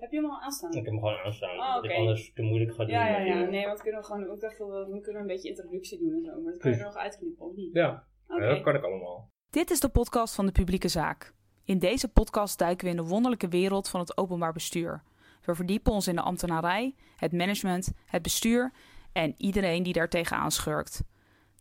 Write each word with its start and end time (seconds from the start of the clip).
Heb 0.00 0.10
je 0.10 0.16
hem 0.20 0.30
al 0.30 0.40
aanstaan? 0.40 0.70
Ik 0.70 0.76
heb 0.76 0.84
hem 0.84 0.94
gewoon 0.98 1.16
aanstaan. 1.18 1.58
Oh, 1.58 1.74
Dat 1.74 1.84
ik 1.84 1.90
oké. 1.90 1.98
anders 1.98 2.32
te 2.32 2.42
moeilijk 2.42 2.70
ga 2.74 2.84
doen. 2.84 2.92
Ja, 2.94 3.06
ja, 3.08 3.18
ja. 3.18 3.34
Nee, 3.48 3.64
want 3.66 3.76
we 3.78 3.82
kunnen 3.84 4.04
gewoon, 4.04 4.32
ik 4.34 4.40
dacht 4.40 4.58
dat 4.58 4.68
we, 4.68 4.86
we 4.92 5.00
kunnen 5.00 5.20
een 5.20 5.26
beetje 5.28 5.48
introductie 5.48 5.98
doen 5.98 6.12
en 6.12 6.22
zo. 6.24 6.40
Maar 6.40 6.52
dat 6.52 6.60
kan 6.60 6.70
je 6.70 6.76
er 6.76 6.84
nog 6.84 6.96
uitknippen, 6.96 7.46
of 7.46 7.54
niet? 7.56 7.74
Ja, 7.74 8.06
Oké. 8.28 8.42
ja, 8.44 8.48
dat 8.54 8.62
kan 8.62 8.74
ik 8.74 8.84
allemaal. 8.84 9.30
Dit 9.50 9.70
is 9.70 9.80
de 9.80 9.88
podcast 9.88 10.34
van 10.34 10.46
de 10.46 10.52
publieke 10.52 10.88
zaak. 10.88 11.34
In 11.64 11.78
deze 11.78 12.08
podcast 12.08 12.58
duiken 12.58 12.84
we 12.84 12.90
in 12.90 12.96
de 12.96 13.08
wonderlijke 13.08 13.48
wereld 13.48 13.88
van 13.88 14.00
het 14.00 14.16
openbaar 14.16 14.52
bestuur. 14.52 15.02
We 15.44 15.54
verdiepen 15.54 15.92
ons 15.92 16.08
in 16.08 16.14
de 16.14 16.22
ambtenarij, 16.22 16.94
het 17.16 17.32
management, 17.32 17.92
het 18.06 18.22
bestuur 18.22 18.72
en 19.12 19.34
iedereen 19.36 19.82
die 19.82 19.92
daar 19.92 20.08
tegenaan 20.08 20.50
schurkt. 20.50 21.02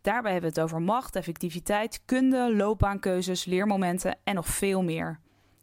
Daarbij 0.01 0.31
hebben 0.31 0.51
we 0.53 0.59
het 0.59 0.69
over 0.69 0.81
macht, 0.81 1.15
effectiviteit, 1.15 2.01
kunde, 2.05 2.55
loopbaankeuzes, 2.55 3.45
leermomenten 3.45 4.17
en 4.23 4.35
nog 4.35 4.45
veel 4.47 4.83
meer. 4.83 5.19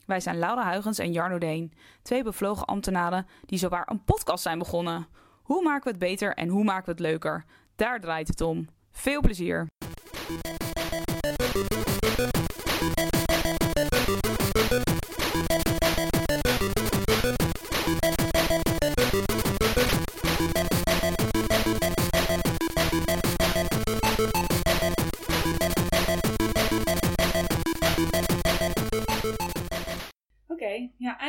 Wij 0.07 0.21
zijn 0.21 0.39
Laura 0.39 0.71
Huygens 0.71 0.99
en 0.99 1.13
Jarno 1.13 1.39
Deen, 1.39 1.73
twee 2.03 2.23
bevlogen 2.23 2.67
ambtenaren 2.67 3.27
die 3.45 3.59
zowaar 3.59 3.91
een 3.91 4.05
podcast 4.05 4.43
zijn 4.43 4.59
begonnen. 4.59 5.07
Hoe 5.43 5.63
maken 5.63 5.85
we 5.85 5.91
het 5.91 5.99
beter 5.99 6.35
en 6.35 6.49
hoe 6.49 6.65
maken 6.65 6.85
we 6.85 6.91
het 6.91 7.01
leuker? 7.01 7.45
Daar 7.77 8.01
draait 8.01 8.29
het 8.29 8.41
om. 8.41 8.69
Veel 8.91 9.21
plezier! 9.21 9.67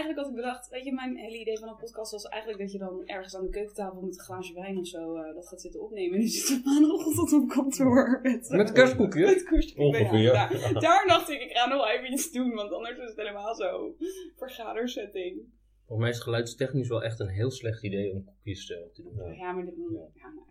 Eigenlijk 0.08 0.28
had 0.28 0.30
ik 0.30 0.36
bedacht, 0.44 0.70
weet 0.70 0.84
je, 0.84 0.94
mijn 0.94 1.16
hele 1.18 1.40
idee 1.40 1.58
van 1.60 1.68
een 1.70 1.76
podcast 1.76 2.12
was 2.12 2.24
eigenlijk 2.24 2.62
dat 2.62 2.72
je 2.72 2.78
dan 2.78 3.08
ergens 3.08 3.36
aan 3.36 3.44
de 3.44 3.50
keukentafel 3.50 4.02
met 4.02 4.16
een 4.18 4.24
glaasje 4.24 4.54
wijn 4.54 4.78
of 4.78 4.88
zo 4.88 5.16
eh, 5.16 5.34
dat 5.36 5.48
gaat 5.48 5.62
zitten 5.62 5.82
opnemen. 5.82 6.14
En 6.14 6.20
nu 6.20 6.28
zit 6.28 6.58
ik 6.58 6.66
maandagochtend 6.66 7.34
op 7.34 7.50
kantoor 7.50 8.20
met, 8.24 8.50
Met 8.50 8.72
kerstboekje? 8.72 9.26
met 9.26 9.44
kerstboekje. 9.44 10.00
Ongeveer. 10.00 10.20
Ja, 10.20 10.48
daar, 10.50 10.74
daar 10.74 11.06
dacht 11.08 11.30
ik, 11.30 11.42
ik 11.42 11.52
ga 11.58 11.68
nog 11.68 11.88
even 11.88 12.12
iets 12.14 12.32
doen, 12.32 12.54
want 12.54 12.72
anders 12.72 12.98
is 12.98 13.08
het 13.10 13.18
helemaal 13.18 13.56
zo 13.56 13.96
vergadersetting. 14.36 15.42
Volgens 15.86 16.08
mij 16.08 16.10
is 16.18 16.24
geluidstechnisch 16.24 16.88
wel 16.88 17.04
echt 17.04 17.20
een 17.20 17.28
heel 17.28 17.52
slecht 17.52 17.84
idee 17.84 18.12
om 18.14 18.26
koekjes 18.26 18.72
eh, 18.72 18.78
te 18.94 19.04
doen. 19.04 19.16
Ja. 19.16 19.32
Ja, 19.32 19.52
maar 19.52 19.66
dit, 19.66 19.74
ja, 20.14 20.28
nou, 20.30 20.46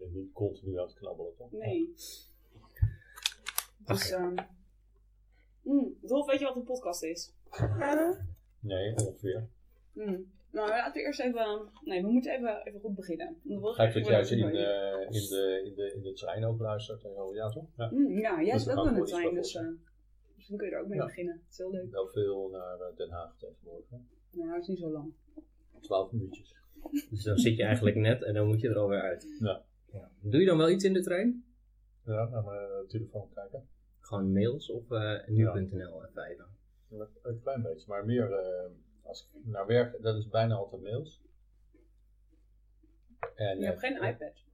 En 0.00 0.12
niet 0.12 0.32
continu 0.32 0.78
aan 0.78 0.86
het 0.86 0.94
knabbelen, 0.94 1.32
toch? 1.36 1.52
nee. 1.52 1.94
Ach, 3.84 3.98
Dus, 3.98 4.10
ehm 4.10 4.34
mm, 5.62 5.94
Dolf, 6.00 6.26
weet 6.26 6.38
je 6.38 6.44
wat 6.44 6.56
een 6.56 6.64
podcast 6.64 7.02
is? 7.02 7.32
Nee, 8.66 8.94
ongeveer. 8.96 9.48
Hmm. 9.92 10.34
Nou, 10.52 10.68
laten 10.68 10.92
we 10.92 11.00
eerst 11.00 11.20
even. 11.20 11.68
Nee, 11.84 12.02
we 12.02 12.08
moeten 12.10 12.32
even, 12.32 12.60
even 12.66 12.80
goed 12.80 12.94
beginnen. 12.94 13.36
Want 13.42 13.76
we- 13.76 13.82
Gek 13.82 13.94
dat 13.94 14.06
jij 14.06 14.24
ze 14.24 14.36
in, 14.36 14.50
we- 14.50 14.58
eh, 14.58 15.04
in, 15.20 15.28
de, 15.28 15.62
in, 15.64 15.74
de, 15.74 15.92
in 15.94 16.02
de 16.02 16.12
trein 16.12 16.44
ook 16.44 16.60
luistert. 16.60 17.04
En 17.04 17.14
zo, 17.14 17.34
ja, 17.34 17.48
toch? 17.48 17.64
Ja. 17.76 17.88
Hmm, 17.88 18.18
ja, 18.18 18.42
jij 18.42 18.58
zit 18.58 18.76
ook 18.76 18.86
in 18.86 18.94
de 18.94 19.02
trein, 19.02 19.34
dus 19.34 19.54
eh, 19.54 19.66
misschien 20.34 20.56
kun 20.56 20.66
je 20.68 20.72
er 20.74 20.80
ook 20.80 20.88
mee 20.88 20.98
Ja. 20.98 21.04
beginnen. 21.04 21.34
Het 21.34 21.50
is 21.52 21.58
heel 21.58 21.70
leuk. 21.70 21.90
Wel 21.90 22.08
veel 22.08 22.48
naar 22.50 22.80
eh, 22.80 22.96
Den 22.96 23.10
Haag 23.10 23.36
tegenwoordig. 23.38 23.90
hè. 23.90 23.96
Nou, 24.30 24.52
het 24.52 24.62
is 24.62 24.68
niet 24.68 24.78
zo 24.78 24.90
lang. 24.90 25.12
Twaalf 25.80 26.12
minuutjes. 26.12 26.54
Dus 27.10 27.22
dan 27.22 27.38
zit 27.38 27.56
je 27.56 27.62
eigenlijk 27.62 27.96
net 27.96 28.22
en 28.22 28.34
dan 28.34 28.46
moet 28.46 28.60
je 28.60 28.68
er 28.68 28.78
alweer 28.78 29.00
uit. 29.00 29.36
Ja. 29.40 29.62
Ja. 29.92 30.10
Doe 30.20 30.40
je 30.40 30.46
dan 30.46 30.58
wel 30.58 30.70
iets 30.70 30.84
in 30.84 30.92
de 30.92 31.02
trein? 31.02 31.44
Ja, 32.04 32.28
naar 32.28 32.44
mijn 32.44 32.86
telefoon 32.88 33.28
kijken. 33.34 33.68
Gewoon 34.00 34.32
mails 34.32 34.70
of 34.70 34.90
eh 34.90 35.26
nu.nl 35.26 36.04
even 36.04 36.46
Een 37.22 37.40
klein 37.42 37.62
beetje, 37.62 37.88
maar 37.88 38.04
meer 38.04 38.32
eh, 38.32 38.70
als 39.02 39.22
ik 39.22 39.44
naar 39.44 39.66
werk, 39.66 40.02
dat 40.02 40.16
is 40.16 40.28
bijna 40.28 40.54
altijd 40.54 40.82
mails. 40.82 41.20
En, 43.34 43.58
Je 43.58 43.64
hebt 43.64 43.82
eh, 43.82 43.88
geen 43.88 44.02
iPad. 44.02 44.44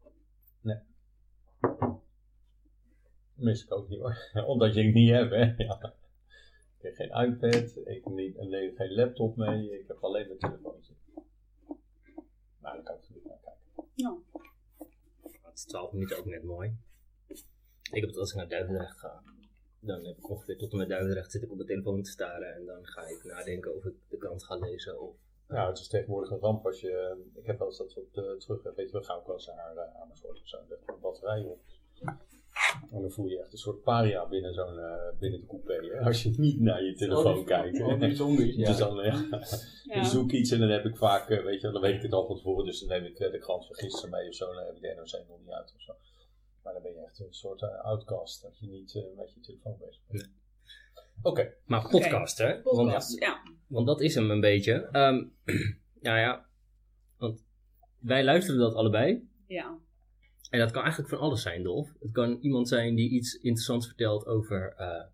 Mis 3.34 3.64
ik 3.64 3.72
ook 3.72 3.88
niet 3.88 4.00
hoor. 4.00 4.30
Omdat 4.46 4.74
je 4.74 4.84
het 4.84 4.94
niet 4.94 5.10
hebt, 5.10 5.30
hè. 5.30 5.54
Ja. 5.66 5.94
Ik 6.78 6.88
heb 6.88 6.94
geen 6.94 7.30
iPad, 7.30 7.76
ik 7.76 8.04
heb 8.04 8.14
niet, 8.14 8.36
nee, 8.36 8.74
geen 8.76 8.94
laptop 8.94 9.36
mee, 9.36 9.80
ik 9.80 9.88
heb 9.88 10.04
alleen 10.04 10.26
mijn 10.26 10.38
telefoontje. 10.38 10.92
Maar 12.58 12.74
dan 12.74 12.82
kan 12.84 12.94
ik 12.96 13.04
er 13.04 13.14
niet 13.14 13.24
naar 13.24 13.38
kijken. 13.42 13.90
Ja. 13.94 14.18
Het 15.42 15.54
is 15.54 15.64
12 15.64 15.92
minuten 15.92 16.18
ook 16.18 16.24
net 16.24 16.42
mooi. 16.42 16.76
Ik 17.92 18.00
heb 18.00 18.08
het 18.08 18.16
als 18.16 18.30
ik 18.30 18.36
naar 18.36 18.48
Duivendrecht 18.48 18.98
ga. 18.98 19.22
Dan 19.84 20.04
heb 20.04 20.16
ik 20.18 20.30
ongeveer 20.30 20.58
tot 20.58 20.72
en 20.72 20.78
met 20.78 20.88
Duivendrecht 20.88 21.30
zit 21.30 21.42
ik 21.42 21.50
op 21.50 21.56
mijn 21.56 21.68
telefoon 21.68 22.02
te 22.02 22.10
staren. 22.10 22.54
En 22.54 22.64
dan 22.66 22.86
ga 22.86 23.02
ik 23.06 23.24
nadenken 23.24 23.76
of 23.76 23.84
ik 23.84 23.94
de 24.08 24.16
krant 24.16 24.44
ga 24.44 24.56
lezen. 24.56 25.00
Of, 25.00 25.14
Nou, 25.48 25.68
het 25.68 25.78
is 25.78 25.88
tegenwoordig 25.88 26.30
een 26.30 26.38
ramp 26.38 26.66
als 26.66 26.80
je. 26.80 27.16
Ik 27.34 27.46
heb 27.46 27.58
wel 27.58 27.68
eens 27.68 27.78
dat 27.78 27.96
op 27.96 28.14
de 28.14 28.34
terug. 28.38 28.62
Weet 28.62 28.90
je, 28.90 28.98
we 28.98 29.04
gaan 29.04 29.18
ook 29.18 29.26
wel 29.26 29.34
eens 29.36 29.46
naar 29.46 29.74
uh, 29.74 30.00
Amersfoort 30.02 30.40
of 30.40 30.48
zo. 30.48 30.56
Een 30.86 31.00
batterij 31.00 31.44
op. 31.44 31.60
En 32.90 33.00
dan 33.00 33.10
voel 33.10 33.26
je 33.26 33.38
echt 33.40 33.52
een 33.52 33.58
soort 33.58 33.82
paria 33.82 34.28
binnen, 34.28 34.54
zo'n, 34.54 34.78
eh, 34.78 35.18
binnen 35.18 35.40
de 35.40 35.46
coupé. 35.46 35.74
Hè? 35.86 36.00
Als 36.00 36.22
je 36.22 36.34
niet 36.36 36.60
naar 36.60 36.82
je 36.84 36.94
telefoon 36.94 37.44
kijkt. 37.44 37.78
hè. 37.78 37.96
bijzonder. 37.96 38.46
Dus 38.66 38.76
dan, 38.76 39.00
eh, 39.00 39.20
Ja. 39.84 39.94
dan 39.94 40.04
zoek 40.04 40.32
ik 40.32 40.38
iets 40.38 40.50
en 40.50 40.58
dan 40.58 40.68
heb 40.68 40.84
ik 40.84 40.96
vaak, 40.96 41.28
eh, 41.30 41.42
weet 41.44 41.60
je, 41.60 41.70
dan 41.70 41.80
weet 41.80 41.94
ik 41.94 42.02
het 42.02 42.12
al 42.12 42.26
van 42.26 42.36
tevoren. 42.36 42.64
Dus 42.64 42.80
dan 42.80 42.88
neem 42.88 43.04
ik 43.04 43.18
eh, 43.18 43.30
de 43.32 43.38
krant 43.38 43.66
van 43.66 43.74
gisteren 43.76 44.10
mee 44.10 44.28
of 44.28 44.34
zo. 44.34 44.54
Dan 44.54 44.64
heb 44.64 44.74
ik 44.76 44.82
de 44.82 44.94
NRC 44.96 45.28
nog 45.28 45.38
niet 45.40 45.50
uit 45.50 45.72
of 45.76 45.80
zo. 45.82 45.92
Maar 46.62 46.72
dan 46.72 46.82
ben 46.82 46.92
je 46.92 47.04
echt 47.04 47.20
een 47.20 47.34
soort 47.34 47.62
eh, 47.62 47.84
outcast. 47.84 48.42
Dat 48.42 48.58
je 48.58 48.66
niet 48.66 48.94
eh, 48.94 49.02
met 49.16 49.34
je 49.34 49.40
telefoon 49.40 49.76
bezig 49.78 50.02
bent. 50.06 50.30
Oké. 51.22 51.54
Maar 51.64 51.88
podcast, 51.88 52.38
hè? 52.38 52.60
Podcast, 52.60 53.08
Want, 53.08 53.22
ja. 53.22 53.42
want 53.66 53.86
dat 53.86 54.00
is 54.00 54.14
hem 54.14 54.30
een 54.30 54.40
beetje. 54.40 54.72
Ehm 54.72 55.24
nou 56.06 56.18
ja, 56.18 56.46
want 57.16 57.44
wij 57.98 58.24
luisteren 58.24 58.60
dat 58.60 58.74
allebei. 58.74 59.28
Ja. 59.46 59.78
En 60.50 60.58
dat 60.58 60.70
kan 60.70 60.82
eigenlijk 60.82 61.14
van 61.14 61.22
alles 61.22 61.42
zijn, 61.42 61.62
Dolf. 61.62 61.92
Het 62.00 62.12
kan 62.12 62.38
iemand 62.40 62.68
zijn 62.68 62.94
die 62.94 63.10
iets 63.10 63.34
interessants 63.34 63.86
vertelt 63.86 64.26
over 64.26 64.74
eh, 64.76 65.04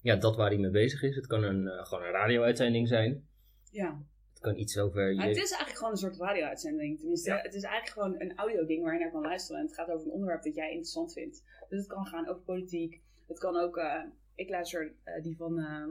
ja, 0.00 0.16
dat 0.16 0.36
waar 0.36 0.48
hij 0.48 0.58
mee 0.58 0.70
bezig 0.70 1.02
is. 1.02 1.16
Het 1.16 1.26
kan 1.26 1.42
een, 1.42 1.68
eh, 1.68 1.86
gewoon 1.86 2.04
een 2.04 2.10
radio-uitzending 2.10 2.88
zijn. 2.88 3.28
Ja. 3.70 4.02
Het 4.46 4.54
kan 4.54 4.62
iets 4.64 4.78
over... 4.78 5.12
Je- 5.14 5.20
het 5.20 5.36
is 5.36 5.50
eigenlijk 5.50 5.76
gewoon 5.76 5.90
een 5.92 5.98
soort 5.98 6.16
radio-uitzending. 6.16 6.98
Tenminste, 6.98 7.30
Ja. 7.30 7.36
het 7.42 7.54
is 7.54 7.62
eigenlijk 7.62 7.92
gewoon 7.92 8.20
een 8.20 8.36
audio-ding 8.36 8.82
waar 8.82 8.92
je 8.94 9.00
naar 9.00 9.10
kan 9.10 9.20
luisteren. 9.22 9.60
En 9.60 9.66
het 9.66 9.74
gaat 9.74 9.90
over 9.90 10.06
een 10.06 10.12
onderwerp 10.12 10.42
dat 10.42 10.54
jij 10.54 10.68
interessant 10.68 11.12
vindt. 11.12 11.42
Dus 11.68 11.78
het 11.78 11.88
kan 11.88 12.06
gaan 12.06 12.28
over 12.28 12.42
politiek. 12.42 13.00
Het 13.26 13.38
kan 13.38 13.56
ook... 13.56 13.76
eh, 13.76 14.02
ik 14.34 14.48
luister 14.48 14.94
eh, 15.04 15.22
die 15.22 15.36
van... 15.36 15.58
ehm, 15.58 15.90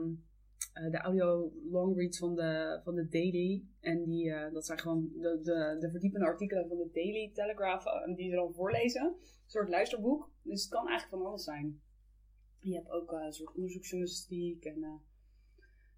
eh, 0.72 0.90
de 0.90 0.98
audio 0.98 1.52
longreads 1.70 2.18
van 2.18 2.34
de, 2.34 2.80
van 2.84 2.94
de 2.94 3.08
Daily. 3.08 3.62
En 3.80 4.04
die, 4.04 4.50
dat 4.52 4.66
zijn 4.66 4.78
gewoon 4.78 5.08
de, 5.14 5.40
de, 5.42 5.76
de 5.80 5.90
verdiepende 5.90 6.26
artikelen 6.26 6.68
van 6.68 6.76
de 6.76 6.90
Daily 6.92 7.30
Telegraph. 7.34 7.84
die 8.16 8.28
ze 8.30 8.34
dan 8.36 8.54
voorlezen. 8.54 9.02
Een 9.04 9.16
soort 9.46 9.68
luisterboek. 9.68 10.30
Dus 10.42 10.60
het 10.62 10.70
kan 10.72 10.88
eigenlijk 10.88 11.18
van 11.22 11.28
alles 11.30 11.44
zijn. 11.44 11.80
Je 12.60 12.74
hebt 12.74 12.90
ook 12.90 13.12
een 13.12 13.32
soort 13.32 13.54
onderzoeksjournalistiek 13.54 14.64
en 14.64 15.00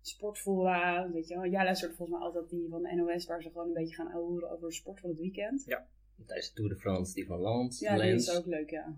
sportfora. 0.00 1.10
Weet 1.10 1.28
je 1.28 1.34
wel. 1.34 1.46
Jij 1.46 1.64
luistert 1.64 1.96
volgens 1.96 2.18
mij 2.18 2.26
altijd 2.26 2.50
die 2.50 2.68
van 2.70 2.82
de 2.82 2.94
NOS, 2.94 3.26
waar 3.26 3.42
ze 3.42 3.48
gewoon 3.50 3.66
een 3.66 3.72
beetje 3.72 3.94
gaan 3.94 4.12
ouwen 4.12 4.50
over 4.50 4.68
de 4.68 4.74
sport 4.74 5.00
van 5.00 5.10
het 5.10 5.18
weekend. 5.18 5.64
Tijdens 6.26 6.48
de 6.48 6.54
Tour 6.54 6.68
de 6.70 6.76
France, 6.76 7.14
die 7.14 7.26
van 7.26 7.38
Land, 7.38 7.78
Ja, 7.78 7.94
die 7.94 8.04
Lens. 8.04 8.28
is 8.28 8.36
ook 8.36 8.46
leuk, 8.46 8.70
ja. 8.70 8.96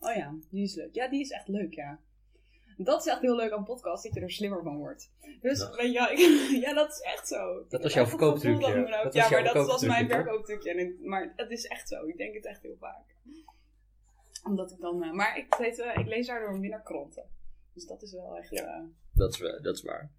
Oh 0.00 0.14
ja, 0.14 0.34
die 0.50 0.62
is 0.62 0.74
leuk. 0.74 0.94
Ja, 0.94 1.08
die 1.08 1.20
is 1.20 1.30
echt 1.30 1.48
leuk, 1.48 1.74
ja. 1.74 1.98
Dat 2.76 3.00
is 3.06 3.12
echt 3.12 3.20
heel 3.20 3.36
leuk 3.36 3.50
aan 3.52 3.64
podcast, 3.64 4.02
dat 4.04 4.14
je 4.14 4.20
er 4.20 4.30
slimmer 4.30 4.62
van 4.62 4.76
wordt. 4.76 5.10
Dus, 5.40 5.58
Ja. 5.60 5.70
weet 5.70 5.92
je 5.92 5.98
wel, 5.98 6.10
ik- 6.10 6.62
ja, 6.64 6.74
dat 6.74 6.90
is 6.90 7.00
echt 7.00 7.28
zo. 7.28 7.66
Dat 7.68 7.82
was 7.82 7.92
jouw 7.94 8.06
verkooptrucje. 8.06 8.74
Dat 8.74 8.88
Dat 8.88 9.04
was 9.04 9.14
ja, 9.14 9.28
jouw 9.28 9.42
maar 9.42 9.54
dat 9.54 9.66
was 9.66 9.82
mijn 9.82 10.08
verkooptrucje, 10.08 10.96
maar 11.02 11.32
het 11.36 11.50
is 11.50 11.66
echt 11.66 11.88
zo. 11.88 12.06
Ik 12.06 12.16
denk 12.16 12.34
het 12.34 12.44
echt 12.46 12.62
heel 12.62 12.76
vaak. 12.78 13.14
Omdat 14.44 14.70
ik 14.70 14.80
dan... 14.80 15.02
eh, 15.02 15.12
maar 15.12 15.38
ik, 15.38 15.54
weet, 15.54 15.78
ik 15.78 16.06
lees 16.06 16.26
daardoor 16.26 16.58
minder 16.58 16.80
kranten. 16.80 17.24
Dus 17.74 17.86
dat 17.86 18.02
is 18.02 18.12
wel 18.12 18.36
echt... 18.38 18.50
Ja. 18.50 18.64
eh, 18.76 18.82
Dat 19.14 19.32
is, 19.32 19.40
wel- 19.40 19.62
dat 19.62 19.76
is 19.76 19.82
waar. 19.82 20.10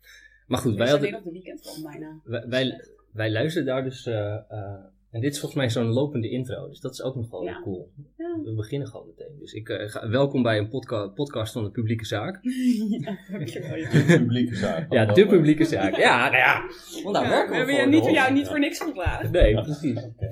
Maar 0.47 0.59
goed, 0.59 0.75
wij, 0.75 0.85
lees 0.85 0.95
alleen 0.95 1.13
hadden, 1.13 1.19
op 1.19 1.25
de 1.25 1.41
weekend 1.43 1.61
van 1.73 1.83
bijna. 1.91 2.19
wij, 2.23 2.47
wij, 2.47 2.87
wij 3.11 3.31
luisteren 3.31 3.67
daar 3.67 3.83
dus... 3.83 4.05
eh, 4.05 4.33
eh, 4.33 4.83
en 5.11 5.21
dit 5.21 5.31
is 5.33 5.39
volgens 5.39 5.59
mij 5.61 5.69
zo'n 5.69 5.93
lopende 5.93 6.29
intro. 6.29 6.67
Dus 6.67 6.79
dat 6.79 6.91
is 6.93 7.01
ook 7.01 7.15
nog 7.15 7.29
wel 7.29 7.43
Ja. 7.43 7.61
cool. 7.61 7.91
Ja. 8.17 8.39
We 8.43 8.53
beginnen 8.55 8.87
gewoon 8.87 9.07
meteen. 9.07 9.37
Dus 9.39 9.53
ik, 9.53 9.67
ga, 9.67 10.09
welkom 10.09 10.43
bij 10.43 10.57
een 10.57 10.69
podca 10.69 11.07
podcast 11.07 11.53
van 11.53 11.63
de 11.63 11.71
publieke 11.71 12.05
zaak. 12.05 12.39
ja, 12.99 13.17
dankjewel. 13.31 13.75
Ja. 13.75 13.89
De 13.91 14.15
publieke 14.17 14.55
zaak. 14.55 14.93
Ja, 14.93 15.05
de 15.05 15.25
publieke 15.27 15.65
zaak. 15.65 15.95
Ja, 15.95 16.23
nou 16.29 16.35
ja. 16.37 16.61
Want 17.03 17.15
daar 17.15 17.23
Ja, 17.23 17.29
werken 17.29 17.49
we 17.59 17.65
we 17.65 17.71
hebben 17.71 17.75
voor, 17.75 17.83
je 17.83 17.89
niet, 17.89 18.03
Dolf. 18.03 18.13
jou 18.15 18.33
niet 18.33 18.47
voor 18.47 18.59
niks 18.59 18.79
gevraagd. 18.81 19.31
Nee, 19.31 19.53
precies. 19.61 20.03
Oké. 20.05 20.29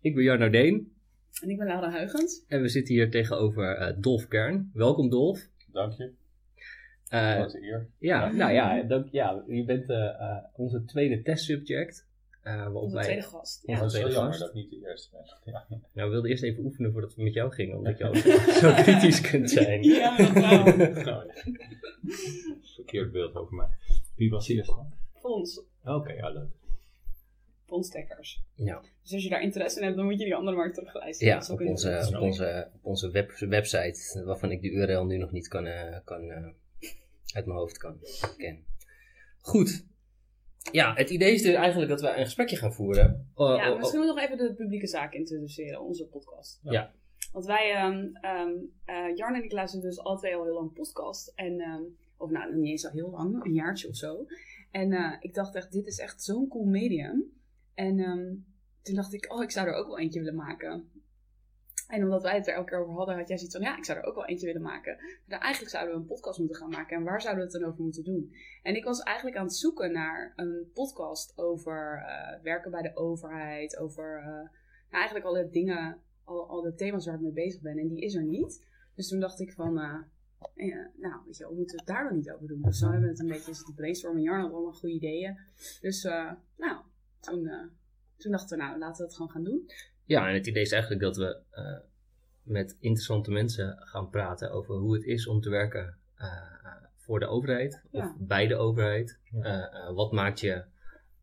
Ik 0.00 0.14
ben 0.14 0.24
Jarno 0.24 0.50
Deen. 0.50 0.92
En 1.42 1.48
ik 1.48 1.56
ben 1.58 1.66
Laura 1.66 1.90
Huygens. 1.90 2.44
En 2.48 2.60
we 2.62 2.68
zitten 2.68 2.94
hier 2.94 3.10
tegenover 3.10 3.76
eh, 3.76 3.96
Dolf 4.00 4.28
Kern. 4.28 4.70
Welkom 4.74 5.10
Dolf. 5.10 5.46
Dank 5.72 5.92
je. 5.92 6.12
Eh, 7.08 7.54
eer. 7.62 7.88
ja, 7.98 8.32
nou 8.32 8.52
ja, 8.52 8.82
dank, 8.82 9.08
ja, 9.10 9.42
je 9.46 9.64
bent 9.64 9.90
eh, 9.90 10.20
eh, 10.20 10.44
onze 10.52 10.84
tweede 10.84 11.22
testsubject. 11.22 12.06
eh 12.42 12.56
waarop 12.56 12.82
Onze 12.82 12.94
wij, 12.94 13.04
tweede 13.04 13.22
gast. 13.22 13.62
Ja. 13.66 13.72
Is 13.72 13.80
wel 13.80 13.88
tweede 13.88 14.10
jammer 14.10 14.32
gast. 14.32 14.40
dat 14.40 14.48
ik 14.48 14.54
niet 14.54 14.70
de 14.70 14.88
eerste 14.88 15.10
ben. 15.10 15.22
Ja. 15.52 15.66
Nou, 15.68 15.80
we 15.92 16.08
wilden 16.08 16.30
eerst 16.30 16.42
even 16.42 16.64
oefenen 16.64 16.92
voordat 16.92 17.14
we 17.14 17.22
met 17.22 17.32
jou 17.34 17.52
gingen, 17.52 17.76
omdat 17.76 17.98
je 17.98 18.04
ook 18.04 18.16
zo 18.62 18.72
kritisch 18.72 19.20
kunt 19.20 19.50
zijn. 19.50 19.82
Ja, 19.82 20.16
dat. 20.16 20.34
Nou, 21.04 21.26
ja. 21.26 21.42
Verkeerd 22.74 23.12
beeld 23.12 23.34
over 23.34 23.54
mij. 23.54 23.68
Wie 24.16 24.30
was 24.30 24.48
eerst 24.48 24.70
dan? 24.70 24.92
Fons. 25.14 25.62
Oké, 25.84 26.12
ja, 26.12 26.28
leuk. 26.28 26.48
ontstekkers. 27.66 28.42
Ja. 28.54 28.80
Dus 29.02 29.12
als 29.12 29.22
je 29.22 29.28
daar 29.28 29.42
interesse 29.42 29.78
in 29.78 29.84
hebt, 29.84 29.96
dan 29.96 30.04
moet 30.06 30.18
je 30.18 30.24
die 30.24 30.34
andere 30.34 30.56
maar 30.56 30.72
terugluisteren. 30.72 31.32
Ja, 31.34 31.40
is 31.40 31.50
op 31.50 31.60
onze, 31.60 32.10
op 32.14 32.20
onze, 32.20 32.68
op 32.74 32.84
onze 32.84 33.10
web, 33.10 33.30
website, 33.38 34.22
waarvan 34.24 34.50
ik 34.50 34.62
de 34.62 34.70
URL 34.70 35.04
nu 35.04 35.16
nog 35.16 35.32
niet 35.32 35.48
kan, 35.48 35.68
kan 36.04 36.30
eh, 36.30 36.46
uit 37.34 37.46
mijn 37.46 37.58
hoofd 37.58 37.78
kan 37.78 37.98
kennen. 38.36 38.64
Goed. 39.40 39.86
Ja, 40.72 40.94
het 40.94 41.10
idee 41.10 41.32
is 41.32 41.42
dus 41.42 41.54
eigenlijk 41.54 41.90
dat 41.90 42.00
we 42.00 42.08
een 42.08 42.24
gesprekje 42.24 42.56
gaan 42.56 42.72
voeren. 42.72 43.30
Oh, 43.34 43.56
Ja, 43.56 43.70
oh, 43.70 43.78
misschien 43.78 43.98
moeten 44.00 44.16
we 44.16 44.20
nog 44.20 44.30
even 44.30 44.48
de 44.48 44.54
publieke 44.54 44.86
zaak 44.86 45.12
introduceren, 45.12 45.80
onze 45.80 46.06
podcast. 46.06 46.60
Ja. 46.62 46.72
Ja. 46.72 46.92
Want 47.32 47.44
wij, 47.44 47.74
ehm 47.74 48.08
ehm 48.12 48.52
eh, 48.84 49.16
Jarn 49.16 49.34
en 49.34 49.44
ik 49.44 49.52
luisteren 49.52 49.86
dus 49.86 49.98
alle 49.98 50.18
twee 50.18 50.34
al 50.34 50.44
heel 50.44 50.54
lang 50.54 50.72
podcast. 50.72 51.32
En, 51.34 51.60
ehm, 51.60 51.82
of 52.16 52.30
nou, 52.30 52.56
niet 52.56 52.70
eens 52.70 52.86
al 52.86 52.92
heel 52.92 53.10
lang, 53.10 53.44
een 53.44 53.52
jaartje 53.52 53.88
of 53.88 53.96
zo. 53.96 54.26
En 54.70 54.92
eh, 54.92 55.16
ik 55.20 55.34
dacht 55.34 55.54
echt, 55.54 55.72
dit 55.72 55.86
is 55.86 55.98
echt 55.98 56.22
zo'n 56.22 56.48
cool 56.48 56.64
medium. 56.64 57.24
En 57.74 57.98
ehm, 57.98 58.34
toen 58.82 58.94
dacht 58.94 59.12
ik, 59.12 59.32
oh, 59.32 59.42
ik 59.42 59.50
zou 59.50 59.68
er 59.68 59.74
ook 59.74 59.86
wel 59.86 59.98
eentje 59.98 60.18
willen 60.18 60.34
maken. 60.34 60.90
En 61.88 62.02
omdat 62.02 62.22
wij 62.22 62.34
het 62.34 62.46
er 62.46 62.54
elke 62.54 62.70
keer 62.70 62.80
over 62.80 62.94
hadden, 62.94 63.16
had 63.16 63.28
jij 63.28 63.36
zoiets 63.36 63.56
van, 63.56 63.64
ja, 63.64 63.76
ik 63.76 63.84
zou 63.84 63.98
er 63.98 64.04
ook 64.04 64.14
wel 64.14 64.26
eentje 64.26 64.46
willen 64.46 64.62
maken. 64.62 64.96
Nou, 65.26 65.42
eigenlijk 65.42 65.72
zouden 65.74 65.94
we 65.94 66.00
een 66.00 66.06
podcast 66.06 66.38
moeten 66.38 66.56
gaan 66.56 66.70
maken. 66.70 66.96
En 66.96 67.02
waar 67.02 67.20
zouden 67.20 67.44
we 67.44 67.50
het 67.50 67.60
dan 67.60 67.70
over 67.70 67.82
moeten 67.82 68.04
doen? 68.04 68.32
En 68.62 68.76
ik 68.76 68.84
was 68.84 69.00
eigenlijk 69.00 69.36
aan 69.36 69.44
het 69.44 69.56
zoeken 69.56 69.92
naar 69.92 70.32
een 70.36 70.70
podcast 70.74 71.38
over 71.38 72.04
eh, 72.06 72.42
werken 72.42 72.70
bij 72.70 72.82
de 72.82 72.96
overheid. 72.96 73.78
Over 73.78 74.18
eh, 74.18 74.24
nou, 74.24 74.48
eigenlijk 74.90 75.24
alle 75.24 75.48
dingen, 75.50 76.00
al, 76.24 76.48
al 76.48 76.62
de 76.62 76.74
thema's 76.74 77.06
waar 77.06 77.14
ik 77.14 77.20
mee 77.20 77.32
bezig 77.32 77.60
ben. 77.60 77.78
En 77.78 77.88
die 77.88 78.00
is 78.00 78.14
er 78.14 78.24
niet. 78.24 78.66
Dus 78.94 79.08
toen 79.08 79.20
dacht 79.20 79.40
ik 79.40 79.52
van, 79.52 79.78
eh, 79.78 80.76
nou, 80.96 81.20
weet 81.24 81.36
je, 81.36 81.48
we 81.48 81.54
moeten 81.54 81.76
het 81.76 81.86
daar 81.86 82.04
dan 82.04 82.16
niet 82.16 82.30
over 82.30 82.46
doen. 82.46 82.62
Dus 82.62 82.78
zo 82.78 82.84
hebben 82.84 83.04
we 83.04 83.10
het 83.10 83.20
een 83.20 83.28
beetje 83.28 83.54
zitten 83.54 83.74
brainstormen. 83.74 84.22
Jarno 84.22 84.42
had 84.44 84.52
allemaal 84.52 84.72
goede 84.72 84.94
ideeën. 84.94 85.38
Dus, 85.80 86.02
nou, 86.56 86.82
toen, 87.20 87.50
toen 88.16 88.32
dachten 88.32 88.58
we, 88.58 88.64
nou, 88.64 88.78
laten 88.78 88.96
we 88.96 89.02
het 89.02 89.14
gewoon 89.14 89.30
gaan 89.30 89.44
doen. 89.44 89.66
Ja, 90.08 90.28
en 90.28 90.34
het 90.34 90.46
idee 90.46 90.62
is 90.62 90.72
eigenlijk 90.72 91.02
dat 91.02 91.16
we 91.16 91.36
eh, 91.50 91.76
met 92.42 92.76
interessante 92.80 93.30
mensen 93.30 93.76
gaan 93.78 94.10
praten 94.10 94.50
over 94.50 94.74
hoe 94.74 94.94
het 94.94 95.04
is 95.04 95.26
om 95.26 95.40
te 95.40 95.50
werken 95.50 95.96
eh, 96.16 96.32
voor 96.96 97.20
de 97.20 97.26
overheid 97.26 97.82
Ja. 97.90 98.04
of 98.04 98.14
bij 98.18 98.46
de 98.46 98.56
overheid. 98.56 99.18
Ja. 99.42 99.70
Eh, 99.70 99.94
wat, 99.94 100.12
maakt 100.12 100.40
je, 100.40 100.64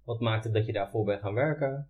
wat 0.04 0.20
maakt 0.20 0.44
het 0.44 0.54
dat 0.54 0.66
je 0.66 0.74
daarvoor 0.74 1.06
bent 1.06 1.22
gaan 1.22 1.34
werken? 1.34 1.88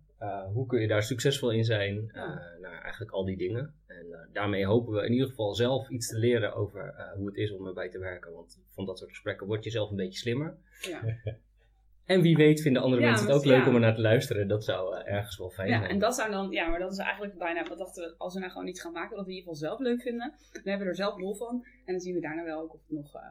Hoe 0.52 0.66
kun 0.66 0.80
je 0.80 0.88
daar 0.88 1.02
succesvol 1.02 1.50
in 1.52 1.64
zijn? 1.64 2.10
Ja. 2.14 2.42
Nou, 2.60 2.74
eigenlijk 2.82 3.12
al 3.12 3.24
die 3.24 3.36
dingen. 3.36 3.74
En 3.86 4.28
daarmee 4.32 4.66
hopen 4.66 4.92
we 4.92 5.04
in 5.04 5.12
ieder 5.12 5.28
geval 5.28 5.54
zelf 5.54 5.88
iets 5.88 6.08
te 6.08 6.18
leren 6.18 6.54
over 6.54 7.12
hoe 7.16 7.26
het 7.26 7.36
is 7.36 7.52
om 7.52 7.66
erbij 7.66 7.88
te 7.88 7.98
werken. 7.98 8.32
Want 8.32 8.60
van 8.68 8.84
dat 8.86 8.98
soort 8.98 9.10
gesprekken 9.10 9.46
word 9.46 9.64
je 9.64 9.70
zelf 9.70 9.90
een 9.90 9.96
beetje 9.96 10.18
slimmer. 10.18 10.56
Ja. 10.80 11.00
En 12.06 12.20
wie 12.20 12.36
weet 12.36 12.60
vinden 12.62 12.82
andere 12.82 13.02
Ja, 13.02 13.08
mensen 13.08 13.26
het 13.26 13.36
ook 13.36 13.44
leuk 13.44 13.62
ja. 13.62 13.68
om 13.68 13.74
er 13.74 13.80
naar 13.80 13.94
te 13.94 14.00
luisteren. 14.00 14.48
Dat 14.48 14.64
zou 14.64 14.96
eh, 14.96 15.12
ergens 15.14 15.38
wel 15.38 15.50
fijn 15.50 15.68
Ja, 15.68 15.78
zijn. 15.78 15.90
en 15.90 15.98
dat 15.98 16.14
zou 16.14 16.30
dan, 16.30 16.50
ja, 16.50 16.68
maar 16.68 16.78
dat 16.78 16.92
is 16.92 16.98
eigenlijk 16.98 17.38
bijna, 17.38 17.62
wat 17.68 17.78
dachten 17.78 18.02
we, 18.04 18.14
als 18.18 18.34
we 18.34 18.40
nou 18.40 18.52
gewoon 18.52 18.66
iets 18.66 18.80
gaan 18.80 18.92
maken 18.92 19.16
dat 19.16 19.24
we 19.26 19.30
in 19.32 19.36
ieder 19.36 19.52
geval 19.52 19.68
zelf 19.68 19.80
leuk 19.80 20.02
vinden, 20.02 20.32
dan 20.52 20.62
hebben 20.64 20.82
we 20.82 20.92
er 20.92 20.94
zelf 20.96 21.18
lol 21.18 21.34
van. 21.34 21.66
En 21.84 21.92
dan 21.92 22.00
zien 22.00 22.14
we 22.14 22.20
daarna 22.20 22.44
wel 22.44 22.60
ook 22.60 22.74
of 22.74 22.80
het 22.86 22.96
nog, 22.96 23.14
eh, 23.14 23.22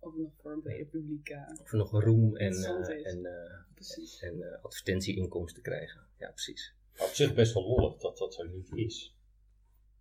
of 0.00 0.12
het 0.12 0.22
nog 0.22 0.32
voor 0.42 0.52
een 0.52 0.60
breder 0.62 0.86
publiek, 0.86 1.28
eh, 1.28 1.42
Of 1.60 1.72
er 1.72 1.78
nog 1.78 1.90
roem 2.02 2.36
en, 2.36 2.52
eh, 2.52 3.06
en, 3.12 3.24
eh, 3.26 3.52
precies. 3.74 4.20
en 4.22 4.42
eh, 4.42 4.64
advertentieinkomsten 4.64 5.62
krijgen. 5.62 6.00
Ja, 6.18 6.28
precies. 6.30 6.74
Op 6.98 7.10
zich 7.12 7.34
best 7.34 7.54
wel 7.54 7.66
lollig 7.66 7.96
dat 7.96 8.18
dat 8.18 8.38
er 8.38 8.48
niet 8.48 8.70
is. 8.74 9.16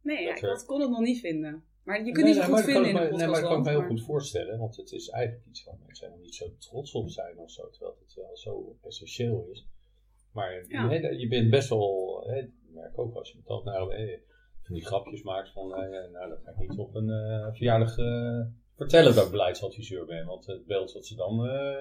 Nee, 0.01 0.25
Dat 0.27 0.37
ik 0.37 0.43
er- 0.43 0.49
had- 0.49 0.65
kon 0.65 0.81
het 0.81 0.89
nog 0.89 0.99
niet 0.99 1.19
vinden. 1.19 1.63
Maar 1.83 1.97
je 1.97 2.11
kunt 2.11 2.15
Nee, 2.15 2.25
niet 2.25 2.35
zo 2.43 2.47
nee, 2.47 2.55
goed 2.55 2.63
vinden 2.65 2.89
in 2.89 2.95
de 2.95 3.01
ik 3.03 3.11
me- 3.11 3.17
Nee, 3.17 3.27
maar 3.27 3.41
dat 3.41 3.49
kan 3.49 3.57
ik 3.57 3.63
me 3.63 3.69
heel 3.69 3.79
maar- 3.79 3.87
goed 3.89 4.03
voorstellen, 4.03 4.59
want 4.59 4.75
het 4.75 4.91
is 4.91 5.09
eigenlijk 5.09 5.45
iets 5.47 5.63
waar 5.63 5.75
mensen 5.85 6.05
helemaal 6.05 6.25
niet 6.25 6.35
zo 6.35 6.55
trots 6.57 6.91
op 6.93 7.09
zijn 7.09 7.37
of 7.37 7.51
zo, 7.51 7.69
terwijl 7.69 7.97
het 8.05 8.13
wel 8.15 8.37
zo 8.37 8.77
essentieel 8.87 9.47
is. 9.51 9.67
Maar 10.31 10.65
Ja. 10.67 10.89
hè, 10.89 10.95
je 10.95 11.27
bent 11.27 11.49
best 11.49 11.69
wel, 11.69 12.23
hè, 12.27 12.37
ik 12.39 12.51
merk 12.73 12.99
ook 12.99 13.15
als 13.15 13.29
je 13.29 13.35
met 13.37 13.45
dat 13.45 13.63
nou, 13.63 13.93
van 14.61 14.75
die 14.75 14.85
grapjes 14.85 15.21
maakt 15.23 15.49
van, 15.51 15.75
eh, 15.75 16.11
nou 16.11 16.29
dat 16.29 16.39
ga 16.43 16.51
ik 16.51 16.57
niet 16.69 16.79
op 16.79 16.95
een 16.95 17.09
eh, 17.09 17.47
verjaardag 17.53 17.95
vertellen 18.75 19.15
dat 19.15 19.25
ik 19.25 19.31
beleidsadviseur 19.31 20.05
ben, 20.05 20.25
want 20.25 20.45
het 20.45 20.65
beeld 20.65 20.91
wat 20.93 21.05
ze 21.05 21.15
dan 21.15 21.37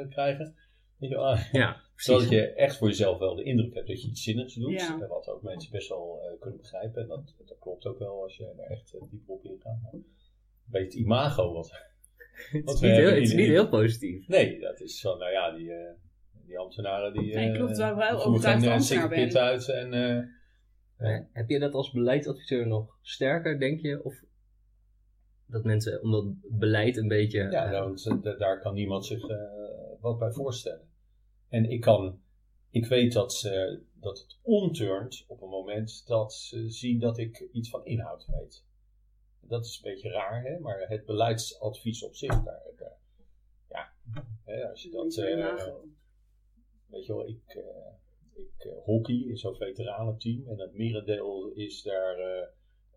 krijgen, 0.08 0.54
weet 1.02 1.10
je, 1.10 1.16
wel, 1.16 1.37
Ja, 1.52 1.81
zodat 1.96 2.28
je 2.28 2.52
echt 2.52 2.76
voor 2.76 2.88
jezelf 2.88 3.19
wel 3.19 3.34
de 3.34 3.43
indruk 3.43 3.75
hebt 3.75 3.87
dat 3.87 4.02
je 4.02 4.08
iets 4.08 4.22
zinnigs 4.22 4.54
doet. 4.54 4.72
Ja. 4.81 5.00
eh, 5.02 5.08
Wat 5.08 5.28
ook 5.28 5.43
mensen 5.43 5.70
best 5.72 5.88
wel 5.88 6.20
eh, 6.22 6.40
kunnen 6.40 6.58
begrijpen. 6.60 7.02
En 7.02 7.08
dat, 7.08 7.34
dat 7.46 7.58
klopt 7.58 7.87
ook 7.87 7.99
wel 7.99 8.22
als 8.22 8.37
je 8.37 8.44
er 8.58 8.70
echt 8.70 8.94
uh, 8.94 9.00
dieper 9.10 9.34
op 9.34 9.44
ingaat. 9.44 9.78
Maar 9.82 9.93
Een 9.93 10.04
beetje 10.66 10.84
het 10.99 11.06
imago 11.06 11.52
wat. 11.52 11.70
Het 12.52 12.64
wat 12.64 12.75
is 12.75 12.81
niet, 12.81 12.90
heel, 12.90 13.08
het 13.08 13.16
is 13.22 13.34
niet 13.34 13.46
heel 13.46 13.69
positief. 13.69 14.28
Nee, 14.28 14.60
dat 14.60 14.81
is 14.81 14.99
zo, 15.00 15.16
nou 15.16 15.31
ja, 15.32 15.50
die, 15.56 15.72
eh, 15.72 15.93
die 16.46 16.58
ambtenaren 16.58 17.12
die. 17.12 17.34
Nee, 17.34 17.50
eh, 17.50 17.56
klopt, 17.56 17.76
waar 17.78 18.25
overtuigd 18.25 18.64
eh, 18.64 18.72
ambtenaar 18.72 19.37
uit 19.37 19.69
en. 19.69 19.93
eh, 19.93 20.16
Eh, 20.96 21.20
heb 21.32 21.49
je 21.49 21.58
dat 21.58 21.75
als 21.75 21.90
beleidsadviseur 21.90 22.66
nog 22.66 22.99
sterker, 23.00 23.58
denk 23.58 23.81
je? 23.81 24.04
Of 24.04 24.14
dat 25.46 25.64
mensen, 25.64 26.02
omdat 26.02 26.25
beleid 26.58 26.96
een 26.96 27.08
beetje... 27.08 27.38
ja, 27.50 27.64
eh, 27.64 27.70
nou, 27.70 28.38
daar 28.38 28.60
kan 28.60 28.75
niemand 28.75 29.06
zich 29.06 29.28
eh, 29.28 29.37
wat 30.00 30.19
bij 30.19 30.32
voorstellen. 30.32 30.90
En 31.52 31.70
ik 31.70 31.81
kan. 31.81 32.20
Ik 32.70 32.87
weet 32.87 33.12
dat, 33.12 33.34
ze, 33.34 33.82
dat 33.94 34.19
het 34.19 34.38
omturnt 34.43 35.25
op 35.28 35.43
een 35.43 35.49
moment 35.49 36.06
dat 36.06 36.34
ze 36.34 36.70
zien 36.70 36.99
dat 36.99 37.19
ik 37.19 37.49
iets 37.52 37.70
van 37.70 37.84
inhoud 37.84 38.26
weet. 38.26 38.64
Dat 39.40 39.64
is 39.64 39.76
een 39.76 39.93
beetje 39.93 40.10
raar, 40.10 40.43
hè? 40.44 40.58
maar 40.58 40.88
het 40.88 41.04
beleidsadvies 41.04 42.04
op 42.04 42.14
zich, 42.14 42.43
daar, 42.43 42.62
daar- 42.76 42.99
ja, 43.69 43.93
hè, 44.44 44.69
als 44.70 44.82
je 44.82 44.90
dat, 44.90 45.16
eh, 45.16 45.26
weet 46.87 47.06
je 47.06 47.12
wel, 47.12 47.28
ik, 47.28 47.43
eh, 47.46 47.93
ik 48.44 48.64
eh, 48.64 48.72
hockey 48.84 49.14
in 49.28 49.37
zo'n 49.37 49.56
veteranenteam 49.56 50.49
en 50.49 50.58
het 50.58 50.75
merendeel 50.75 51.50
is 51.54 51.82
daar 51.82 52.16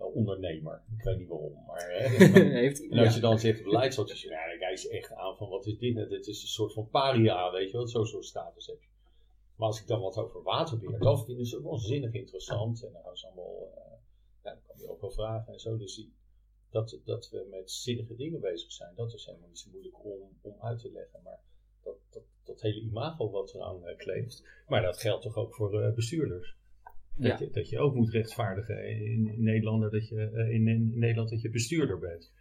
ondernemer. 0.03 0.81
Ik 0.97 1.03
weet 1.03 1.17
niet 1.17 1.27
waarom, 1.27 1.63
maar 1.67 1.89
hè, 1.89 2.07
heeft, 2.61 2.89
en 2.89 2.97
als 2.97 3.09
ja. 3.09 3.15
je 3.15 3.21
dan 3.21 3.39
zegt 3.39 3.63
beleidsadviseur, 3.63 4.31
ja, 4.31 4.49
dan 4.49 4.57
kijk 4.57 4.77
je 4.77 4.89
echt 4.89 5.11
aan 5.11 5.37
van 5.37 5.49
wat 5.49 5.65
is 5.65 5.77
dit? 5.77 5.95
nou? 5.95 6.09
Dit 6.09 6.27
is 6.27 6.41
een 6.41 6.47
soort 6.47 6.73
van 6.73 6.89
paria, 6.89 7.51
weet 7.51 7.71
je 7.71 7.77
wel, 7.77 7.87
zo'n 7.87 8.05
soort 8.05 8.25
status 8.25 8.67
heb 8.67 8.81
je. 8.81 8.87
Maar 9.55 9.67
als 9.67 9.81
ik 9.81 9.87
dan 9.87 10.01
wat 10.01 10.17
over 10.17 10.43
waterbeheer, 10.43 10.99
dan 10.99 11.25
vinden 11.25 11.45
ze 11.45 11.55
het 11.55 11.63
wel 11.63 11.77
zinnig 11.77 12.13
interessant. 12.13 12.83
En 12.83 12.91
dan 12.91 13.01
gaan 13.01 13.17
ze 13.17 13.25
allemaal, 13.25 13.71
eh, 13.75 13.91
ja, 14.43 14.51
dan 14.51 14.61
kan 14.67 14.77
je 14.77 14.89
ook 14.89 15.01
wel 15.01 15.11
vragen 15.11 15.53
en 15.53 15.59
zo. 15.59 15.77
Dus 15.77 15.95
die, 15.95 16.13
dat, 16.69 16.99
dat 17.03 17.29
we 17.29 17.47
met 17.49 17.71
zinnige 17.71 18.15
dingen 18.15 18.39
bezig 18.39 18.71
zijn, 18.71 18.95
dat 18.95 19.13
is 19.13 19.25
helemaal 19.25 19.47
niet 19.47 19.59
zo 19.59 19.69
moeilijk 19.71 20.05
om, 20.05 20.37
om 20.41 20.55
uit 20.59 20.79
te 20.79 20.91
leggen. 20.91 21.19
Maar 21.23 21.39
dat, 21.83 21.97
dat, 22.09 22.23
dat 22.43 22.61
hele 22.61 22.81
imago 22.81 23.29
wat 23.29 23.53
eraan 23.53 23.85
eh, 23.85 23.97
kleeft. 23.97 24.43
Maar 24.67 24.81
dat 24.81 24.97
geldt 24.97 25.23
toch 25.23 25.35
ook 25.35 25.55
voor 25.55 25.81
eh, 25.81 25.93
bestuurders. 25.93 26.55
Dat, 27.17 27.39
Ja. 27.39 27.45
je, 27.45 27.51
dat 27.51 27.69
je 27.69 27.79
ook 27.79 27.95
moet 27.95 28.09
rechtvaardigen 28.09 28.87
in, 28.89 29.27
in, 29.27 29.43
Nederland, 29.43 29.91
dat 29.91 30.07
je, 30.07 30.29
eh, 30.33 30.49
in, 30.53 30.67
in 30.67 30.91
Nederland 30.99 31.29
dat 31.29 31.41
je 31.41 31.49
bestuurder 31.49 31.99
bent. 31.99 32.31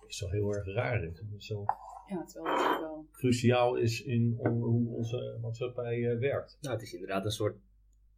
Dat 0.00 0.10
is 0.10 0.20
wel 0.20 0.30
heel 0.30 0.54
erg 0.54 0.66
raar. 0.74 1.02
is 1.36 1.46
zo 1.46 1.64
Ja, 2.08 2.24
terwijl 2.24 2.56
het 2.56 2.66
ook 2.74 2.80
wel... 2.80 3.06
cruciaal 3.12 3.76
is 3.76 4.02
in 4.02 4.34
on- 4.38 4.60
hoe 4.62 4.96
onze 4.96 5.38
maatschappij 5.40 6.10
eh, 6.10 6.18
werkt. 6.18 6.58
Nou, 6.60 6.74
het 6.74 6.84
is 6.84 6.92
inderdaad 6.92 7.24
een 7.24 7.30
soort, 7.30 7.56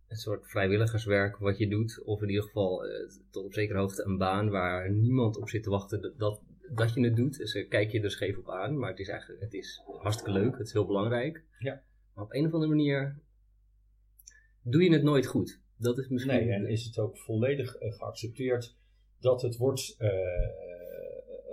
een 0.08 0.16
soort 0.16 0.46
vrijwilligerswerk 0.50 1.36
wat 1.36 1.58
je 1.58 1.68
doet. 1.68 2.02
Of 2.04 2.22
in 2.22 2.28
ieder 2.28 2.44
geval 2.44 2.84
eh, 2.86 3.10
tot 3.30 3.44
op 3.44 3.52
zekere 3.54 3.78
hoogte 3.78 4.04
een 4.04 4.18
baan 4.18 4.50
waar 4.50 4.90
niemand 4.92 5.36
op 5.36 5.48
zit 5.48 5.62
te 5.62 5.70
wachten 5.70 6.00
dat, 6.00 6.18
dat, 6.18 6.40
dat 6.74 6.94
je 6.94 7.00
het 7.04 7.16
doet. 7.16 7.36
Dus 7.36 7.66
kijk 7.68 7.90
je 7.90 8.00
er 8.00 8.10
scheef 8.10 8.38
op 8.38 8.48
aan. 8.50 8.78
Maar 8.78 8.90
het 8.90 8.98
is 8.98 9.08
eigenlijk 9.08 9.40
het 9.40 9.54
is 9.54 9.82
hartstikke 10.00 10.32
leuk. 10.32 10.52
Het 10.58 10.66
is 10.66 10.72
heel 10.72 10.86
belangrijk. 10.86 11.44
Ja. 11.58 11.82
Maar 12.14 12.24
op 12.24 12.32
een 12.32 12.46
of 12.46 12.52
andere 12.52 12.70
manier 12.74 13.18
doe 14.62 14.82
je 14.82 14.92
het 14.92 15.02
nooit 15.02 15.26
goed. 15.26 15.62
Dat 15.84 15.98
is 15.98 16.08
misschien... 16.08 16.34
Nee, 16.34 16.50
en 16.50 16.66
is 16.66 16.84
het 16.84 16.98
ook 16.98 17.18
volledig 17.18 17.76
eh, 17.76 17.92
geaccepteerd 17.92 18.76
dat 19.20 19.42
het 19.42 19.56
wordt 19.56 19.94
eh, 19.98 20.10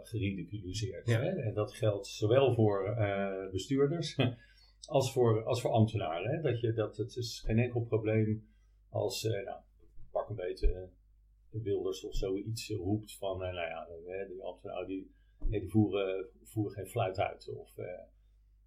geridiculiseerd. 0.04 1.08
Ja. 1.08 1.20
Hè? 1.20 1.30
En 1.30 1.54
dat 1.54 1.74
geldt 1.74 2.08
zowel 2.08 2.54
voor 2.54 2.86
eh, 2.86 3.52
bestuurders 3.52 4.16
als 4.98 5.14
voor, 5.14 5.44
als 5.44 5.62
voor 5.62 5.72
ambtenaren. 5.72 6.32
Hè? 6.32 6.42
Dat, 6.42 6.60
je, 6.60 6.74
dat 6.74 6.98
het 6.98 7.16
is 7.16 7.44
geen 7.46 7.60
enkel 7.60 7.82
probleem 7.82 8.48
als, 8.90 9.26
eh, 9.26 9.46
nou, 9.46 9.60
pak 10.12 10.30
een 10.30 10.36
beetje 10.36 10.74
eh, 10.74 10.88
de 11.50 11.62
Wilders 11.62 12.04
of 12.04 12.16
zoiets 12.16 12.70
roept 12.70 13.18
van, 13.18 13.44
eh, 13.44 13.54
nou 13.54 13.68
ja, 13.68 13.88
eh, 13.88 14.28
die 14.28 14.44
ambtenaren 14.44 14.88
die, 14.88 15.12
die 15.50 15.70
voeren, 15.70 16.26
voeren 16.44 16.74
geen 16.74 16.88
fluit 16.88 17.20
uit. 17.20 17.50
Of, 17.50 17.78
eh, 17.78 17.86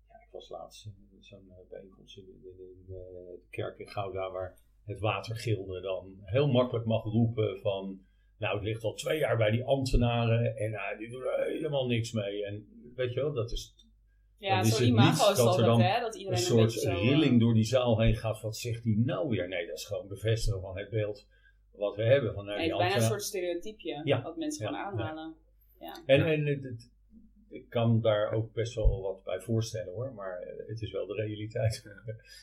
ja, 0.08 0.20
ik 0.26 0.28
was 0.30 0.48
laatst 0.48 0.86
in 0.86 1.22
zo'n 1.24 1.50
eh, 1.50 1.68
bijeenkomst 1.68 2.16
in, 2.16 2.24
in, 2.24 2.58
in, 2.58 2.84
eh, 2.88 2.94
de 3.14 3.40
kerk 3.50 3.78
in 3.78 3.88
Gouda 3.88 4.30
waar 4.30 4.58
het 4.84 5.00
watergilde 5.00 5.80
dan 5.80 6.12
heel 6.22 6.48
makkelijk 6.48 6.86
mag 6.86 7.04
roepen 7.04 7.58
van, 7.60 8.00
nou 8.38 8.54
het 8.54 8.64
ligt 8.64 8.84
al 8.84 8.94
twee 8.94 9.18
jaar 9.18 9.36
bij 9.36 9.50
die 9.50 9.64
ambtenaren 9.64 10.56
en 10.56 10.72
eh, 10.74 10.98
die 10.98 11.10
doen 11.10 11.22
er 11.22 11.44
helemaal 11.46 11.86
niks 11.86 12.12
mee. 12.12 12.44
En 12.46 12.66
weet 12.96 13.12
je 13.12 13.20
wel, 13.20 13.32
dat 13.32 13.52
is 13.52 13.74
Ja, 14.38 14.56
Dan 14.56 14.64
is 14.64 14.70
zo'n 14.70 14.78
het 14.80 14.88
imago 14.88 15.28
niet 15.28 15.38
is 15.38 15.44
dat 15.44 15.58
er 15.58 15.70
hè? 15.80 16.00
Dat 16.00 16.14
een 16.14 16.20
iedereen 16.20 16.38
een, 16.38 16.44
soort 16.44 16.72
zo... 16.72 16.90
eh, 16.90 17.08
rilling 17.08 17.40
door 17.40 17.54
die 17.54 17.64
zaal 17.64 18.00
heen 18.00 18.14
gaat. 18.16 18.40
Wat 18.40 18.56
zegt 18.56 18.84
hij 18.84 18.94
nou 18.96 19.28
weer? 19.28 19.48
Nee, 19.48 19.66
dat 19.66 19.76
is 19.78 19.84
gewoon 19.86 20.08
bevestigen 20.08 20.60
van 20.60 20.78
het 20.78 20.90
beeld 20.90 21.26
wat 21.72 21.96
we 21.96 22.02
hebben. 22.02 22.34
Van, 22.34 22.44
nou, 22.44 22.58
die 22.58 22.70
is 22.70 22.76
bijna 22.76 22.94
een 22.94 23.00
soort 23.02 23.22
stereotypje 23.22 24.00
Ja. 24.04 24.22
wat 24.22 24.36
mensen 24.36 24.64
Ja, 24.66 24.70
gewoon 24.88 25.00
aanhalen. 25.00 25.34
Ja. 25.80 26.02
En, 26.06 26.26
en 26.26 26.46
het- 26.46 26.92
ik 27.54 27.68
kan 27.68 28.00
daar 28.00 28.32
ook 28.32 28.52
best 28.52 28.74
wel 28.74 29.02
wat 29.02 29.24
bij 29.24 29.40
voorstellen 29.40 29.92
hoor, 29.92 30.12
maar 30.14 30.54
het 30.66 30.82
is 30.82 30.92
wel 30.92 31.06
de 31.06 31.14
realiteit. 31.14 31.82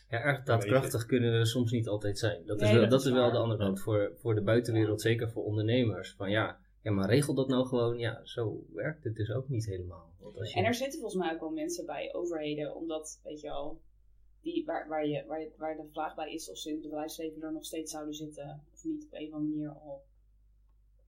Ja, 0.10 0.22
erg 0.22 0.44
daadkrachtig 0.50 1.06
kunnen 1.06 1.38
we 1.38 1.46
soms 1.46 1.72
niet 1.72 1.88
altijd 1.88 2.20
zijn. 2.20 2.46
Dat 2.46 2.62
is 2.62 2.72
wel, 2.72 2.82
dat 2.82 2.90
dat 2.90 3.06
is 3.06 3.12
wel 3.12 3.32
de 3.32 3.38
andere 3.38 3.60
kant 3.60 3.82
voor, 3.82 4.12
voor 4.18 4.36
de 4.36 4.42
buitenwereld, 4.42 5.02
zeker 5.02 5.30
voor 5.30 5.44
ondernemers. 5.44 6.14
Van 6.18 6.30
ja, 6.30 6.60
ja, 6.82 6.92
maar 6.92 7.10
regel 7.10 7.34
dat 7.34 7.48
nou 7.48 7.66
gewoon. 7.66 7.98
Ja, 7.98 8.22
zo 8.24 8.64
werkt 8.74 9.04
het 9.04 9.16
dus 9.16 9.32
ook 9.32 9.50
niet 9.50 9.66
helemaal. 9.66 10.12
Want 10.20 10.38
als 10.38 10.52
je, 10.52 10.60
En 10.60 10.66
er 10.66 10.74
zitten 10.74 11.00
volgens 11.00 11.22
mij 11.24 11.34
ook 11.34 11.40
wel 11.40 11.52
mensen 11.52 11.86
bij 11.86 12.14
overheden, 12.14 12.76
omdat, 12.76 13.20
weet 13.24 13.42
je 13.42 13.48
wel, 13.48 13.82
die, 14.42 14.66
waar, 14.66 14.88
waar, 14.88 15.08
je, 15.08 15.26
waar, 15.28 15.48
waar 15.58 15.76
de 15.76 15.88
vraag 15.92 16.16
bij 16.16 16.34
is 16.34 16.50
of 16.50 16.58
ze 16.58 16.70
in 16.70 16.76
het 16.76 16.84
bedrijfsleven 16.84 17.42
er 17.42 17.54
nog 17.54 17.66
steeds 17.66 17.92
zouden 17.92 18.14
zitten, 18.14 18.64
of 18.74 18.84
niet 18.84 19.06
op 19.06 19.14
een 19.14 19.28
of 19.28 19.34
andere 19.34 19.56
manier 19.56 19.70
al. 19.70 20.04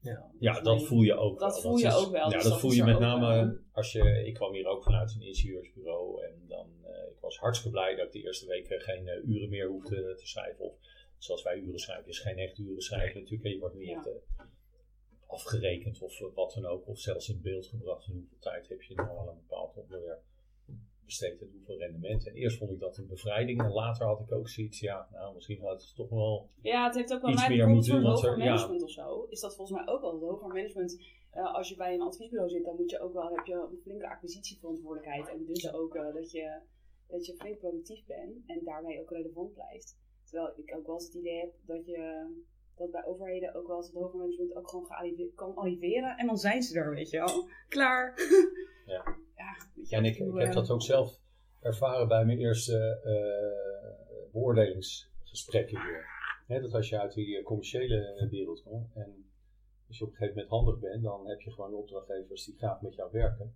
Ja. 0.04 0.32
Ja, 0.40 0.62
dat 0.62 0.84
voel 0.86 1.02
je 1.02 1.14
ook 1.16 1.40
dat 1.40 1.52
wel. 1.54 1.62
voel 1.62 1.78
je 1.78 1.88
is- 1.88 1.96
ook 1.96 2.12
wel, 2.12 2.22
Ja, 2.30 2.34
dus 2.34 2.44
dat 2.44 2.52
dat 2.52 2.60
voel 2.62 2.72
je 2.72 2.84
met 2.84 3.00
name 3.00 3.28
wel. 3.46 3.58
als 3.72 3.92
je... 3.92 4.24
Ik 4.26 4.34
kwam 4.34 4.54
hier 4.54 4.66
ook 4.68 4.84
vanuit 4.84 5.14
een 5.16 5.22
ingenieursbureau 5.22 6.24
en 6.26 6.42
dan... 6.48 6.70
eh, 6.84 7.12
ik 7.12 7.20
was 7.20 7.38
hartstikke 7.38 7.78
blij 7.78 7.96
dat 7.96 8.06
ik 8.06 8.12
de 8.12 8.22
eerste 8.22 8.48
weken 8.48 8.82
geen 8.82 9.08
eh, 9.08 9.28
uren 9.28 9.50
meer 9.50 9.68
hoefde 9.68 10.16
te 10.16 10.28
schrijven. 10.28 10.66
Of 10.66 10.76
zoals 11.18 11.44
wij 11.44 11.58
uren 11.58 11.80
schrijven, 11.80 12.08
is 12.08 12.20
geen 12.20 12.38
echt 12.38 12.58
uren 12.58 12.82
schrijven 12.82 13.22
natuurlijk. 13.22 13.50
Je 13.54 13.60
wordt 13.60 13.76
niet 13.76 13.88
Ja. 13.88 13.96
echt 13.98 14.08
eh, 14.08 14.14
afgerekend 15.28 16.02
of 16.02 16.20
eh, 16.22 16.28
wat 16.36 16.54
dan 16.54 16.66
ook. 16.66 16.88
Of 16.88 17.00
zelfs 17.00 17.30
in 17.30 17.42
beeld 17.42 17.66
gebracht. 17.68 18.06
En 18.08 18.14
hoeveel 18.14 18.38
tijd 18.40 18.68
heb 18.70 18.82
je 18.82 18.96
nou 18.96 19.20
aan 19.20 19.28
een 19.28 19.38
bepaald 19.48 19.76
onderwerp 19.76 20.22
besteed 21.14 21.42
en 21.42 21.50
hoeveel 21.54 21.78
rendement. 21.78 22.28
En 22.28 22.34
eerst 22.34 22.58
vond 22.58 22.72
ik 22.72 22.80
dat 22.80 22.98
een 22.98 23.08
bevrijding. 23.08 23.62
En 23.62 23.72
later 23.72 24.06
had 24.06 24.20
ik 24.20 24.32
ook 24.32 24.50
zoiets, 24.50 24.80
ja, 24.80 25.08
nou 25.12 25.34
misschien 25.34 25.62
had 25.62 25.82
het 25.82 25.96
toch 25.96 26.10
wel... 26.10 26.50
Ja, 26.62 26.86
het 26.86 26.96
heeft 26.96 27.14
ook 27.14 27.22
wel 27.22 27.32
Iets 27.32 27.48
meer 27.48 27.68
moeten 27.68 27.92
doen, 27.92 28.12
het 28.12 28.22
want 28.22 28.38
ja. 28.38 28.46
management 28.46 28.84
of 28.84 28.92
zo. 28.92 29.26
Is 29.30 29.40
dat 29.40 29.56
volgens 29.56 29.78
mij 29.78 29.94
ook 29.94 30.02
wel 30.02 30.12
het 30.14 30.22
hoger 30.22 30.48
management. 30.48 31.02
eh, 31.32 31.54
als 31.54 31.70
je 31.70 31.76
bij 31.76 31.94
een 31.94 32.02
adviesbureau 32.02 32.50
zit, 32.50 32.66
dan 32.66 32.76
moet 32.76 32.90
je 32.90 33.00
ook 33.00 33.14
wel, 33.14 33.36
heb 33.36 33.46
je 33.46 33.54
een 33.54 33.80
flinke 33.82 34.10
acquisitieverantwoordelijkheid. 34.10 35.30
En 35.30 35.46
dus 35.46 35.74
ook 35.74 35.96
eh, 35.96 36.14
dat, 36.14 36.32
je, 36.32 36.60
dat 37.08 37.26
je 37.26 37.36
flink 37.36 37.58
productief 37.58 38.06
bent 38.06 38.44
en 38.46 38.62
daarmee 38.64 39.02
ook 39.02 39.10
relevant 39.10 39.54
blijft. 39.54 39.98
Terwijl 40.24 40.54
ik 40.56 40.76
ook 40.76 40.86
wel 40.86 40.96
eens 40.96 41.06
het 41.06 41.16
idee 41.16 41.40
heb 41.40 41.54
dat 41.66 41.86
je 41.86 42.28
dat 42.76 42.92
bij 42.92 43.06
overheden 43.06 43.56
ook 43.56 43.68
wel 43.68 43.78
eens 43.78 43.86
het 43.88 43.96
hoger 43.96 44.20
management 44.20 44.56
ook 44.56 44.70
gewoon 44.70 44.88
kan 45.36 45.56
arriveren. 45.56 46.18
En 46.18 46.26
dan 46.26 46.38
zijn 46.38 46.64
ze 46.64 46.80
er, 46.80 46.96
weet 46.96 47.10
je 47.10 47.18
wel. 47.18 47.50
Klaar. 47.68 48.14
Ja. 48.86 49.04
ja 49.84 49.98
En 49.98 50.06
ik, 50.06 50.18
ik 50.18 50.40
heb 50.40 50.54
dat 50.54 50.70
ook 50.70 50.82
zelf 50.82 51.20
ervaren 51.60 52.08
bij 52.08 52.26
mijn 52.26 52.40
eerste 52.40 53.00
eh, 53.04 54.32
beoordelingsgesprekken 54.32 55.82
hier. 55.82 56.06
Hè, 56.48 56.62
dat 56.62 56.74
als 56.74 56.90
je 56.90 57.00
uit 57.00 57.14
die 57.14 57.38
eh, 57.38 57.44
commerciële 57.44 58.28
wereld 58.30 58.64
komt 58.64 58.96
en 58.96 59.26
als 59.88 59.98
je 59.98 60.04
op 60.04 60.12
een 60.12 60.18
gegeven 60.18 60.36
moment 60.36 60.54
handig 60.54 60.80
bent, 60.80 61.04
dan 61.04 61.28
heb 61.28 61.42
je 61.42 61.52
gewoon 61.52 61.74
opdrachtgevers 61.74 62.46
die 62.46 62.56
graag 62.58 62.82
met 62.82 62.96
jou 62.96 63.12
werken. 63.12 63.56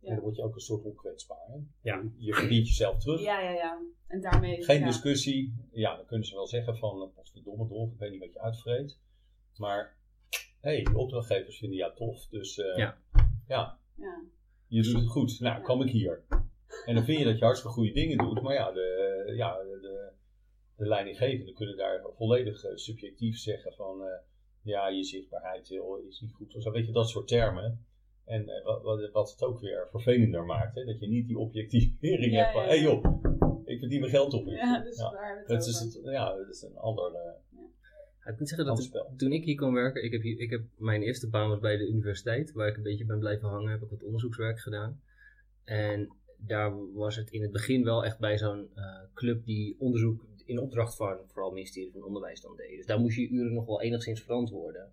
Ja. 0.00 0.08
En 0.08 0.14
dan 0.14 0.24
word 0.24 0.36
je 0.36 0.42
ook 0.42 0.54
een 0.54 0.60
soort 0.60 0.84
onkwetsbaar. 0.84 1.46
Hè? 1.46 1.58
Ja. 1.82 2.02
Je 2.16 2.34
verdient 2.34 2.68
jezelf 2.68 2.98
terug. 2.98 3.20
Ja, 3.20 3.40
ja, 3.40 3.50
ja. 3.50 3.82
En 4.06 4.20
daarmee... 4.20 4.64
Geen 4.64 4.80
ja. 4.80 4.86
discussie. 4.86 5.68
Ja, 5.70 5.96
dan 5.96 6.06
kunnen 6.06 6.26
ze 6.26 6.34
wel 6.34 6.46
zeggen 6.46 6.76
van, 6.76 7.02
eh, 7.02 7.14
potverdomme 7.14 7.68
dolf, 7.68 7.92
ik 7.92 7.98
weet 7.98 8.10
niet 8.10 8.20
wat 8.20 8.32
je 8.32 8.40
uitvreet. 8.40 8.98
Maar, 9.56 9.96
hé, 10.60 10.70
hey, 10.70 10.82
de 10.82 10.98
opdrachtgevers 10.98 11.58
vinden 11.58 11.78
jou 11.78 11.94
tof. 11.94 12.26
Dus 12.26 12.58
eh, 12.58 12.76
Ja. 12.76 12.98
ja, 13.46 13.78
Ja. 13.94 14.22
Je 14.68 14.82
doet 14.82 14.94
het 15.00 15.06
goed. 15.08 15.40
Nou, 15.40 15.62
kom 15.62 15.82
ik 15.82 15.90
hier. 15.90 16.24
En 16.86 16.94
dan 16.94 17.04
vind 17.04 17.18
je 17.18 17.24
dat 17.24 17.38
je 17.38 17.44
hartstikke 17.44 17.76
goede 17.76 17.92
dingen 17.92 18.18
doet. 18.18 18.42
Maar 18.42 18.54
ja, 18.54 18.72
de, 18.72 19.32
ja, 19.36 19.56
de, 19.62 19.78
de, 19.80 20.10
de 20.76 20.86
leidinggevenden 20.88 21.54
kunnen 21.54 21.76
daar 21.76 22.00
volledig 22.16 22.64
eh, 22.64 22.76
subjectief 22.76 23.38
zeggen 23.38 23.72
van... 23.72 24.02
eh, 24.02 24.18
ja, 24.62 24.88
je 24.88 25.04
zichtbaarheid 25.04 25.68
joh, 25.68 26.06
is 26.06 26.20
niet 26.20 26.32
goed. 26.32 26.54
Of 26.56 26.62
zo, 26.62 26.70
weet 26.70 26.86
je, 26.86 26.92
dat 26.92 27.08
soort 27.08 27.28
termen. 27.28 27.84
En 28.24 28.48
eh, 28.48 28.64
wat, 28.64 28.82
wat, 28.82 29.10
wat 29.12 29.30
het 29.30 29.42
ook 29.42 29.60
weer 29.60 29.88
vervelender 29.90 30.44
maakt. 30.44 30.74
Hè? 30.74 30.84
Dat 30.84 31.00
je 31.00 31.08
niet 31.08 31.26
die 31.26 31.38
objectivering 31.38 32.32
Ja, 32.32 32.38
hebt 32.38 32.52
van... 32.52 32.62
ja, 32.62 32.68
hé 32.68 32.74
ja. 32.74 32.80
hey, 32.80 32.90
joh, 33.00 33.62
ik 33.64 33.78
verdien 33.78 34.00
mijn 34.00 34.12
geld 34.12 34.32
op 34.34 34.46
je. 34.46 34.50
Ja, 34.52 34.80
dus 34.82 34.98
Ja. 34.98 35.10
waar 35.10 35.44
Dat 35.46 35.66
is, 35.66 35.78
het, 35.80 36.00
ja, 36.04 36.36
dat 36.36 36.48
is 36.48 36.62
een 36.62 36.76
ander, 36.76 37.14
eh, 37.14 37.32
ik 38.32 38.38
moet 38.38 38.48
zeggen 38.48 38.66
dat 38.66 38.82
spel. 38.82 39.14
toen 39.16 39.32
ik 39.32 39.44
hier 39.44 39.54
kwam 39.54 39.74
werken, 39.74 40.04
ik 40.04 40.12
heb, 40.12 40.22
hier, 40.22 40.40
ik 40.40 40.50
heb 40.50 40.62
mijn 40.76 41.02
eerste 41.02 41.28
baan 41.28 41.48
was 41.48 41.58
bij 41.58 41.76
de 41.76 41.88
universiteit, 41.88 42.52
waar 42.52 42.68
ik 42.68 42.76
een 42.76 42.82
beetje 42.82 43.04
ben 43.04 43.18
blijven 43.18 43.48
hangen, 43.48 43.70
heb 43.70 43.82
ik 43.82 43.90
wat 43.90 44.02
onderzoekswerk 44.02 44.60
gedaan. 44.60 45.00
En 45.64 46.12
daar 46.36 46.92
was 46.92 47.16
het 47.16 47.30
in 47.30 47.42
het 47.42 47.52
begin 47.52 47.84
wel 47.84 48.04
echt 48.04 48.18
bij 48.18 48.38
zo'n 48.38 48.68
eh, 48.74 48.84
club 49.14 49.44
die 49.44 49.76
onderzoek 49.78 50.26
in 50.44 50.58
opdracht 50.58 50.96
van 50.96 51.18
vooral 51.26 51.44
het 51.44 51.54
ministerie 51.54 51.92
van 51.92 52.02
Onderwijs 52.02 52.40
dan 52.40 52.56
deed. 52.56 52.76
Dus 52.76 52.86
daar 52.86 53.00
moest 53.00 53.16
je 53.16 53.22
je 53.22 53.28
uren 53.28 53.52
nog 53.52 53.66
wel 53.66 53.82
enigszins 53.82 54.22
verantwoorden. 54.22 54.92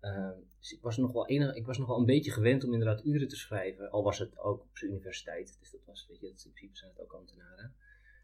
Ehm, 0.00 0.38
dus 0.58 0.72
ik 0.72 0.82
was, 0.82 0.96
nog 0.96 1.12
wel 1.12 1.26
enig, 1.26 1.54
ik 1.54 1.66
was 1.66 1.78
nog 1.78 1.88
wel 1.88 1.98
een 1.98 2.04
beetje 2.04 2.30
gewend 2.30 2.64
om 2.64 2.72
inderdaad 2.72 3.04
uren 3.04 3.28
te 3.28 3.36
schrijven, 3.36 3.90
al 3.90 4.02
was 4.02 4.18
het 4.18 4.38
ook 4.38 4.60
op 4.60 4.76
zijn 4.76 4.90
universiteit. 4.90 5.56
Dus 5.60 5.70
dat 5.70 5.84
was, 5.84 6.06
weet 6.08 6.20
je, 6.20 6.26
dat 6.26 6.44
in 6.44 6.52
principe 6.52 6.76
zijn 6.76 6.90
het 6.90 7.00
ook 7.00 7.12
ambtenaren. 7.12 7.74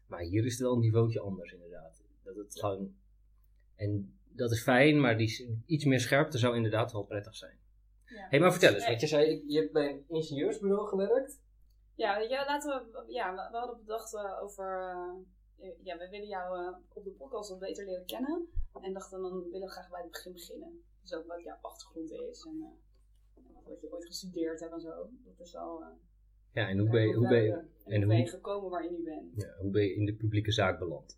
Maar 0.07 0.21
hier 0.21 0.45
is 0.45 0.51
het 0.51 0.61
wel 0.61 0.73
een 0.73 0.79
niveautje 0.79 1.19
anders 1.19 1.53
inderdaad. 1.53 2.03
Dat 2.23 2.35
het 2.35 2.59
gewoon, 2.59 2.95
en 3.75 4.13
dat 4.35 4.51
is 4.51 4.61
fijn, 4.63 4.99
maar 5.01 5.17
die, 5.17 5.63
iets 5.65 5.85
meer 5.85 5.99
scherpte 5.99 6.37
zou 6.37 6.55
inderdaad 6.55 6.91
wel 6.91 7.03
prettig 7.03 7.35
zijn. 7.35 7.57
Ja. 8.05 8.27
hey, 8.29 8.39
maar 8.39 8.51
vertel 8.51 8.73
eens, 8.73 8.87
want 8.87 9.01
je 9.01 9.07
zei, 9.07 9.43
je 9.47 9.59
hebt 9.59 9.71
bij 9.73 9.89
een 9.89 10.03
ingenieursbureau 10.07 10.87
gewerkt. 10.87 11.41
Ja, 11.95 12.17
weet 12.17 12.29
je, 12.29 12.35
laten 12.35 12.69
we, 12.91 13.03
ja, 13.13 13.33
we, 13.51 13.57
hadden 13.57 13.77
bedacht 13.77 14.15
eh, 14.15 14.41
over, 14.43 14.89
eh, 15.59 15.69
ja, 15.83 15.97
we 15.97 16.09
willen 16.09 16.27
jou 16.27 16.59
eh, 16.65 16.77
op 16.93 17.03
de 17.03 17.09
podcast 17.11 17.49
wat 17.49 17.59
beter 17.59 17.85
leren 17.85 18.05
kennen. 18.05 18.47
En 18.81 18.93
dachten 18.93 19.21
dan 19.21 19.43
willen 19.51 19.67
we 19.67 19.73
graag 19.73 19.89
bij 19.89 20.01
het 20.01 20.11
begin 20.11 20.33
beginnen. 20.33 20.81
Dus 21.01 21.13
ook 21.13 21.27
wat 21.27 21.43
jouw 21.43 21.57
achtergrond 21.61 22.11
is 22.11 22.45
en 22.45 22.61
eh, 22.61 23.43
wat- 23.65 23.81
je 23.81 23.91
ooit 23.93 24.05
gestudeerd 24.05 24.59
hebt 24.59 24.73
en 24.73 24.79
zo. 24.81 25.09
Dat 25.37 25.47
is 25.47 25.55
al, 25.55 25.81
eh, 25.81 25.87
Ja, 26.53 26.67
en 26.69 26.77
hoe 26.79 26.89
ben 26.89 27.07
je, 27.07 27.13
hoe 27.15 27.27
ben 27.27 27.43
je, 27.43 27.51
en 27.51 27.67
en 27.85 27.97
hoe 27.97 28.07
ben 28.07 28.15
je 28.17 28.21
hoe- 28.23 28.31
gekomen 28.31 28.69
waar 28.69 28.83
je 28.83 28.91
nu 28.91 29.03
bent. 29.03 29.41
ja, 29.41 29.53
hoe 29.61 29.71
ben 29.71 29.83
je 29.83 29.95
in 29.95 30.05
de 30.05 30.13
publieke 30.15 30.51
zaak 30.51 30.79
beland? 30.79 31.17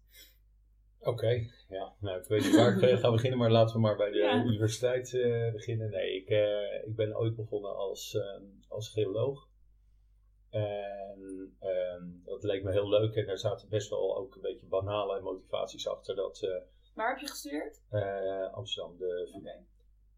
Oké, 1.05 1.47
ja. 1.69 1.93
Nou, 1.99 2.19
ik 2.19 2.25
weet 2.27 2.43
niet 2.43 2.55
waar 2.55 2.75
ik 2.75 2.81
eh, 2.89 2.97
ga 2.97 3.11
beginnen, 3.11 3.39
maar 3.39 3.51
laten 3.51 3.75
we 3.75 3.81
maar 3.81 3.95
bij 3.97 4.11
de 4.11 4.17
Ja. 4.17 4.43
universiteit 4.43 5.13
eh, 5.13 5.51
beginnen. 5.51 5.89
Nee, 5.89 6.15
ik, 6.15 6.29
eh, 6.29 6.87
ik 6.87 6.95
ben 6.95 7.17
ooit 7.17 7.35
begonnen 7.35 7.75
als, 7.75 8.15
ehm, 8.15 8.43
als 8.67 8.89
geoloog. 8.89 9.47
En 10.49 11.55
ehm, 11.59 12.03
dat 12.23 12.43
leek 12.43 12.63
me 12.63 12.71
heel 12.71 12.89
leuk 12.89 13.15
en 13.15 13.25
daar 13.25 13.37
zaten 13.37 13.69
best 13.69 13.89
wel 13.89 14.17
ook 14.17 14.35
een 14.35 14.41
beetje 14.41 14.65
banale 14.65 15.21
motivaties 15.21 15.87
achter. 15.87 16.15
Dat 16.15 16.41
eh, 16.43 16.61
Waar 16.93 17.09
heb 17.09 17.17
je 17.19 17.27
gestudeerd? 17.27 17.81
eh, 17.89 18.53
Amsterdam, 18.53 18.97
de 18.97 19.29
VU, 19.31 19.49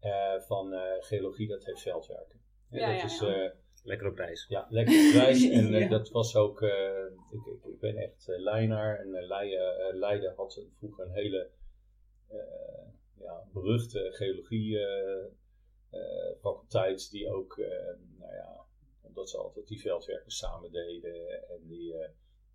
eh, 0.00 0.40
van 0.40 0.72
eh, 0.72 0.80
geologie, 1.00 1.48
dat 1.48 1.64
heeft 1.64 1.82
veldwerken. 1.82 2.40
En 2.70 2.78
Ja, 2.78 2.90
dat 2.90 2.98
ja, 3.00 3.04
is, 3.04 3.18
ja. 3.20 3.26
eh, 3.44 3.50
Lekker 3.84 4.06
op 4.08 4.16
reis. 4.16 4.46
ja, 4.48 4.66
lekker 4.70 5.10
prijs. 5.12 5.48
En 5.50 5.66
eh, 5.74 5.80
Ja. 5.80 5.88
dat 5.88 6.10
was 6.10 6.36
ook, 6.36 6.62
eh, 6.62 7.04
ik, 7.30 7.46
ik, 7.46 7.64
ik 7.64 7.80
ben 7.80 7.96
echt 7.96 8.28
uh, 8.28 8.38
Leinaar. 8.38 8.98
En 8.98 9.08
uh, 9.08 9.26
Leiden, 9.26 9.98
Leiden 9.98 10.34
had 10.36 10.60
vroeger 10.78 11.04
een 11.04 11.12
hele 11.12 11.50
eh, 12.28 12.38
ja, 13.18 13.44
beruchte 13.52 14.08
geologie 14.12 14.78
faculteit. 16.40 17.10
Die 17.10 17.30
ook, 17.30 17.58
eh, 17.58 17.94
nou 18.18 18.32
ja, 18.34 18.64
omdat 19.02 19.30
ze 19.30 19.36
altijd 19.38 19.66
die 19.66 19.80
veldwerken 19.80 20.30
samen 20.30 20.72
deden. 20.72 21.48
En 21.48 21.66
die 21.66 21.94
eh, 21.94 22.08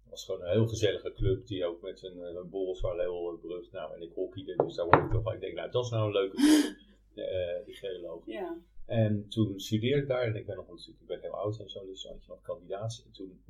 was 0.09 0.25
gewoon 0.25 0.41
een 0.41 0.51
heel 0.51 0.67
gezellige 0.67 1.13
club. 1.13 1.47
Die 1.47 1.65
ook 1.65 1.81
met 1.81 2.03
een, 2.03 2.19
een 2.19 2.49
borrels 2.49 2.81
waren 2.81 2.99
heel 2.99 3.39
berucht. 3.41 3.71
Nou, 3.71 3.95
en 3.95 4.01
ik 4.01 4.13
hockeyde, 4.13 4.55
dus 4.55 4.75
daar 4.75 4.85
word 4.85 5.03
ik 5.05 5.11
toch 5.11 5.23
van. 5.23 5.33
Ik 5.33 5.41
denk, 5.41 5.55
nou, 5.55 5.71
dat 5.71 5.85
is 5.85 5.91
nou 5.91 6.05
een 6.05 6.11
leuke 6.11 6.35
club. 6.35 6.75
eh, 7.27 7.65
die 7.65 7.75
geoloog. 7.75 8.25
Ja. 8.25 8.57
En 8.85 9.27
toen 9.29 9.59
studeerde 9.59 10.01
ik 10.01 10.07
daar 10.07 10.23
en 10.23 10.35
ik 10.35 10.45
ben 10.45 10.55
nog 10.55 10.67
natuurlijk, 10.67 11.01
ik 11.01 11.07
ben 11.07 11.21
heel 11.21 11.37
oud 11.37 11.59
en 11.59 11.69
zo, 11.69 11.85
dus 11.85 12.07
had 12.07 12.23
je 12.23 12.29
nog 12.29 12.41
kandidaats. 12.41 13.03
En 13.05 13.11
toen 13.11 13.43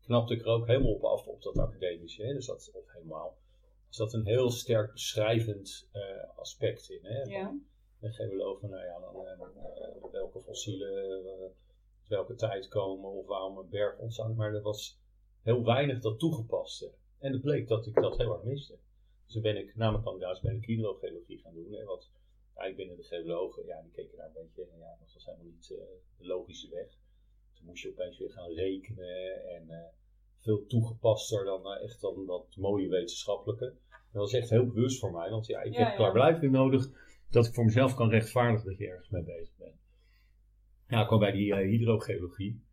knapte 0.00 0.34
ik 0.34 0.40
er 0.40 0.46
ook 0.46 0.66
helemaal 0.66 0.92
op 0.92 1.04
af 1.04 1.26
op 1.26 1.42
dat 1.42 1.58
academische, 1.58 2.22
hè? 2.24 2.32
dus 2.32 2.46
dat, 2.46 2.70
of 2.74 2.92
helemaal. 2.92 3.36
Er 3.88 3.94
zat 3.94 4.12
een 4.12 4.26
heel 4.26 4.50
sterk 4.50 4.92
beschrijvend 4.92 5.88
eh, 5.92 6.38
aspect 6.38 6.90
in. 6.90 7.04
Hè? 7.04 7.22
Ja. 7.22 7.44
Van 7.44 7.62
Een 8.00 8.12
geoloog 8.14 8.60
van, 8.60 8.70
nou 8.70 8.84
ja, 8.84 8.98
dan, 8.98 9.26
eh, 9.26 9.32
eh, 9.86 10.12
welke 10.12 10.42
fossielen, 10.42 11.24
eh, 11.26 11.50
welke 12.08 12.34
tijd 12.34 12.68
komen 12.68 13.10
of 13.10 13.26
waarom 13.26 13.58
een 13.58 13.68
berg 13.68 13.98
ontstaan. 13.98 14.34
Maar 14.34 14.54
er 14.54 14.62
was 14.62 15.00
heel 15.42 15.64
weinig 15.64 16.00
dat 16.00 16.18
toegepaste. 16.18 16.92
En 17.18 17.32
het 17.32 17.42
bleek 17.42 17.68
dat 17.68 17.86
ik 17.86 17.94
dat 17.94 18.16
heel 18.16 18.32
erg 18.32 18.42
miste. 18.42 18.78
Dus 19.24 19.32
toen 19.32 19.42
ben 19.42 19.56
ik, 19.56 19.76
na 19.76 19.90
mijn 19.90 20.02
kandidaats, 20.02 20.40
ben 20.40 20.56
ik 20.56 20.64
hydrogeologie 20.64 21.38
gaan 21.38 21.54
doen. 21.54 21.72
Hè, 21.72 21.84
wat 21.84 22.10
eigenlijk 22.58 22.76
binnen 22.76 22.96
de 22.96 23.16
geologen, 23.16 23.66
ja, 23.66 23.82
die 23.82 23.90
keken 23.92 24.16
daar 24.16 24.26
een 24.26 24.32
beetje, 24.54 24.66
ja, 24.78 24.96
dat 25.00 25.12
was 25.14 25.24
helemaal 25.24 25.46
niet 25.46 25.70
eh, 25.70 25.78
de 26.18 26.26
logische 26.26 26.68
weg. 26.70 26.88
Toen 27.54 27.66
moest 27.66 27.82
je 27.82 27.90
opeens 27.90 28.18
weer 28.18 28.30
gaan 28.30 28.50
rekenen 28.50 29.44
en 29.46 29.70
eh, 29.70 29.88
veel 30.36 30.66
toegepaster 30.66 31.44
dan 31.44 31.66
eh, 31.66 31.82
echt 31.82 32.00
dan 32.00 32.26
dat 32.26 32.56
mooie 32.56 32.88
wetenschappelijke. 32.88 33.74
Dat 34.12 34.22
was 34.22 34.32
echt 34.32 34.50
heel 34.50 34.66
bewust 34.66 34.98
voor 34.98 35.12
mij, 35.12 35.30
want 35.30 35.46
ja, 35.46 35.62
ik 35.62 35.72
Ja, 35.72 35.78
heb 35.78 35.88
ja. 35.88 35.94
klaarblijvelijk 35.96 36.52
nodig 36.52 36.90
dat 37.30 37.46
ik 37.46 37.54
voor 37.54 37.64
mezelf 37.64 37.94
kan 37.94 38.10
rechtvaardigen 38.10 38.66
dat 38.66 38.78
je 38.78 38.88
ergens 38.88 39.08
mee 39.08 39.22
bezig 39.22 39.56
bent. 39.56 39.76
Ja, 40.88 41.00
ik 41.00 41.06
kwam 41.06 41.18
bij 41.18 41.32
die 41.32 41.54
hydrogeologie. 41.54 42.66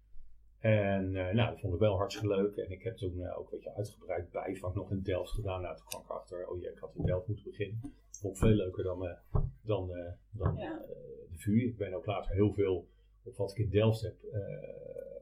En 0.60 1.12
nou, 1.12 1.36
dat 1.36 1.60
vond 1.60 1.74
ik 1.74 1.80
wel 1.80 1.98
hartstikke 1.98 2.36
leuk. 2.36 2.56
En 2.56 2.72
ik 2.72 2.84
heb 2.84 2.98
toen 2.98 3.28
ook 3.28 3.52
een 3.52 3.58
beetje 3.58 3.76
uitgebreid 3.76 4.32
bijvak 4.32 4.76
nog 4.76 4.92
in 4.92 5.02
Delft 5.02 5.32
gedaan. 5.32 5.62
Nou, 5.62 5.76
toen 5.78 5.86
kwam 5.86 6.02
ik 6.02 6.10
achter, 6.10 6.48
oh 6.48 6.62
ja, 6.62 6.70
ik 6.70 6.78
had 6.78 6.96
in 6.96 7.06
Delft 7.06 7.28
moeten 7.28 7.46
beginnen. 7.46 7.94
Dat 8.26 8.38
vond 8.38 8.52
ik 8.52 8.56
veel 8.58 8.66
leuker 8.66 8.84
dan, 8.84 9.06
eh, 9.08 9.18
dan, 9.62 9.96
eh, 9.96 10.12
dan 10.32 10.56
Ja. 10.58 10.82
eh, 10.82 10.88
de 11.32 11.38
VU. 11.38 11.68
Ik 11.68 11.78
ben 11.78 11.94
ook 11.94 12.06
later 12.06 12.32
heel 12.32 12.54
veel 12.54 12.88
op 13.24 13.36
wat 13.36 13.52
ik 13.52 13.58
in 13.58 13.70
Delft 13.70 14.02
heb 14.02 14.16
eh, 14.34 14.40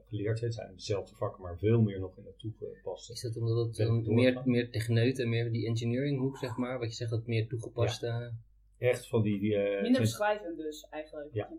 geleerd. 0.08 0.40
Het 0.40 0.54
zijn 0.54 0.72
dezelfde 0.74 1.14
vakken, 1.16 1.42
maar 1.42 1.58
veel 1.58 1.80
meer 1.80 2.00
nog 2.00 2.16
in 2.18 2.24
het 2.24 2.38
toegepaste. 2.38 3.12
Is 3.12 3.20
dat 3.20 3.36
omdat 3.36 3.66
het 3.66 3.76
dan 3.76 4.14
meer, 4.14 4.42
meer 4.44 4.70
techneuten, 4.70 5.28
meer 5.28 5.52
die 5.52 5.66
engineering 5.66 6.18
hoek, 6.20 6.36
zeg 6.38 6.56
maar, 6.56 6.78
wat 6.78 6.88
je 6.88 6.94
zegt, 6.94 7.10
dat 7.10 7.26
meer 7.26 7.48
toegepaste... 7.48 8.32
Echt 8.78 9.08
van 9.08 9.22
die, 9.22 9.40
die, 9.40 9.54
eh, 9.54 9.62
Minder 9.72 9.82
tent- 9.82 9.98
beschrijvend 9.98 10.56
dus, 10.56 10.86
eigenlijk, 10.90 11.34
Ja. 11.34 11.50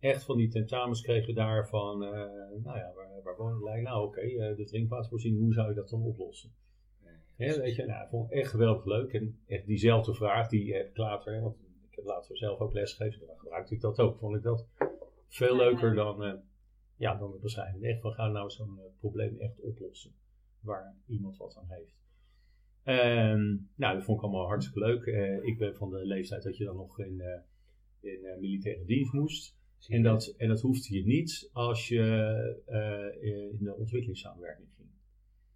echt 0.00 0.24
van 0.24 0.36
die 0.36 0.48
tentamens 0.48 1.02
kregen 1.02 1.34
daar 1.34 1.68
van, 1.68 2.04
eh, 2.04 2.10
nou 2.62 2.78
ja, 2.78 2.92
waar, 2.94 3.22
waar 3.22 3.36
wonen 3.36 3.62
wij? 3.62 3.80
Nou 3.80 4.06
oké, 4.06 4.20
de 4.56 4.64
drinkwatervoorziening, 4.66 5.42
hoe 5.42 5.52
zou 5.52 5.68
je 5.68 5.74
dat 5.74 5.88
dan 5.88 6.02
oplossen? 6.02 6.50
Hè, 7.40 7.60
weet 7.60 7.74
je, 7.74 7.86
nou, 7.86 8.02
ik 8.02 8.08
vond 8.08 8.30
het 8.30 8.38
echt 8.38 8.50
geweldig 8.50 8.84
leuk. 8.84 9.12
En 9.12 9.38
echt 9.46 9.66
diezelfde 9.66 10.14
vraag, 10.14 10.48
die 10.48 10.74
heb 10.74 10.88
ik 10.88 10.96
later, 10.96 11.34
hè, 11.34 11.40
want 11.40 11.56
ik 11.90 11.94
heb 11.96 12.04
later 12.04 12.36
zelf 12.36 12.58
ook 12.58 12.72
lesgegeven, 12.72 13.26
dan 13.26 13.38
gebruikte 13.38 13.74
ik 13.74 13.80
dat 13.80 13.98
ook. 13.98 14.18
Vond 14.18 14.36
ik 14.36 14.42
dat 14.42 14.66
veel 15.28 15.56
leuker 15.56 15.94
dan, 15.94 16.24
eh, 16.24 16.34
ja, 16.96 17.14
dan 17.14 17.32
het 17.32 17.40
beschrijven. 17.40 17.82
Echt 17.82 18.00
van, 18.00 18.12
ga 18.12 18.28
nou 18.28 18.50
zo'n 18.50 18.78
eh, 18.78 18.84
probleem 18.98 19.38
echt 19.38 19.60
oplossen, 19.60 20.12
waar 20.60 20.96
iemand 21.06 21.36
wat 21.36 21.56
aan 21.56 21.68
heeft. 21.68 21.98
En, 22.82 23.70
nou, 23.74 23.94
dat 23.94 24.04
vond 24.04 24.18
ik 24.18 24.24
allemaal 24.24 24.46
hartstikke 24.46 24.80
leuk. 24.80 25.06
Eh, 25.06 25.44
ik 25.44 25.58
ben 25.58 25.74
van 25.74 25.90
de 25.90 26.06
leeftijd 26.06 26.42
dat 26.42 26.56
je 26.56 26.64
dan 26.64 26.76
nog 26.76 26.98
in, 26.98 27.20
eh, 27.20 27.40
in 28.00 28.24
eh, 28.24 28.38
militaire 28.38 28.84
dienst 28.84 29.12
moest. 29.12 29.58
En 29.88 30.02
dat, 30.02 30.34
en 30.36 30.48
dat 30.48 30.60
hoefde 30.60 30.94
je 30.94 31.04
niet 31.04 31.50
als 31.52 31.88
je 31.88 32.02
eh, 32.66 33.28
in 33.28 33.58
de 33.60 33.74
ontwikkelingssamenwerking 33.76 34.68
ging. 34.76 34.79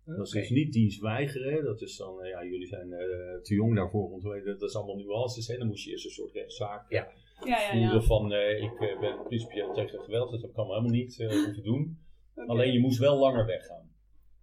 Dat 0.05 0.27
is 0.27 0.31
dus 0.33 0.51
niet 0.51 0.73
dienst 0.73 1.01
weigeren. 1.01 1.65
Dat 1.65 1.81
is 1.81 1.97
dan, 1.97 2.23
eh, 2.23 2.31
ja, 2.31 2.45
jullie 2.45 2.67
zijn 2.67 2.93
eh, 2.93 3.41
te 3.43 3.55
jong 3.55 3.75
daarvoor. 3.77 4.11
Want 4.11 4.23
we- 4.23 4.57
dat 4.59 4.69
is 4.69 4.77
allemaal 4.77 4.97
nuances. 4.97 5.47
Hè. 5.47 5.59
Dan 5.59 5.67
moest 5.67 5.85
je 5.85 5.91
eerst 5.91 6.05
een 6.05 6.11
soort 6.11 6.33
rechtszaak 6.33 6.91
Ja. 6.91 7.09
Ja, 7.45 7.61
ja, 7.61 7.71
voeren 7.71 7.95
ja. 7.95 8.01
van 8.01 8.33
ik 8.33 8.81
eh, 8.81 9.01
ben 9.01 9.23
principieel 9.23 9.73
tegen 9.73 10.01
geweld. 10.01 10.41
Dat 10.41 10.53
kan 10.53 10.67
helemaal 10.67 10.91
niet 10.91 11.21
eh, 11.21 11.29
hoeven 11.45 11.63
doen. 11.63 11.99
Alleen 12.47 12.73
je 12.73 12.81
moest 12.81 12.99
wel 12.99 13.19
langer 13.19 13.47
weggaan. 13.47 13.93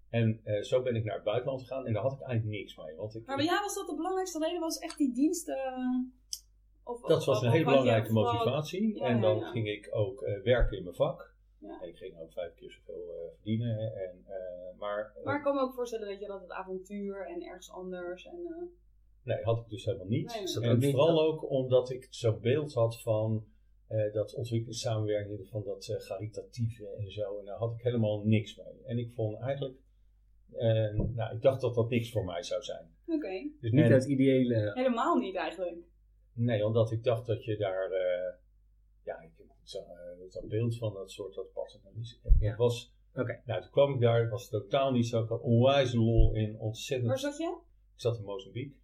En 0.09 0.39
eh, 0.43 0.61
zo 0.61 0.81
ben 0.81 0.95
ik 0.95 1.03
naar 1.03 1.15
het 1.15 1.23
buitenland 1.23 1.61
gegaan 1.61 1.85
en 1.85 1.93
daar 1.93 2.01
had 2.01 2.13
ik 2.13 2.21
eigenlijk 2.21 2.57
niks 2.59 2.75
mee. 2.75 2.95
Want 2.95 3.15
ik, 3.15 3.25
Maar 3.25 3.35
bij 3.35 3.45
jou 3.45 3.61
was 3.61 3.75
dat 3.75 3.87
de 3.87 3.95
belangrijkste 3.95 4.39
reden, 4.39 4.59
was 4.59 4.77
echt 4.77 4.97
die 4.97 5.13
diensten... 5.13 5.57
Of, 6.83 7.01
Dat 7.01 7.19
of- 7.19 7.25
was 7.25 7.41
een 7.41 7.51
hele 7.51 7.63
belangrijke 7.63 8.11
motivatie. 8.11 8.99
En 9.01 9.21
dan 9.21 9.41
ging 9.43 9.67
ik 9.67 9.87
ook 9.91 10.21
eh, 10.21 10.41
werken 10.43 10.77
in 10.77 10.83
mijn 10.83 10.95
vak. 10.95 11.30
Ja. 11.61 11.81
Ik 11.81 11.95
ging 11.97 12.19
ook 12.19 12.31
vijf 12.31 12.53
keer 12.53 12.71
zoveel 12.71 13.09
eh, 13.09 13.33
verdienen. 13.35 13.75
hè. 13.75 13.85
En, 13.87 14.23
eh, 14.27 14.79
maar 14.79 15.13
eh, 15.17 15.23
Maar 15.23 15.37
ik 15.37 15.43
kan 15.43 15.55
me 15.55 15.61
ook 15.61 15.73
voorstellen, 15.73 16.07
weet 16.07 16.19
je, 16.19 16.27
dat 16.27 16.41
het 16.41 16.51
avontuur 16.51 17.27
en 17.27 17.41
ergens 17.43 17.71
anders 17.71 18.25
en... 18.25 18.37
eh, 18.45 18.63
nee, 19.23 19.43
had 19.43 19.59
ik 19.59 19.69
dus 19.69 19.85
helemaal 19.85 20.07
niet. 20.07 20.25
Nee, 20.27 20.35
nee. 20.35 20.43
Is 20.43 20.53
dat 20.53 20.63
En 20.63 20.71
ook 20.71 20.77
niet- 20.77 20.91
vooral 20.91 21.21
ook 21.21 21.49
omdat 21.49 21.89
ik 21.89 22.07
zo'n 22.09 22.39
beeld 22.39 22.73
had 22.73 23.01
van 23.01 23.45
eh, 23.87 24.13
dat 24.13 24.33
ontwikkelingssamenwerking, 24.33 25.47
van 25.47 25.63
dat 25.63 25.87
eh, 25.87 26.07
caritatieve 26.07 26.87
en 26.97 27.11
zo. 27.11 27.39
En 27.39 27.45
daar 27.45 27.57
had 27.57 27.73
ik 27.73 27.81
helemaal 27.81 28.21
niks 28.25 28.55
mee. 28.55 28.81
En 28.85 28.97
ik 28.97 29.11
vond 29.13 29.39
eigenlijk, 29.39 29.77
eh, 30.51 30.93
nou, 30.93 31.35
ik 31.35 31.41
dacht 31.41 31.61
dat 31.61 31.75
dat 31.75 31.89
niks 31.89 32.11
voor 32.11 32.25
mij 32.25 32.43
zou 32.43 32.61
zijn. 32.63 32.95
Oké, 33.07 33.49
Dus 33.61 33.71
niet 33.71 33.85
En- 33.85 33.91
het 33.91 34.05
ideële... 34.05 34.71
helemaal 34.73 35.17
niet 35.17 35.35
eigenlijk. 35.35 35.77
Nee, 36.33 36.65
omdat 36.65 36.91
ik 36.91 37.03
dacht 37.03 37.25
dat 37.25 37.43
je 37.45 37.57
daar, 37.57 37.91
eh, 37.91 38.33
ja, 39.03 39.21
ik 39.21 39.31
zo'n 40.29 40.47
beeld 40.47 40.77
van 40.77 40.93
dat 40.93 41.11
soort 41.11 41.35
dat 41.35 41.51
paternalisme. 41.51 42.31
Ja. 42.39 42.49
Het 42.49 42.57
was, 42.57 42.93
Oké. 43.15 43.41
nou, 43.45 43.61
toen 43.61 43.71
kwam 43.71 43.93
ik 43.93 43.99
daar, 43.99 44.21
het 44.21 44.29
was 44.29 44.49
totaal 44.49 44.91
niet 44.91 45.07
zo, 45.07 45.23
ik 45.23 45.29
had 45.29 45.41
onwijs 45.41 45.93
lol 45.93 46.33
in, 46.33 46.59
ontzettend. 46.59 47.09
Waar 47.09 47.19
zat 47.19 47.37
je? 47.37 47.57
Ik 47.93 48.01
zat 48.01 48.17
in 48.17 48.23
Mozambique. 48.23 48.75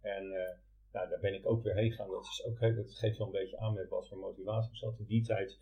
En 0.00 0.24
eh, 0.24 0.56
nou, 0.92 1.08
daar 1.08 1.20
ben 1.20 1.34
ik 1.34 1.46
ook 1.46 1.62
weer 1.62 1.74
heen 1.74 1.90
gegaan. 1.90 2.10
Dat, 2.10 2.24
is 2.24 2.44
ook, 2.44 2.60
dat 2.76 2.94
geeft 2.94 3.18
wel 3.18 3.26
een 3.26 3.32
beetje 3.32 3.58
aan 3.58 3.74
met 3.74 3.88
wat 3.88 4.08
voor 4.08 4.18
motivatie 4.18 4.70
ik 4.70 4.76
zat. 4.76 4.98
In 4.98 5.06
die 5.06 5.24
tijd 5.24 5.58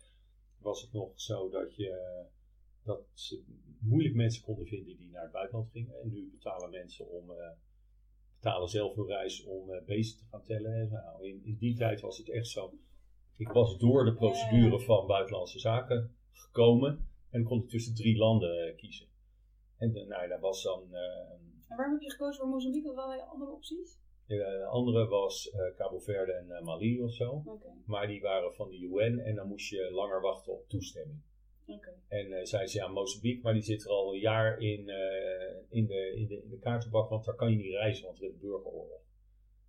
was 0.57 0.81
het 0.81 0.91
nog 0.91 1.11
zo 1.15 1.49
dat 1.49 1.75
je 1.75 1.89
eh, 1.89 2.25
dat 2.83 3.01
ze 3.13 3.43
moeilijk 3.79 4.15
mensen 4.15 4.43
konden 4.43 4.65
vinden 4.65 4.97
die 4.97 5.09
naar 5.09 5.23
het 5.23 5.31
buitenland 5.31 5.71
gingen. 5.71 5.99
En 6.01 6.09
nu 6.09 6.29
betalen 6.31 6.69
mensen 6.69 7.09
om 7.09 7.31
eh, 7.31 7.51
betalen 8.35 8.67
zelf 8.67 8.95
hun 8.95 9.05
reis 9.05 9.43
om 9.43 9.71
eh 9.71 9.85
beesten 9.85 10.19
te 10.19 10.25
gaan 10.29 10.43
tellen. 10.43 10.73
En 10.73 10.89
Nou, 10.89 11.27
in, 11.27 11.41
in 11.43 11.57
die 11.57 11.75
tijd 11.75 12.01
was 12.01 12.17
het 12.17 12.29
echt 12.29 12.47
zo. 12.47 12.73
Ik 13.43 13.49
was 13.49 13.77
door 13.77 14.05
de 14.05 14.13
procedure 14.13 14.79
van 14.79 15.07
buitenlandse 15.07 15.59
zaken 15.59 16.15
gekomen 16.31 17.07
en 17.29 17.43
kon 17.43 17.61
ik 17.63 17.69
tussen 17.69 17.95
drie 17.95 18.17
landen 18.17 18.67
eh, 18.67 18.75
kiezen. 18.75 19.07
En 19.77 19.95
eh, 19.95 20.07
nou, 20.07 20.39
was 20.39 20.63
dan. 20.63 20.81
eh, 20.91 21.31
En 21.69 21.75
waarom 21.77 21.93
heb 21.93 22.01
je 22.03 22.11
gekozen 22.11 22.39
voor 22.41 22.49
Mozambique? 22.49 22.87
Wat 22.93 23.05
waren 23.05 23.27
andere 23.27 23.51
opties? 23.51 23.99
De 24.27 24.65
andere 24.65 25.07
was 25.07 25.49
eh 25.49 25.75
Cabo 25.75 25.99
Verde 25.99 26.31
en 26.31 26.63
Mali 26.63 27.01
of 27.01 27.13
zo. 27.13 27.43
Maar 27.85 28.07
die 28.07 28.21
waren 28.21 28.53
van 28.53 28.69
de 28.69 28.79
UN 28.79 29.19
en 29.19 29.35
dan 29.35 29.47
moest 29.47 29.69
je 29.69 29.91
langer 29.91 30.21
wachten 30.21 30.53
op 30.53 30.67
toestemming. 30.67 31.21
En 32.07 32.31
eh 32.31 32.45
zeiden 32.45 32.71
ze 32.71 32.77
ja, 32.77 32.87
Mozambique, 32.87 33.41
maar 33.43 33.53
die 33.53 33.61
zit 33.61 33.83
er 33.83 33.89
al 33.91 34.13
een 34.13 34.19
jaar 34.19 34.57
in, 34.59 34.79
in, 35.69 35.85
de, 35.85 36.11
in, 36.15 36.27
de, 36.27 36.41
in 36.43 36.49
de 36.49 36.59
kaartenbak, 36.59 37.09
want 37.09 37.25
daar 37.25 37.35
kan 37.35 37.51
je 37.51 37.57
niet 37.57 37.71
reizen, 37.71 38.05
want 38.05 38.17
er 38.17 38.25
is 38.27 38.33
een 38.33 38.39
burgeroorlog. 38.39 39.01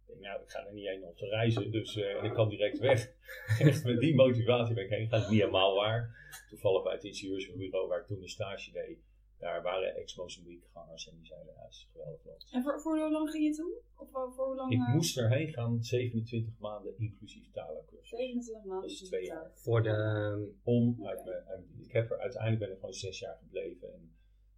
Ik 0.06 0.20
denk, 0.20 0.20
nou, 0.20 0.42
ik 0.42 0.50
ga 0.50 0.66
er 0.66 0.72
niet 0.72 0.86
heen 0.86 1.04
om 1.04 1.14
te 1.16 1.26
reizen, 1.26 1.70
dus 1.70 1.96
eh, 1.96 2.18
en 2.18 2.24
ik 2.24 2.32
kan 2.32 2.48
direct 2.48 2.78
weg. 2.78 3.12
Echt 3.68 3.84
met 3.84 4.00
die 4.00 4.14
motivatie 4.14 4.74
ben 4.74 4.84
ik 4.84 4.90
heen 4.90 5.08
gegaan. 5.08 5.30
Niet 5.30 5.40
helemaal 5.40 5.74
waar. 5.74 6.16
Toevallig 6.48 6.82
bij 6.82 6.92
het 6.92 7.04
ingenieursbureau 7.04 7.88
waar 7.88 8.00
ik 8.00 8.06
toen 8.06 8.22
een 8.22 8.28
stage 8.28 8.70
deed, 8.72 8.98
daar 9.38 9.62
waren 9.62 9.94
ex-Mozambique-gangers 9.96 11.08
en 11.08 11.16
die 11.16 11.26
zeiden, 11.26 11.52
ja, 11.54 11.62
het 11.62 11.70
is 11.72 11.88
geweldig 11.92 12.24
land. 12.24 12.48
En 12.52 12.62
voor, 12.62 12.80
voor 12.80 12.98
hoe 12.98 13.10
lang 13.10 13.30
ging 13.30 13.44
je 13.44 13.54
toen? 13.54 13.72
Of 13.96 14.10
voor 14.10 14.32
voor 14.34 14.46
hoe 14.46 14.56
lang? 14.56 14.72
Ik 14.72 14.78
eh, 14.78 14.94
moest 14.94 15.18
erheen 15.18 15.48
gaan, 15.52 15.82
27 15.84 16.58
maanden 16.58 16.98
inclusief 16.98 17.50
talencursus. 17.50 18.08
27 18.18 18.64
maanden. 18.64 18.90
Is 18.90 19.02
twee 19.02 19.24
jaar. 19.24 19.50
Voor 19.54 19.82
de... 19.82 19.88
ehm, 19.88 20.42
Om 20.62 20.96
Oké. 20.98 21.08
uit 21.08 21.24
mijn, 21.24 21.44
uit- 21.46 21.64
ik 21.86 21.92
heb 21.92 22.10
er 22.10 22.18
uiteindelijk 22.18 22.62
ben 22.62 22.70
ik 22.72 22.78
gewoon 22.78 22.94
zes 22.94 23.18
jaar 23.18 23.36
gebleven. 23.42 23.92
En 23.92 24.12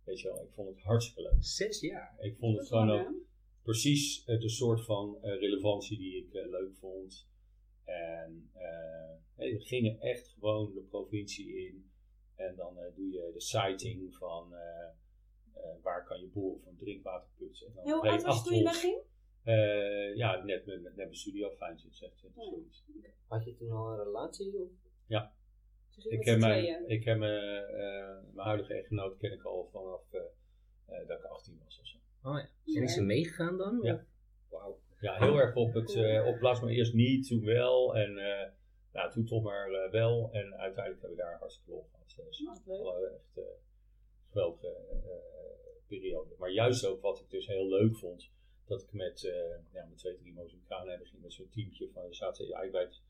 weet 0.04 0.20
je 0.20 0.28
wel, 0.28 0.42
ik 0.42 0.50
vond 0.52 0.68
het 0.68 0.82
hartstikke 0.84 1.22
leuk. 1.22 1.36
Zes 1.44 1.80
jaar. 1.80 2.14
Ik 2.18 2.36
vond 2.38 2.52
het 2.54 2.62
is 2.62 2.68
gewoon 2.68 2.90
ook 2.90 2.98
hè? 3.06 3.12
Precies 3.66 4.24
de 4.24 4.48
soort 4.48 4.84
van 4.84 5.18
eh, 5.22 5.38
relevantie 5.40 5.98
die 5.98 6.16
ik 6.16 6.32
eh, 6.34 6.50
leuk 6.50 6.74
vond. 6.76 7.28
En 7.84 8.50
eh, 8.52 9.14
we 9.34 9.60
gingen 9.60 10.00
echt 10.00 10.28
gewoon 10.28 10.74
de 10.74 10.80
provincie 10.80 11.66
in. 11.66 11.90
En 12.34 12.56
dan 12.56 12.78
eh, 12.78 12.94
doe 12.96 13.10
je 13.10 13.30
de 13.32 13.40
sighting 13.40 14.16
van 14.16 14.54
eh, 14.54 14.88
eh, 15.52 15.82
waar 15.82 16.04
kan 16.04 16.20
je 16.20 16.26
boren 16.26 16.60
voor 16.60 16.70
een 16.70 16.78
drinkwaterput. 16.78 17.64
En 17.66 17.72
dan 17.74 17.84
Heel 17.84 18.02
oud 18.02 18.22
was 18.22 18.36
je 18.38 18.48
toen 18.48 18.58
je 18.58 18.64
wegging? 18.64 19.00
Eh, 19.42 20.16
ja, 20.16 20.44
net 20.44 20.66
met, 20.66 20.82
net 20.82 20.96
mijn 20.96 21.14
studie 21.14 21.46
af, 21.46 21.56
25, 21.56 21.98
26, 21.98 22.42
Ja. 22.42 22.50
zoiets. 22.50 22.84
Had 23.26 23.44
je 23.44 23.54
toen 23.56 23.70
al 23.70 23.90
een 23.92 24.04
relatie? 24.04 24.62
Of? 24.62 24.68
Gingen 25.98 26.18
Ik 26.18 26.24
ken, 26.24 26.40
z'n 26.40 26.46
mijn, 26.46 26.88
ik 26.90 27.00
ken 27.00 27.18
mijn, 27.18 27.64
eh, 27.64 28.16
mijn 28.32 28.46
huidige 28.46 28.74
echtgenoot 28.74 29.16
ken 29.16 29.32
ik 29.32 29.42
al 29.44 29.68
vanaf 29.72 30.12
eh, 30.12 30.20
eh, 30.86 31.08
dat 31.08 31.18
ik 31.18 31.24
18 31.24 31.58
was 31.64 31.80
of 31.80 31.86
zo. 31.86 31.98
Oh 32.26 32.38
ja. 32.38 32.74
En 32.74 32.82
is 32.82 32.94
ze 32.94 33.02
meegegaan 33.02 33.56
dan? 33.56 33.78
Ja. 33.82 34.04
Wauw. 34.48 34.78
Ja, 35.00 35.14
heel 35.18 35.38
erg 35.38 35.54
op 35.54 35.74
het 35.74 35.94
eh 35.94 36.26
op 36.26 36.38
plaats 36.38 36.60
maar 36.60 36.70
eerst 36.70 36.94
niet, 36.94 37.28
toen 37.28 37.44
wel 37.44 37.96
en 37.96 38.18
eh, 38.18 38.50
nou, 38.92 39.10
toen 39.10 39.26
toch 39.26 39.42
maar 39.42 39.70
eh, 39.70 39.90
wel. 39.90 40.28
En 40.32 40.54
uiteindelijk 40.54 41.00
hebben 41.00 41.18
we 41.18 41.24
daar 41.24 41.38
hartstikke 41.38 41.70
lol 41.70 41.88
gehad. 41.90 42.26
Dus 42.26 42.38
Nou, 42.66 43.06
echt 43.06 43.36
eh 43.36 43.44
geweldige 44.36 44.76
periode. 45.86 46.34
Maar 46.38 46.50
juist 46.50 46.86
ook 46.86 47.00
wat 47.00 47.20
ik 47.20 47.30
dus 47.30 47.46
heel 47.46 47.68
leuk 47.68 47.96
vond, 47.96 48.30
dat 48.64 48.82
ik 48.82 48.92
met, 48.92 49.24
eh, 49.24 49.72
ja, 49.72 49.84
met 49.84 49.98
twee, 49.98 50.16
drie 50.16 50.32
Mozambicanen 50.32 50.88
hebben 50.88 51.06
ging 51.06 51.22
met 51.22 51.32
zo'n 51.32 51.48
teamtje 51.48 51.90
van, 51.92 52.06
we 52.06 52.14
zaten 52.14 52.52
eigenlijk 52.52 52.72
bij 52.72 52.82
het, 52.82 53.02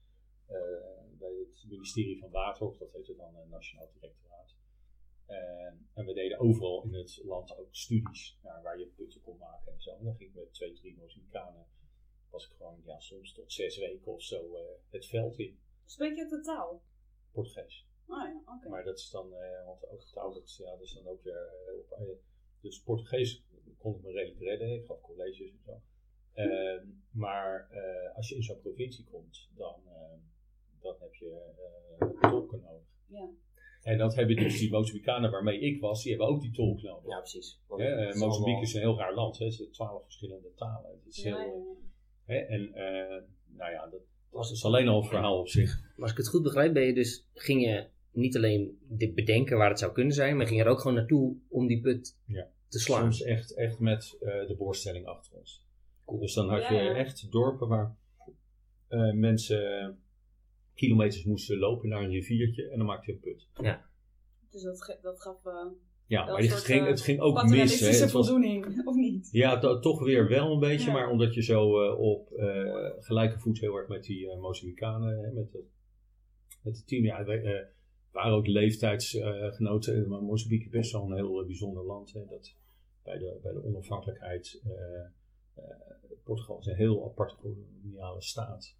eh, 0.47 1.19
bij 1.19 1.33
het 1.33 1.65
ministerie 1.69 2.19
van 2.19 2.31
Water, 2.31 2.67
of 2.67 2.77
dat 2.77 2.93
heette 2.93 3.17
dan 3.17 3.37
eh, 3.37 3.49
Nationaal 3.51 3.91
Directoraat. 3.93 4.26
En, 5.27 5.89
en 5.95 6.07
we 6.07 6.13
deden 6.13 6.39
overal 6.39 6.83
in 6.83 6.95
het 6.95 7.21
land 7.25 7.57
ook 7.59 7.75
studies 7.75 8.39
waar 8.63 8.79
je 8.79 8.87
putten 8.87 9.21
kon 9.21 9.37
maken 9.39 9.73
en 9.73 9.81
zo. 9.81 9.91
En 9.91 10.05
dan 10.05 10.17
ging 10.17 10.31
ik 10.31 10.37
met 10.37 10.53
twee, 10.53 10.73
drie 10.73 10.97
Mozambicanen, 10.97 11.67
was 12.31 12.47
ik 12.47 12.57
gewoon 12.57 12.83
ja, 12.85 13.01
soms 13.01 13.33
tot 13.33 13.53
zes 13.53 13.79
weken 13.79 14.13
of 14.13 14.23
zo 14.23 14.57
eh, 14.57 14.63
het 14.91 15.07
veld 15.07 15.39
in, 15.39 15.59
Spreek 15.87 16.17
je 16.17 16.27
de 16.27 16.41
taal? 16.41 16.83
Portugees. 17.33 17.87
Ah 18.07 18.29
ja, 18.29 18.43
oké. 18.55 18.69
Maar 18.69 18.85
dat 18.85 18.99
is 18.99 19.11
dan, 19.11 19.35
eh, 19.35 19.65
want 19.65 19.89
ook 19.89 20.35
dat, 20.35 20.57
ja, 20.57 20.71
dat 20.71 20.81
is 20.81 20.93
dan 20.93 21.07
ook 21.07 21.23
weer 21.23 21.51
eh, 21.89 22.09
op, 22.09 22.21
dus 22.61 22.83
Portugees 22.83 23.45
kon 23.79 23.95
ik 23.95 24.03
me 24.03 24.11
redelijk 24.11 24.41
redden, 24.41 24.73
ik 24.73 24.87
gaf 24.87 25.01
colleges 25.01 25.51
en 25.51 25.61
zo. 25.65 25.81
Eh, 26.33 26.83
maar 27.11 27.69
als 28.15 28.29
je 28.29 28.35
in 28.35 28.43
zo'n 28.43 28.61
provincie 28.61 29.05
komt, 29.05 29.49
dan, 29.55 29.83
dan 30.81 30.97
heb 30.99 31.15
je 31.15 31.53
tolken 32.21 32.61
nodig. 32.61 32.87
Ja. 33.07 33.31
En 33.87 33.99
dat 33.99 34.15
hebben 34.15 34.37
dus 34.37 34.59
die 34.59 34.71
Mozambicanen 34.71 35.31
waarmee 35.31 35.61
ik 35.61 35.81
was, 35.81 36.03
die 36.03 36.11
hebben 36.13 36.29
ook 36.29 36.41
die 36.41 36.51
tolk 36.51 36.83
nodig. 36.83 37.11
Ja, 37.11 37.19
precies. 37.19 37.61
Want 37.67 37.81
Hè, 37.83 37.89
het 37.89 37.99
eh, 37.99 38.09
is 38.09 38.21
Mozambique 38.21 38.63
is 38.63 38.75
een 38.75 38.81
heel 38.81 38.97
raar 38.99 39.15
land, 39.15 39.39
hè. 39.39 39.45
het 39.45 39.55
zijn 39.55 39.71
twaalf 39.71 40.03
verschillende 40.05 40.49
talen. 40.57 40.91
Het 40.91 41.07
is 41.07 41.23
Ja, 41.23 41.37
heel, 41.37 41.79
ja, 42.27 42.35
ja. 42.35 42.41
hè, 42.41 42.47
en 42.47 42.75
eh, 42.75 43.23
nou 43.47 43.73
ja, 43.73 43.87
dat, 43.91 44.01
Was 44.31 44.49
dat 44.49 44.57
is 44.57 44.65
alleen 44.65 44.89
al 44.89 45.03
een 45.03 45.09
verhaal 45.09 45.39
op 45.39 45.49
zich. 45.49 45.81
Maar 45.81 46.03
als 46.03 46.11
ik 46.11 46.17
het 46.17 46.29
goed 46.29 46.43
begrijp, 46.43 46.73
ben 46.75 46.83
je 46.83 46.95
dus, 46.95 47.27
ging 47.35 47.61
je 47.63 47.87
niet 48.13 48.37
alleen 48.37 48.79
dit 48.89 49.15
bedenken 49.15 49.57
waar 49.59 49.69
het 49.69 49.79
zou 49.79 49.93
kunnen 49.93 50.15
zijn, 50.15 50.37
maar 50.37 50.47
ging 50.47 50.61
er 50.61 50.67
ook 50.69 50.81
gewoon 50.81 50.97
naartoe 50.97 51.37
om 51.49 51.67
die 51.67 51.81
put 51.81 52.17
Ja. 52.27 52.51
te 52.69 52.79
slaan. 52.79 53.01
Soms 53.01 53.23
echt, 53.23 53.55
echt 53.55 53.79
met 53.79 54.17
eh, 54.21 54.47
de 54.49 54.55
borststelling 54.59 55.07
achter 55.07 55.39
ons. 55.39 55.65
Cool. 56.05 56.21
Dus 56.21 56.35
dan 56.35 56.49
had 56.49 56.63
Ja, 56.63 56.73
je 56.73 56.83
ja. 56.83 56.95
echt 56.95 57.33
dorpen 57.33 57.69
waar 57.69 57.97
eh, 58.89 59.13
mensen 59.13 59.99
kilometers 60.77 61.25
moesten 61.25 61.59
lopen 61.59 61.89
naar 61.89 62.03
een 62.03 62.11
riviertje 62.11 62.69
en 62.69 62.79
dan 62.79 62.87
maakte 62.87 63.07
je 63.11 63.13
een 63.13 63.21
put. 63.23 63.49
Het 63.53 63.81
Dus 64.51 64.63
dat, 64.63 64.83
ge- 64.83 64.99
dat 65.03 65.21
gaf 65.21 65.45
eh, 65.47 65.67
Ja, 66.07 66.25
maar 66.25 66.41
het 66.41 66.53
ging, 66.53 66.83
eh, 66.83 66.87
het 66.89 67.01
ging 67.01 67.21
ook 67.21 67.43
mis. 67.49 67.81
Hè. 67.81 67.87
Het 67.87 68.01
was, 68.01 68.11
voldoening, 68.27 68.67
of 68.89 68.95
niet? 68.95 69.29
ja, 69.33 69.59
to- 69.59 69.79
toch 69.79 70.05
weer 70.05 70.29
wel 70.29 70.53
een 70.53 70.61
beetje, 70.61 70.87
Ja. 70.87 70.93
maar 70.93 71.11
omdat 71.11 71.35
je 71.35 71.43
zo 71.43 71.83
eh, 71.83 71.99
op 71.99 72.33
eh, 72.33 72.91
gelijke 72.99 73.39
voet 73.39 73.61
heel 73.61 73.77
erg 73.77 73.89
met 73.89 74.05
die 74.05 74.31
eh 74.31 74.39
Mozambicanen, 74.41 75.19
hè, 75.25 75.33
met, 75.33 75.53
het, 75.53 75.65
met 76.63 76.77
het 76.77 76.87
team, 76.87 77.05
ja, 77.05 77.25
wij, 77.25 77.43
eh, 77.43 77.67
waren 78.13 78.33
ook 78.33 78.47
leeftijdsgenoten. 78.47 80.09
maar 80.09 80.23
Mozambique 80.23 80.65
is 80.67 80.71
best 80.73 80.93
wel 80.93 81.03
een 81.11 81.15
heel 81.17 81.45
bijzonder 81.47 81.85
land. 81.85 82.13
Hè, 82.13 82.25
dat 82.27 82.55
bij, 83.03 83.19
de, 83.19 83.39
bij 83.43 83.53
de 83.53 83.65
onafhankelijkheid, 83.65 84.63
eh, 84.65 84.73
eh, 85.55 85.65
Portugal 86.25 86.59
is 86.59 86.67
een 86.67 86.77
heel 86.77 87.05
aparte 87.05 87.35
koloniale 87.37 88.23
staat. 88.23 88.77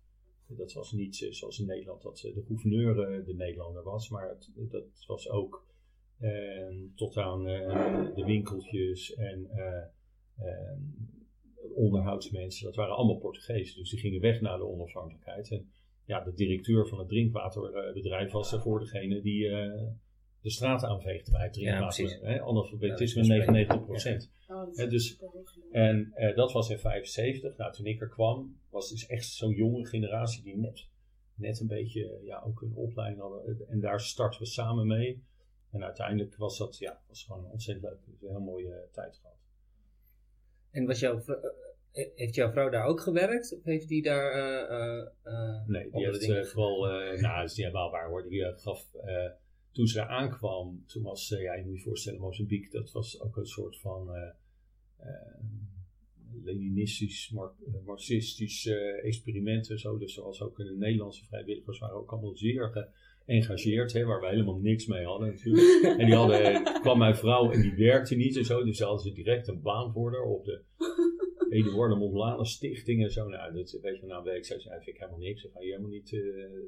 Dat 0.49 0.73
was 0.73 0.93
niet 0.93 1.17
zoals 1.31 1.59
in 1.59 1.67
Nederland, 1.67 2.03
dat 2.03 2.23
eh, 2.25 2.35
de 2.35 2.43
gouverneur 2.43 3.01
eh, 3.01 3.25
de 3.25 3.35
Nederlander 3.35 3.83
was, 3.83 4.09
maar 4.09 4.37
dat 4.55 5.07
was 5.07 5.31
ook 5.31 5.67
eh, 6.19 6.75
tot 6.95 7.17
aan 7.17 7.45
de 8.15 8.23
winkeltjes 8.27 9.15
en 9.15 9.51
onderhoudsmensen, 11.75 12.65
dat 12.65 12.75
waren 12.75 12.95
allemaal 12.95 13.19
Portugezen. 13.19 13.79
Dus 13.79 13.91
die 13.91 13.99
gingen 13.99 14.21
weg 14.21 14.41
naar 14.41 14.59
de 14.59 14.67
onafhankelijkheid. 14.67 15.51
En 15.51 15.71
ja, 16.05 16.21
de 16.21 16.33
directeur 16.33 16.89
van 16.89 16.99
het 16.99 17.09
drinkwaterbedrijf 17.09 18.33
was 18.33 18.51
daarvoor 18.51 18.81
degene 18.81 19.21
die 19.21 19.49
de 20.47 20.53
straat 20.53 20.85
aanveegde 20.85 21.31
bij 21.31 21.43
het 21.43 21.53
drinkwater. 21.53 22.19
hè, 22.23 22.43
analfabetisme 22.43 23.23
Ja, 23.23 23.29
dat 23.29 23.39
is 23.39 23.47
99 23.47 23.77
Oh, 23.81 23.89
dat 23.89 23.97
is 23.97 24.79
Ja, 24.79 24.87
dus- 24.87 25.19
en 25.73 26.11
eh, 26.15 26.37
dat 26.37 26.53
was 26.53 26.71
in 26.71 26.79
75. 26.79 27.57
Nou, 27.57 27.73
toen 27.73 27.87
ik 27.87 28.01
er 28.01 28.09
kwam, 28.09 28.59
was 28.71 28.91
dus 28.91 29.07
echt 29.07 29.27
zo'n 29.27 29.53
jonge 29.55 29.87
generatie 29.87 30.43
die 30.43 30.57
net, 30.57 30.87
net 31.35 31.61
een 31.61 31.67
beetje 31.67 32.21
ja, 32.25 32.43
ook 32.47 32.61
een 32.63 32.73
opleiding 32.75 33.21
hadden. 33.21 33.69
En 33.69 33.81
daar 33.81 34.01
startten 34.01 34.41
we 34.41 34.47
samen 34.47 34.87
mee. 34.87 35.23
En 35.71 35.85
uiteindelijk 35.85 36.37
was 36.37 36.59
dat 36.59 36.79
ja, 36.79 37.01
was 37.09 37.25
gewoon 37.25 37.45
een 37.45 37.51
ontzettend 37.51 37.87
leuk. 37.91 37.99
Dus 38.07 38.23
een 38.23 38.29
heel 38.29 38.41
mooie 38.41 38.75
eh, 38.75 38.93
tijd 38.93 39.17
gehad. 39.17 39.37
En 40.71 40.87
was 40.87 40.99
jouw, 41.01 41.21
eh, 41.93 42.07
heeft 42.15 42.35
jouw 42.35 42.51
vrouw 42.51 42.69
daar 42.71 42.85
ook 42.85 43.01
gewerkt? 43.01 43.57
Of 43.57 43.65
heeft 43.65 43.89
die 43.89 44.03
daar... 44.03 44.33
eh, 44.33 44.81
eh, 44.81 45.07
eh, 45.23 45.67
Nee, 45.67 45.91
die 45.91 46.05
heeft 46.07 46.29
eh, 46.29 46.43
vooral, 46.45 46.87
eh, 46.89 47.21
nou, 47.21 47.37
dat 47.41 47.51
is 47.51 47.57
niet 47.57 47.67
helemaal 47.67 47.91
waar 47.91 48.09
hoor. 48.09 48.29
Die 48.29 48.45
gaf, 48.57 48.95
eh, 48.95 49.31
toen 49.77 49.87
ze 49.87 50.07
aankwam, 50.07 50.85
toen 50.87 51.03
was, 51.03 51.33
eh, 51.33 51.43
ja, 51.43 51.55
je 51.55 51.65
moet 51.65 51.77
je 51.77 51.83
voorstellen, 51.83 52.21
Mozambique, 52.21 52.71
dat 52.71 52.93
was 52.93 53.21
ook 53.21 53.37
een 53.37 53.47
soort 53.47 53.81
van 53.81 54.15
eh, 54.15 54.29
eh, 54.97 55.45
Leninistisch, 56.43 57.31
mar 57.31 57.55
marxistisch 57.85 58.67
eh, 58.67 59.05
experiment 59.05 59.71
en 59.71 59.79
zo. 59.79 59.99
Dus 59.99 60.17
was 60.17 60.43
ook 60.43 60.57
de 60.57 60.77
Nederlandse 60.79 61.25
vrijwilligers 61.25 61.79
waren 61.79 61.97
ook 61.97 62.13
allemaal 62.13 62.37
zeer 62.37 62.91
geëngageerd, 63.25 63.93
hè, 63.93 64.05
waar 64.05 64.21
we 64.21 64.27
helemaal 64.27 64.59
niks 64.59 64.87
mee 64.87 65.05
hadden 65.05 65.29
natuurlijk. 65.29 65.99
en 65.99 66.07
die 66.07 66.15
hadden, 66.15 66.63
kwam 66.81 66.99
mijn 66.99 67.17
vrouw 67.17 67.51
en 67.51 67.63
die 67.63 67.75
werkte 67.75 68.15
niet 68.15 68.37
en 68.37 68.45
zo, 68.45 68.65
dus 68.65 68.79
daar 68.79 68.89
hadden 68.89 69.07
ze 69.07 69.13
direct 69.13 69.49
een 69.49 69.63
baan 69.63 69.93
voor 69.93 70.13
haar 70.13 70.25
op 70.25 70.45
de 70.45 70.63
Eduardo 71.51 71.97
Mondlane 71.97 72.45
Stichting 72.45 73.03
en 73.03 73.11
zo. 73.11 73.29
Nou, 73.29 73.55
dat 73.55 73.79
weet 73.83 74.01
je, 74.01 74.07
na 74.07 74.17
een 74.17 74.25
week 74.25 74.45
zei 74.45 74.61
ze, 74.61 74.69
vind 74.69 74.87
ik 74.87 74.97
helemaal 74.97 75.19
niks. 75.19 75.45
Ik 75.45 75.51
ga 75.53 75.61
je 75.61 75.67
helemaal 75.67 75.91
niet 75.91 76.13
eh, 76.13 76.21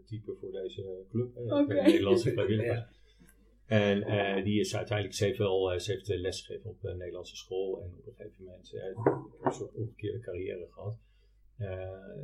typen 0.06 0.36
voor 0.36 0.52
deze 0.52 1.04
club. 1.10 1.34
Hè, 1.34 1.60
Oké. 1.60 1.74
de 1.74 1.80
Nederlandse 1.80 2.32
vrijwilligers. 2.32 2.86
Ja. 3.68 3.76
En 3.76 4.02
eh, 4.02 4.44
die 4.44 4.60
is 4.60 4.76
uiteindelijk, 4.76 5.16
ze 5.16 5.24
heeft 5.24 5.38
wel, 5.38 5.72
eh, 5.72 5.78
ze 5.78 5.92
heeft 5.92 6.10
eh, 6.10 6.20
lesgegeven 6.20 6.70
op 6.70 6.80
de 6.80 6.94
Nederlandse 6.94 7.36
school. 7.36 7.80
En 7.80 7.86
op 7.86 8.06
een 8.06 8.14
gegeven 8.16 8.44
moment 8.44 8.74
eh, 8.74 8.84
een 9.42 9.52
soort 9.52 9.74
omgekeerde 9.74 10.18
carrière 10.18 10.66
gehad. 10.70 10.98
Eh, 11.58 11.68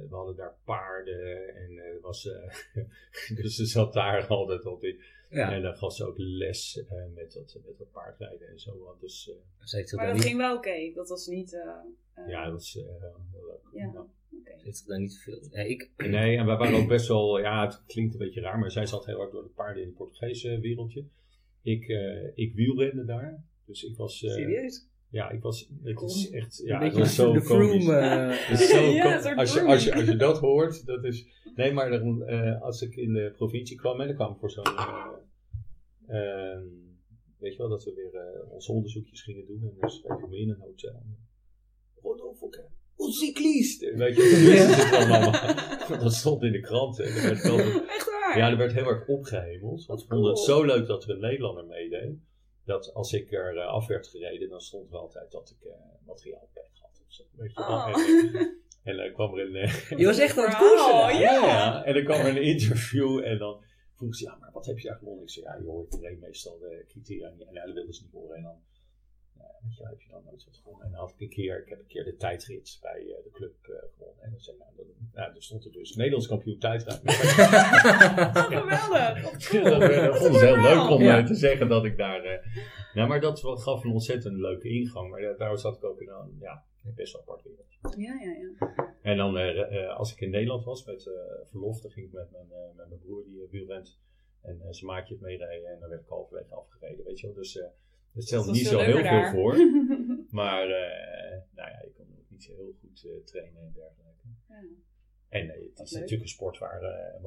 we 0.09 0.15
hadden 0.17 0.37
daar 0.37 0.57
paarden 0.65 1.55
en 1.55 1.79
eh, 1.79 2.03
was, 2.03 2.27
eh, 2.27 2.85
dus 3.43 3.55
ze 3.55 3.67
zat 3.67 3.93
daar 3.93 4.27
altijd 4.27 4.67
op 4.67 4.85
in. 4.85 5.01
Ja. 5.35 5.53
En 5.53 5.63
dan 5.63 5.77
gaf 5.77 5.95
ze 5.95 6.05
ook 6.07 6.19
les 6.19 6.85
eh, 6.89 7.05
met, 7.15 7.33
dat, 7.33 7.59
met 7.67 7.79
dat 7.79 7.91
paardrijden 7.91 8.49
en 8.49 8.59
zo. 8.59 8.79
Want 8.79 9.01
Dus 9.01 9.31
eh, 9.31 9.35
Maar 9.37 9.87
daar 9.97 10.07
dat 10.07 10.15
niet, 10.15 10.25
ging 10.25 10.37
wel 10.37 10.57
oké. 10.57 10.93
Dat 10.95 11.09
was 11.09 11.27
niet... 11.27 11.53
eh, 11.55 11.61
eh, 12.15 12.29
ja, 12.29 12.45
dat 12.45 12.53
was 12.53 12.77
eh, 12.77 12.85
heel 13.33 13.47
leuk. 13.47 13.61
Ja. 13.73 14.07
Heeft 14.45 14.77
zich 14.79 14.87
daar 14.87 15.01
niet 15.01 15.19
veel... 15.23 15.39
Ja, 15.51 15.61
ik, 15.63 15.91
Nee, 15.97 16.37
en 16.37 16.47
wij 16.47 16.57
waren 16.57 16.81
ook 16.83 16.89
best 16.89 17.09
wel, 17.09 17.39
ja, 17.39 17.65
het 17.67 17.83
klinkt 17.87 18.13
een 18.13 18.19
beetje 18.19 18.41
raar, 18.41 18.59
maar 18.59 18.71
zij 18.71 18.87
zat 18.87 19.07
heel 19.07 19.21
erg 19.21 19.31
door 19.31 19.43
de 19.43 19.49
paarden 19.49 19.83
in 19.83 19.89
het 19.89 19.97
Portugese 19.97 20.61
wereldje. 20.61 21.05
Ik, 21.63 21.89
eh 21.89 22.31
ik 22.35 22.55
wielrende 22.55 23.05
daar, 23.05 23.45
dus 23.67 23.83
ik 23.83 23.97
was, 23.97 24.23
eh, 24.23 24.31
Serieus? 24.31 24.89
Ja, 25.15 25.31
ik 25.31 25.43
was, 25.43 25.69
het 25.83 26.03
is 26.03 26.31
echt, 26.31 26.63
ja, 26.65 26.83
het 26.83 26.95
was 26.95 27.15
zo 27.15 27.33
komisch. 27.33 27.89
Eh, 27.89 28.51
als, 28.51 29.53
je, 29.53 29.63
als, 29.63 29.85
je, 29.85 29.95
als 29.95 30.05
je 30.05 30.17
dat 30.17 30.39
hoort, 30.39 30.87
dat 30.87 31.05
is, 31.05 31.27
nee, 31.55 31.73
maar 31.73 31.91
dan, 31.91 32.23
eh, 32.23 32.63
als 32.63 32.83
ik 32.83 32.97
in 32.97 33.13
de 33.13 33.33
provincie 33.37 33.77
kwam, 33.77 34.01
en 34.01 34.07
dan 34.07 34.17
kwam 34.17 34.33
ik 34.33 34.39
voor 34.39 34.51
zo'n, 34.51 34.65
eh, 34.65 35.07
ehm, 36.07 36.67
weet 37.39 37.53
je 37.53 37.59
wel, 37.59 37.69
dat 37.69 37.85
we 37.85 37.95
weer 37.95 38.21
eh, 38.21 38.53
onze 38.53 38.73
onderzoekjes 38.73 39.23
gingen 39.23 39.47
doen, 39.47 39.63
en 39.63 39.77
dus 39.81 40.03
ik 40.03 40.29
me 40.29 40.37
in 40.37 40.49
een 40.49 40.61
hotel. 40.61 41.03
Rodolfo, 42.03 42.49
een 42.97 43.13
cyclist! 43.13 43.81
Weet 43.81 44.17
je, 44.17 44.91
dat, 44.91 45.01
allemaal, 45.01 45.33
dat 46.05 46.15
stond 46.15 46.43
in 46.43 46.53
de 46.53 46.61
krant. 46.61 47.01
En 47.01 47.15
werd 47.23 47.43
wel, 47.43 47.59
Echt 47.59 48.11
waar? 48.11 48.39
ja, 48.39 48.51
er 48.51 48.57
werd 48.57 48.73
heel 48.73 48.89
erg 48.89 49.09
opgehemeld. 49.09 49.87
Want 49.87 50.01
we 50.01 50.07
vonden 50.09 50.31
het 50.31 50.39
zo 50.39 50.65
leuk 50.65 50.87
dat 50.87 51.05
er 51.05 51.11
een 51.11 51.21
Nederlander 51.21 51.67
meedeed. 51.67 52.19
Dat 52.65 52.95
als 52.95 53.13
ik 53.13 53.33
er 53.33 53.57
eh, 53.59 53.67
af 53.67 53.87
werd 53.87 54.07
gereden, 54.07 54.49
dan 54.49 54.61
stond 54.61 54.91
er 54.93 54.99
altijd 54.99 55.31
dat 55.31 55.51
ik 55.61 55.67
eh 55.69 55.75
materiaalpech 56.07 56.71
had. 56.81 57.03
Of 57.07 57.13
zo, 57.13 57.23
weet 57.37 57.55
je 57.55 57.61
wel. 57.61 57.69
Oh. 57.69 57.95
En, 58.85 58.91
en 58.91 58.97
dan 58.97 59.13
kwam 59.13 59.39
er 59.39 59.47
een... 59.47 59.55
eh, 59.55 59.99
Je 59.99 60.07
was 60.07 60.19
echt 60.19 60.39
aan 60.39 60.45
het 60.49 60.57
koersen. 60.57 61.19
ja. 61.21 61.33
ja, 61.47 61.85
en 61.85 61.95
dan 61.95 62.05
kwam 62.05 62.21
er 62.21 62.27
een 62.37 62.43
interview 62.43 63.25
en 63.25 63.39
dan 63.39 63.65
vroeg 63.95 64.15
ze, 64.17 64.25
ja, 64.25 64.37
maar 64.41 64.51
wat 64.53 64.67
heb 64.67 64.79
je 64.79 64.89
eigenlijk 64.89 64.99
gewonnen? 64.99 65.23
Ik 65.25 65.31
zei, 65.31 65.45
ja 65.47 65.61
joh, 65.65 65.87
ik 65.87 66.01
reed 66.01 66.21
meestal 66.21 66.59
de 66.59 66.85
criteria 66.89 67.29
niet. 67.29 67.47
En 67.49 67.55
dat 67.55 67.75
wilden 67.75 67.95
ze 67.95 68.03
niet 68.03 68.13
horen. 68.13 68.37
En 68.37 68.43
dan, 68.43 68.57
weet 69.63 69.77
je, 69.77 69.83
wel, 69.83 69.91
heb 69.91 70.01
je 70.01 70.09
dan 70.11 70.25
nooit 70.25 70.45
wat 70.45 70.57
gewonnen. 70.57 70.87
En 70.87 70.91
dan 70.93 71.01
had 71.01 71.11
ik 71.11 71.21
een 71.21 71.29
keer, 71.29 71.63
ik 71.63 71.69
heb 71.69 71.79
een 71.79 71.87
keer 71.87 72.05
de 72.05 72.17
tijdrit 72.17 72.79
bij 72.83 73.01
eh, 73.01 73.25
de 73.25 73.31
club 73.33 73.55
eh, 73.63 73.75
gewonnen. 73.95 74.23
En 74.25 74.31
dan 74.31 74.41
zei 74.41 74.57
ik, 74.57 74.63
nou, 74.63 74.77
dat, 74.77 74.87
nou, 75.13 75.35
er 75.35 75.43
stond 75.43 75.65
er 75.65 75.73
dus 75.73 75.95
Nederlands 75.97 76.27
kampioen 76.29 76.59
tijdrit. 76.59 77.01
Geweldig. 78.55 79.23
Dat 80.11 80.19
vond 80.19 80.37
ze 80.37 80.45
heel 80.47 80.61
leuk 80.61 80.91
om 80.91 81.03
Ja. 81.03 81.19
eh, 81.19 81.27
te 81.27 81.35
zeggen 81.35 81.69
dat 81.69 81.85
ik 81.85 81.97
daar... 81.97 82.25
eh 82.25 82.47
nou, 82.95 83.09
maar 83.09 83.21
dat 83.21 83.41
gaf 83.41 83.85
een 83.85 83.91
ontzettend 83.91 84.37
leuke 84.37 84.69
ingang. 84.69 85.11
Maar 85.11 85.35
daar 85.39 85.59
zat 85.59 85.77
ik 85.77 85.85
ook 85.85 86.01
in 86.01 86.09
een, 86.09 86.37
ja, 86.41 86.65
best 86.83 87.13
wel 87.13 87.23
apart 87.23 87.43
wereld. 87.43 87.63
Ja, 87.97 88.15
ja, 88.15 88.33
ja. 88.33 88.97
En 89.03 89.17
dan 89.17 89.37
eh, 89.39 89.83
eh, 89.85 89.97
als 89.97 90.13
ik 90.13 90.21
in 90.21 90.31
Nederland 90.31 90.65
was 90.65 90.85
met 90.85 91.07
eh, 91.07 91.13
verlof, 91.49 91.81
dan 91.81 91.91
ging 91.91 92.07
ik 92.07 92.13
met 92.13 92.31
mijn, 92.31 92.47
eh, 92.53 92.77
met 92.77 92.89
mijn 92.89 93.01
broer 93.01 93.25
die 93.25 93.35
uh, 93.43 93.51
wielrent 93.51 93.99
en 94.43 94.61
eh, 94.61 94.67
zijn 94.71 94.87
maatje 94.91 95.15
het 95.15 95.23
meerijden 95.23 95.71
en 95.71 95.81
dan 95.81 95.89
werd 95.89 96.01
ik 96.03 96.09
halverwege 96.09 96.55
afgereden, 96.55 97.05
weet 97.05 97.21
je 97.21 97.27
wel. 97.27 97.37
Dus 97.37 97.59
eh 97.59 97.67
het 98.15 98.31
was 98.31 98.47
niet 98.47 98.67
zo 98.67 98.79
heel 98.79 98.95
veel 98.95 99.03
daar. 99.03 99.31
voor, 99.33 99.57
maar 100.41 100.63
eh, 100.69 101.39
nou 101.55 101.71
ja, 101.71 101.83
ik 101.83 101.93
kon 101.95 102.07
ook 102.19 102.31
niet 102.31 102.43
zo 102.45 102.53
heel 102.55 102.73
goed 102.81 103.05
eh, 103.05 103.25
trainen 103.25 103.63
en 103.63 103.73
dergelijke. 103.73 104.27
Ja. 104.49 104.63
En 105.29 105.49
eh, 105.51 105.61
het 105.75 105.79
is 105.81 105.91
leuk. 105.93 106.01
natuurlijk 106.01 106.23
een 106.23 106.29
sport 106.29 106.59
waar 106.59 106.83
uh, 106.83 107.27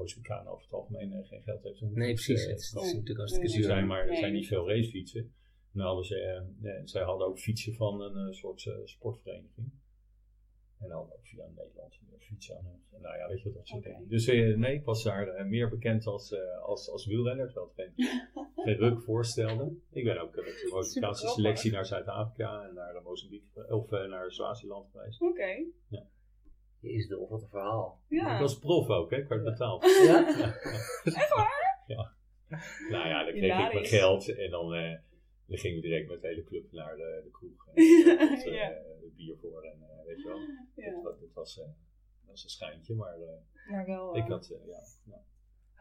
over 0.51 0.63
het 0.63 0.73
algemeen 0.73 1.13
eh, 1.13 1.27
geen 1.27 1.41
geld 1.41 1.63
heeft 1.63 1.81
om 1.81 1.93
Nee, 1.93 2.13
precies. 2.13 2.45
Het 2.45 2.59
is, 2.59 2.71
Nee. 2.73 2.83
natuurlijk 2.83 3.17
hartstikke 3.17 3.47
Nee, 3.47 3.55
er 3.57 3.61
zuur. 3.63 3.71
zijn, 3.73 3.87
maar 3.87 4.01
er 4.01 4.07
Nee. 4.09 4.17
zijn 4.19 4.33
niet 4.33 4.47
veel 4.47 4.69
racefietsen. 4.69 5.31
Ze, 6.01 6.15
eh, 6.63 6.71
eh, 6.75 6.81
zij 6.83 7.03
hadden 7.03 7.27
ook 7.27 7.39
fietsen 7.39 7.73
van 7.75 8.01
een 8.01 8.27
eh, 8.27 8.33
soort 8.33 8.65
eh, 8.65 8.73
sportvereniging. 8.83 9.71
En 10.79 10.87
dan 10.89 11.01
ook 11.01 11.19
via 11.23 11.45
Nederland 11.55 11.99
een 12.11 12.19
fiets 12.19 12.53
aan. 12.53 12.65
En 12.91 13.01
nou 13.01 13.17
ja, 13.17 13.27
weet 13.27 13.37
je 13.41 13.43
wat 13.45 13.53
dat 13.53 13.67
soort 13.67 13.79
Oké. 13.85 13.89
dingen. 13.93 14.09
Dus 14.09 14.27
eh, 14.27 14.57
nee, 14.57 14.75
ik 14.75 14.83
was 14.83 15.03
daar 15.03 15.27
eh, 15.27 15.45
meer 15.45 15.69
bekend 15.69 16.05
als, 16.05 16.31
eh, 16.31 16.61
als, 16.61 16.89
als 16.89 17.05
wielrenner, 17.05 17.45
terwijl 17.45 17.71
het 17.75 17.93
geen, 17.95 18.07
geen 18.67 18.77
ruk 18.89 19.01
voorstelde. 19.01 19.71
Ik 19.91 20.03
ben 20.03 20.21
ook 20.21 20.35
eh, 20.35 20.45
met 20.45 20.53
de 20.53 20.69
Mozambicaanse 20.71 21.19
grappig. 21.21 21.29
selectie 21.43 21.71
naar 21.71 21.85
Zuid-Afrika 21.85 22.63
en 22.67 22.73
naar 22.73 23.01
Mozambique, 23.03 23.67
of 23.75 23.91
eh, 23.91 24.07
naar 24.09 24.31
Swaziland 24.31 24.89
geweest. 24.91 25.21
Oké. 25.21 25.63
Je 26.79 26.91
is 26.93 27.07
de 27.07 27.25
wat 27.29 27.41
een 27.41 27.49
verhaal. 27.49 28.01
Ik 28.09 28.19
Ja. 28.19 28.39
was 28.39 28.59
prof 28.59 28.87
ook, 28.89 29.09
hè? 29.11 29.17
ik 29.17 29.27
werd 29.27 29.43
betaald. 29.43 29.83
Ja? 30.07 30.27
Echt 31.03 31.33
waar? 31.35 31.75
Nou 32.89 33.07
ja, 33.07 33.23
dan 33.23 33.33
kreeg 33.33 33.65
ik 33.67 33.73
mijn 33.73 33.85
geld 33.85 34.35
en 34.35 34.49
dan, 34.49 34.73
eh, 34.73 34.97
dan 35.45 35.57
gingen 35.57 35.75
we 35.81 35.87
direct 35.87 36.09
met 36.09 36.21
de 36.21 36.27
hele 36.27 36.43
club 36.43 36.71
naar 36.71 36.95
de, 36.95 37.21
de 37.23 37.29
kroeg. 37.31 37.67
En 37.73 38.17
had, 38.29 38.43
Ja. 38.43 38.73
bier 39.15 39.37
voor 39.41 39.63
en 39.63 39.77
eh, 39.81 40.05
weet 40.05 40.17
je 40.17 40.27
wel. 40.27 40.37
Ja. 40.85 40.91
Dat, 40.91 41.03
wa- 41.03 41.09
dat 41.19 41.33
was, 41.33 41.59
eh, 41.59 41.65
dat 41.65 41.73
was 42.29 42.43
een 42.43 42.49
schijntje, 42.49 42.95
maar 42.95 43.13
eh, 43.21 43.71
Maar 43.71 43.85
wel... 43.85 44.15
ik 44.15 44.27
had, 44.27 44.47
ja, 44.47 44.57
ja. 44.65 44.79
Ja, 45.05 45.21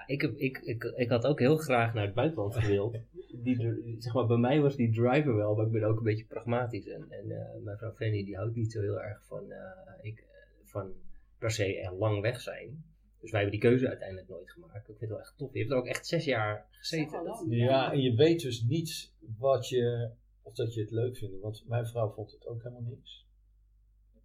Ik, 0.07 0.21
heb, 0.21 0.37
ik, 0.37 0.59
ik, 0.59 0.85
ik 0.85 1.09
had 1.09 1.27
ook 1.27 1.39
heel 1.39 1.57
graag 1.57 1.95
naar 1.95 2.05
het 2.05 2.15
buitenland 2.15 2.55
gewild. 2.57 2.97
Die, 3.43 3.57
zeg 3.99 4.15
maar, 4.15 4.27
bij 4.27 4.37
mij 4.37 4.61
was 4.61 4.77
die 4.77 4.93
driver 4.93 5.35
wel, 5.35 5.55
maar 5.55 5.67
ik 5.67 5.73
ben 5.73 5.85
ook 5.85 5.97
een 5.97 6.03
beetje 6.03 6.25
pragmatisch. 6.25 6.87
En, 6.87 7.07
en 7.11 7.31
eh, 7.31 7.63
mijn 7.63 7.77
vrouw 7.79 7.93
Fanny 7.93 8.25
die 8.25 8.37
houdt 8.37 8.55
niet 8.57 8.73
zo 8.73 8.81
heel 8.81 9.03
erg 9.03 9.25
van, 9.27 9.51
eh, 9.51 9.61
ik, 10.03 10.25
van 10.65 10.93
per 11.39 11.51
se 11.51 11.79
er 11.81 11.95
lang 11.95 12.21
weg 12.21 12.41
zijn. 12.41 12.85
Dus 13.21 13.31
wij 13.31 13.41
hebben 13.41 13.61
die 13.61 13.69
keuze 13.71 13.89
uiteindelijk 13.89 14.29
nooit 14.29 14.51
gemaakt. 14.51 14.77
Ik 14.77 14.85
vind 14.85 15.01
het 15.01 15.09
wel 15.09 15.21
echt 15.21 15.35
tof. 15.37 15.53
Je 15.53 15.59
hebt 15.59 15.71
er 15.71 15.77
ook 15.77 15.87
echt 15.87 16.07
zes 16.07 16.25
jaar 16.25 16.67
gezeten. 16.71 17.11
Zo 17.11 17.25
Dat- 17.25 17.27
lang. 17.41 17.55
ja, 17.55 17.93
en 17.93 18.01
je 18.01 18.15
weet 18.15 18.41
dus 18.41 18.63
niet 18.63 19.13
wat 19.39 19.69
je, 19.69 20.11
of 20.43 20.55
dat 20.55 20.75
je 20.75 20.81
het 20.81 20.91
leuk 20.91 21.17
vindt. 21.17 21.41
Want 21.41 21.65
mijn 21.69 21.87
vrouw 21.87 22.13
vond 22.13 22.33
het 22.33 22.47
ook 22.47 22.63
helemaal 22.63 22.83
niks. 22.91 23.27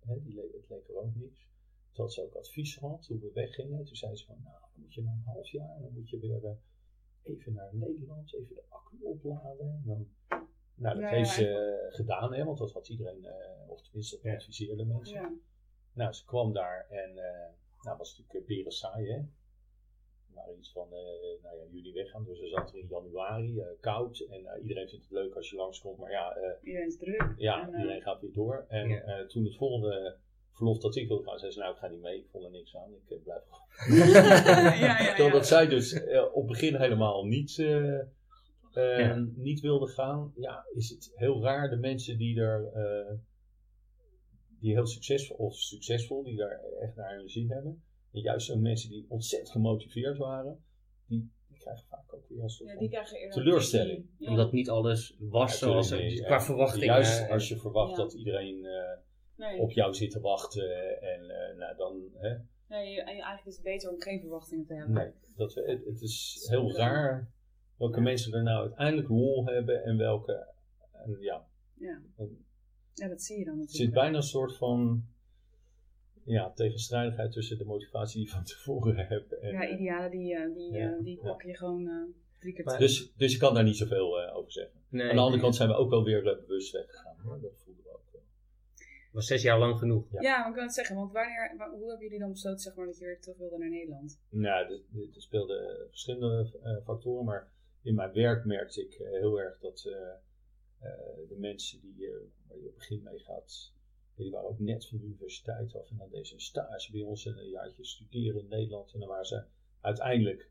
Hè, 0.06 0.16
die 0.24 0.36
le- 0.36 0.42
het 0.42 0.70
leek 0.70 0.88
er 0.88 0.96
ook 0.96 1.16
niks. 1.16 1.50
Toen 1.94 2.04
had 2.06 2.14
ze 2.14 2.22
ook 2.24 2.36
advies 2.36 2.76
gehad 2.76 3.04
toen 3.04 3.20
we 3.20 3.32
weggingen. 3.34 3.86
Toen 3.86 3.96
zei 3.96 4.16
ze 4.16 4.26
van, 4.26 4.36
nou, 4.44 4.56
dan 4.74 4.82
moet 4.82 4.94
je 4.94 5.02
na 5.04 5.12
een 5.12 5.22
half 5.34 5.48
jaar, 5.50 5.78
dan 5.82 5.94
moet 5.94 6.10
je 6.10 6.20
weer, 6.20 6.46
eh, 6.46 6.52
even 7.24 7.54
naar 7.54 7.70
Nederland, 7.76 8.34
even 8.36 8.56
de 8.56 8.64
accu 8.70 8.98
opladen. 9.04 9.68
En 9.70 9.84
dan, 9.86 10.08
nou, 10.76 10.96
dat 10.96 11.04
Ja, 11.04 11.10
heeft 11.10 11.30
ja, 11.30 11.34
ze 11.36 11.88
gedaan, 11.92 12.34
hè, 12.34 12.44
want 12.44 12.58
dat 12.58 12.72
had 12.74 12.90
iedereen, 12.90 13.26
eh, 13.26 13.70
of 13.70 13.82
tenminste 13.82 14.16
dat 14.16 14.24
Ja. 14.26 14.34
adviseerden 14.34 14.88
mensen. 14.88 15.14
Ja. 15.22 15.34
Nou, 15.94 16.14
ze 16.14 16.26
kwam 16.26 16.54
daar 16.54 16.86
en 16.90 17.18
eh 17.18 17.50
nou, 17.82 17.98
was 17.98 18.18
natuurlijk 18.18 18.48
beren 18.48 18.72
saai, 18.72 19.12
hè. 19.12 19.22
Waren 20.34 20.58
iets 20.58 20.72
van, 20.72 20.88
eh 20.94 21.44
nou 21.44 21.58
ja, 21.58 21.64
juni 21.72 21.94
weggaan, 21.94 22.24
dus 22.26 22.40
we 22.40 22.48
zaten 22.48 22.76
er 22.76 22.82
in 22.82 22.88
januari, 22.88 23.60
eh, 23.60 23.68
koud. 23.80 24.20
En 24.20 24.46
eh, 24.46 24.62
iedereen 24.62 24.90
vindt 24.90 25.04
het 25.04 25.14
leuk 25.14 25.36
als 25.36 25.50
je 25.50 25.56
langskomt, 25.56 25.98
maar 25.98 26.12
ja, 26.12 26.36
eh, 26.36 26.52
Iedereen 26.64 26.88
is 26.88 26.98
druk. 26.98 27.34
ja, 27.38 27.62
En, 27.68 27.74
eh, 27.74 27.80
iedereen 27.80 28.02
gaat 28.02 28.22
weer 28.22 28.34
door. 28.34 28.66
En 28.68 28.90
Ja. 28.90 29.02
eh, 29.02 29.26
toen 29.28 29.44
het 29.46 29.56
volgende 29.56 30.18
verlof 30.52 30.78
dat 30.80 30.96
ik 30.96 31.08
wilde 31.08 31.24
gaan, 31.24 31.40
zei 31.40 31.52
ze, 31.52 31.60
nou, 31.60 31.72
ik 31.74 31.78
ga 31.80 31.88
niet 31.88 32.02
mee, 32.02 32.18
ik 32.18 32.28
vond 32.32 32.44
er 32.46 32.52
niks 32.52 32.76
aan, 32.76 32.94
ik 32.94 33.12
eh, 33.18 33.24
blijf 33.24 33.42
gewoon. 33.44 34.08
ja, 34.14 34.74
ja, 34.74 34.96
Terwijl 34.98 35.26
ja. 35.28 35.32
dat 35.34 35.48
zij 35.48 35.68
dus 35.68 35.94
eh, 35.94 36.24
op 36.34 36.36
het 36.48 36.48
begin 36.48 36.76
helemaal 36.76 37.26
niet, 37.26 37.60
eh, 37.60 38.00
eh, 38.00 38.06
Ja. 38.74 39.26
niet 39.36 39.60
wilde 39.60 39.88
gaan, 39.88 40.34
ja, 40.36 40.66
is 40.74 40.90
het 40.90 41.12
heel 41.16 41.42
raar 41.42 41.70
de 41.70 41.76
mensen 41.78 42.18
die 42.18 42.40
er, 42.40 42.72
eh, 42.74 43.16
die 44.60 44.72
heel 44.74 44.88
succesvol, 44.88 45.36
of 45.36 45.56
succesvol, 45.56 46.24
die 46.24 46.36
daar 46.38 46.60
echt 46.82 46.96
naar 46.96 47.16
hun 47.18 47.30
zin 47.30 47.52
hebben. 47.52 47.84
En 48.12 48.22
juist 48.22 48.46
zo'n 48.46 48.62
mensen 48.62 48.90
die 48.90 49.06
ontzettend 49.10 49.52
gemotiveerd 49.52 50.18
waren, 50.18 50.64
die, 51.08 51.32
die 51.48 51.58
krijgen 51.60 51.86
vaak 51.90 52.14
ook 52.14 52.28
weer 52.30 52.44
een 52.44 52.50
soort 52.50 52.70
Ja, 52.70 52.76
van 52.76 52.84
die 52.88 52.92
krijgen 52.92 53.30
teleurstelling. 53.30 54.06
Ja. 54.18 54.30
Omdat 54.30 54.52
niet 54.52 54.70
alles 54.70 55.16
was 55.20 55.52
Ja, 55.52 55.58
zoals 55.58 55.90
nee, 55.90 56.24
qua 56.24 56.42
verwachtingen. 56.42 56.86
Juist 56.86 57.30
als 57.30 57.48
je 57.48 57.58
verwacht 57.58 57.92
Ja. 57.92 57.96
dat 57.98 58.14
iedereen 58.14 58.66
eh, 58.66 58.98
Nee, 59.36 59.60
op 59.60 59.72
jou 59.72 59.94
zit 59.94 60.12
te 60.12 60.20
wachten 60.20 61.02
en 61.02 61.30
eh, 61.30 61.58
nou 61.58 61.78
dan, 61.78 62.02
hè, 62.14 62.30
nee, 62.68 63.00
en 63.00 63.06
eigenlijk 63.08 63.46
is 63.46 63.54
het 63.56 63.64
beter 63.64 63.90
om 63.92 64.02
geen 64.02 64.20
verwachtingen 64.20 64.66
te 64.66 64.74
hebben. 64.74 64.94
nee, 64.94 65.12
dat, 65.36 65.54
het, 65.54 65.86
het 65.86 66.02
is 66.02 66.46
heel 66.50 66.76
raar 66.76 67.32
welke 67.78 68.02
mensen 68.02 68.34
er 68.34 68.44
nou 68.44 68.62
uiteindelijk 68.62 69.10
lol 69.10 69.46
hebben 69.46 69.84
en 69.84 69.98
welke, 69.98 70.48
en 70.92 71.18
ja, 71.20 71.48
Ja. 71.78 72.02
En- 72.18 72.46
ja, 72.94 73.08
dat 73.08 73.22
zie 73.22 73.38
je 73.40 73.46
dan 73.46 73.54
er 73.54 73.60
zit 73.62 73.70
natuurlijk. 73.72 73.98
bijna 74.02 74.16
een 74.18 74.24
soort 74.24 74.58
van 74.58 75.06
ja, 76.24 76.52
tegenstrijdigheid 76.52 77.32
tussen 77.32 77.58
de 77.58 77.66
motivatie 77.66 78.16
die 78.20 78.26
je 78.30 78.34
van 78.36 78.44
tevoren 78.44 78.96
hebt. 79.08 79.40
En, 79.40 79.52
Ja, 79.52 79.70
idealen 79.70 80.12
die, 80.12 80.36
eh, 80.36 80.54
die, 80.54 80.72
Ja, 80.74 80.92
eh, 80.98 81.04
die 81.04 81.20
pak 81.20 81.42
je 81.42 81.56
gewoon 81.58 81.88
eh, 81.88 82.14
drie 82.40 82.54
keer 82.54 82.64
terug. 82.64 82.80
dus, 82.80 83.14
dus 83.16 83.32
je 83.32 83.38
kan 83.38 83.54
daar 83.54 83.64
niet 83.64 83.78
zoveel 83.78 84.22
eh, 84.22 84.36
over 84.38 84.52
zeggen. 84.52 84.80
nee, 84.90 85.10
Aan 85.10 85.16
de 85.16 85.22
andere 85.22 85.42
kant 85.42 85.56
zijn 85.56 85.70
we 85.70 85.76
ook 85.76 85.90
wel 85.90 86.04
weer 86.04 86.28
eh, 86.28 86.40
bewust 86.40 86.72
weggegaan. 86.72 87.16
Hoor. 87.24 87.42
Dat 87.42 87.52
voelden 87.64 87.84
we 87.84 87.90
ook 87.90 88.04
wel. 88.12 88.22
Was 89.12 89.28
zes 89.28 89.42
jaar 89.42 89.60
lang 89.60 89.78
genoeg. 89.80 90.12
ja. 90.12 90.22
Ja, 90.22 90.38
maar 90.40 90.48
ik 90.50 90.54
kan 90.56 90.64
het 90.64 90.74
zeggen, 90.74 90.96
want 90.96 91.12
wanneer, 91.12 91.54
wa- 91.58 91.70
hoe 91.70 91.88
hebben 91.90 92.06
jullie 92.06 92.20
dan 92.20 92.32
besloten 92.32 92.60
zeg 92.60 92.76
maar, 92.76 92.86
dat 92.86 92.98
je 92.98 93.06
weer 93.06 93.20
terug 93.22 93.38
wilde 93.38 93.58
naar 93.58 93.70
Nederland? 93.70 94.20
Nou, 94.30 94.74
er- 94.74 95.22
speelden 95.22 95.88
verschillende 95.90 96.60
eh, 96.64 96.78
factoren, 96.86 97.26
maar 97.26 97.52
in 97.82 97.96
mijn 97.96 98.14
werk 98.14 98.46
merkte 98.46 98.82
ik 98.82 98.94
eh, 98.94 99.10
heel 99.12 99.40
erg 99.42 99.60
dat 99.60 99.86
eh, 99.86 99.94
eh, 100.90 101.28
de 101.30 101.36
mensen 101.38 101.82
die, 101.82 102.08
eh, 102.08 102.14
waar 102.48 102.58
je 102.58 102.64
op 102.64 102.70
het 102.70 102.78
begin 102.78 103.04
mee 103.04 103.20
gaat, 103.20 103.74
die 104.16 104.32
waren 104.32 104.50
ook 104.50 104.60
net 104.60 104.88
van 104.88 104.98
de 104.98 105.04
universiteit 105.04 105.76
af 105.76 105.90
en 105.90 105.98
dan 105.98 106.10
deze 106.12 106.40
stage 106.40 106.92
bij 106.92 107.02
ons 107.02 107.26
en 107.26 107.38
een 107.38 107.50
jaartje 107.50 107.86
studeren 107.86 108.42
in 108.42 108.48
Nederland. 108.48 108.94
En 108.94 109.00
dan 109.00 109.08
waren 109.10 109.26
ze 109.26 109.44
uiteindelijk, 109.82 110.50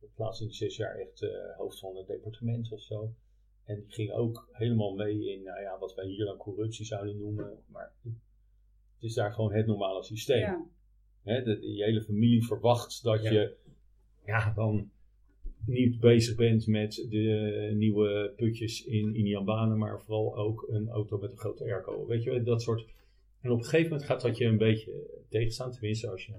op 0.00 0.10
plaats 0.14 0.40
in 0.40 0.46
die 0.46 0.54
zes 0.56 0.76
jaar, 0.76 0.94
echt 0.98 1.22
eh, 1.22 1.56
hoofd 1.56 1.78
van 1.78 1.96
het 1.96 2.06
departement 2.06 2.72
of 2.72 2.80
zo. 2.82 3.14
En 3.64 3.74
die 3.76 3.90
gingen 3.92 4.14
ook 4.14 4.48
helemaal 4.52 4.94
mee 4.94 5.32
in 5.32 5.42
nou 5.42 5.60
ja, 5.60 5.78
wat 5.78 5.94
wij 5.94 6.06
hier 6.06 6.24
dan 6.24 6.36
corruptie 6.36 6.86
zouden 6.86 7.18
noemen. 7.18 7.58
Maar 7.66 7.92
het 8.02 9.02
is 9.02 9.14
daar 9.14 9.32
gewoon 9.32 9.52
het 9.52 9.66
normale 9.66 10.02
systeem. 10.02 10.40
Ja, 10.40 10.66
Hè, 11.22 11.42
de, 11.42 11.58
die 11.58 11.84
hele 11.84 12.02
familie 12.02 12.44
verwacht 12.46 13.02
dat 13.02 13.22
Ja. 13.22 13.30
je 13.30 13.56
ja, 14.24 14.52
dan 14.52 14.90
niet 15.66 16.00
bezig 16.00 16.36
bent 16.36 16.66
met 16.66 17.06
de 17.10 17.70
nieuwe 17.74 18.32
putjes 18.36 18.84
in 18.84 19.14
Iniambane, 19.16 19.74
maar 19.76 20.00
vooral 20.00 20.36
ook 20.36 20.66
een 20.68 20.88
auto 20.88 21.18
met 21.18 21.30
een 21.32 21.38
grote 21.38 21.64
airco. 21.64 22.06
Weet 22.06 22.22
je, 22.22 22.30
wel, 22.30 22.44
dat 22.44 22.62
soort. 22.62 22.86
En 23.40 23.50
op 23.50 23.58
een 23.58 23.64
gegeven 23.64 23.90
moment 23.90 24.08
gaat 24.08 24.20
dat 24.20 24.36
je 24.36 24.44
een 24.44 24.58
beetje 24.58 25.22
tegenstaan, 25.28 25.72
tenminste 25.72 26.10
als 26.10 26.26
je. 26.26 26.32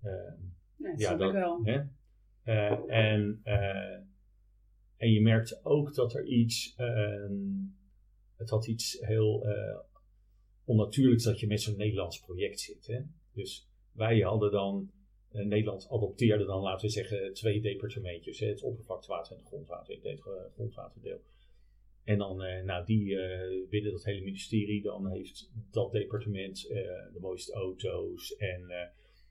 nee, 0.00 0.90
dat 0.90 1.00
ja, 1.00 1.06
snap 1.06 1.18
dat, 1.18 1.28
ik 1.28 1.34
wel. 1.34 1.64
Hè? 1.64 1.80
Eh, 2.42 3.12
en, 3.12 3.40
eh, 3.42 3.98
en 4.96 5.10
je 5.12 5.20
merkte 5.20 5.60
ook 5.62 5.94
dat 5.94 6.14
er 6.14 6.24
iets. 6.26 6.74
ehm, 6.76 7.34
het 8.36 8.50
had 8.50 8.66
iets 8.66 8.98
heel 9.00 9.44
eh, 9.46 9.78
onnatuurlijks 10.64 11.24
dat 11.24 11.40
je 11.40 11.46
met 11.46 11.60
zo'n 11.60 11.76
Nederlands 11.76 12.20
project 12.20 12.60
zit. 12.60 12.86
Hè? 12.86 13.00
Dus 13.32 13.68
wij 13.92 14.18
hadden 14.20 14.50
dan. 14.50 14.90
eh, 15.32 15.44
Nederland 15.44 15.88
adopteerde 15.90 16.44
dan, 16.44 16.62
laten 16.62 16.86
we 16.86 16.92
zeggen, 16.92 17.32
twee 17.32 17.60
departementjes. 17.60 18.38
Hè? 18.40 18.46
Het 18.46 18.62
oppervlaktewater 18.62 19.32
en 19.32 19.38
het 19.38 19.46
grondwater. 19.48 19.94
Ik 19.94 20.02
deed 20.02 20.12
het 20.24 20.52
grondwaterdeel. 20.54 21.20
En 22.04 22.18
dan, 22.18 22.42
eh, 22.42 22.64
nou, 22.64 22.84
die 22.84 23.18
eh, 23.20 23.68
binnen 23.68 23.92
dat 23.92 24.04
hele 24.04 24.20
ministerie, 24.20 24.82
dan 24.82 25.06
heeft 25.10 25.50
dat 25.70 25.92
departement 25.92 26.66
eh, 26.70 26.76
de 27.12 27.18
mooiste 27.20 27.52
auto's 27.52 28.36
en, 28.36 28.70
eh, 28.70 28.88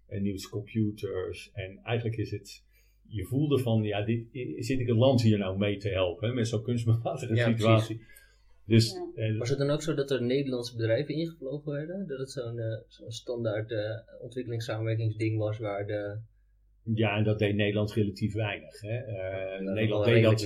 en 0.07 0.21
nieuwste 0.21 0.49
computers. 0.49 1.51
En 1.53 1.77
eigenlijk 1.83 2.17
is 2.17 2.31
het, 2.31 2.63
je 3.07 3.25
voelde 3.25 3.59
van, 3.59 3.83
ja, 3.83 4.01
dit, 4.01 4.25
zit 4.57 4.79
ik 4.79 4.87
het 4.87 4.97
land 4.97 5.21
hier 5.21 5.37
nou 5.37 5.57
mee 5.57 5.77
te 5.77 5.89
helpen, 5.89 6.27
hè, 6.27 6.33
met 6.33 6.47
zo'n 6.47 6.63
kunstmatige 6.63 7.35
Ja, 7.35 7.51
situatie. 7.51 8.01
Dus, 8.65 8.93
Ja. 9.15 9.23
eh, 9.23 9.37
Was 9.37 9.49
het 9.49 9.57
dan 9.57 9.69
ook 9.69 9.81
zo 9.81 9.93
dat 9.93 10.11
er 10.11 10.23
Nederlandse 10.23 10.75
bedrijven 10.75 11.15
ingevlogen 11.15 11.71
werden? 11.71 12.07
Dat 12.07 12.19
het 12.19 12.31
zo'n 12.31 12.59
eh, 12.59 12.77
zo'n 12.87 13.11
standaard 13.11 13.71
eh, 13.71 13.79
ontwikkelingssamenwerkingsding 14.21 15.37
was 15.37 15.57
waar 15.57 15.87
de... 15.87 16.17
Ja, 16.93 17.17
en 17.17 17.23
dat 17.23 17.39
deed 17.39 17.55
Nederland 17.55 17.91
relatief 17.93 18.33
weinig. 18.33 18.81
Hè. 18.81 18.97
Eh, 18.97 19.59
Nederland, 19.59 20.05
deed 20.05 20.23
dat, 20.23 20.41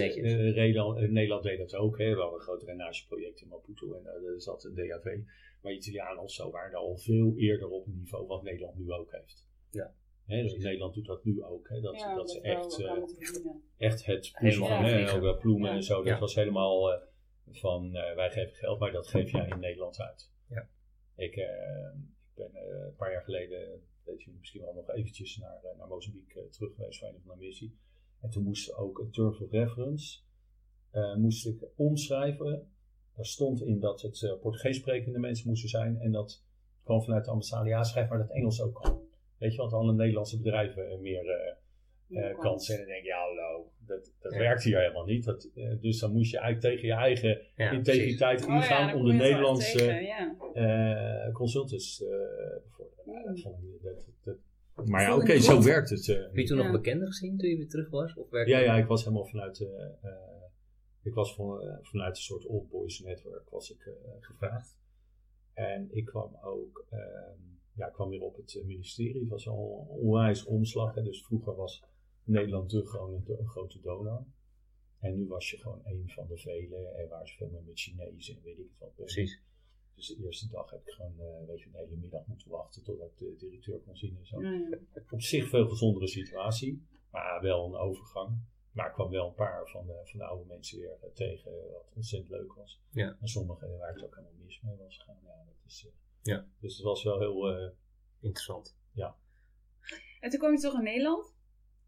Nederland, 0.56 1.10
Nederland 1.12 1.44
deed 1.44 1.58
dat 1.58 1.76
ook. 1.76 1.98
Hè. 1.98 2.10
We 2.10 2.20
hadden 2.20 2.34
een 2.40 2.46
groot 2.46 2.60
drainageproject 2.60 3.42
in 3.42 3.48
Maputo 3.48 3.94
en 3.94 4.02
uh, 4.02 4.26
daar 4.26 4.42
zat 4.42 4.64
een 4.64 4.76
DAV. 4.76 5.18
Maar 5.62 5.72
Italianen 5.74 6.24
of 6.24 6.32
zo 6.32 6.52
waren 6.52 6.72
er 6.72 6.78
al 6.78 6.98
veel 6.98 7.34
eerder 7.38 7.70
op 7.70 7.86
een 7.88 7.98
niveau 7.98 8.28
wat 8.28 8.44
Nederland 8.44 8.78
nu 8.78 8.92
ook 8.92 9.12
heeft. 9.12 9.48
Ja. 9.72 9.94
Hè, 10.30 10.42
dus 10.42 10.58
Nederland 10.58 10.94
doet 10.94 11.06
dat 11.06 11.24
nu 11.24 11.44
ook. 11.44 11.70
Hè. 11.70 11.82
Dat, 11.82 11.96
ja, 11.96 12.16
dat 12.16 12.32
ze 12.32 12.42
echt, 12.42 12.80
eh, 12.82 12.92
echt 13.78 14.06
het 14.06 14.32
hè, 14.34 14.52
vliegen. 14.52 15.22
ook, 15.24 15.40
ploemen 15.40 15.70
Ja. 15.70 15.76
en 15.76 15.84
zo. 15.84 15.96
Dat 15.96 16.06
Ja. 16.06 16.20
was 16.20 16.36
helemaal 16.36 16.94
eh, 16.94 17.02
van 17.52 17.96
eh, 17.96 18.16
wij 18.16 18.32
geven 18.32 18.56
geld, 18.56 18.80
maar 18.80 18.92
dat 18.92 19.08
geef 19.08 19.32
jij 19.32 19.48
in 19.48 19.60
Nederland 19.60 20.00
uit. 20.02 20.32
Ja. 20.50 20.68
Ik, 21.16 21.36
ik 21.36 21.46
ben 22.36 22.56
eh, 22.56 22.86
een 22.86 22.96
paar 22.96 23.12
jaar 23.12 23.24
geleden, 23.24 23.82
weet 24.04 24.24
je 24.24 24.32
misschien 24.40 24.62
wel 24.62 24.74
nog 24.74 24.90
eventjes 24.92 25.38
naar, 25.38 25.60
naar 25.78 25.88
Mozambique 25.88 26.50
terug 26.50 26.76
geweest 26.76 27.00
voor 27.00 27.08
een 27.08 27.22
van 27.26 27.38
de 27.40 27.46
missie. 27.46 27.78
En 28.22 28.30
toen 28.30 28.44
moest 28.44 28.74
ook 28.76 29.00
een 29.00 29.12
term 29.12 29.28
of 29.28 29.52
reference 29.52 30.20
eh, 30.92 31.16
moest 31.16 31.46
ik 31.46 31.66
omschrijven. 31.76 32.72
Daar 33.16 33.26
stond 33.26 33.62
in 33.62 33.80
dat 33.80 34.02
het 34.02 34.38
Portugees 34.42 34.78
sprekende 34.78 35.20
mensen 35.20 35.48
moesten 35.48 35.70
zijn 35.70 36.00
en 36.00 36.12
dat 36.12 36.44
kwam 36.84 37.02
vanuit 37.04 37.26
de 37.26 37.32
ambassade. 37.32 37.70
Ja, 37.70 37.84
schrijf 37.84 38.10
maar 38.10 38.18
dat 38.18 38.30
Engels 38.32 38.62
ook 38.62 38.74
kan. 38.74 39.02
Weet 39.40 39.52
je, 39.52 39.58
want 39.58 39.74
alle 39.74 39.94
Nederlandse 39.94 40.38
bedrijven 40.38 40.90
eh, 40.90 40.98
meer 41.00 41.58
kansen. 42.40 42.74
En 42.74 42.80
dan 42.80 42.90
denk 42.90 43.04
je, 43.04 43.10
ja, 43.10 43.18
hallo, 43.20 43.72
dat, 43.86 44.14
dat 44.20 44.34
Ja. 44.34 44.40
werkt 44.40 44.64
hier 44.64 44.80
helemaal 44.80 45.06
niet. 45.06 45.26
Dat, 45.26 45.50
eh, 45.56 45.82
dus 45.82 46.00
dan 46.00 46.12
moest 46.12 46.32
je 46.32 46.38
eigenlijk 46.40 46.74
tegen 46.76 46.88
je 46.88 46.94
eigen 47.02 47.42
Ja, 47.56 47.72
integriteit 47.72 48.42
Oh 48.42 48.48
ja, 48.48 48.56
ingaan 48.56 48.94
om 48.96 49.06
de 49.06 49.14
Nederlandse 49.14 49.78
tegen, 49.78 50.04
ja. 50.04 50.36
eh, 50.54 51.34
consultants 51.34 52.04
eh 52.04 52.10
bevorderen. 52.64 54.36
Mm. 54.76 54.90
maar 54.90 55.02
ja, 55.02 55.16
oké, 55.16 55.40
zo 55.40 55.64
werkt 55.64 55.90
het. 55.90 56.06
Heb 56.06 56.36
je 56.36 56.44
toen 56.44 56.58
nog 56.58 56.66
Ja. 56.66 56.72
bekenden 56.72 57.08
gezien 57.08 57.38
toen 57.38 57.50
je 57.50 57.58
weer 57.58 57.68
terug 57.70 57.90
was? 57.90 58.14
Of 58.16 58.30
werkte 58.30 58.52
ja, 58.52 58.60
ja, 58.60 58.78
ik 58.78 58.86
was 58.88 59.04
helemaal 59.04 59.26
vanuit, 59.26 59.60
eh, 59.62 59.84
eh, 60.02 60.44
ik 61.04 61.14
was 61.14 61.36
van, 61.36 61.80
vanuit 61.82 62.16
een 62.16 62.24
soort 62.24 62.46
old 62.46 62.70
boys 62.70 63.00
netwerk 63.00 63.50
was 63.50 63.72
ik 63.72 63.86
eh, 63.86 63.94
gevraagd. 64.20 64.78
En 65.54 65.88
ik 65.92 66.06
kwam 66.06 66.38
ook, 66.42 66.86
ehm, 66.90 67.38
ja, 67.80 67.88
ik 67.88 67.94
kwam 67.94 68.10
weer 68.10 68.22
op 68.22 68.36
het 68.36 68.56
eh, 68.56 68.66
ministerie. 68.66 69.22
Het 69.22 69.30
was 69.30 69.48
al 69.48 69.88
een 69.90 69.98
onwijs 69.98 70.44
omslag. 70.44 70.96
Hè. 70.96 71.04
Dus 71.04 71.24
vroeger 71.26 71.56
was 71.56 71.84
Nederland 72.24 72.70
de, 72.70 72.86
gewoon 72.86 73.14
een, 73.14 73.40
een 73.40 73.48
grote 73.48 73.80
donor. 73.82 74.26
En 75.00 75.16
nu 75.16 75.28
was 75.28 75.50
je 75.50 75.58
gewoon 75.58 75.82
een 75.84 76.10
van 76.10 76.28
de 76.28 76.38
vele. 76.38 76.88
En 76.88 77.08
waar 77.08 77.28
ze 77.28 77.36
veel 77.36 77.50
meer 77.50 77.64
met 77.64 77.80
Chinezen 77.80 78.36
en 78.36 78.42
weet 78.44 78.58
ik 78.58 78.66
het 78.70 78.80
wat. 78.80 78.96
Precies. 78.96 79.42
Dus 79.96 80.08
de 80.08 80.24
eerste 80.24 80.48
dag 80.48 80.70
heb 80.70 80.82
ik 80.88 80.94
gewoon, 80.94 81.20
eh, 81.20 81.48
weet 81.48 81.62
je, 81.62 81.68
een 81.68 81.76
hele 81.76 81.96
middag 81.96 82.26
moeten 82.28 82.50
wachten 82.50 82.84
totdat 82.84 83.08
ik 83.08 83.18
de 83.18 83.36
directeur 83.38 83.80
kon 83.80 83.98
zien 83.98 84.18
en 84.18 84.26
zo. 84.26 84.42
Ja, 84.42 84.52
ja. 84.52 84.78
Op 85.10 85.22
zich 85.22 85.50
veel 85.50 85.68
gezondere 85.68 86.08
situatie, 86.08 86.88
maar 87.12 87.42
wel 87.42 87.66
een 87.66 87.76
overgang. 87.76 88.40
Maar 88.72 88.88
ik 88.88 88.94
kwam 88.94 89.10
wel 89.10 89.28
een 89.28 89.34
paar 89.34 89.70
van 89.70 89.86
de, 89.86 90.02
van 90.04 90.20
de 90.20 90.26
oude 90.26 90.46
mensen 90.46 90.80
weer 90.80 90.98
eh, 91.02 91.10
tegen, 91.14 91.52
wat 91.52 91.92
ontzettend 91.96 92.32
leuk 92.32 92.54
was. 92.54 92.82
Ja. 92.92 93.18
En 93.22 93.28
sommigen 93.28 93.78
waar 93.78 93.94
het 93.94 94.04
ook 94.04 94.16
helemaal 94.16 94.44
mis 94.44 94.62
mee 94.62 94.76
was 94.78 94.98
gegaan. 94.98 95.20
Ja, 95.24 95.44
dat 95.46 95.56
is, 95.66 95.88
Ja. 96.22 96.46
Dus 96.62 96.76
het 96.76 96.86
was 96.86 97.04
wel 97.04 97.20
heel, 97.20 97.48
eh, 97.50 97.70
Interessant. 98.22 98.78
En 100.20 100.30
toen 100.30 100.40
kwam 100.40 100.52
je 100.52 100.58
terug 100.60 100.78
in 100.78 100.84
Nederland. 100.84 101.34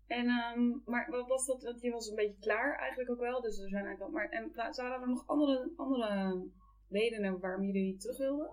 En, 0.07 0.27
ehm, 0.27 0.69
maar 0.85 1.07
wat 1.09 1.27
was 1.27 1.45
dat? 1.45 1.63
Want 1.63 1.81
je 1.81 1.91
was 1.91 2.07
een 2.09 2.15
beetje 2.15 2.39
klaar 2.39 2.77
eigenlijk 2.79 3.09
ook 3.11 3.19
wel. 3.19 3.41
Dus 3.41 3.59
er 3.59 3.69
zijn 3.69 3.85
eigenlijk 3.85 3.99
wel. 3.99 4.09
Maar 4.09 4.29
en 4.29 4.51
wa- 4.55 4.71
waren 4.75 5.01
er 5.01 5.07
nog 5.07 5.23
andere, 5.27 5.71
andere 5.75 6.41
redenen 6.89 7.39
waarom 7.39 7.65
jullie 7.65 7.97
terug 7.97 8.17
wilden? 8.17 8.49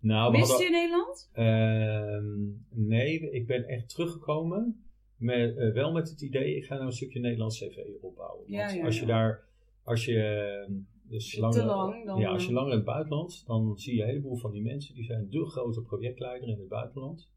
nou, 0.00 0.32
Mist 0.32 0.48
hadden- 0.50 0.66
je 0.66 0.72
Nederland? 0.72 1.30
Ehm, 1.32 2.86
nee, 2.88 3.30
ik 3.30 3.46
ben 3.46 3.64
echt 3.68 3.88
teruggekomen 3.88 4.84
met, 5.16 5.56
eh, 5.56 5.72
wel 5.72 5.92
met 5.92 6.08
het 6.10 6.20
idee, 6.20 6.56
ik 6.56 6.64
ga 6.64 6.74
nou 6.74 6.86
een 6.86 6.92
stukje 6.92 7.20
Nederlands 7.20 7.58
cv 7.58 7.78
opbouwen. 8.00 8.38
Want 8.38 8.50
Ja, 8.50 8.68
ja, 8.68 8.84
als 8.84 8.94
je 8.94 9.06
ja. 9.06 9.06
daar, 9.06 9.44
als 9.82 10.04
je, 10.04 10.22
eh, 10.22 10.72
dus 11.10 11.22
Als 11.22 11.32
je 11.32 11.40
langer, 11.40 11.60
te 11.60 11.64
lang, 11.64 12.04
dan, 12.04 12.20
ja, 12.20 12.30
als 12.30 12.42
je 12.42 12.48
eh, 12.48 12.54
langer 12.54 12.70
in 12.70 12.76
het 12.76 12.86
buitenland, 12.86 13.46
dan 13.46 13.78
zie 13.78 13.94
je 13.94 14.02
een 14.02 14.08
heleboel 14.08 14.36
van 14.36 14.50
die 14.50 14.62
mensen, 14.62 14.94
die 14.94 15.04
zijn 15.04 15.30
de 15.30 15.46
grote 15.46 15.82
projectleider 15.82 16.48
in 16.48 16.58
het 16.58 16.68
buitenland. 16.68 17.30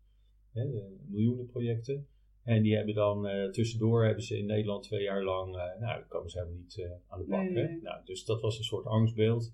Hè, 0.52 0.70
de 0.70 0.98
miljoenen 1.08 1.46
projecten. 1.46 2.08
En 2.44 2.62
die 2.62 2.76
hebben 2.76 2.94
dan 2.94 3.28
eh, 3.28 3.50
tussendoor 3.50 4.06
hebben 4.06 4.24
ze 4.24 4.38
in 4.38 4.46
Nederland 4.46 4.84
twee 4.84 5.04
jaar 5.04 5.24
lang, 5.24 5.56
eh, 5.56 5.80
nou, 5.80 6.00
dan 6.00 6.08
komen 6.08 6.30
ze 6.30 6.38
helemaal 6.38 6.60
niet 6.60 6.78
eh, 6.78 6.92
aan 7.08 7.20
de 7.20 7.26
bak. 7.26 7.50
Nee, 7.50 7.64
hè. 7.64 7.78
Nou, 7.82 8.06
dus 8.06 8.26
dat 8.26 8.42
was 8.42 8.58
een 8.58 8.64
soort 8.64 8.86
angstbeeld. 8.86 9.54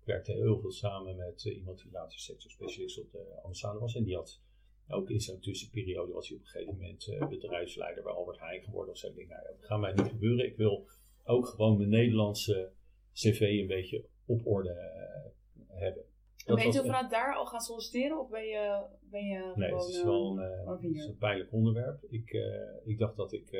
Ik 0.00 0.14
werkte 0.14 0.32
heel 0.32 0.60
veel 0.60 0.70
samen 0.70 1.16
met 1.16 1.44
eh, 1.46 1.56
iemand 1.56 1.82
die 1.82 1.92
later 1.92 2.18
sectorspecialist 2.18 3.00
op 3.00 3.10
de 3.12 3.40
ambassade 3.42 3.78
was. 3.78 3.94
En 3.94 4.04
die 4.04 4.14
had 4.14 4.40
ook 4.88 5.10
in 5.10 5.20
zo'n 5.20 5.40
tussenperiode 5.40 6.12
was 6.12 6.28
hij 6.28 6.36
op 6.36 6.42
een 6.42 6.48
gegeven 6.48 6.74
moment 6.74 7.08
eh, 7.08 7.28
bedrijfsleider 7.28 8.02
bij 8.02 8.12
Albert 8.12 8.38
Heijn 8.38 8.62
geworden 8.62 8.92
of 8.92 8.98
zo. 8.98 9.08
Ik 9.08 9.14
denk, 9.14 9.28
nou 9.28 9.42
ja, 9.42 9.48
dat 9.48 9.64
gaat 9.64 9.80
mij 9.80 9.92
niet 9.92 10.08
gebeuren. 10.08 10.46
Ik 10.46 10.56
wil 10.56 10.86
ook 11.24 11.46
gewoon 11.46 11.76
mijn 11.76 11.88
Nederlandse 11.88 12.72
cv 13.20 13.40
een 13.40 13.66
beetje 13.66 14.04
op 14.26 14.46
orde 14.46 14.70
eh, 14.70 15.78
hebben. 15.80 16.04
En 16.48 16.54
ben 16.54 16.66
je 16.66 16.72
toen 16.72 16.84
vanuit 16.84 17.10
daar 17.10 17.34
al 17.34 17.46
gaan 17.46 17.60
solliciteren 17.60 18.20
of 18.20 18.28
ben 18.30 18.46
je, 18.46 18.86
ben 19.00 19.24
je 19.24 19.52
Nee, 19.54 19.68
gewoon... 19.68 19.86
het 19.86 19.94
is 19.94 20.02
wel 20.02 20.30
een, 20.30 20.38
eh, 20.38 20.60
eh, 20.60 20.68
het 20.68 20.82
is 20.82 20.90
hier? 20.90 21.08
een 21.08 21.18
pijnlijk 21.18 21.52
onderwerp. 21.52 22.04
Ik, 22.10 22.36
ik 22.84 22.98
dacht 22.98 23.16
dat 23.16 23.32
ik... 23.32 23.50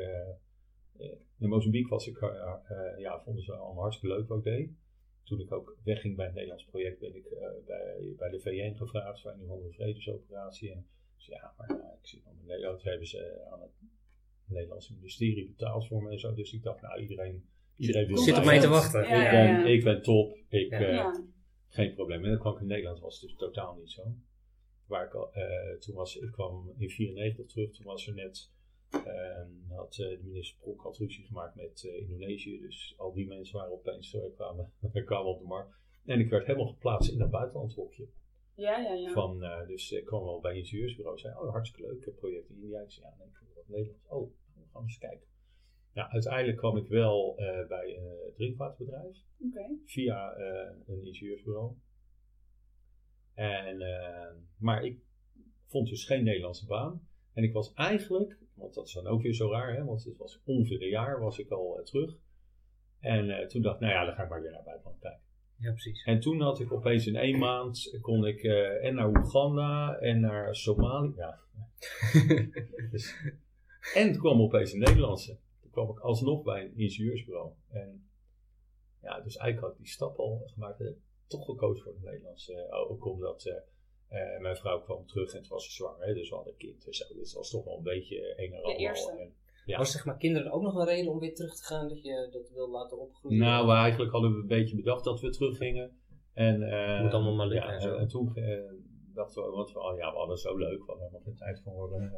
in 1.39 1.49
Mozambique 1.49 1.89
was 1.89 2.07
ik... 2.07 2.17
eh, 2.17 2.97
ja, 2.97 3.19
vonden 3.19 3.43
ze 3.43 3.53
allemaal 3.53 3.81
hartstikke 3.81 4.15
leuk 4.15 4.27
wat 4.27 4.37
ik 4.37 4.43
deed. 4.43 4.69
Toen 5.23 5.39
ik 5.39 5.51
ook 5.51 5.77
wegging 5.83 6.15
bij 6.15 6.25
het 6.25 6.33
Nederlands 6.33 6.65
project... 6.65 6.99
ben 6.99 7.15
ik 7.15 7.29
bij, 7.65 8.13
bij 8.17 8.29
de 8.29 8.39
VN 8.39 8.75
gevraagd... 8.75 9.21
voor 9.21 9.31
een 9.31 9.49
andere 9.49 9.71
vredesoperatie. 9.71 10.71
En 10.71 10.87
zei, 11.17 11.37
ja, 11.37 11.53
maar 11.57 11.77
ja, 11.77 11.97
ik 12.01 12.07
zit 12.07 12.25
nog 12.25 12.33
in 12.39 12.45
Nederland. 12.45 12.83
Hebben 12.83 13.07
ze 13.07 13.47
aan 13.51 13.61
het 13.61 13.71
Nederlandse 14.45 14.93
ministerie 14.93 15.47
betaald 15.47 15.87
voor 15.87 16.03
me 16.03 16.11
en 16.11 16.19
zo. 16.19 16.33
Dus 16.33 16.53
ik 16.53 16.63
dacht, 16.63 16.81
nou, 16.81 17.01
iedereen... 17.01 17.49
Iedereen 17.79 18.07
wil 18.07 18.17
Zit 18.17 18.37
op 18.37 18.43
mij. 18.45 18.59
te 18.59 18.67
wachten. 18.67 19.01
Ja, 19.01 19.07
ik, 19.07 19.23
ja, 19.23 19.31
ben, 19.31 19.59
ja. 19.59 19.65
ik 19.65 19.83
ben 19.83 20.01
top. 20.01 20.37
Ik, 20.49 20.69
Ja. 20.69 20.77
eh, 20.79 20.93
ja. 20.93 21.23
geen 21.69 21.93
probleem. 21.93 22.23
En 22.23 22.29
dan 22.29 22.39
kwam 22.39 22.53
ik 22.55 22.61
in 22.61 22.67
Nederland, 22.67 22.99
was 22.99 23.19
het 23.21 23.29
dus 23.29 23.37
totaal 23.39 23.75
niet 23.75 23.89
zo. 23.91 24.03
Waar 24.87 25.05
ik, 25.05 25.13
al, 25.13 25.33
eh, 25.33 25.77
toen 25.79 25.95
was, 25.95 26.15
ik 26.17 26.31
kwam 26.31 26.73
in 26.77 26.89
94 26.89 27.45
terug, 27.45 27.71
toen 27.71 27.85
was 27.85 28.07
er 28.07 28.13
net, 28.13 28.51
eh, 28.91 29.77
had 29.77 29.91
eh, 29.97 30.07
de 30.09 30.19
minister 30.23 30.57
Prok 30.59 30.81
had 30.81 30.97
ruzie 30.97 31.25
gemaakt 31.25 31.55
met 31.55 31.83
eh, 31.85 31.99
Indonesië. 32.01 32.59
Dus 32.59 32.93
al 32.97 33.13
die 33.13 33.27
mensen 33.27 33.57
waren 33.57 33.71
opeens, 33.73 34.13
eh, 34.13 34.21
kwamen, 34.35 34.73
kwamen 35.05 35.31
op 35.31 35.39
de 35.39 35.45
markt. 35.47 35.77
En 36.05 36.19
ik 36.19 36.29
werd 36.29 36.45
helemaal 36.45 36.67
geplaatst 36.67 37.11
in 37.11 37.21
een 37.21 37.29
buitenlandhokje. 37.29 38.07
ja, 38.55 38.77
ja, 38.77 38.93
ja. 38.93 39.11
Van, 39.11 39.43
eh, 39.43 39.67
dus 39.67 39.91
ik 39.91 40.05
kwam 40.05 40.23
wel 40.23 40.39
bij 40.39 40.51
een 40.51 40.57
ingenieursbureau 40.57 41.15
en 41.15 41.21
zei, 41.21 41.35
oh 41.35 41.51
hartstikke 41.51 41.87
leuk, 41.91 42.15
project 42.15 42.49
in 42.49 42.55
India. 42.61 42.81
Ik 42.81 42.91
zei, 42.91 43.05
ja 43.05 43.13
nee, 43.17 43.27
ik 43.27 43.37
wil 43.39 43.53
wat 43.55 43.67
Nederlands. 43.67 44.05
Oh, 44.07 44.31
we 44.55 44.61
gaan 44.73 44.81
eens 44.81 44.97
kijken. 44.97 45.27
Ja, 45.99 46.09
uiteindelijk 46.09 46.57
kwam 46.57 46.77
ik 46.77 46.87
wel 46.87 47.37
eh, 47.37 47.67
bij 47.67 47.97
een 47.97 48.33
drinkwaterbedrijf 48.33 49.17
Oké. 49.39 49.65
via 49.85 50.31
eh, 50.31 50.75
een 50.87 51.03
ingenieursbureau. 51.03 51.73
En, 53.33 53.81
eh, 53.81 54.31
maar 54.57 54.83
ik 54.83 54.99
vond 55.67 55.89
dus 55.89 56.05
geen 56.05 56.23
Nederlandse 56.23 56.65
baan. 56.65 57.07
En 57.33 57.43
ik 57.43 57.53
was 57.53 57.73
eigenlijk, 57.73 58.37
want 58.53 58.73
dat 58.73 58.87
is 58.87 58.93
dan 58.93 59.07
ook 59.07 59.21
weer 59.21 59.33
zo 59.33 59.51
raar, 59.51 59.75
hè, 59.75 59.83
want 59.83 60.03
het 60.03 60.17
was 60.17 60.41
ongeveer 60.45 60.81
een 60.81 60.89
jaar 60.89 61.19
was 61.19 61.39
ik 61.39 61.49
al 61.49 61.81
terug. 61.83 62.17
En 62.99 63.29
eh, 63.29 63.47
toen 63.47 63.61
dacht 63.61 63.75
ik, 63.75 63.81
nou 63.81 63.93
ja, 63.93 64.05
dan 64.05 64.15
ga 64.15 64.23
ik 64.23 64.29
maar 64.29 64.41
weer 64.41 64.49
naar 64.49 64.59
het 64.59 64.67
buitenland 64.67 64.99
kijken. 64.99 65.21
Ja, 65.55 65.71
precies. 65.71 66.03
En 66.03 66.19
toen 66.19 66.41
had 66.41 66.59
ik 66.59 66.71
opeens 66.71 67.07
in 67.07 67.15
één 67.15 67.37
maand, 67.37 67.97
kon 68.01 68.25
ik 68.25 68.43
eh, 68.43 68.85
en 68.85 68.95
naar 68.95 69.07
Oeganda 69.07 69.97
en 69.99 70.19
naar 70.19 70.55
Somalië. 70.55 71.13
Ja. 71.15 71.39
dus, 72.91 73.15
en 73.93 74.11
toen 74.11 74.21
kwam 74.21 74.41
opeens 74.41 74.73
een 74.73 74.79
Nederlandse. 74.79 75.37
Kwam 75.85 75.97
ik 75.97 75.99
alsnog 75.99 76.43
bij 76.43 76.63
een 76.65 76.77
ingenieursbureau. 76.77 77.51
En 77.69 78.09
ja, 79.01 79.19
dus 79.21 79.35
eigenlijk 79.35 79.59
had 79.59 79.71
ik 79.71 79.77
die 79.77 79.93
stap 79.93 80.17
al 80.17 80.43
gemaakt. 80.45 80.79
En 80.79 81.01
toch 81.27 81.45
gekozen 81.45 81.83
voor 81.83 81.93
het 81.93 82.03
Nederlands. 82.03 82.49
eh, 82.49 82.91
ook 82.91 83.05
omdat 83.05 83.45
eh, 83.45 83.55
eh, 84.35 84.41
mijn 84.41 84.55
vrouw 84.55 84.81
kwam 84.81 85.05
terug 85.05 85.31
en 85.33 85.39
het 85.39 85.47
was 85.47 85.65
ze 85.65 85.71
zwanger. 85.71 86.05
Hè, 86.05 86.13
dus 86.13 86.29
we 86.29 86.35
hadden 86.35 86.53
een 86.53 86.59
kind 86.59 86.83
zo. 86.83 86.89
Dus 86.89 87.27
het 87.29 87.33
was 87.33 87.49
toch 87.49 87.63
wel 87.65 87.77
een 87.77 87.83
beetje 87.83 88.33
een 88.37 88.43
en 88.53 88.61
De 88.61 88.63
ander. 88.63 88.79
eerste. 88.79 89.11
En, 89.11 89.33
Ja. 89.65 89.77
Was 89.77 89.91
zeg 89.91 90.05
maar 90.05 90.17
kinderen 90.17 90.51
ook 90.51 90.61
nog 90.61 90.75
een 90.75 90.85
reden 90.85 91.11
om 91.11 91.19
weer 91.19 91.35
terug 91.35 91.55
te 91.55 91.63
gaan 91.63 91.87
dat 91.87 92.03
je 92.03 92.29
dat 92.31 92.49
wil 92.53 92.69
laten 92.69 92.99
opgroeien? 92.99 93.39
Nou, 93.39 93.67
we 93.67 93.73
eigenlijk 93.73 94.11
hadden 94.11 94.31
we 94.33 94.37
een 94.41 94.47
beetje 94.47 94.75
bedacht 94.75 95.03
dat 95.03 95.21
we 95.21 95.29
teruggingen. 95.29 95.97
En, 96.33 96.61
eh, 96.63 97.01
Moet 97.01 97.13
allemaal 97.13 97.35
maar 97.35 97.47
lukken 97.47 97.67
ja, 97.69 97.73
en 97.75 97.81
zo. 97.81 97.95
En 97.95 98.07
toen 98.07 98.33
eh, 99.19 99.25
dachten 99.25 99.43
we, 99.43 99.49
want 99.49 99.71
we, 99.71 99.79
oh 99.79 99.97
ja, 99.97 100.11
we 100.11 100.17
hadden 100.17 100.37
zo 100.37 100.57
leuk, 100.57 100.77
we 100.79 100.85
hadden 100.85 101.03
helemaal 101.05 101.21
geen 101.25 101.35
tijd 101.35 101.61
voor. 101.63 101.93
eh, 101.93 102.11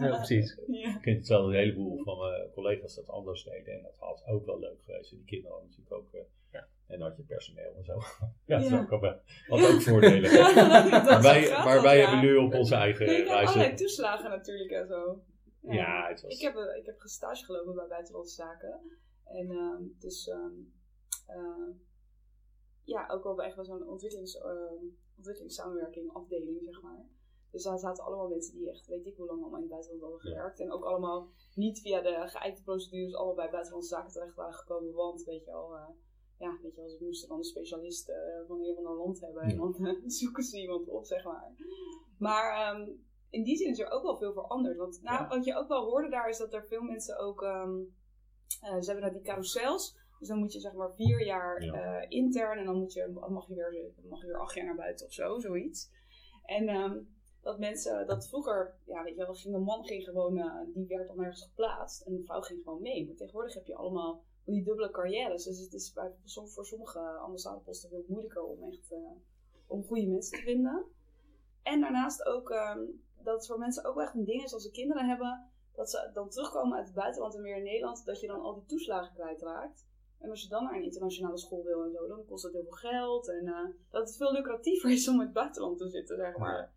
Ja, 0.10 0.16
precies. 0.16 0.58
Ja. 0.82 0.96
ik 0.96 1.02
vind 1.02 1.18
het 1.18 1.28
wel 1.28 1.48
een 1.48 1.54
heleboel 1.54 2.02
van 2.04 2.18
mijn 2.18 2.50
collega's 2.50 2.94
dat 2.94 3.08
anders 3.08 3.44
deden. 3.44 3.74
En 3.74 3.82
dat 3.82 3.96
had 3.98 4.22
ook 4.26 4.46
wel 4.46 4.58
leuk 4.58 4.82
geweest. 4.82 5.10
En 5.12 5.16
die 5.16 5.26
kinderen 5.26 5.52
hadden 5.52 5.70
natuurlijk 5.70 5.96
ook. 5.96 6.12
eh, 6.12 6.20
Ja. 6.52 6.66
En 6.86 6.98
dan 6.98 7.08
had 7.08 7.16
je 7.16 7.22
personeel 7.22 7.74
en 7.76 7.84
zo. 7.84 7.98
ja, 8.50 8.58
dat 8.68 8.90
ook, 8.92 9.00
wel- 9.00 9.20
had 9.48 9.72
ook 9.74 9.80
voordelen. 9.82 10.32
Maar 10.32 11.22
wij, 11.22 11.42
grappig, 11.42 11.64
maar 11.64 11.82
wij 11.82 11.98
ja. 11.98 12.10
hebben 12.10 12.30
nu 12.30 12.36
op 12.36 12.54
onze 12.54 12.74
eigen 12.74 13.06
Nee, 13.06 13.16
heb 13.16 13.26
reizen. 13.26 13.54
allerlei 13.54 13.76
toeslagen 13.76 14.30
natuurlijk 14.30 14.70
en 14.70 14.86
zo. 14.86 15.22
Ja, 15.60 16.08
het 16.08 16.20
was- 16.22 16.34
Ik 16.34 16.40
heb, 16.40 16.54
eh, 16.56 16.76
ik 16.76 16.86
heb 16.86 17.00
gestage 17.00 17.44
gelopen 17.44 17.74
bij 17.74 17.86
Buitenlandse 17.86 18.34
Zaken. 18.34 18.80
En 19.24 19.50
ehm, 19.50 19.82
dus 19.98 20.28
ehm, 20.28 20.52
eh, 21.26 21.68
ja, 22.84 23.08
ook 23.08 23.22
wel 23.24 23.34
bij 23.34 23.46
echt 23.46 23.56
wel 23.56 23.64
zo'n 23.64 23.88
ontwikkelings, 23.88 24.38
ehm, 24.38 24.84
ontwikkelingssamenwerking 25.26 26.12
afdeling, 26.12 26.58
zeg 26.64 26.82
maar. 26.82 27.06
Dus 27.50 27.62
daar 27.62 27.78
zaten 27.78 28.04
allemaal 28.04 28.28
mensen 28.28 28.54
die 28.54 28.70
echt, 28.70 28.86
weet 28.86 29.06
ik 29.06 29.16
hoe 29.16 29.26
lang 29.26 29.40
allemaal 29.40 29.60
in 29.60 29.66
het 29.66 29.70
buitenland 29.72 30.02
hadden 30.02 30.30
Ja. 30.30 30.36
gewerkt. 30.36 30.60
En 30.60 30.72
ook 30.72 30.84
allemaal 30.84 31.28
niet 31.54 31.80
via 31.80 32.00
de 32.02 32.28
geëikte 32.28 32.62
procedures 32.62 33.14
allemaal 33.14 33.34
bij 33.34 33.50
Buitenlandse 33.50 33.88
Zaken 33.94 34.12
terecht 34.12 34.34
waren 34.34 34.54
gekomen. 34.54 34.92
Want, 34.92 35.22
weet 35.24 35.44
je 35.44 35.52
al, 35.52 35.74
eh, 35.76 35.88
ja, 36.38 36.58
weet 36.62 36.74
je 36.74 36.80
wel, 36.80 36.88
ze 36.90 37.04
moesten 37.04 37.28
dan 37.28 37.38
een 37.38 37.44
specialist 37.44 38.08
eh, 38.08 38.16
van 38.46 38.60
een 38.60 38.70
of 38.70 38.76
ander 38.76 38.96
land 38.96 39.20
hebben. 39.20 39.42
En 39.42 39.48
Ja. 39.50 39.56
dan 39.56 39.86
eh, 39.86 39.94
zoeken 40.20 40.42
ze 40.42 40.60
iemand 40.60 40.88
op, 40.88 41.04
zeg 41.06 41.24
maar. 41.24 41.52
Maar 42.18 42.46
ehm, 42.76 42.90
in 43.30 43.42
die 43.44 43.56
zin 43.56 43.70
is 43.70 43.78
er 43.78 43.90
ook 43.90 44.02
wel 44.02 44.16
veel 44.18 44.32
veranderd. 44.32 44.76
Want 44.76 45.02
nou, 45.02 45.22
Ja. 45.22 45.28
wat 45.28 45.44
je 45.44 45.54
ook 45.56 45.68
wel 45.68 45.84
hoorde 45.84 46.08
daar 46.10 46.28
is 46.28 46.38
dat 46.38 46.52
er 46.52 46.66
veel 46.66 46.82
mensen 46.82 47.18
ook. 47.18 47.42
eh, 47.42 47.68
ze 48.60 48.84
hebben 48.86 49.00
naar 49.00 49.12
die 49.12 49.22
carousels. 49.22 49.96
Dus 50.22 50.30
dan 50.30 50.40
moet 50.40 50.52
je 50.52 50.60
zeg 50.60 50.72
maar 50.72 50.94
vier 50.94 51.24
jaar 51.24 51.64
Ja. 51.64 52.00
eh, 52.00 52.06
intern 52.08 52.58
en 52.58 52.64
dan 52.64 52.78
moet 52.78 52.92
je, 52.92 53.08
mag, 53.28 53.48
je 53.48 53.54
weer, 53.54 53.90
mag 54.08 54.20
je 54.20 54.26
weer 54.26 54.40
acht 54.40 54.54
jaar 54.54 54.64
naar 54.64 54.74
buiten 54.76 55.06
of 55.06 55.12
zo, 55.12 55.38
zoiets. 55.38 55.90
En 56.44 56.68
ehm, 56.68 56.98
dat 57.40 57.58
mensen, 57.58 58.06
dat 58.06 58.28
vroeger, 58.28 58.74
ja 58.84 59.02
weet 59.02 59.16
je 59.16 59.24
wel, 59.24 59.34
ging 59.34 59.54
de 59.54 59.60
man 59.60 59.84
ging 59.84 60.04
gewoon, 60.04 60.38
eh, 60.38 60.60
die 60.74 60.86
werd 60.86 61.08
dan 61.08 61.18
ergens 61.22 61.42
geplaatst 61.42 62.00
en 62.02 62.16
de 62.16 62.22
vrouw 62.24 62.40
ging 62.40 62.62
gewoon 62.62 62.82
mee. 62.82 63.06
Maar 63.06 63.14
tegenwoordig 63.16 63.54
heb 63.54 63.66
je 63.66 63.74
allemaal 63.74 64.22
die 64.44 64.64
dubbele 64.64 64.90
carrières. 64.90 65.44
Dus 65.44 65.58
het 65.58 65.72
is 65.72 65.92
bij, 65.92 66.12
voor 66.24 66.64
sommige 66.66 66.98
ambassadeposten 66.98 67.88
veel 67.88 68.04
moeilijker 68.08 68.42
om 68.42 68.62
echt, 68.62 68.92
eh, 68.92 68.98
om 69.66 69.84
goede 69.84 70.06
mensen 70.06 70.38
te 70.38 70.44
vinden. 70.44 70.84
En 71.62 71.80
daarnaast 71.80 72.24
ook 72.26 72.50
ehm, 72.50 72.80
dat 73.22 73.34
het 73.34 73.46
voor 73.46 73.58
mensen 73.58 73.84
ook 73.84 74.00
echt 74.00 74.14
een 74.14 74.24
ding 74.24 74.42
is 74.42 74.52
als 74.52 74.62
ze 74.62 74.70
kinderen 74.70 75.08
hebben, 75.08 75.50
dat 75.74 75.90
ze 75.90 76.10
dan 76.14 76.28
terugkomen 76.30 76.76
uit 76.76 76.86
het 76.86 76.94
buitenland 76.94 77.34
en 77.34 77.42
weer 77.42 77.56
in 77.56 77.62
Nederland, 77.62 78.04
dat 78.04 78.20
je 78.20 78.26
dan 78.26 78.40
al 78.40 78.54
die 78.54 78.66
toeslagen 78.66 79.14
kwijtraakt. 79.14 79.90
En 80.22 80.30
als 80.30 80.42
je 80.42 80.48
dan 80.48 80.64
naar 80.64 80.74
een 80.74 80.82
internationale 80.82 81.38
school 81.38 81.64
wil 81.64 81.84
en 81.84 81.90
zo, 81.90 82.06
dan 82.06 82.24
kost 82.24 82.42
dat 82.42 82.52
heel 82.52 82.62
veel 82.62 82.90
geld. 82.90 83.28
En 83.28 83.46
eh, 83.46 83.68
dat 83.90 84.06
het 84.06 84.16
veel 84.16 84.32
lucratiever 84.32 84.90
is 84.90 85.08
om 85.08 85.14
in 85.14 85.20
het 85.20 85.32
buitenland 85.32 85.78
te 85.78 85.88
zitten, 85.88 86.16
zeg 86.16 86.36
maar. 86.36 86.72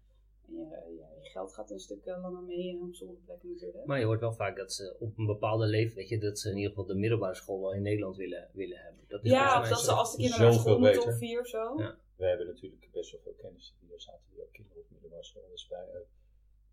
En 0.48 0.54
je, 0.54 0.60
je, 0.60 1.22
je 1.22 1.30
geld 1.30 1.54
gaat 1.54 1.72
een 1.72 1.80
stuk 1.80 2.06
eh, 2.06 2.22
langer 2.22 2.42
mee 2.42 2.76
eh, 2.76 2.82
op 2.82 2.94
sommige 2.96 3.22
plekken 3.26 3.50
natuurlijk. 3.50 3.86
Maar 3.86 4.00
je 4.00 4.06
hoort 4.06 4.20
wel 4.20 4.34
vaak 4.34 4.58
dat 4.58 4.74
ze 4.74 4.96
op 5.00 5.18
een 5.18 5.26
bepaalde 5.26 5.66
leeftijd, 5.66 5.96
weet 5.96 6.10
je, 6.10 6.18
dat 6.18 6.40
ze 6.40 6.50
in 6.50 6.56
ieder 6.56 6.70
geval 6.70 6.86
de 6.86 6.96
middelbare 6.96 7.36
school 7.36 7.62
wel 7.62 7.74
in 7.74 7.82
Nederland 7.82 8.16
willen, 8.16 8.50
willen 8.54 8.78
hebben. 8.78 9.04
Dat 9.08 9.24
is 9.24 9.32
ja, 9.32 9.62
of 9.62 9.70
dat 9.70 9.80
zo. 9.80 9.86
ze 9.86 9.92
als 9.92 10.12
de 10.12 10.18
kinderen 10.18 10.46
naar 10.46 10.54
school 10.54 10.80
moeten 10.80 11.00
beter. 11.00 11.12
of 11.12 11.18
vier 11.18 11.40
of 11.40 11.48
zo. 11.48 11.74
Ja. 11.78 11.98
We 12.16 12.26
hebben 12.26 12.48
natuurlijk 12.48 12.90
best 12.92 13.12
wel 13.12 13.22
veel 13.22 13.36
kennis 13.38 13.76
die 13.80 13.94
er 13.94 14.02
zaten, 14.02 14.26
die 14.32 14.42
ook 14.42 14.52
kinderen 14.52 14.82
op 14.82 14.90
middelbare 14.92 15.24
school. 15.24 15.48
Dus 15.50 15.68
bij, 15.68 15.86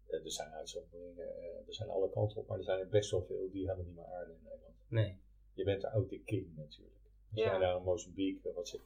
er 0.07 0.31
zijn 0.31 0.51
uitzonderingen, 0.51 1.29
er 1.67 1.75
zijn 1.75 1.89
alle 1.89 2.11
kanten 2.11 2.37
op, 2.37 2.47
maar 2.47 2.59
er 2.59 2.65
zijn 2.65 2.81
er 2.81 2.89
best 2.89 3.11
wel 3.11 3.23
veel 3.23 3.51
die 3.51 3.61
helemaal 3.61 3.85
niet 3.85 3.95
meer 3.95 4.05
aarden 4.05 4.35
in 4.35 4.43
Nederland. 4.43 4.75
Nee. 4.89 5.21
Je 5.55 5.65
bent 5.65 5.81
de 6.09 6.21
king 6.25 6.57
natuurlijk. 6.57 6.97
Als 7.31 7.41
Ja. 7.41 7.51
jij 7.51 7.59
daar 7.59 7.77
in 7.77 7.83
Mozambique, 7.83 8.53
wat 8.53 8.69
ze, 8.69 8.81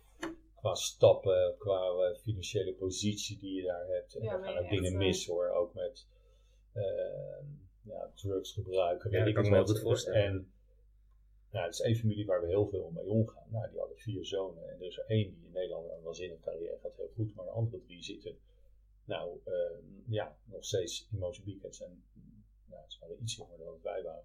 qua 0.54 0.74
stappen, 0.74 1.54
qua 1.58 1.88
eh, 1.90 2.16
financiële 2.18 2.72
positie 2.72 3.38
die 3.38 3.54
je 3.54 3.62
daar 3.62 3.86
hebt, 3.86 4.14
en 4.14 4.22
Ja, 4.22 4.30
daar 4.36 4.42
gaan 4.44 4.62
ook 4.64 4.68
dingen 4.70 4.84
echt, 4.84 4.92
eh, 4.92 4.98
mis 4.98 5.26
hoor, 5.26 5.48
ook 5.48 5.74
met 5.74 6.06
eh, 6.72 6.82
ja, 7.82 8.10
drugs 8.14 8.52
gebruiken, 8.52 9.10
Ja, 9.10 9.16
weet 9.16 9.20
dat 9.20 9.28
ik 9.28 9.34
kan 9.34 9.44
ik 9.44 9.50
me 9.50 9.56
wat. 9.56 9.66
heel 9.66 9.74
goed 9.76 9.84
voorstellen. 9.84 10.22
En 10.24 10.50
nou, 11.50 11.64
het 11.64 11.74
is 11.74 11.80
één 11.80 11.96
familie 11.96 12.26
waar 12.26 12.40
we 12.40 12.46
heel 12.46 12.66
veel 12.68 12.90
mee 12.94 13.04
omgaan. 13.08 13.46
Nou, 13.50 13.70
die 13.70 13.78
hadden 13.78 13.96
vier 13.98 14.24
zonen 14.24 14.68
en 14.68 14.74
er 14.80 14.86
is 14.86 14.98
er 14.98 15.04
één 15.06 15.34
die 15.34 15.44
in 15.46 15.52
Nederland 15.52 15.90
een 15.90 16.02
waanzinnige 16.02 16.40
carrière 16.42 16.78
gaat 16.82 16.96
heel 16.96 17.10
goed, 17.14 17.34
maar 17.34 17.44
de 17.44 17.50
andere 17.50 17.82
drie 17.82 18.02
zitten 18.02 18.38
nou 19.04 19.38
eh, 19.44 19.52
ja, 20.08 20.36
nog 20.44 20.64
steeds 20.64 21.08
in 21.12 21.18
Mozambique. 21.18 21.66
Het 21.66 21.76
zijn, 21.76 22.02
nou, 22.70 22.82
ze 22.86 22.98
waren 23.00 23.22
iets 23.22 23.36
jonger 23.36 23.58
dan 23.58 23.78
wij 23.82 24.02
waren. 24.02 24.24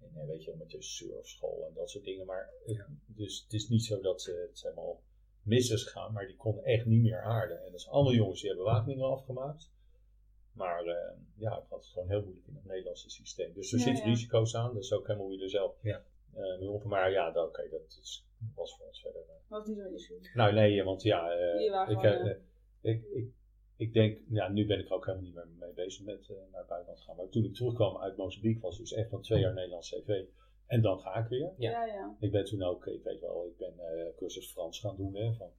En 0.00 0.20
eh, 0.20 0.26
weet 0.26 0.44
je 0.44 0.54
met 0.58 0.70
de 0.70 0.82
surfschool 0.82 1.64
en 1.68 1.74
dat 1.74 1.90
soort 1.90 2.04
dingen. 2.04 2.26
Maar 2.26 2.50
het- 2.64 2.76
Ja. 2.76 2.86
dus 3.06 3.42
het 3.42 3.52
is 3.52 3.68
niet 3.68 3.84
zo 3.84 4.00
dat 4.00 4.22
ze 4.22 4.46
het 4.48 4.58
zijn 4.58 4.74
allemaal 4.74 5.02
mis 5.42 5.70
is 5.70 5.82
gegaan, 5.82 6.12
maar 6.12 6.26
die 6.26 6.36
konden 6.36 6.64
echt 6.64 6.86
niet 6.86 7.02
meer 7.02 7.22
aarden. 7.22 7.64
En 7.64 7.70
dat 7.72 7.80
zijn 7.80 7.94
allemaal 7.94 8.14
jongens 8.14 8.40
die 8.40 8.48
hebben 8.48 8.66
Wageningen 8.66 9.06
afgemaakt. 9.10 9.70
Maar 10.52 10.84
eh, 10.86 11.12
ja, 11.36 11.50
ik 11.58 11.64
had 11.68 11.78
het 11.78 11.88
gewoon 11.92 12.08
heel 12.08 12.22
moeilijk 12.22 12.46
in 12.46 12.54
het 12.54 12.64
Nederlandse 12.64 13.10
systeem. 13.10 13.52
Dus 13.54 13.72
er 13.72 13.78
Ja, 13.78 13.84
zitten 13.84 14.04
ja. 14.04 14.10
risico's 14.10 14.54
aan. 14.56 14.74
Dat 14.74 14.82
is 14.82 14.92
ook 14.92 15.06
helemaal 15.06 15.26
hoe 15.28 15.36
je 15.36 15.42
er 15.42 15.50
zelf 15.50 15.74
Ja. 15.82 16.02
eh, 16.34 16.58
mee 16.58 16.68
omgaat. 16.70 16.88
Maar 16.88 17.10
ja, 17.10 17.30
dat- 17.30 17.48
oké, 17.48 17.68
dat 17.70 17.96
is, 18.00 18.26
was 18.54 18.76
voor 18.76 18.86
ons 18.86 19.00
verder. 19.00 19.22
eh. 19.22 19.34
Wat 19.48 19.68
is 19.68 19.74
niet 19.74 19.84
zo'n 19.84 19.94
issue? 19.94 20.18
Nou 20.34 20.52
nee, 20.54 20.82
want 20.84 21.02
ja, 21.02 21.30
eh, 21.30 21.60
ik, 21.60 21.70
gewoon, 21.98 22.02
eh, 22.28 22.36
ik, 22.80 23.04
ik, 23.12 23.32
ik 23.78 23.92
denk, 23.92 24.18
ja, 24.28 24.48
nu 24.48 24.66
ben 24.66 24.78
ik 24.78 24.86
er 24.88 24.94
ook 24.94 25.04
helemaal 25.06 25.26
niet 25.26 25.34
meer 25.34 25.48
mee 25.58 25.72
bezig 25.72 26.04
met 26.04 26.28
eh, 26.30 26.36
naar 26.50 26.60
het 26.60 26.68
buitenland 26.68 27.00
gaan. 27.04 27.16
Maar 27.16 27.28
toen 27.28 27.44
ik 27.44 27.54
terugkwam 27.54 27.96
uit 27.98 28.16
Mozambique 28.16 28.60
was 28.62 28.78
dus 28.78 28.92
echt 28.92 29.10
van 29.10 29.22
twee 29.22 29.40
jaar 29.40 29.54
Nederlands 29.54 29.90
cv. 29.90 30.24
En 30.66 30.80
dan 30.82 30.98
ga 31.00 31.14
ik 31.14 31.28
weer. 31.28 31.52
Ja. 31.56 31.70
Ja, 31.70 31.84
ja. 31.84 32.16
Ik 32.20 32.30
ben 32.30 32.44
toen 32.44 32.62
ook, 32.62 32.86
ik 32.86 33.02
weet 33.02 33.20
wel, 33.20 33.46
ik 33.46 33.56
ben 33.56 33.74
eh, 33.78 34.06
cursus 34.16 34.50
Frans 34.50 34.80
gaan 34.80 34.96
doen. 34.96 35.14
Hè, 35.14 35.32
van, 35.34 35.50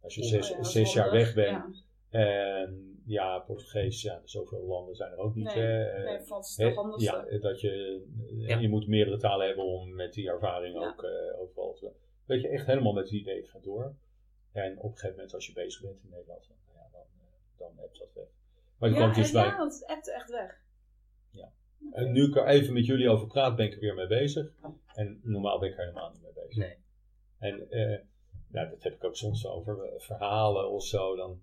als 0.00 0.14
je 0.14 0.22
Oh, 0.22 0.28
zes, 0.28 0.48
ja, 0.48 0.56
dat 0.56 0.66
is 0.66 0.72
zes 0.72 0.92
jaar 0.92 1.10
weg 1.10 1.34
bent. 1.34 1.84
Ja. 2.10 2.20
En 2.20 3.02
ja, 3.06 3.38
Portugees, 3.38 4.02
ja, 4.02 4.20
zoveel 4.24 4.64
landen 4.66 4.94
zijn 4.96 5.12
er 5.12 5.18
ook 5.18 5.34
niet. 5.34 5.44
Nee, 5.44 5.54
hè. 5.64 5.84
Eh, 5.84 6.04
Nee, 6.04 6.20
Frans 6.20 6.48
is 6.48 6.56
de 6.56 6.72
handigste. 6.74 7.26
ja, 7.30 7.38
dat 7.38 7.60
je, 7.60 8.02
eh, 8.28 8.48
Ja. 8.48 8.58
je 8.58 8.68
moet 8.68 8.86
meerdere 8.86 9.16
talen 9.18 9.46
hebben 9.46 9.64
om 9.64 9.94
met 9.94 10.12
die 10.12 10.28
ervaring 10.28 10.80
Ja. 10.80 10.88
ook 10.88 11.02
eh, 11.02 11.40
overal 11.40 11.72
te... 11.74 11.90
Dat 12.26 12.40
je 12.40 12.48
echt 12.48 12.66
helemaal 12.66 12.92
met 12.92 13.04
het 13.04 13.12
idee 13.12 13.38
ik 13.38 13.48
ga 13.48 13.58
door. 13.62 13.94
En 14.52 14.78
op 14.78 14.84
een 14.84 14.90
gegeven 14.90 15.16
moment 15.16 15.34
als 15.34 15.46
je 15.46 15.52
bezig 15.52 15.82
bent 15.82 16.02
in 16.02 16.10
Nederland, 16.10 16.50
dan, 17.76 17.84
ja, 17.84 17.90
hebt 17.90 17.98
dat 17.98 18.12
weg. 18.14 18.26
Maar 18.78 18.88
je 18.88 18.94
ja, 18.94 19.00
kwam 19.00 19.22
dus 19.22 19.32
bij... 19.32 19.44
ja, 19.44 19.56
want 19.56 19.72
het 19.72 19.86
appte 19.86 20.12
echt 20.12 20.30
weg. 20.30 20.64
Ja. 21.30 21.52
En 21.92 22.12
nu 22.12 22.24
ik 22.24 22.36
er 22.36 22.46
even 22.46 22.72
met 22.72 22.86
jullie 22.86 23.08
over 23.08 23.26
praat, 23.26 23.56
ben 23.56 23.66
ik 23.66 23.74
er 23.74 23.80
weer 23.80 23.94
mee 23.94 24.06
bezig. 24.06 24.52
En 24.94 25.20
normaal 25.22 25.58
ben 25.58 25.68
ik 25.68 25.78
er 25.78 25.84
helemaal 25.84 26.10
niet 26.10 26.22
mee 26.22 26.32
bezig. 26.32 26.56
Nee. 26.56 26.76
En 27.38 27.70
eh, 27.70 28.00
nou, 28.48 28.70
dat 28.70 28.82
heb 28.82 28.94
ik 28.94 29.04
ook 29.04 29.16
soms 29.16 29.46
over 29.46 29.82
eh, 29.82 30.00
verhalen 30.00 30.70
of 30.70 30.84
zo. 30.84 31.16
Dan, 31.16 31.42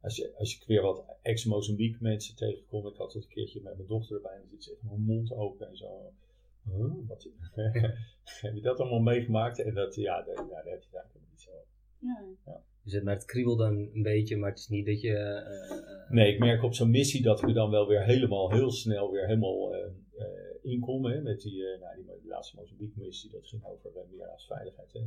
als, 0.00 0.16
je, 0.16 0.34
als 0.36 0.56
ik 0.56 0.66
weer 0.66 0.82
wat 0.82 1.04
ex-Mozambique 1.22 2.02
mensen 2.02 2.36
tegenkom. 2.36 2.86
Ik 2.86 2.96
had 2.96 3.12
het 3.12 3.22
een 3.22 3.28
keertje 3.28 3.62
met 3.62 3.76
mijn 3.76 3.88
dochter 3.88 4.16
erbij. 4.16 4.32
En 4.32 4.40
dan 4.40 4.50
zit 4.50 4.64
ze 4.64 4.70
echt 4.70 4.82
met 4.82 4.90
mijn 4.90 5.02
mond 5.02 5.32
open 5.32 5.68
en 5.68 5.76
zo. 5.76 6.12
Huh, 6.64 7.08
wat, 7.08 7.28
heb 8.40 8.54
je 8.54 8.60
dat 8.60 8.80
allemaal 8.80 9.00
meegemaakt? 9.00 9.58
En 9.58 9.74
dat, 9.74 9.94
ja, 9.94 10.22
daar, 10.22 10.34
ja, 10.34 10.62
daar 10.62 10.64
heb 10.64 10.82
je 10.82 10.88
daar 10.90 11.06
niet 11.30 11.40
zo. 11.40 11.50
Ja. 11.98 12.62
Dus 12.84 12.92
het, 12.92 13.04
maar 13.04 13.14
het 13.14 13.24
kriebelt 13.24 13.58
dan 13.58 13.90
een 13.94 14.02
beetje, 14.02 14.36
maar 14.36 14.50
het 14.50 14.58
is 14.58 14.68
niet 14.68 14.86
dat 14.86 15.00
je... 15.00 15.12
eh, 15.16 15.70
eh, 15.70 16.10
Nee, 16.10 16.32
ik 16.32 16.38
merk 16.38 16.62
op 16.62 16.74
zo'n 16.74 16.90
missie 16.90 17.22
dat 17.22 17.42
ik 17.42 17.48
er 17.48 17.54
dan 17.54 17.70
wel 17.70 17.86
weer 17.88 18.04
helemaal 18.04 18.50
heel 18.52 18.70
snel 18.70 19.10
weer 19.12 19.26
helemaal 19.26 19.74
eh 19.74 19.80
eh, 20.18 20.26
inkom. 20.62 21.04
Hè, 21.04 21.20
met 21.22 21.40
die, 21.40 21.66
eh, 21.66 21.80
nou, 21.80 21.96
die, 21.96 22.04
die 22.20 22.30
laatste 22.30 22.56
Mozambique 22.56 23.02
missie, 23.04 23.30
dat 23.30 23.46
ging 23.46 23.64
over 23.64 23.90
uh, 23.96 24.02
meerjaarsveiligheid. 24.10 24.92
Hè. 24.92 25.00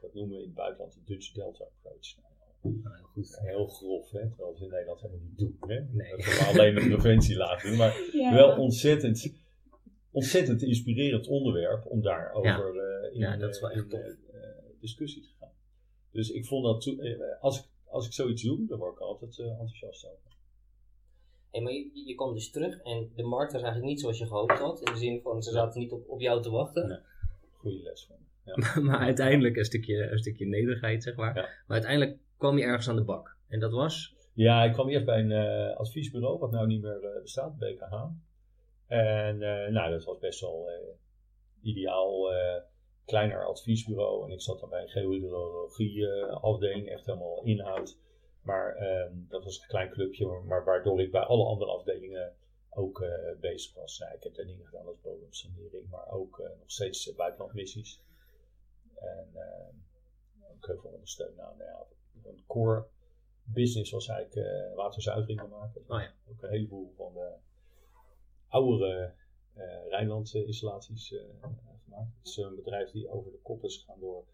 Dat, 0.00 0.14
noemen 0.14 0.32
we 0.36 0.40
in 0.42 0.46
het 0.48 0.54
buitenland 0.54 0.92
de 0.94 1.00
Dutch 1.04 1.32
Delta 1.32 1.64
Approach. 1.64 2.16
Nou, 2.62 2.80
nou, 2.82 2.96
heel 2.96 3.04
goed. 3.12 3.38
heel 3.40 3.66
grof, 3.66 4.10
hè, 4.10 4.28
terwijl 4.28 4.54
we 4.58 4.64
in 4.64 4.70
Nederland 4.70 5.00
helemaal 5.00 5.22
niet 5.28 5.38
doen. 5.38 5.56
Hè. 5.60 5.80
Nee. 5.90 6.10
Dat 6.10 6.24
we 6.24 6.44
alleen 6.52 6.74
de 6.74 6.80
preventie 6.88 7.36
laten 7.36 7.68
doen. 7.68 7.78
Maar 7.78 7.94
Ja. 8.12 8.34
wel 8.34 8.56
ontzettend, 8.58 9.32
ontzettend 10.10 10.62
inspirerend 10.62 11.26
onderwerp 11.26 11.86
om 11.86 12.02
daarover 12.02 12.76
eh 12.78 13.12
in, 13.14 13.20
Ja, 13.20 13.36
dat 13.36 13.50
is 13.54 13.60
wel 13.60 13.70
eh, 13.70 13.76
echt 13.76 13.92
in. 13.92 13.98
eh, 14.00 14.08
eh, 14.08 14.48
discussie 14.80 15.22
te 15.22 15.28
gaan. 15.38 15.52
Dus 16.14 16.30
ik 16.30 16.46
vond 16.46 16.64
dat, 16.64 16.80
toen- 16.80 17.00
eh, 17.00 17.40
als, 17.40 17.58
ik, 17.58 17.64
als 17.86 18.06
ik 18.06 18.12
zoiets 18.12 18.42
doe, 18.42 18.66
dan 18.66 18.78
word 18.78 18.92
ik 18.94 19.00
altijd 19.00 19.38
eh, 19.38 19.46
enthousiast 19.50 20.06
over. 20.06 20.32
Hey, 21.50 21.60
maar 21.62 21.72
je, 21.72 22.02
je 22.06 22.14
kwam 22.14 22.34
dus 22.34 22.50
terug 22.50 22.78
en 22.82 23.10
de 23.16 23.22
markt 23.22 23.52
was 23.52 23.62
eigenlijk 23.62 23.92
niet 23.92 24.00
zoals 24.00 24.18
je 24.18 24.26
gehoopt 24.26 24.58
had. 24.58 24.78
In 24.80 24.92
de 24.92 24.98
zin 24.98 25.20
van, 25.22 25.42
ze 25.42 25.50
zaten 25.50 25.80
niet 25.80 25.92
op, 25.92 26.08
op 26.08 26.20
jou 26.20 26.42
te 26.42 26.50
wachten. 26.50 26.88
Nee. 26.88 26.98
Goede 27.52 27.82
les 27.82 28.06
van. 28.06 28.16
Ja. 28.44 28.80
maar 28.88 28.98
uiteindelijk 28.98 29.56
een 29.56 29.64
stukje, 29.64 30.10
een 30.10 30.18
stukje 30.18 30.46
nederigheid, 30.46 31.02
zeg 31.02 31.16
maar. 31.16 31.34
Ja. 31.36 31.42
Maar 31.42 31.52
uiteindelijk 31.66 32.18
kwam 32.36 32.58
je 32.58 32.64
ergens 32.64 32.88
aan 32.88 32.96
de 32.96 33.04
bak. 33.04 33.36
En 33.48 33.60
dat 33.60 33.72
was... 33.72 34.14
Ja, 34.34 34.64
ik 34.64 34.72
kwam 34.72 34.88
eerst 34.88 35.04
bij 35.04 35.18
een 35.20 35.32
eh, 35.32 35.76
adviesbureau, 35.76 36.38
wat 36.38 36.50
nou 36.50 36.66
niet 36.66 36.82
meer 36.82 37.04
eh, 37.04 37.22
bestaat, 37.22 37.58
BKH. 37.58 37.94
En 38.86 39.42
eh, 39.42 39.72
nou, 39.72 39.90
dat 39.90 40.04
was 40.04 40.18
best 40.18 40.40
wel 40.40 40.68
eh, 40.68 40.74
ideaal, 41.62 42.32
eh, 42.32 42.62
kleiner 43.04 43.44
adviesbureau. 43.46 44.24
En 44.24 44.30
ik 44.30 44.40
zat 44.40 44.60
dan 44.60 44.68
bij 44.68 44.90
een 44.94 45.22
eh, 45.78 46.42
afdeling, 46.42 46.88
echt 46.88 47.06
helemaal 47.06 47.42
inhoud. 47.44 47.98
Maar 48.42 48.76
ehm, 48.76 49.12
dat 49.28 49.44
was 49.44 49.60
een 49.60 49.66
klein 49.66 49.90
clubje, 49.90 50.26
maar, 50.26 50.64
waardoor 50.64 51.00
ik 51.00 51.10
bij 51.10 51.20
alle 51.20 51.44
andere 51.44 51.70
afdelingen 51.70 52.32
ook 52.70 53.00
eh, 53.00 53.38
bezig 53.40 53.74
was. 53.74 53.98
Nou, 53.98 54.14
ik 54.14 54.22
heb 54.22 54.34
daar 54.34 54.46
dingen 54.46 54.66
gedaan 54.66 54.86
als 54.86 55.00
bodemsanering, 55.00 55.90
maar 55.90 56.08
ook 56.08 56.38
eh, 56.38 56.46
nog 56.46 56.70
steeds 56.70 57.08
uh, 57.08 57.16
buitenlandmissies. 57.16 58.02
En 58.94 59.28
ook 60.54 60.66
heel 60.66 60.80
veel 60.80 60.90
ondersteunen 60.90 61.44
aan 61.44 61.56
nou 61.56 61.70
ja, 61.70 61.86
een 62.30 62.44
core 62.46 62.86
business 63.42 63.90
was 63.90 64.08
eigenlijk 64.08 64.74
waterzuiveringen 64.74 65.48
maken. 65.48 65.80
Oh 65.88 66.00
ja. 66.00 66.12
Ook 66.30 66.42
een 66.42 66.50
heleboel 66.50 66.92
van 66.96 67.12
de 67.12 67.32
oudere 68.48 69.14
Rijnlandse 69.88 70.44
installaties 70.44 71.10
uh, 71.12 71.20
gemaakt. 71.84 72.16
Het 72.18 72.26
is 72.28 72.36
een 72.36 72.54
bedrijf 72.54 72.90
die 72.90 73.08
over 73.08 73.30
de 73.32 73.38
kop 73.42 73.64
is 73.64 73.76
gegaan 73.76 74.00
door 74.00 74.24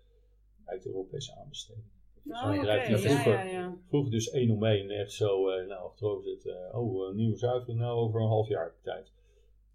uit 0.64 0.82
de 0.82 0.88
Europese 0.88 1.34
aanbesteding. 1.36 1.86
Oh, 2.26 2.42
een 2.44 2.58
bedrijf 2.58 2.86
die 2.86 2.96
oké. 2.96 3.08
vroeger, 3.08 3.32
Ja, 3.32 3.42
ja, 3.42 3.50
ja. 3.60 3.76
vroeger 3.88 4.10
dus 4.10 4.30
één 4.30 4.50
om 4.50 4.64
één 4.64 4.90
echt 4.90 5.12
zo, 5.12 5.50
uh, 5.50 5.66
nou 5.66 5.84
achterover 5.84 6.24
zit, 6.24 6.44
uh, 6.44 6.78
oh 6.78 7.08
een 7.08 7.16
nieuwe 7.16 7.36
zuivering 7.36 7.78
nou 7.78 7.98
over 7.98 8.20
een 8.20 8.26
half 8.26 8.48
jaar 8.48 8.74
tijd. 8.82 9.12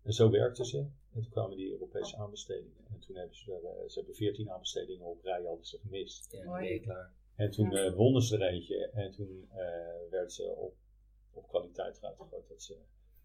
En 0.03 0.13
zo 0.13 0.29
werkten 0.29 0.65
ze. 0.65 0.77
En 1.13 1.21
toen 1.21 1.29
kwamen 1.31 1.57
die 1.57 1.71
Europese 1.71 2.17
aanbestedingen. 2.17 2.85
En 2.93 2.99
toen 2.99 3.15
hebben 3.15 3.35
ze 3.35 3.59
uh, 3.63 3.89
ze 3.89 3.97
hebben 3.97 4.15
14 4.15 4.51
aanbestedingen 4.51 5.05
op 5.05 5.23
rij 5.23 5.43
hadden 5.45 5.65
ze 5.65 5.77
gemist. 5.77 6.31
Ja, 6.31 6.79
klaar. 6.79 7.13
En 7.35 7.51
toen 7.51 7.71
Ja. 7.71 7.85
uh, 7.85 7.95
wonnen 7.95 8.21
ze 8.21 8.37
er 8.37 8.49
eentje 8.53 8.89
en 8.89 9.11
toen 9.11 9.49
uh, 9.51 9.57
werd 10.09 10.33
ze 10.33 10.53
op, 10.57 10.73
op 11.33 11.47
kwaliteit 11.47 11.97
eruit 11.97 12.15
gegooid 12.17 12.47
dat 12.47 12.61
ze 12.63 12.77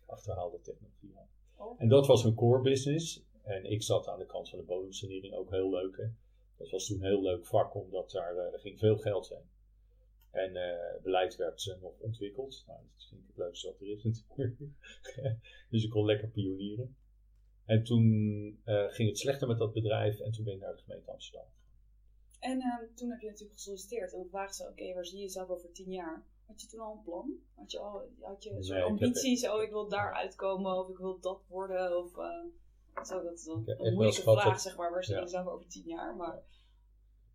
achterhaalde 0.06 0.60
technologie 0.60 1.12
hadden. 1.14 1.34
En 1.76 1.88
dat 1.88 2.06
was 2.06 2.22
hun 2.22 2.34
core 2.34 2.62
business. 2.62 3.24
En 3.42 3.64
ik 3.64 3.82
zat 3.82 4.08
aan 4.08 4.18
de 4.18 4.26
kant 4.26 4.48
van 4.48 4.58
de 4.58 4.64
bodemsanering 4.64 5.34
ook 5.34 5.50
heel 5.50 5.70
leuk. 5.70 5.96
Hè. 5.96 6.06
Dat 6.56 6.70
was 6.70 6.86
toen 6.86 6.96
een 6.96 7.06
heel 7.06 7.22
leuk 7.22 7.46
vak, 7.46 7.74
omdat 7.74 8.11
daar 8.11 8.34
uh, 8.34 8.52
er 8.52 8.61
ging 8.61 8.78
veel 8.78 8.96
geld 8.96 9.28
heen. 9.28 9.48
En 10.30 10.56
uh, 10.56 11.02
beleid 11.02 11.36
werd 11.36 11.76
nog 11.80 11.98
ontwikkeld. 11.98 12.64
Nou, 12.66 12.80
dat 12.96 13.06
vind 13.08 13.20
ik 13.20 13.26
het 13.26 13.36
leukste 13.36 13.66
wat 13.66 13.80
er 13.80 13.86
is 13.86 14.04
natuurlijk. 14.28 14.58
dus 15.70 15.84
ik 15.84 15.90
kon 15.90 16.04
lekker 16.04 16.28
pionieren. 16.28 16.96
En 17.64 17.84
toen 17.84 18.02
ging 18.88 19.08
het 19.08 19.18
slechter 19.18 19.48
met 19.48 19.58
dat 19.58 19.72
bedrijf 19.72 20.20
en 20.20 20.32
toen 20.32 20.44
ben 20.44 20.54
ik 20.54 20.61
naar 20.61 20.76
de 20.76 20.82
gemeente 20.82 21.11
Amsterdam. 21.11 21.46
En 22.40 22.56
uh, 22.56 22.96
toen 22.96 23.11
heb 23.11 23.20
je 23.20 23.26
natuurlijk 23.26 23.58
gesolliciteerd 23.58 24.12
en 24.12 24.28
dan 24.30 24.54
ze, 24.54 24.68
oké, 24.68 24.94
waar 24.94 25.06
zie 25.06 25.18
je 25.18 25.22
jezelf 25.22 25.48
over 25.48 25.72
tien 25.72 25.90
jaar? 25.90 26.24
Had 26.51 26.61
je 26.61 26.66
toen 26.66 26.80
al 26.80 26.92
een 26.92 27.03
plan? 27.03 27.32
Had 27.55 27.70
je 27.70 27.78
al 27.78 28.09
had 28.20 28.42
je 28.42 28.62
zo'n 28.62 28.76
Nee, 28.76 28.84
ambities? 28.84 29.48
Oh, 29.48 29.62
ik 29.62 29.70
wil 29.70 29.88
daar 29.88 30.14
uitkomen 30.14 30.78
of 30.78 30.88
ik 30.88 30.96
wil 30.96 31.20
dat 31.20 31.44
worden? 31.48 31.98
Of, 31.98 32.16
uh, 32.16 32.44
zo, 33.05 33.22
dat 33.22 33.32
is 33.32 33.44
dan 33.44 33.62
een 33.66 33.94
moeilijke 33.94 34.22
vraag, 34.22 34.61
zeg 34.61 34.76
maar. 34.76 34.90
Waar 34.90 35.05
je 35.07 35.12
ja. 35.12 35.20
jezelf 35.20 35.46
over 35.46 35.66
tien 35.68 35.86
jaar? 35.86 36.16
Maar 36.16 36.34
Een 36.34 36.42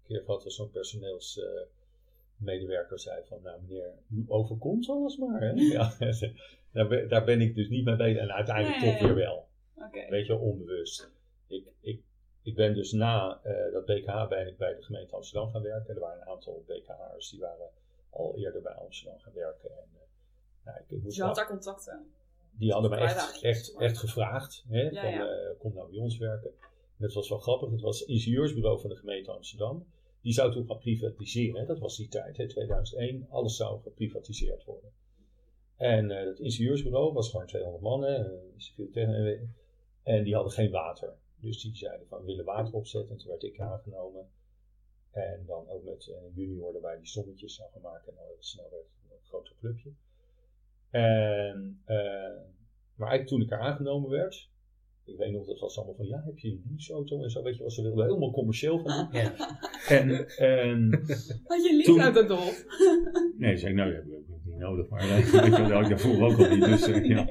keer 0.07 0.21
gehad 0.21 0.43
dat 0.43 0.53
zo'n 0.53 0.71
personeelsmedewerker 0.71 2.99
zei 2.99 3.25
van, 3.25 3.41
nou 3.41 3.61
meneer, 3.61 3.93
u 4.09 4.25
overkomt 4.27 4.89
alles 4.89 5.17
maar. 5.17 5.41
Hè? 5.41 5.53
ja, 5.77 5.93
daar, 6.71 6.87
ben, 6.87 7.09
daar 7.09 7.23
ben 7.23 7.41
ik 7.41 7.55
dus 7.55 7.69
niet 7.69 7.85
mee 7.85 7.95
bezig. 7.95 8.21
En 8.21 8.31
uiteindelijk 8.31 8.81
Nee, 8.81 8.91
toch 8.91 9.01
weer 9.01 9.15
wel. 9.15 9.47
oké. 9.75 10.09
Weet 10.09 10.25
je, 10.25 10.37
onbewust. 10.37 11.11
Ik, 11.47 11.67
ik, 11.79 12.01
ik 12.41 12.55
ben 12.55 12.73
dus 12.73 12.91
na 12.91 13.41
uh, 13.45 13.71
dat 13.73 13.85
BKH 13.85 14.27
ben 14.27 14.47
ik 14.47 14.57
bij 14.57 14.75
de 14.75 14.81
gemeente 14.81 15.15
Amsterdam 15.15 15.51
gaan 15.51 15.61
werken. 15.61 15.93
Er 15.95 15.99
waren 15.99 16.21
een 16.21 16.27
aantal 16.27 16.63
BKH'ers 16.67 17.29
die 17.29 17.39
waren 17.39 17.69
al 18.15 18.35
eerder 18.37 18.61
bij 18.61 18.73
Amsterdam 18.73 19.19
gaan 19.19 19.33
werken. 19.33 19.69
En, 19.69 19.87
uh, 19.93 19.99
nou, 20.65 20.77
ik, 20.79 20.91
ik 20.91 21.03
Dus 21.03 21.15
je 21.15 21.23
had 21.23 21.35
daar 21.35 21.47
contacten? 21.47 22.11
Die 22.57 22.71
hadden 22.71 22.91
me 22.91 22.97
echt, 22.97 23.41
echt, 23.41 23.75
echt 23.77 23.97
gevraagd. 23.97 24.63
Hè, 24.67 24.81
Ja, 24.81 25.01
van, 25.01 25.11
ja. 25.11 25.27
eh, 25.27 25.59
kom 25.59 25.73
nou 25.73 25.89
bij 25.89 25.99
ons 25.99 26.17
werken. 26.17 26.49
En 26.97 27.05
dat 27.05 27.13
was 27.13 27.29
wel 27.29 27.39
grappig. 27.39 27.71
Het 27.71 27.81
was 27.81 27.99
het 27.99 28.09
ingenieursbureau 28.09 28.79
van 28.79 28.89
de 28.89 28.95
gemeente 28.95 29.31
Amsterdam. 29.31 29.85
Die 30.21 30.33
zou 30.33 30.51
toen 30.51 30.67
gaan 30.67 30.77
privatiseren. 30.77 31.59
Hè. 31.59 31.65
Dat 31.65 31.79
was 31.79 31.97
die 31.97 32.07
tijd, 32.07 32.37
hè, 32.37 32.47
2001. 32.47 33.27
Alles 33.29 33.55
zou 33.55 33.81
geprivatiseerd 33.81 34.63
worden. 34.63 34.91
En 35.77 36.11
eh 36.11 36.25
het 36.25 36.39
ingenieursbureau 36.39 37.13
was 37.13 37.29
gewoon 37.29 37.45
200 37.45 37.83
mannen. 37.83 38.41
en 40.03 40.23
die 40.23 40.33
hadden 40.33 40.53
geen 40.53 40.71
water. 40.71 41.13
Dus 41.39 41.61
die 41.61 41.75
zeiden 41.75 42.07
van, 42.07 42.19
we 42.19 42.25
willen 42.25 42.45
water 42.45 42.73
opzetten. 42.73 43.11
En 43.11 43.17
toen 43.17 43.27
werd 43.29 43.43
ik 43.43 43.59
aangenomen. 43.59 44.29
En 45.15 45.43
dan 45.47 45.69
ook 45.69 45.83
met 45.83 46.07
een 46.07 46.31
junior 46.33 46.75
erbij 46.75 46.97
die 46.97 47.07
sommetjes 47.07 47.55
zou 47.55 47.69
gaan 47.71 47.81
maken. 47.81 48.07
En 48.09 48.15
dan 48.15 48.25
heel 48.25 48.35
snel 48.39 48.67
werd 48.71 48.83
het 48.83 49.11
een 49.11 49.25
groter 49.27 49.53
clubje. 49.59 49.89
En, 50.89 51.81
eh, 51.85 51.95
maar 52.95 53.09
eigenlijk 53.09 53.27
toen 53.27 53.41
ik 53.41 53.51
er 53.51 53.59
aangenomen 53.59 54.09
werd, 54.09 54.49
ik 55.05 55.17
weet 55.17 55.31
nog, 55.31 55.45
dat 55.45 55.59
was 55.59 55.77
allemaal 55.77 55.95
van, 55.95 56.05
ja, 56.07 56.21
heb 56.25 56.39
je 56.39 56.49
een 56.49 56.63
leaseauto 56.69 57.23
en 57.23 57.29
zo, 57.29 57.43
weet 57.43 57.57
je 57.57 57.63
wat 57.63 57.73
ze 57.73 57.81
wilden, 57.81 58.05
helemaal 58.05 58.31
commercieel 58.31 58.79
van 58.79 59.09
doen. 59.11 59.21
Ja. 59.21 59.33
En, 59.87 60.27
en 60.37 60.89
Had 61.47 61.63
je 61.65 61.73
lief 61.75 61.85
Toen- 61.85 62.01
uit 62.01 62.15
het 62.15 62.29
hof? 62.29 62.63
nee, 63.37 63.57
zei 63.57 63.71
ik, 63.71 63.77
nou, 63.77 63.93
dat 63.93 64.03
heb 64.03 64.13
ik 64.13 64.45
niet 64.45 64.57
nodig, 64.57 64.89
maar 64.89 64.99
eh, 65.01 65.15
weet 65.15 65.25
je, 65.55 65.61
dat 65.61 65.71
had 65.71 65.81
ik 65.83 65.89
daarvoor 65.89 66.25
ook 66.31 66.37
al 66.37 66.49
niet, 66.55 66.65
dus 66.65 66.87
eh, 66.87 67.05
ja. 67.05 67.27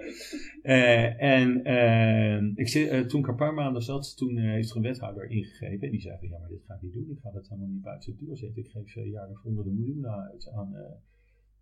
Eh, 0.65 1.23
en 1.23 1.65
eh, 1.65 2.43
ik 2.55 2.69
zit, 2.69 2.89
eh, 2.89 3.01
toen 3.01 3.21
ik 3.21 3.27
een 3.27 3.37
paar 3.37 3.55
maanden 3.55 3.83
zat, 3.83 4.17
toen 4.17 4.37
eh, 4.39 4.45
heeft 4.45 4.71
er 4.71 4.77
een 4.77 4.83
wethouder 4.83 5.31
ingegeven. 5.31 5.81
En 5.87 5.91
die 5.91 6.01
zei 6.01 6.19
van, 6.19 6.29
ja, 6.29 6.39
maar 6.39 6.49
dit 6.49 6.65
ga 6.67 6.75
ik 6.75 6.83
niet 6.83 6.93
doen. 6.93 7.11
Ik 7.11 7.19
ga 7.23 7.31
dat 7.31 7.49
helemaal 7.49 7.69
niet 7.71 7.83
buiten 7.83 8.17
de 8.19 8.25
deur 8.25 8.37
zetten. 8.37 8.63
Ik 8.63 8.71
geef 8.71 8.97
uh, 8.97 9.11
jaarlijks 9.11 9.43
honderden 9.43 9.75
miljoenen 9.75 10.11
uit 10.11 10.49
aan, 10.49 10.75
eh, 10.75 10.95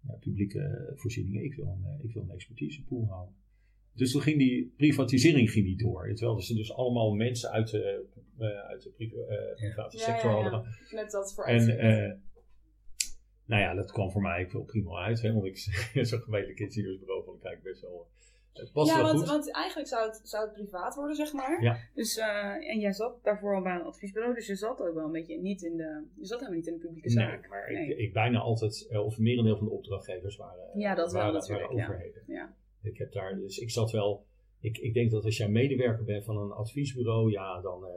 ja, 0.08 0.14
publieke 0.14 0.92
voorzieningen. 0.96 1.44
Ik 1.44 1.54
wil 1.54 1.66
een, 1.66 1.84
eh, 1.84 2.04
ik 2.04 2.12
wil 2.14 2.22
een 2.22 2.30
expertisepool 2.30 3.06
houden. 3.08 3.34
Dus 3.94 4.12
toen 4.12 4.22
ging 4.22 4.38
die 4.38 4.72
privatisering 4.76 5.50
ging 5.50 5.66
niet 5.66 5.78
door. 5.78 6.14
Terwijl 6.14 6.40
ze 6.40 6.54
dus 6.54 6.72
allemaal 6.72 7.14
mensen 7.14 7.50
uit 7.50 7.70
de, 7.70 8.04
eh, 8.38 8.46
uit 8.46 8.82
de 8.82 8.90
priva- 8.90 9.16
eh, 9.16 9.54
private 9.54 9.96
Ja, 9.96 10.02
sector 10.04 10.30
ja, 10.30 10.36
ja. 10.36 10.42
hadden. 10.42 10.70
Met 10.94 11.10
dat 11.10 11.34
voor 11.34 11.44
En 11.44 11.78
eh, 11.78 12.12
nou 13.44 13.62
ja, 13.62 13.74
dat 13.74 13.92
kwam 13.92 14.10
voor 14.10 14.22
mij 14.22 14.44
ook 14.44 14.52
wel 14.52 14.62
prima 14.64 14.94
uit. 15.04 15.22
Hè, 15.22 15.32
want 15.32 15.44
ik 15.46 15.56
zo'n 16.06 16.20
gemeentelijk 16.20 16.58
vond 17.24 17.38
ik 17.38 17.44
eigenlijk 17.44 17.62
best 17.62 17.80
wel... 17.80 18.10
Het 18.52 18.72
past 18.72 18.90
ja, 18.90 18.96
wel 18.96 19.04
want, 19.04 19.18
goed. 19.18 19.28
want 19.28 19.52
eigenlijk 19.52 19.88
zou 19.88 20.06
het, 20.06 20.20
zou 20.24 20.44
het 20.44 20.52
privaat 20.52 20.94
worden, 20.94 21.16
zeg 21.16 21.32
maar. 21.32 21.62
Ja. 21.62 21.76
Dus, 21.94 22.16
eh, 22.16 22.70
en 22.70 22.78
jij 22.78 22.92
zat 22.92 23.18
daarvoor 23.22 23.54
al 23.54 23.62
bij 23.62 23.74
een 23.74 23.82
adviesbureau, 23.82 24.34
dus 24.34 24.46
je 24.46 24.56
zat 24.56 24.80
ook 24.80 24.94
wel 24.94 25.04
een 25.04 25.12
beetje 25.12 25.40
niet 25.40 25.62
in 25.62 25.76
de... 25.76 26.04
Je 26.14 26.26
zat 26.26 26.38
helemaal 26.38 26.58
niet 26.58 26.68
in 26.68 26.74
de 26.74 26.86
publieke 26.86 27.08
Nee, 27.08 27.26
zaak. 27.26 27.48
maar 27.48 27.72
Nee. 27.72 27.88
ik, 27.88 27.98
ik 27.98 28.12
bijna 28.12 28.38
altijd, 28.38 28.86
eh, 28.90 29.04
of 29.04 29.18
merendeel 29.18 29.56
van 29.56 29.66
de 29.66 29.72
opdrachtgevers 29.72 30.36
waren, 30.36 30.78
Ja, 30.78 30.94
dat 30.94 31.12
wel 31.12 31.20
waren, 31.22 31.40
natuurlijk, 31.40 31.72
waren 31.72 31.84
overheden. 31.84 32.22
Ja. 32.26 32.54
Ik 32.82 32.98
heb 32.98 33.12
daar, 33.12 33.36
dus 33.36 33.58
ik 33.58 33.70
zat 33.70 33.90
wel, 33.90 34.24
ik, 34.60 34.78
ik 34.78 34.94
denk 34.94 35.10
dat 35.10 35.24
als 35.24 35.36
jij 35.36 35.48
medewerker 35.48 36.04
bent 36.04 36.24
van 36.24 36.36
een 36.36 36.52
adviesbureau, 36.52 37.30
ja, 37.30 37.60
dan, 37.60 37.86
eh, 37.86 37.90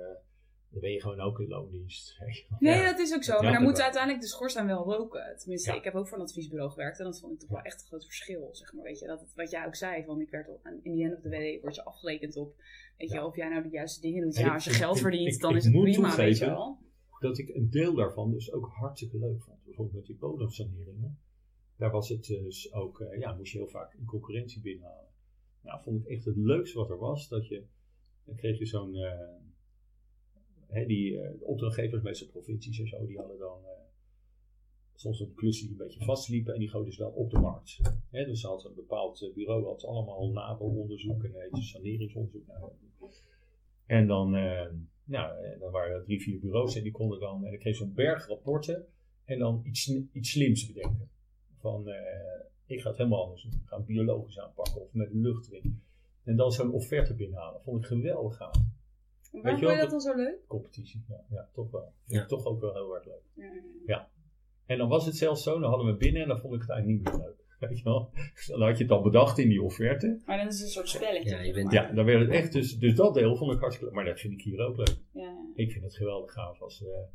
dan 0.76 0.84
ben 0.84 0.94
je 0.94 1.02
gewoon 1.02 1.20
ook 1.20 1.40
in 1.40 1.48
loondienst. 1.48 2.16
weet 2.20 2.38
je 2.38 2.46
wel. 2.50 2.58
Nee, 2.62 2.80
Ja. 2.82 2.92
dat 2.92 3.00
is 3.00 3.14
ook 3.16 3.24
zo. 3.24 3.34
Ja, 3.34 3.42
Maar 3.42 3.54
dan 3.54 3.64
moet 3.64 3.82
uiteindelijk 3.82 4.22
de 4.24 4.28
schoorsteen 4.30 4.66
wel 4.66 4.84
roken. 4.84 5.36
Tenminste, 5.38 5.72
Ja. 5.72 5.78
ik 5.78 5.84
heb 5.84 5.96
ook 5.96 6.08
voor 6.08 6.18
een 6.18 6.24
adviesbureau 6.24 6.72
gewerkt. 6.72 7.00
En 7.00 7.06
dat 7.06 7.20
vond 7.20 7.34
ik 7.34 7.40
toch 7.40 7.50
wel 7.50 7.62
echt 7.62 7.82
een 7.82 7.88
groot 7.88 8.04
verschil. 8.06 8.50
Zeg 8.52 8.74
maar, 8.74 8.84
weet 8.84 9.00
je, 9.00 9.08
dat 9.08 9.20
het, 9.20 9.34
wat 9.36 9.52
jij 9.52 9.66
ook 9.66 9.76
zei, 9.76 10.04
van 10.04 10.22
ik 10.22 10.30
werd 10.30 10.50
op, 10.50 10.60
aan- 10.64 10.80
in 10.84 10.94
die 10.94 11.04
end 11.06 11.16
of 11.16 11.22
the 11.22 11.30
day 11.30 11.60
word 11.62 11.76
je 11.76 11.84
afgerekend 11.84 12.36
op, 12.38 12.56
weet 12.98 13.10
je, 13.10 13.16
Ja. 13.16 13.26
of 13.26 13.36
jij 13.36 13.50
nou 13.50 13.64
de 13.64 13.70
juiste 13.70 14.02
dingen 14.02 14.24
doet. 14.24 14.36
Ja, 14.38 14.54
als 14.54 14.64
je 14.64 14.70
ik- 14.70 14.76
geld 14.76 14.96
ik- 14.96 15.02
verdient, 15.02 15.34
ik- 15.34 15.42
dan 15.42 15.52
ik 15.52 15.58
is 15.58 15.64
het 15.66 15.74
prima, 15.74 16.16
weet 16.16 16.38
je 16.38 16.46
wel. 16.46 16.78
Dat 17.20 17.38
ik 17.38 17.50
een 17.50 17.70
deel 17.70 17.94
daarvan 17.96 18.32
dus 18.32 18.52
ook 18.52 18.68
hartstikke 18.74 19.18
leuk 19.20 19.42
vond. 19.44 19.64
Bijvoorbeeld 19.64 19.96
met 19.98 20.06
die 20.06 20.16
bodemsaneringen. 20.18 21.20
Daar 21.78 21.92
was 21.92 22.10
het 22.10 22.24
dus 22.26 22.74
ook, 22.74 23.00
eh, 23.02 23.20
ja, 23.20 23.34
moest 23.34 23.52
je 23.52 23.58
heel 23.58 23.68
vaak 23.68 23.94
een 23.94 24.06
concurrentie 24.06 24.62
binnenhalen. 24.62 25.10
Nou, 25.62 25.82
vond 25.84 26.00
ik 26.02 26.08
echt 26.12 26.26
het 26.26 26.36
leukste 26.38 26.78
wat 26.78 26.90
er 26.90 26.98
was, 26.98 27.28
dat 27.30 27.48
je, 27.48 27.64
dan 28.26 28.36
kreeg 28.36 28.58
je 28.60 28.66
zo'n, 28.66 28.96
eh, 28.96 29.20
hè, 30.68 30.86
die 30.86 31.20
eh, 31.20 31.42
opdrachtgevers, 31.42 32.02
meestal 32.02 32.28
provincies 32.28 32.80
en 32.80 32.88
zo, 32.88 33.06
die 33.06 33.18
hadden 33.18 33.38
dan 33.38 33.60
eh, 33.64 33.86
soms 34.96 35.20
een 35.20 35.34
klus 35.34 35.60
die 35.60 35.70
een 35.70 35.78
beetje 35.78 36.04
vastliepen 36.04 36.54
en 36.54 36.60
die 36.60 36.70
gooiden 36.70 36.94
ze 36.94 37.02
dan 37.02 37.14
op 37.14 37.30
de 37.30 37.40
markt. 37.40 37.80
Hè, 38.12 38.26
dus 38.26 38.42
ze 38.42 38.68
een 38.68 38.76
bepaald 38.76 39.22
eh, 39.22 39.34
bureau, 39.34 39.66
had 39.66 39.86
allemaal 39.86 40.32
NABO-onderzoek 40.32 41.24
en 41.24 41.36
eh, 41.36 41.62
saneringsonderzoek. 41.62 42.48
Nou, 42.48 42.72
en 43.86 44.08
dan, 44.08 44.36
eh, 44.36 44.68
nou, 45.04 45.58
dan 45.60 45.72
waren 45.72 45.96
er 45.96 46.04
drie, 46.04 46.22
vier 46.22 46.40
bureaus 46.40 46.76
en 46.76 46.84
die 46.84 46.92
konden 46.92 47.20
dan, 47.20 47.46
en 47.46 47.54
ik 47.54 47.60
kreeg 47.60 47.76
zo'n 47.76 47.94
berg 47.94 48.28
rapporten 48.28 48.86
en 49.26 49.40
dan 49.40 49.62
iets, 49.64 49.94
iets 50.12 50.32
slims 50.32 50.68
bedenken. 50.68 51.10
Van, 51.60 51.88
ik 52.66 52.82
ga 52.82 52.90
het 52.90 52.98
helemaal 52.98 53.24
anders 53.24 53.44
doen. 53.44 53.52
Ik 53.52 53.68
ga 53.68 53.78
het 53.78 53.86
biologisch 53.86 54.40
aanpakken 54.40 54.82
of 54.82 54.94
met 54.94 55.14
lucht 55.14 55.52
erin. 55.52 55.82
En 56.24 56.36
dan 56.36 56.52
zo'n 56.52 56.72
offerte 56.72 57.14
binnenhalen. 57.14 57.62
Vond 57.62 57.82
ik 57.82 57.86
geweldig 57.86 58.38
gaaf. 58.38 58.58
Maar 59.44 59.44
Waarom 59.44 59.60
je 59.62 59.66
vond 59.66 59.78
je 59.78 59.88
wel, 59.88 59.90
dat 59.90 60.04
dan 60.04 60.14
zo 60.14 60.24
leuk? 60.24 60.48
Competitie, 60.48 61.06
ja, 61.08 61.24
ja 61.30 61.50
toch 61.54 61.72
wel. 61.72 61.94
Ja. 62.06 62.20
Ja. 62.20 62.26
Toch 62.26 62.46
ook 62.46 62.62
wel 62.62 62.74
heel 62.74 62.96
erg 62.96 63.06
leuk. 63.06 63.52
Ja. 63.86 64.10
En 64.66 64.78
dan 64.78 64.90
was 64.90 65.06
het 65.06 65.16
zelfs 65.16 65.44
zo, 65.44 65.60
dan 65.60 65.70
hadden 65.70 65.88
we 65.88 65.98
binnen 65.98 66.22
en 66.22 66.28
dan 66.28 66.40
vond 66.40 66.54
ik 66.54 66.62
het 66.62 66.70
eigenlijk 66.70 67.04
niet 67.04 67.14
meer 67.14 67.26
leuk. 67.26 67.44
Weet 67.70 67.78
je 67.78 67.84
wel? 67.84 68.12
Dan 68.48 68.62
had 68.62 68.78
je 68.78 68.84
het 68.84 68.92
al 68.92 69.02
bedacht 69.02 69.38
in 69.38 69.50
die 69.50 69.62
offerte. 69.62 70.22
Maar 70.26 70.38
dan 70.38 70.48
is 70.48 70.56
het 70.56 70.64
een 70.64 70.72
soort 70.72 70.90
spelletje. 70.90 71.30
Ja, 71.30 71.42
je 71.42 71.54
bent-. 71.54 71.72
Ja, 71.72 71.92
dan 71.92 72.06
werd 72.06 72.22
het 72.22 72.30
echt, 72.30 72.52
dus, 72.52 72.78
dus 72.78 72.96
dat 72.96 73.14
deel 73.14 73.36
vond 73.36 73.52
ik 73.52 73.60
hartstikke 73.60 73.86
leuk. 73.86 73.96
Maar 73.96 74.06
dat 74.06 74.20
vind 74.20 74.34
ik 74.34 74.42
hier 74.42 74.60
ook 74.60 74.78
leuk. 74.78 74.98
Ja, 75.12 75.22
ja. 75.22 75.52
Ik 75.56 75.72
vind 75.72 75.84
het 75.84 75.96
geweldig 75.96 76.32
gaaf 76.32 76.62
als 76.62 76.80
we 76.80 77.06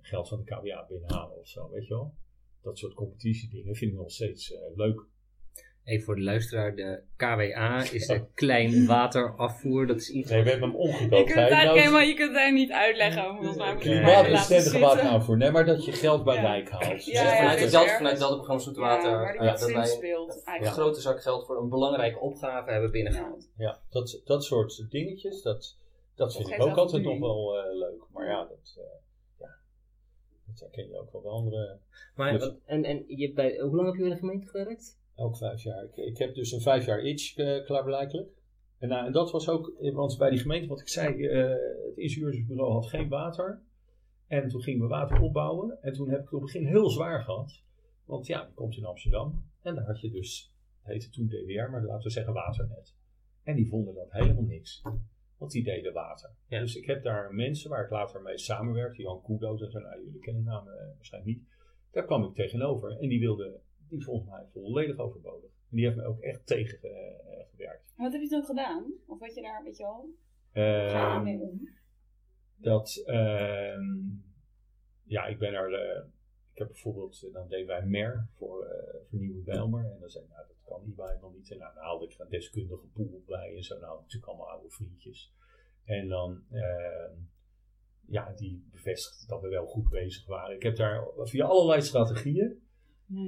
geld 0.00 0.28
van 0.28 0.38
de 0.38 0.44
KWA 0.44 0.86
binnenhalen 0.88 1.38
of 1.38 1.48
zo, 1.48 1.70
weet 1.70 1.86
je 1.86 1.94
wel. 1.94 2.14
Dat 2.62 2.78
soort 2.78 2.94
competitiedingen 2.94 3.74
vind 3.74 3.92
ik 3.92 3.98
nog 3.98 4.10
steeds 4.10 4.52
eh, 4.52 4.60
leuk. 4.74 5.06
Even 5.86 6.04
voor 6.04 6.14
de 6.16 6.22
luisteraar, 6.22 6.74
de 6.74 7.02
KWA 7.16 7.82
is 7.92 8.06
de 8.06 8.24
klein 8.34 8.86
waterafvoer. 8.86 9.86
Dat 9.86 9.96
is 9.96 10.10
iets 10.10 10.30
Nee, 10.30 10.42
we 10.42 10.50
hebben 10.50 10.68
hem 10.70 10.78
Je 10.78 10.84
omgekookt. 10.86 11.08
kunt, 11.10 11.28
het 11.28 11.34
Hij 11.34 11.42
eigenlijk 11.48 11.64
nou- 11.66 11.78
helemaal, 11.78 12.00
je 12.08 12.14
kunt 12.14 12.28
het 12.28 12.36
eigenlijk 12.38 12.68
niet 12.68 12.76
uitleggen. 12.84 13.24
Volgens 13.36 13.56
mij 13.56 13.72
je 13.72 13.78
Klimaatbestendige 13.78 14.70
zitten. 14.70 14.88
wateraanvoer. 14.88 15.36
Nee, 15.36 15.50
maar 15.50 15.64
dat 15.64 15.84
je 15.84 15.92
geld 15.92 16.24
bij 16.24 16.34
Ja. 16.34 16.42
wijk 16.42 16.70
haalt. 16.70 16.84
Ja, 16.84 16.92
Dus 16.94 17.06
ja, 17.06 17.36
vanuit, 17.36 17.60
ergens- 17.74 17.92
vanuit 17.96 18.18
dat 18.18 18.34
programma 18.34 18.62
Zoete 18.62 18.80
Water. 18.80 19.10
Ja, 19.10 19.18
waar 19.18 19.58
dat 19.58 19.72
wij 19.72 19.84
speelt. 19.86 20.34
een 20.34 20.42
Eigenlijk. 20.44 20.76
grote 20.76 21.00
zak 21.00 21.22
geld 21.22 21.46
voor 21.46 21.60
een 21.62 21.68
belangrijke 21.68 22.18
opgave 22.18 22.70
hebben 22.70 22.90
binnengehaald. 22.90 23.50
Ja, 23.56 23.80
dat, 23.90 24.20
dat 24.24 24.44
soort 24.44 24.86
dingetjes, 24.90 25.42
dat, 25.42 25.76
dat 26.14 26.36
vind 26.36 26.50
ik 26.50 26.62
ook 26.62 26.76
altijd 26.76 27.02
nog 27.02 27.18
wel 27.18 27.58
eh, 27.58 27.76
leuk. 27.78 28.02
Maar 28.12 28.26
ja, 28.26 28.38
dat, 28.44 28.76
eh, 28.78 28.84
ja, 29.40 29.48
dat 30.46 30.60
herken 30.60 30.88
je 30.88 30.98
ook 31.00 31.12
wel 31.12 31.20
bij 31.22 31.30
andere. 31.30 31.78
Maar, 32.14 32.50
en, 32.64 32.84
en 32.84 33.04
je, 33.06 33.32
bij, 33.32 33.58
hoe 33.60 33.76
lang 33.76 33.86
heb 33.88 33.96
je 33.96 34.02
in 34.04 34.10
de 34.10 34.16
gemeente 34.16 34.46
gewerkt? 34.46 34.98
Elk 35.16 35.36
vijf 35.36 35.62
jaar. 35.62 35.84
Ik, 35.84 35.96
ik 35.96 36.18
heb 36.18 36.34
dus 36.34 36.52
een 36.52 36.60
vijf 36.60 36.86
jaar 36.86 37.00
itch 37.00 37.36
uh, 37.36 37.64
klaarblijkelijk. 37.64 38.28
En, 38.78 38.88
nou, 38.88 39.06
en 39.06 39.12
dat 39.12 39.30
was 39.30 39.48
ook, 39.48 39.72
want 39.92 40.18
bij 40.18 40.30
die 40.30 40.38
gemeente, 40.38 40.68
wat 40.68 40.80
ik 40.80 40.88
zei, 40.88 41.26
eh, 41.26 41.48
het 41.88 41.96
ingenieursbureau 41.96 42.72
had 42.72 42.86
geen 42.86 43.08
water. 43.08 43.62
En 44.26 44.48
toen 44.48 44.62
gingen 44.62 44.80
we 44.80 44.86
water 44.86 45.20
opbouwen. 45.20 45.82
En 45.82 45.92
toen 45.92 46.08
heb 46.08 46.18
ik 46.18 46.24
het 46.24 46.34
op 46.34 46.42
het 46.42 46.52
begin 46.52 46.68
heel 46.68 46.90
zwaar 46.90 47.22
gehad. 47.22 47.62
Want 48.04 48.26
ja, 48.26 48.46
je 48.46 48.54
komt 48.54 48.76
in 48.76 48.84
Amsterdam. 48.84 49.44
En 49.62 49.74
daar 49.74 49.86
had 49.86 50.00
je 50.00 50.10
dus, 50.10 50.54
het 50.82 50.92
heette 50.92 51.10
toen 51.10 51.26
DWR, 51.26 51.70
maar 51.70 51.82
laten 51.82 52.04
we 52.04 52.10
zeggen 52.10 52.32
waternet. 52.32 52.94
En 53.42 53.56
die 53.56 53.68
vonden 53.68 53.94
dat 53.94 54.12
helemaal 54.12 54.42
niks. 54.42 54.82
Want 55.38 55.52
die 55.52 55.64
deden 55.64 55.92
water. 55.92 56.30
Ja. 56.46 56.60
Dus 56.60 56.76
ik 56.76 56.86
heb 56.86 57.02
daar 57.02 57.34
mensen 57.34 57.70
waar 57.70 57.84
ik 57.84 57.90
later 57.90 58.22
mee 58.22 58.38
samenwerkte, 58.38 59.02
Jan 59.02 59.22
en 59.26 59.38
zo, 59.70 59.78
nou, 59.78 60.04
jullie 60.04 60.20
kennen 60.20 60.46
eh, 60.46 60.64
waarschijnlijk 60.94 61.36
niet. 61.36 61.48
Daar 61.90 62.04
kwam 62.04 62.24
ik 62.24 62.34
tegenover. 62.34 62.98
En 62.98 63.08
die 63.08 63.20
wilde, 63.20 63.60
die 63.88 64.04
vond 64.04 64.26
mij 64.26 64.44
volledig 64.52 64.98
overbodig. 64.98 65.50
En 65.50 65.76
die 65.76 65.84
heeft 65.84 65.96
mij 65.96 66.06
ook 66.06 66.20
echt 66.20 66.46
tegen 66.46 66.82
eh, 66.82 67.44
gewerkt. 67.50 67.92
Wat 67.96 68.12
heb 68.12 68.20
je 68.22 68.28
toen 68.28 68.44
gedaan? 68.44 68.92
Of 69.06 69.18
wat 69.18 69.34
je 69.34 69.42
daar, 69.42 69.62
weet 69.64 69.76
je 69.76 69.82
wel, 69.82 70.08
Ehm, 70.52 70.88
ga 70.90 71.14
je 71.14 71.22
mee 71.22 71.40
om? 71.40 71.68
dat, 72.56 73.02
ehm, 73.06 73.84
ja, 75.04 75.26
ik 75.26 75.38
ben 75.38 75.52
er, 75.54 75.72
eh, 75.74 76.04
ik 76.52 76.58
heb 76.58 76.66
bijvoorbeeld, 76.68 77.22
eh, 77.26 77.32
dan 77.32 77.48
deden 77.48 77.66
wij 77.66 77.82
MER 77.86 78.28
voor 78.36 78.64
eh 78.64 78.94
Vernieuwend 79.08 79.44
Bijlmer. 79.44 79.84
En 79.92 80.00
dan 80.00 80.08
zei 80.10 80.24
ik, 80.24 80.30
nou, 80.30 80.46
dat 80.46 80.56
kan 80.64 80.82
hierbij 80.84 81.18
nog 81.20 81.34
niet. 81.34 81.50
En 81.50 81.58
nou, 81.58 81.74
dan 81.74 81.82
haalde 81.82 82.04
ik 82.04 82.18
een 82.18 82.28
deskundige 82.28 82.86
pool 82.86 83.22
bij 83.26 83.56
en 83.56 83.62
zo. 83.62 83.78
Nou, 83.78 84.00
natuurlijk 84.00 84.26
allemaal 84.32 84.50
oude 84.50 84.70
vriendjes. 84.70 85.34
En 85.84 86.08
dan, 86.08 86.42
ehm, 86.50 87.12
ja, 88.06 88.32
die 88.32 88.68
bevestigde 88.72 89.26
dat 89.26 89.40
we 89.40 89.48
wel 89.48 89.66
goed 89.66 89.88
bezig 89.88 90.26
waren. 90.26 90.56
Ik 90.56 90.62
heb 90.62 90.76
daar 90.76 91.06
via 91.16 91.44
allerlei 91.46 91.82
strategieën, 91.82 92.65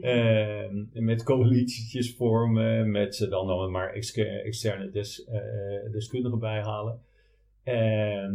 Ehm, 0.00 0.84
met 0.92 1.22
coalitietjes 1.22 2.14
vormen, 2.16 2.90
met 2.90 3.20
eh, 3.20 3.30
dan, 3.30 3.46
dan 3.46 3.70
maar 3.70 3.92
exter- 3.92 4.44
externe 4.44 4.90
des, 4.90 5.24
eh, 5.24 5.92
deskundigen 5.92 6.38
bijhalen. 6.38 7.02
Ehm, 7.62 8.34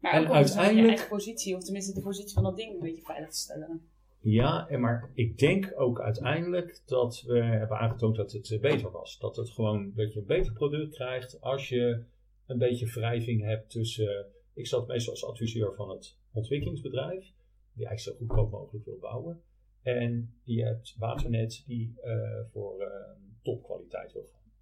Maar 0.00 0.12
en 0.12 0.28
uiteindelijk... 0.28 0.80
je 0.80 0.88
eigen 0.88 1.08
positie, 1.08 1.56
of 1.56 1.62
tenminste 1.64 1.94
de 1.94 2.00
positie 2.00 2.34
van 2.34 2.42
dat 2.42 2.56
ding 2.56 2.72
een 2.72 2.80
beetje 2.80 3.02
veilig 3.02 3.30
te 3.30 3.38
stellen. 3.38 3.80
ja, 4.20 4.68
en 4.68 4.80
maar 4.80 5.10
ik 5.14 5.38
denk 5.38 5.72
ook 5.76 6.00
uiteindelijk 6.00 6.82
dat 6.86 7.22
we 7.26 7.38
hebben 7.42 7.78
aangetoond 7.78 8.16
dat 8.16 8.32
het 8.32 8.50
eh, 8.50 8.60
beter 8.60 8.90
was. 8.90 9.18
Dat 9.18 9.36
het 9.36 9.50
gewoon, 9.50 9.92
dat 9.94 10.12
je 10.12 10.18
een 10.20 10.26
beter 10.26 10.52
product 10.52 10.94
krijgt 10.94 11.40
als 11.40 11.68
je 11.68 12.02
een 12.46 12.58
beetje 12.58 12.86
wrijving 12.86 13.42
hebt 13.42 13.70
tussen. 13.70 14.26
ik 14.54 14.66
zat 14.66 14.86
meestal 14.86 15.12
als 15.12 15.24
adviseur 15.24 15.74
van 15.74 15.90
het 15.90 16.16
ontwikkelingsbedrijf, 16.32 17.32
die 17.72 17.86
eigenlijk 17.86 18.18
zo 18.18 18.26
goedkoop 18.26 18.50
mogelijk 18.50 18.84
wil 18.84 18.98
bouwen. 19.00 19.40
En 19.86 20.34
je 20.42 20.64
hebt 20.64 20.96
Waternet 20.98 21.62
die 21.66 21.94
eh, 22.02 22.40
voor 22.52 22.80
eh, 22.80 23.10
topkwaliteit 23.42 24.12
wil 24.12 24.24
gaan. 24.24 24.52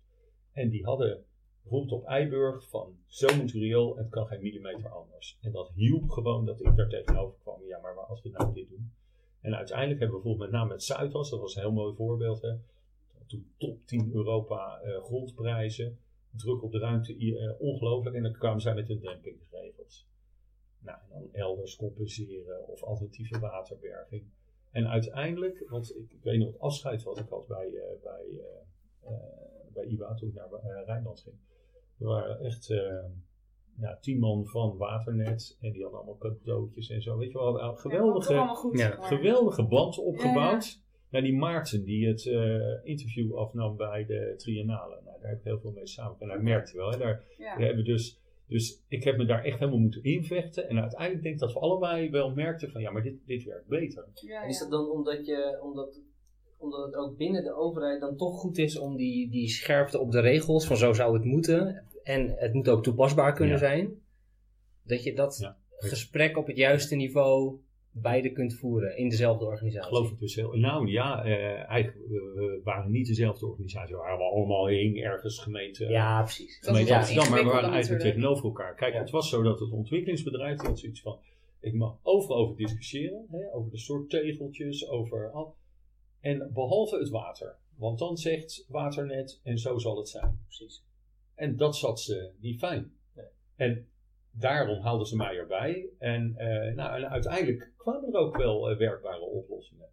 En 0.53 0.69
die 0.69 0.85
hadden 0.85 1.25
bijvoorbeeld 1.63 2.01
op 2.01 2.07
Eiburg 2.07 2.69
van 2.69 2.97
zo 3.07 3.37
moet 3.37 3.53
riool, 3.53 3.97
het 3.97 4.09
kan 4.09 4.27
geen 4.27 4.43
millimeter 4.43 4.91
anders. 4.91 5.39
En 5.41 5.53
dat 5.53 5.71
hielp 5.75 6.09
gewoon 6.09 6.45
dat 6.45 6.61
ik 6.61 6.77
daar 6.77 6.89
tegenover 6.89 7.39
kwam. 7.39 7.63
Ja, 7.67 7.79
maar 7.81 7.95
als 7.95 8.23
we 8.23 8.29
nou 8.29 8.55
dit 8.55 8.69
doen. 8.69 8.93
En 9.41 9.55
uiteindelijk 9.55 10.01
hebben 10.01 10.17
we 10.17 10.23
bijvoorbeeld 10.23 10.51
met 10.51 10.61
name 10.61 10.73
het 10.73 10.83
Zuidas, 10.83 11.31
dat 11.31 11.41
was 11.41 11.55
een 11.55 11.63
heel 11.63 11.73
mooi 11.73 11.95
voorbeeld. 11.95 12.43
Hè. 12.43 12.55
Toen 13.27 13.55
top 13.59 13.87
10 13.87 14.11
Europa 14.13 14.81
eh, 14.81 15.03
grondprijzen, 15.03 15.99
druk 16.31 16.63
op 16.63 16.73
de 16.73 16.79
ruimte, 16.79 17.17
eh, 17.17 17.61
ongelooflijk. 17.61 18.17
En 18.17 18.23
dan 18.23 18.33
kwamen 18.33 18.61
zij 18.61 18.75
met 18.75 18.89
hun 18.89 19.01
dempingsregels. 19.01 20.09
Nou, 20.79 20.99
en 21.03 21.09
dan 21.11 21.29
elders 21.33 21.77
compenseren 21.77 22.69
of 22.69 22.83
alternatieve 22.83 23.39
waterberging. 23.39 24.25
En 24.75 24.89
uiteindelijk, 24.89 25.65
want 25.69 25.97
ik, 25.97 26.13
ik 26.13 26.23
weet 26.23 26.39
nog 26.39 26.49
het 26.49 26.61
afscheid 26.61 27.03
wat 27.03 27.19
ik 27.19 27.29
had 27.29 27.47
bij, 27.47 27.67
eh, 27.67 28.03
bij, 28.03 28.25
eh, 28.31 29.11
eh, 29.11 29.73
bij 29.73 29.85
IBA 29.85 30.15
toen 30.15 30.29
ik 30.29 30.35
naar 30.35 30.53
eh, 30.53 30.87
Rijnland 30.87 31.21
ging. 31.21 31.37
Er 31.99 32.07
waren 32.07 32.41
echt 32.41 32.71
eh, 32.71 33.05
ja, 33.81 33.99
tien 34.01 34.19
man 34.19 34.47
van 34.47 34.77
Waternet 34.77 35.57
en 35.61 35.73
die 35.73 35.83
hadden 35.83 36.01
allemaal 36.01 36.19
cadeautjes 36.19 36.91
en 36.91 37.03
zo. 37.03 37.17
Weet 37.19 37.33
je 37.33 37.39
wel, 37.39 37.61
een 37.63 37.79
geweldige, 37.79 38.33
Ja, 38.33 38.47
goed, 38.47 38.79
geweldige 39.05 39.63
band 39.67 39.99
opgebouwd. 39.99 40.83
Nou, 41.11 41.25
die 41.25 41.35
Maarten 41.37 41.85
die 41.85 42.07
het 42.09 42.27
eh, 42.27 42.85
interview 42.85 43.35
afnam 43.37 43.77
bij 43.77 44.05
de 44.05 44.35
Triennale. 44.37 45.01
Nou, 45.05 45.21
daar 45.21 45.31
heb 45.31 45.39
ik 45.39 45.45
heel 45.45 45.59
veel 45.61 45.71
mee 45.73 45.87
samen. 45.87 46.17
En 46.21 46.29
hij 46.29 46.39
merkte 46.39 46.77
wel, 46.77 46.91
hè, 46.91 46.99
daar, 46.99 47.25
Ja. 47.39 47.57
we 47.57 47.65
hebben 47.65 47.85
dus, 47.85 48.21
dus 48.49 48.83
ik 48.89 49.05
heb 49.05 49.17
me 49.17 49.25
daar 49.25 49.45
echt 49.45 49.59
helemaal 49.59 49.81
moeten 49.81 50.03
invechten. 50.03 50.69
En 50.69 50.81
uiteindelijk 50.81 51.23
denk 51.23 51.35
ik 51.35 51.41
dat 51.41 51.53
we 51.53 51.59
allebei 51.59 52.11
wel 52.11 52.31
merkten 52.35 52.71
van 52.71 52.81
ja, 52.81 52.91
maar 52.91 53.03
dit, 53.03 53.15
dit 53.27 53.45
werkt 53.45 53.69
beter. 53.69 54.09
Ja, 54.15 54.43
En 54.43 54.49
is 54.49 54.59
dat 54.59 54.71
dan 54.71 54.91
omdat 54.91 55.27
je, 55.27 55.59
omdat, 55.63 56.01
omdat 56.59 56.85
het 56.87 56.95
ook 56.95 57.17
binnen 57.17 57.45
de 57.45 57.55
overheid 57.55 58.01
dan 58.01 58.17
toch 58.17 58.39
goed 58.41 58.59
is 58.59 58.79
om 58.79 58.97
die, 58.97 59.31
die 59.31 59.49
scherpte 59.49 59.99
op 59.99 60.11
de 60.11 60.21
regels, 60.21 60.67
van 60.67 60.77
zo 60.77 60.93
zou 60.93 61.15
het 61.15 61.25
moeten. 61.25 61.85
En 62.03 62.35
het 62.37 62.53
moet 62.53 62.69
ook 62.69 62.83
toepasbaar 62.83 63.33
kunnen 63.35 63.55
Ja. 63.55 63.61
zijn. 63.61 64.03
Dat 64.83 65.03
je 65.03 65.15
dat 65.15 65.39
Ja. 65.41 65.57
gesprek 65.77 66.37
op 66.37 66.47
het 66.47 66.57
juiste 66.57 66.95
niveau 66.97 67.59
beide 67.97 68.33
kunt 68.33 68.55
voeren 68.55 68.97
in 68.97 69.09
dezelfde 69.09 69.45
organisatie. 69.45 69.89
geloof 69.89 70.11
ik 70.11 70.19
dus 70.19 70.35
heel. 70.35 70.53
Nou 70.57 70.89
ja, 70.89 71.25
eh, 71.25 71.69
eigenlijk 71.69 72.09
we, 72.09 72.33
we 72.37 72.61
waren 72.65 72.91
niet 72.91 73.07
dezelfde 73.07 73.47
organisatie. 73.47 73.95
We 73.95 74.01
waren 74.01 74.31
allemaal 74.31 74.67
heen 74.67 74.97
ergens 74.97 75.39
gemeente. 75.39 75.85
Ja, 75.85 76.23
precies. 76.23 76.59
Gemeente 76.61 76.97
Amsterdam, 76.97 77.31
maar 77.31 77.39
we 77.39 77.45
waren 77.45 77.71
eigenlijk 77.71 77.91
natuurlijk. 77.91 78.15
tegenover 78.17 78.45
elkaar. 78.45 78.75
Kijk, 78.75 78.93
Ja. 78.93 79.01
het 79.01 79.11
was 79.11 79.29
zo 79.29 79.43
dat 79.43 79.61
het 79.61 79.71
ontwikkelingsbedrijf 79.71 80.61
had 80.61 80.79
zoiets 80.79 81.01
van: 81.01 81.19
ik 81.61 81.73
mag 81.75 81.99
overal 82.03 82.37
over 82.37 82.57
discussiëren, 82.57 83.27
hè, 83.31 83.55
over 83.55 83.71
de 83.71 83.79
soort 83.79 84.11
tegeltjes, 84.11 84.89
over 84.89 85.31
al. 85.31 85.57
En 86.21 86.51
behalve 86.53 86.99
het 86.99 87.09
water. 87.09 87.57
Want 87.77 87.99
dan 87.99 88.17
zegt 88.17 88.65
waternet 88.69 89.41
en 89.43 89.59
zo 89.59 89.79
zal 89.79 89.97
het 89.97 90.09
zijn. 90.09 90.41
precies. 90.45 90.85
En 91.35 91.57
dat 91.57 91.77
zat 91.77 92.01
ze 92.01 92.31
niet 92.41 92.59
fijn. 92.59 92.93
Nee. 93.15 93.27
En 93.57 93.89
daarom 94.39 94.81
haalden 94.81 95.07
ze 95.07 95.17
mij 95.17 95.37
erbij. 95.37 95.89
En, 95.99 96.37
eh, 96.37 96.75
nou, 96.75 97.03
en 97.03 97.11
uiteindelijk 97.11 97.73
kwamen 97.77 98.13
er 98.13 98.19
ook 98.21 98.37
wel 98.37 98.71
eh, 98.71 98.79
werkbare 98.79 99.25
oplossingen. 99.25 99.89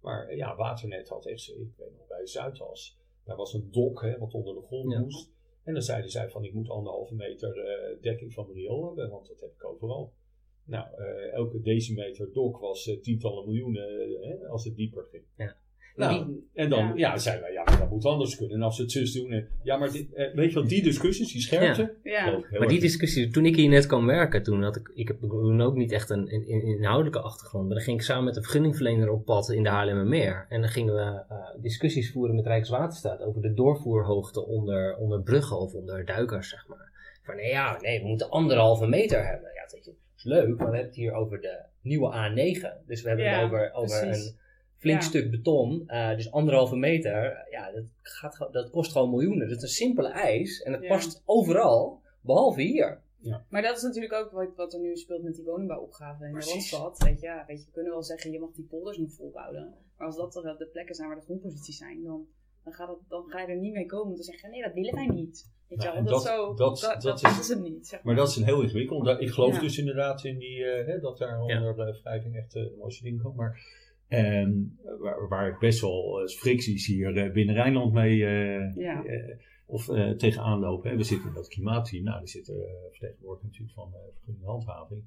Maar 0.00 0.26
eh, 0.28 0.36
ja, 0.36 0.56
Waternet 0.56 1.08
had 1.08 1.26
echt, 1.26 1.48
ik 1.48 1.76
weet 1.76 1.96
nog, 1.96 2.06
bij 2.06 2.26
Zuidas. 2.26 2.98
Daar 3.24 3.36
was 3.36 3.52
een 3.52 3.68
dok 3.70 4.02
hè, 4.02 4.18
wat 4.18 4.32
onder 4.32 4.54
de 4.54 4.62
grond 4.62 4.92
Ja. 4.92 5.00
moest. 5.00 5.32
En 5.64 5.72
dan 5.72 5.82
zeiden 5.82 6.10
zij 6.10 6.28
van, 6.28 6.44
ik 6.44 6.54
moet 6.54 6.68
anderhalve 6.68 7.14
meter 7.14 7.54
dekking 8.00 8.32
van 8.32 8.44
mijn 8.46 8.58
riool 8.58 8.86
hebben, 8.86 9.10
want 9.10 9.26
dat 9.26 9.40
heb 9.40 9.50
ik 9.50 9.64
overal. 9.64 10.12
Nou, 10.64 10.86
elke 11.32 11.60
decimeter 11.60 12.32
dok 12.32 12.58
was 12.58 12.98
tientallen 13.02 13.44
miljoenen 13.44 14.18
hè, 14.20 14.48
als 14.48 14.64
het 14.64 14.76
dieper 14.76 15.04
ging. 15.04 15.24
Ja. 15.36 15.56
Nou, 15.96 16.24
Die- 16.24 16.48
en 16.54 16.70
dan 16.70 16.86
Ja. 16.86 16.92
ja. 16.94 17.16
zeiden 17.18 17.44
wij, 17.44 17.52
ja, 17.52 17.62
maar 17.64 17.78
dat 17.78 17.90
moet 17.90 18.04
anders 18.04 18.36
kunnen. 18.36 18.56
En 18.56 18.62
als 18.62 18.76
ze 18.76 18.82
het 18.82 18.90
zus 18.92 19.12
doen. 19.12 19.30
En, 19.32 19.48
ja, 19.62 19.76
maar 19.76 19.92
dit, 19.92 20.12
eh, 20.14 20.34
weet 20.34 20.48
je 20.48 20.54
wel, 20.54 20.68
die 20.68 20.82
discussies, 20.82 21.32
die 21.32 21.40
scherpte. 21.40 21.94
Ja. 22.02 22.38
Maar 22.58 22.68
die 22.68 22.80
discussie, 22.80 23.28
toen 23.30 23.46
ik 23.46 23.56
hier 23.56 23.68
net 23.68 23.86
kwam 23.86 24.06
werken, 24.06 24.42
toen 24.42 24.62
had 24.62 24.76
ik, 24.76 24.90
ik 24.94 25.08
heb 25.08 25.20
toen 25.20 25.60
ook 25.60 25.74
niet 25.74 25.92
echt 25.92 26.10
een, 26.10 26.34
een, 26.34 26.44
een 26.52 26.62
inhoudelijke 26.62 27.20
achtergrond, 27.20 27.64
maar 27.66 27.74
dan 27.74 27.84
ging 27.84 27.98
ik 27.98 28.04
samen 28.04 28.24
met 28.24 28.36
een 28.36 28.42
vergunningverlener 28.42 29.10
op 29.10 29.24
pad 29.24 29.50
in 29.50 29.62
de 29.62 29.68
Haarlemmermeer. 29.68 30.46
En 30.48 30.60
dan 30.60 30.70
gingen 30.70 30.94
we 30.94 31.22
eh, 31.28 31.62
discussies 31.62 32.12
voeren 32.12 32.34
met 32.34 32.46
Rijkswaterstaat 32.46 33.20
over 33.22 33.42
de 33.42 33.54
doorvoerhoogte 33.54 34.46
onder, 34.46 34.96
onder 34.96 35.22
bruggen 35.22 35.58
of 35.58 35.72
onder 35.74 36.04
duikers, 36.04 36.48
zeg 36.48 36.66
maar. 36.68 36.92
Van 37.22 37.36
nee, 37.36 37.48
ja, 37.48 37.78
nee, 37.80 38.00
we 38.00 38.06
moeten 38.06 38.30
anderhalve 38.30 38.86
meter 38.86 39.26
hebben. 39.26 39.50
Ja, 39.54 39.60
dat 39.60 39.94
is 40.16 40.24
leuk, 40.24 40.46
maar 40.48 40.56
we 40.56 40.62
hebben 40.64 40.80
het 40.80 40.94
hier 40.94 41.12
over 41.12 41.40
de 41.40 41.58
nieuwe 41.82 42.12
A9. 42.12 42.86
Dus 42.86 43.02
we 43.02 43.08
hebben 43.08 43.26
Ja, 43.26 43.34
het 43.36 43.44
over, 43.44 43.70
over 43.72 44.00
precies. 44.00 44.26
een 44.26 44.42
flink 44.84 45.00
Ja. 45.00 45.06
stuk 45.06 45.30
beton, 45.30 45.82
eh, 45.86 46.16
dus 46.16 46.30
anderhalve 46.30 46.76
meter. 46.76 47.46
Ja, 47.50 47.72
dat, 47.72 47.84
gaat, 48.02 48.48
dat 48.52 48.70
kost 48.70 48.92
gewoon 48.92 49.10
miljoenen. 49.10 49.48
Dat 49.48 49.56
is 49.56 49.62
een 49.62 49.68
simpele 49.68 50.08
eis 50.08 50.62
en 50.62 50.72
het 50.72 50.82
Ja. 50.82 50.88
past 50.88 51.22
overal, 51.24 52.00
behalve 52.20 52.62
hier. 52.62 53.02
Maar 53.48 53.62
dat 53.62 53.76
is 53.76 53.82
natuurlijk 53.82 54.12
ook 54.12 54.30
wat, 54.30 54.48
wat 54.56 54.72
er 54.74 54.80
nu 54.80 54.96
speelt 54.96 55.22
met 55.22 55.34
die 55.34 55.44
woningbouwopgave 55.44 56.24
in 56.24 56.32
Precies. 56.32 56.70
de 56.70 56.76
Randstad. 56.76 57.08
Weet 57.08 57.20
je, 57.20 57.26
ja, 57.26 57.44
weet 57.46 57.58
je, 57.58 57.64
we 57.66 57.72
kunnen 57.72 57.92
wel 57.92 58.02
zeggen, 58.02 58.30
je 58.32 58.40
mag 58.40 58.50
die 58.54 58.64
polders 58.64 58.98
niet 58.98 59.14
volbouwen. 59.14 59.74
Maar 59.96 60.06
als 60.06 60.16
dat 60.16 60.36
er 60.44 60.58
de 60.58 60.66
plekken 60.66 60.94
zijn 60.94 61.08
waar 61.08 61.16
de 61.18 61.24
grondposities 61.24 61.78
zijn, 61.78 62.02
dan, 62.02 62.26
dan, 62.64 62.72
gaat 62.72 62.88
het, 62.88 62.98
dan 63.08 63.24
ga 63.26 63.40
je 63.40 63.46
er 63.46 63.56
niet 63.56 63.72
mee 63.72 63.86
komen 63.86 64.10
om 64.10 64.16
te 64.16 64.22
zeggen, 64.22 64.50
nee, 64.50 64.62
dat 64.62 64.72
willen 64.72 64.94
wij 64.94 65.06
niet. 65.06 65.52
Weet 65.68 65.82
je 65.82 65.88
Nou, 65.88 66.00
dat, 66.04 66.08
dat- 66.12 66.22
zo, 66.22 66.46
dat- 66.54 66.80
dat, 66.80 66.80
dat 66.80 67.02
dat 67.02 67.22
is- 67.30 67.38
is 67.38 67.48
het 67.48 67.60
niet. 67.62 67.86
Zeg 67.86 68.02
Maar 68.02 68.14
dat 68.14 68.28
is 68.28 68.36
een 68.36 68.44
heel 68.44 68.62
ingewikkeld. 68.62 69.04
Dat- 69.04 69.20
Ik 69.20 69.30
geloof 69.30 69.54
Ja. 69.54 69.60
dus 69.60 69.78
inderdaad 69.78 70.24
in 70.24 70.38
die, 70.38 70.64
eh, 70.64 70.86
hè, 70.86 71.00
dat 71.00 71.18
daar 71.18 71.42
Ja. 71.46 71.56
onder 71.58 71.76
de 71.86 72.00
wrijving 72.02 72.36
echt 72.36 72.54
eh, 72.54 72.62
de 72.62 72.74
mooiste 72.78 73.02
dingen 73.02 73.22
komen. 73.22 73.36
Maar 73.36 73.60
ehm, 74.16 74.52
waar, 74.98 75.28
waar 75.28 75.48
ik 75.48 75.58
best 75.58 75.80
wel 75.80 76.20
eh, 76.20 76.26
fricties 76.26 76.86
hier 76.86 77.16
eh, 77.16 77.32
binnen 77.32 77.54
Rijnland 77.54 77.92
mee 77.92 78.24
eh, 78.26 78.74
Ja. 78.76 79.04
of 79.66 79.88
eh, 79.88 80.10
tegenaan 80.10 80.58
lopen. 80.58 80.90
Hè. 80.90 80.96
We 80.96 81.02
zitten 81.02 81.28
in 81.28 81.34
dat 81.34 81.48
klimaatteam. 81.48 82.04
Nou, 82.04 82.20
er 82.20 82.28
zitten 82.28 82.54
vertegenwoordigers 82.90 83.50
natuurlijk 83.50 83.74
van 83.78 83.90
uh, 83.94 83.98
vergunninghandhaving. 84.14 85.02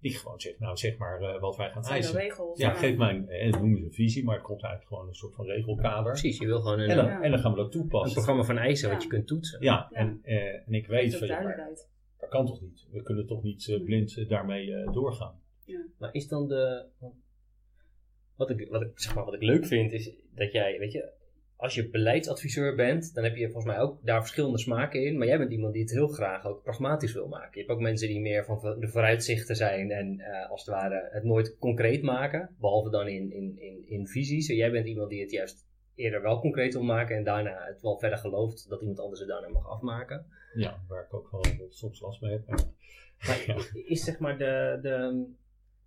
Die 0.00 0.14
gewoon 0.14 0.40
zegt, 0.40 0.58
nou 0.58 0.76
zeg 0.76 0.96
maar 0.96 1.20
eh, 1.20 1.40
wat 1.40 1.56
wij 1.56 1.70
gaan 1.70 1.82
Dat 1.82 1.90
eisen. 1.90 2.14
regels. 2.16 2.58
Ja, 2.58 2.74
geef 2.74 2.96
mij, 2.96 3.24
eh, 3.26 3.50
dat 3.52 3.60
noemen 3.60 3.78
ze 3.78 3.84
een 3.84 3.92
visie, 3.92 4.24
maar 4.24 4.34
het 4.34 4.44
komt 4.44 4.62
eigenlijk 4.62 4.92
gewoon 4.94 5.08
een 5.08 5.14
soort 5.14 5.34
van 5.34 5.44
regelkader. 5.46 6.12
Precies, 6.12 6.38
je 6.38 6.46
wil 6.46 6.60
gewoon 6.60 6.78
een, 6.80 6.88
En 6.88 6.96
dan, 6.96 7.04
Ja. 7.06 7.22
en 7.22 7.30
dan 7.30 7.40
gaan 7.40 7.50
we 7.50 7.56
dat 7.56 7.74
een 7.74 7.80
toepassen. 7.80 8.12
programma 8.12 8.42
van 8.42 8.58
eisen 8.58 8.88
wat 8.90 8.98
Ja. 8.98 9.04
je 9.04 9.10
kunt 9.14 9.26
toetsen. 9.26 9.62
Ja, 9.62 9.88
Ja. 9.90 9.98
En, 9.98 10.18
eh, 10.22 10.36
en 10.66 10.72
ik 10.74 10.86
Dat 10.86 10.90
weet 10.96 11.12
is 11.12 11.18
van 11.18 11.26
ja, 11.26 11.34
maar 11.34 11.42
duidelijkheid. 11.42 11.88
dat 12.20 12.28
kan 12.28 12.46
toch 12.46 12.60
niet? 12.60 12.86
We 12.92 13.02
kunnen 13.02 13.26
toch 13.26 13.42
niet 13.42 13.80
blind 13.84 14.28
daarmee 14.28 14.74
eh, 14.74 14.92
doorgaan? 14.92 15.40
Maar 15.98 16.14
is 16.14 16.28
dan 16.28 16.48
de. 16.48 16.84
Wat 18.36 18.50
ik, 18.50 18.68
wat, 18.70 18.82
ik, 18.82 18.90
zeg 18.94 19.14
maar, 19.14 19.24
wat 19.24 19.34
ik 19.34 19.42
leuk 19.42 19.66
vind 19.66 19.92
is 19.92 20.10
dat 20.34 20.52
jij, 20.52 20.78
weet 20.78 20.92
je, 20.92 21.12
als 21.56 21.74
je 21.74 21.88
beleidsadviseur 21.88 22.74
bent, 22.74 23.14
dan 23.14 23.24
heb 23.24 23.36
je 23.36 23.44
volgens 23.44 23.64
mij 23.74 23.80
ook 23.80 23.98
daar 24.02 24.20
verschillende 24.20 24.58
smaken 24.58 25.04
in. 25.04 25.18
Maar 25.18 25.26
jij 25.26 25.38
bent 25.38 25.50
iemand 25.50 25.72
die 25.72 25.82
het 25.82 25.90
heel 25.90 26.08
graag 26.08 26.46
ook 26.46 26.62
pragmatisch 26.62 27.12
wil 27.12 27.28
maken. 27.28 27.50
Je 27.52 27.58
hebt 27.58 27.70
ook 27.70 27.80
mensen 27.80 28.08
die 28.08 28.20
meer 28.20 28.44
van 28.44 28.80
de 28.80 28.88
vooruitzichten 28.88 29.56
zijn 29.56 29.90
en 29.90 30.20
eh, 30.20 30.50
als 30.50 30.64
het 30.64 30.74
ware 30.74 31.08
het 31.10 31.24
nooit 31.24 31.56
concreet 31.58 32.02
maken. 32.02 32.54
Behalve 32.60 32.90
dan 32.90 33.08
in, 33.08 33.32
in, 33.32 33.58
in, 33.58 33.88
in 33.88 34.06
visies. 34.06 34.48
En 34.48 34.56
jij 34.56 34.70
bent 34.70 34.86
iemand 34.86 35.10
die 35.10 35.20
het 35.20 35.30
juist 35.30 35.66
eerder 35.94 36.22
wel 36.22 36.40
concreet 36.40 36.72
wil 36.72 36.82
maken 36.82 37.16
en 37.16 37.24
daarna 37.24 37.64
het 37.66 37.82
wel 37.82 37.98
verder 37.98 38.18
gelooft 38.18 38.68
dat 38.68 38.80
iemand 38.80 39.00
anders 39.00 39.20
het 39.20 39.28
daarna 39.28 39.48
mag 39.48 39.68
afmaken. 39.68 40.26
Ja, 40.54 40.80
waar 40.88 41.04
ik 41.04 41.14
ook 41.14 41.30
wel 41.30 41.42
soms 41.68 42.00
last 42.00 42.20
mee 42.20 42.32
heb. 42.32 42.46
Maar, 42.46 42.64
Maar 43.26 43.44
ja. 43.46 43.56
is 43.84 44.04
zeg 44.04 44.18
maar 44.18 44.38
de, 44.38 44.78
de, 44.82 45.24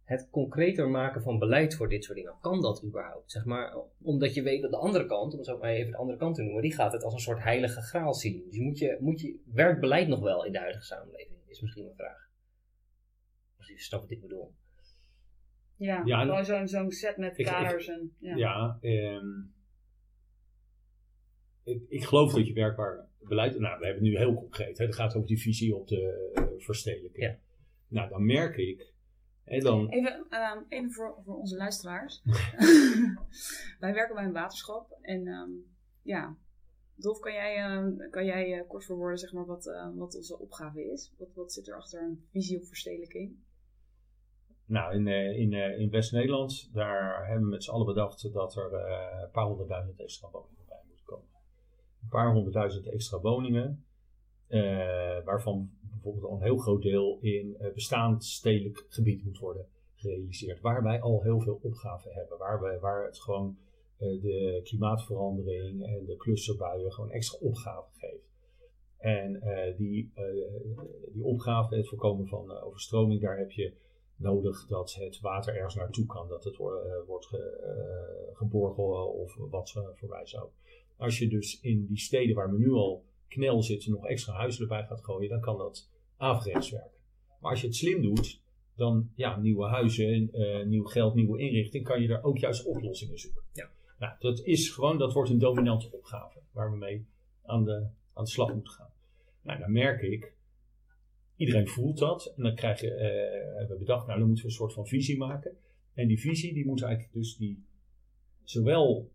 het 0.08 0.28
concreter 0.32 0.90
maken 0.90 1.22
van 1.22 1.40
beleid 1.40 1.76
voor 1.76 1.90
dit 1.90 2.04
soort 2.04 2.18
dingen, 2.18 2.36
kan 2.42 2.62
dat 2.62 2.84
überhaupt? 2.84 3.32
Zeg 3.32 3.46
maar, 3.46 3.76
omdat 4.02 4.34
je 4.34 4.42
weet 4.42 4.62
dat 4.62 4.72
de 4.72 4.78
andere 4.78 5.06
kant, 5.06 5.32
om 5.32 5.38
het 5.38 5.48
zo 5.48 5.58
maar 5.58 5.70
even 5.70 5.92
de 5.92 5.98
andere 5.98 6.18
kant 6.18 6.36
te 6.36 6.42
noemen, 6.42 6.62
die 6.62 6.74
gaat 6.74 6.94
het 6.94 7.04
als 7.04 7.14
een 7.14 7.20
soort 7.20 7.44
heilige 7.44 7.82
graal 7.82 8.14
zien. 8.14 8.44
Dus 8.50 8.58
moet 8.58 8.78
je, 8.78 8.98
moet 9.00 9.22
je, 9.22 9.40
werkt 9.46 9.80
beleid 9.80 10.08
nog 10.08 10.20
wel 10.20 10.46
in 10.46 10.52
de 10.52 10.58
huidige 10.60 10.84
samenleving? 10.86 11.38
Is 11.48 11.62
misschien 11.62 11.86
een 11.86 11.96
vraag. 11.96 12.30
Als 13.58 13.68
je 13.68 13.80
snapt 13.80 14.04
wat 14.04 14.12
ik 14.12 14.22
bedoel. 14.22 14.54
Ja, 15.76 16.02
Ja, 16.06 16.66
zo'n 16.66 16.92
set 16.92 17.18
met 17.18 17.38
Ik- 17.38 17.46
kaders. 17.46 17.88
en, 17.88 18.16
ja. 18.20 18.36
Ja, 18.36 18.78
ehm, 18.82 19.26
ik, 21.64 21.82
ik 21.88 22.04
geloof 22.04 22.34
dat 22.34 22.48
je 22.48 22.54
werkbaar 22.54 23.08
beleid. 23.20 23.60
Nou, 23.60 23.80
we 23.80 23.86
hebben 23.86 24.04
het 24.04 24.14
nu 24.14 24.18
heel 24.18 24.34
concreet. 24.34 24.78
Hè, 24.78 24.86
het 24.86 24.96
gaat 24.96 25.16
over 25.16 25.28
die 25.28 25.42
visie 25.42 25.76
op 25.76 25.88
de 25.88 26.32
eh, 26.34 26.44
verstedelijking. 26.58 27.24
Ja. 27.24 27.38
Nou, 27.88 28.10
dan 28.10 28.26
merk 28.26 28.58
ik. 28.58 28.96
En 29.48 29.60
dan, 29.60 29.90
Even, 29.90 30.26
ehm, 30.30 30.60
even 30.68 30.92
voor, 30.92 31.18
voor 31.26 31.38
onze 31.38 31.56
luisteraars. 31.56 32.22
Wij 33.80 33.94
werken 33.94 34.16
bij 34.16 34.24
een 34.24 34.32
waterschap. 34.32 34.98
En 35.02 35.28
ehm, 35.28 35.50
ja, 36.02 36.36
Dolf, 36.96 37.20
kan 37.20 37.34
jij, 37.34 37.56
ehm, 37.56 38.10
kan 38.10 38.26
jij 38.26 38.54
eh, 38.54 38.68
kort 38.68 38.86
verwoorden 38.86 39.18
zeg 39.18 39.34
maar, 39.34 39.46
wat, 39.46 39.92
wat 39.96 40.16
onze 40.16 40.40
opgave 40.40 40.92
is? 40.92 41.14
Wat, 41.18 41.34
wat 41.34 41.54
zit 41.54 41.68
er 41.68 41.76
achter 41.76 42.02
een 42.02 42.26
visie 42.32 42.58
op 42.58 42.66
verstedelijking? 42.66 43.36
nou, 44.68 44.96
in, 44.96 45.08
eh, 45.08 45.40
in, 45.40 45.54
eh, 45.54 45.80
in 45.80 45.90
West-Nederland, 45.90 46.70
daar 46.74 47.26
hebben 47.26 47.44
we 47.44 47.50
met 47.50 47.64
z'n 47.64 47.72
allen 47.72 47.86
bedacht 47.86 48.34
dat 48.34 48.56
er 48.56 48.74
een 49.24 49.32
paar 49.32 49.46
honderdduizend 49.46 50.00
extra 50.00 50.30
woningen 50.30 50.66
bij 50.68 50.82
moeten 50.88 51.06
komen. 51.06 51.28
Een 52.02 52.10
paar 52.10 52.32
honderdduizend 52.32 52.88
extra 52.88 53.20
woningen, 53.20 53.86
waarvan 55.26 55.77
bijvoorbeeld 56.14 56.34
al 56.34 56.38
een 56.38 56.54
heel 56.54 56.64
groot 56.66 56.82
deel 56.82 57.18
in 57.22 57.56
eh, 57.60 57.74
bestaand 57.74 58.26
stedelijk 58.26 58.86
gebied 58.90 59.24
moet 59.24 59.38
worden 59.38 59.66
gerealiseerd. 59.96 60.62
Waar 60.62 60.84
wij 60.84 61.02
al 61.02 61.24
heel 61.24 61.40
veel 61.40 61.60
opgaven 61.62 62.12
hebben, 62.14 62.38
waar, 62.38 62.62
we, 62.62 62.80
waar 62.80 63.06
het 63.06 63.20
gewoon 63.20 63.58
eh, 63.98 64.22
de 64.22 64.62
klimaatverandering 64.64 65.86
en 65.86 66.06
de 66.06 66.16
clusterbuien 66.16 66.94
gewoon 66.94 67.12
extra 67.12 67.38
opgaven 67.48 67.92
geeft. 67.98 68.36
En 68.98 69.42
eh, 69.42 69.78
die, 69.78 70.12
eh, 70.14 70.24
die 71.14 71.24
opgave, 71.24 71.76
het 71.76 71.88
voorkomen 71.88 72.28
van 72.28 72.52
overstroming, 72.52 73.22
daar 73.22 73.38
heb 73.38 73.52
je 73.52 73.74
nodig 74.16 74.68
dat 74.68 74.94
het 74.94 75.20
water 75.20 75.56
ergens 75.56 75.76
naartoe 75.76 76.06
kan, 76.06 76.28
dat 76.28 76.44
het 76.44 76.58
wo- 76.58 77.04
wordt 77.08 77.26
ge, 77.26 78.32
geborgen 78.34 79.14
of 79.14 79.36
wat 79.36 79.74
uh, 79.78 79.84
voorbij 79.94 80.26
zou. 80.26 80.50
Als 80.98 81.20
je 81.20 81.28
dus 81.28 81.60
in 81.62 81.86
die 81.86 81.98
steden 81.98 82.36
waar 82.36 82.52
we 82.52 82.58
nu 82.58 82.72
al 82.72 83.04
knel 83.28 83.64
zitten 83.64 83.92
nog 83.92 84.06
extra 84.08 84.34
huizen 84.34 84.62
erbij 84.62 84.84
gaat 84.84 85.04
gooien, 85.04 85.30
dan 85.30 85.42
kan 85.42 85.58
dat 85.58 85.90
averechts 86.18 86.70
werken. 86.70 87.00
Maar 87.40 87.52
als 87.52 87.62
je 87.62 87.68
het 87.68 87.76
slim 87.76 88.02
doet, 88.02 88.42
dan 88.76 89.12
ja, 89.16 89.40
nieuwe 89.40 89.68
huizen, 89.68 90.34
eh, 90.34 90.66
nieuw 90.66 90.84
geld, 90.84 91.16
nieuwe 91.16 91.40
inrichting, 91.40 91.84
kan 91.84 92.02
je 92.02 92.08
daar 92.08 92.24
ook 92.24 92.38
juist 92.38 92.66
oplossingen 92.66 93.20
zoeken. 93.20 93.42
Ja. 93.54 93.70
Nou, 94.00 94.14
dat 94.20 94.40
is 94.40 94.70
gewoon, 94.70 94.98
dat 94.98 95.14
wordt 95.14 95.30
een 95.30 95.38
dominante 95.38 95.92
opgave 95.92 96.40
waar 96.52 96.72
we 96.72 96.78
mee 96.78 97.08
aan 97.46 97.64
de, 97.64 97.88
aan 98.14 98.24
de 98.24 98.30
slag 98.30 98.54
moeten 98.54 98.74
gaan. 98.74 98.92
Nou, 99.42 99.60
dan 99.60 99.72
merk 99.72 100.02
ik, 100.02 100.34
iedereen 101.36 101.68
voelt 101.68 101.98
dat. 101.98 102.34
En 102.38 102.44
dan 102.44 102.56
krijg 102.56 102.82
je, 102.82 102.94
eh, 102.94 103.58
hebben 103.58 103.78
we 103.78 103.84
bedacht, 103.84 104.08
nou 104.08 104.20
dan 104.20 104.28
moeten 104.28 104.46
we 104.46 104.52
een 104.52 104.58
soort 104.58 104.74
van 104.74 104.88
visie 104.88 105.18
maken. 105.18 105.58
En 105.94 106.08
die 106.08 106.20
visie 106.20 106.54
die 106.54 106.66
moet 106.66 106.82
eigenlijk 106.82 107.14
dus 107.14 107.38
die 107.38 107.66
zowel 108.44 109.12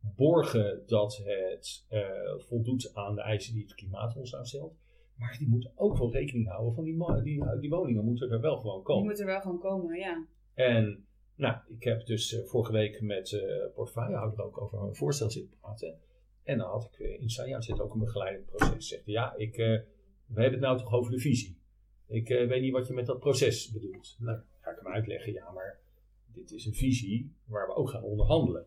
borgen 0.00 0.82
dat 0.86 1.22
het 1.24 1.84
eh, 1.88 2.00
voldoet 2.38 2.94
aan 2.94 3.14
de 3.14 3.20
eisen 3.20 3.54
die 3.54 3.62
het 3.62 3.74
klimaat 3.74 4.16
ons 4.16 4.34
aanstelt. 4.34 4.74
Maar 5.18 5.36
die 5.38 5.48
moeten 5.48 5.72
ook 5.74 5.98
wel 5.98 6.12
rekening 6.12 6.48
houden 6.48 6.74
van 6.74 6.84
die, 6.84 7.22
die, 7.22 7.58
die 7.60 7.70
woningen 7.70 8.04
moeten 8.04 8.30
er 8.30 8.40
wel 8.40 8.56
gewoon 8.56 8.76
Die 8.76 8.84
komen. 8.84 9.04
moet 9.04 9.20
er 9.20 9.26
wel 9.26 9.40
gewoon 9.40 9.58
komen, 9.58 9.98
ja. 9.98 10.26
En 10.54 11.06
Nou, 11.36 11.56
ik 11.68 11.82
heb 11.82 12.06
dus 12.06 12.32
eh, 12.32 12.44
vorige 12.44 12.72
week 12.72 13.00
met 13.00 13.32
eh 13.32 13.74
portefeuillehouder 13.74 14.44
ook 14.44 14.60
over 14.60 14.82
een 14.82 14.94
voorstel 14.94 15.30
zitten 15.30 15.58
praten. 15.60 15.98
En 16.42 16.58
dan 16.58 16.68
had 16.70 16.84
ik 16.92 16.98
eh, 16.98 17.20
in 17.20 17.30
zijn 17.30 17.62
zit 17.62 17.80
ook 17.80 17.92
een 17.92 17.98
begeleidend 18.00 18.46
proces. 18.46 18.88
Zegt 18.88 19.02
ja, 19.06 19.34
ik, 19.36 19.56
eh, 19.56 19.80
we 20.26 20.40
hebben 20.40 20.52
het 20.52 20.60
nou 20.60 20.78
toch 20.78 20.92
over 20.92 21.12
de 21.12 21.18
visie. 21.18 21.58
Ik 22.06 22.30
eh, 22.30 22.48
weet 22.48 22.62
niet 22.62 22.72
wat 22.72 22.86
je 22.86 22.94
met 22.94 23.06
dat 23.06 23.18
proces 23.18 23.70
bedoelt. 23.70 24.16
Nou, 24.18 24.38
ga 24.60 24.70
ik 24.70 24.76
hem 24.82 24.92
uitleggen, 24.92 25.32
ja, 25.32 25.50
maar 25.50 25.78
dit 26.26 26.50
is 26.50 26.66
een 26.66 26.74
visie 26.74 27.32
waar 27.44 27.66
we 27.66 27.74
ook 27.74 27.90
gaan 27.90 28.02
onderhandelen. 28.02 28.66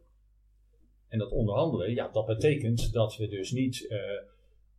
En 1.07 1.19
dat 1.19 1.31
onderhandelen, 1.31 1.93
ja, 1.93 2.07
dat 2.07 2.25
betekent 2.25 2.93
dat 2.93 3.15
we 3.17 3.27
dus 3.27 3.51
niet 3.51 3.87
eh, 3.87 3.99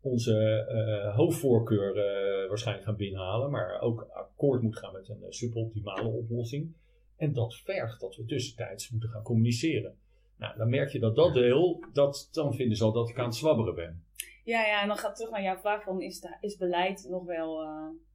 onze 0.01 0.67
eh, 0.69 1.17
hoofdvoorkeur 1.17 1.97
eh, 1.97 2.49
waarschijnlijk 2.49 2.87
gaan 2.87 2.97
binnenhalen, 2.97 3.51
maar 3.51 3.81
ook 3.81 4.09
akkoord 4.13 4.63
moet 4.63 4.79
gaan 4.79 4.93
met 4.93 5.09
een 5.09 5.23
eh, 5.23 5.31
suboptimale 5.31 6.09
oplossing. 6.09 6.73
En 7.17 7.33
dat 7.33 7.55
vergt 7.55 8.01
dat 8.01 8.17
we 8.17 8.25
tussentijds 8.25 8.91
moeten 8.91 9.09
gaan 9.09 9.23
communiceren. 9.23 9.95
Nou, 10.37 10.57
dan 10.57 10.69
merk 10.69 10.91
je 10.91 10.99
dat 10.99 11.17
dat 11.17 11.35
deel, 11.35 11.85
dat, 11.93 12.29
dan 12.33 12.55
vinden 12.55 12.77
ze 12.77 12.85
al 12.85 12.93
dat 12.93 13.09
ik 13.09 13.19
aan 13.19 13.25
het 13.25 13.35
zwabberen 13.35 13.75
ben. 13.75 14.03
Ja, 14.45 14.67
ja, 14.67 14.83
en 14.83 14.89
dan 14.89 14.97
gaat 14.97 15.17
terug 15.17 15.31
naar 15.31 15.43
jouw 15.43 15.57
vraag 15.57 15.83
van, 15.83 16.03
is, 16.03 16.21
de, 16.21 16.37
is 16.41 16.57
beleid 16.57 17.07
nog 17.11 17.25
wel, 17.25 17.57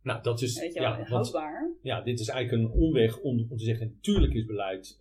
Nou, 0.01 0.23
dat 0.23 0.41
is, 0.41 0.59
weet 0.59 0.73
je 0.73 0.79
wel, 0.79 0.89
ja, 0.89 0.97
want, 0.97 1.09
houdbaar? 1.09 1.71
ja, 1.81 2.01
dit 2.01 2.19
is 2.19 2.27
eigenlijk 2.27 2.63
een 2.63 2.81
omweg 2.81 3.19
om, 3.19 3.47
om 3.49 3.57
te 3.57 3.63
zeggen, 3.63 3.87
natuurlijk 3.87 4.33
is 4.33 4.45
beleid 4.45 4.97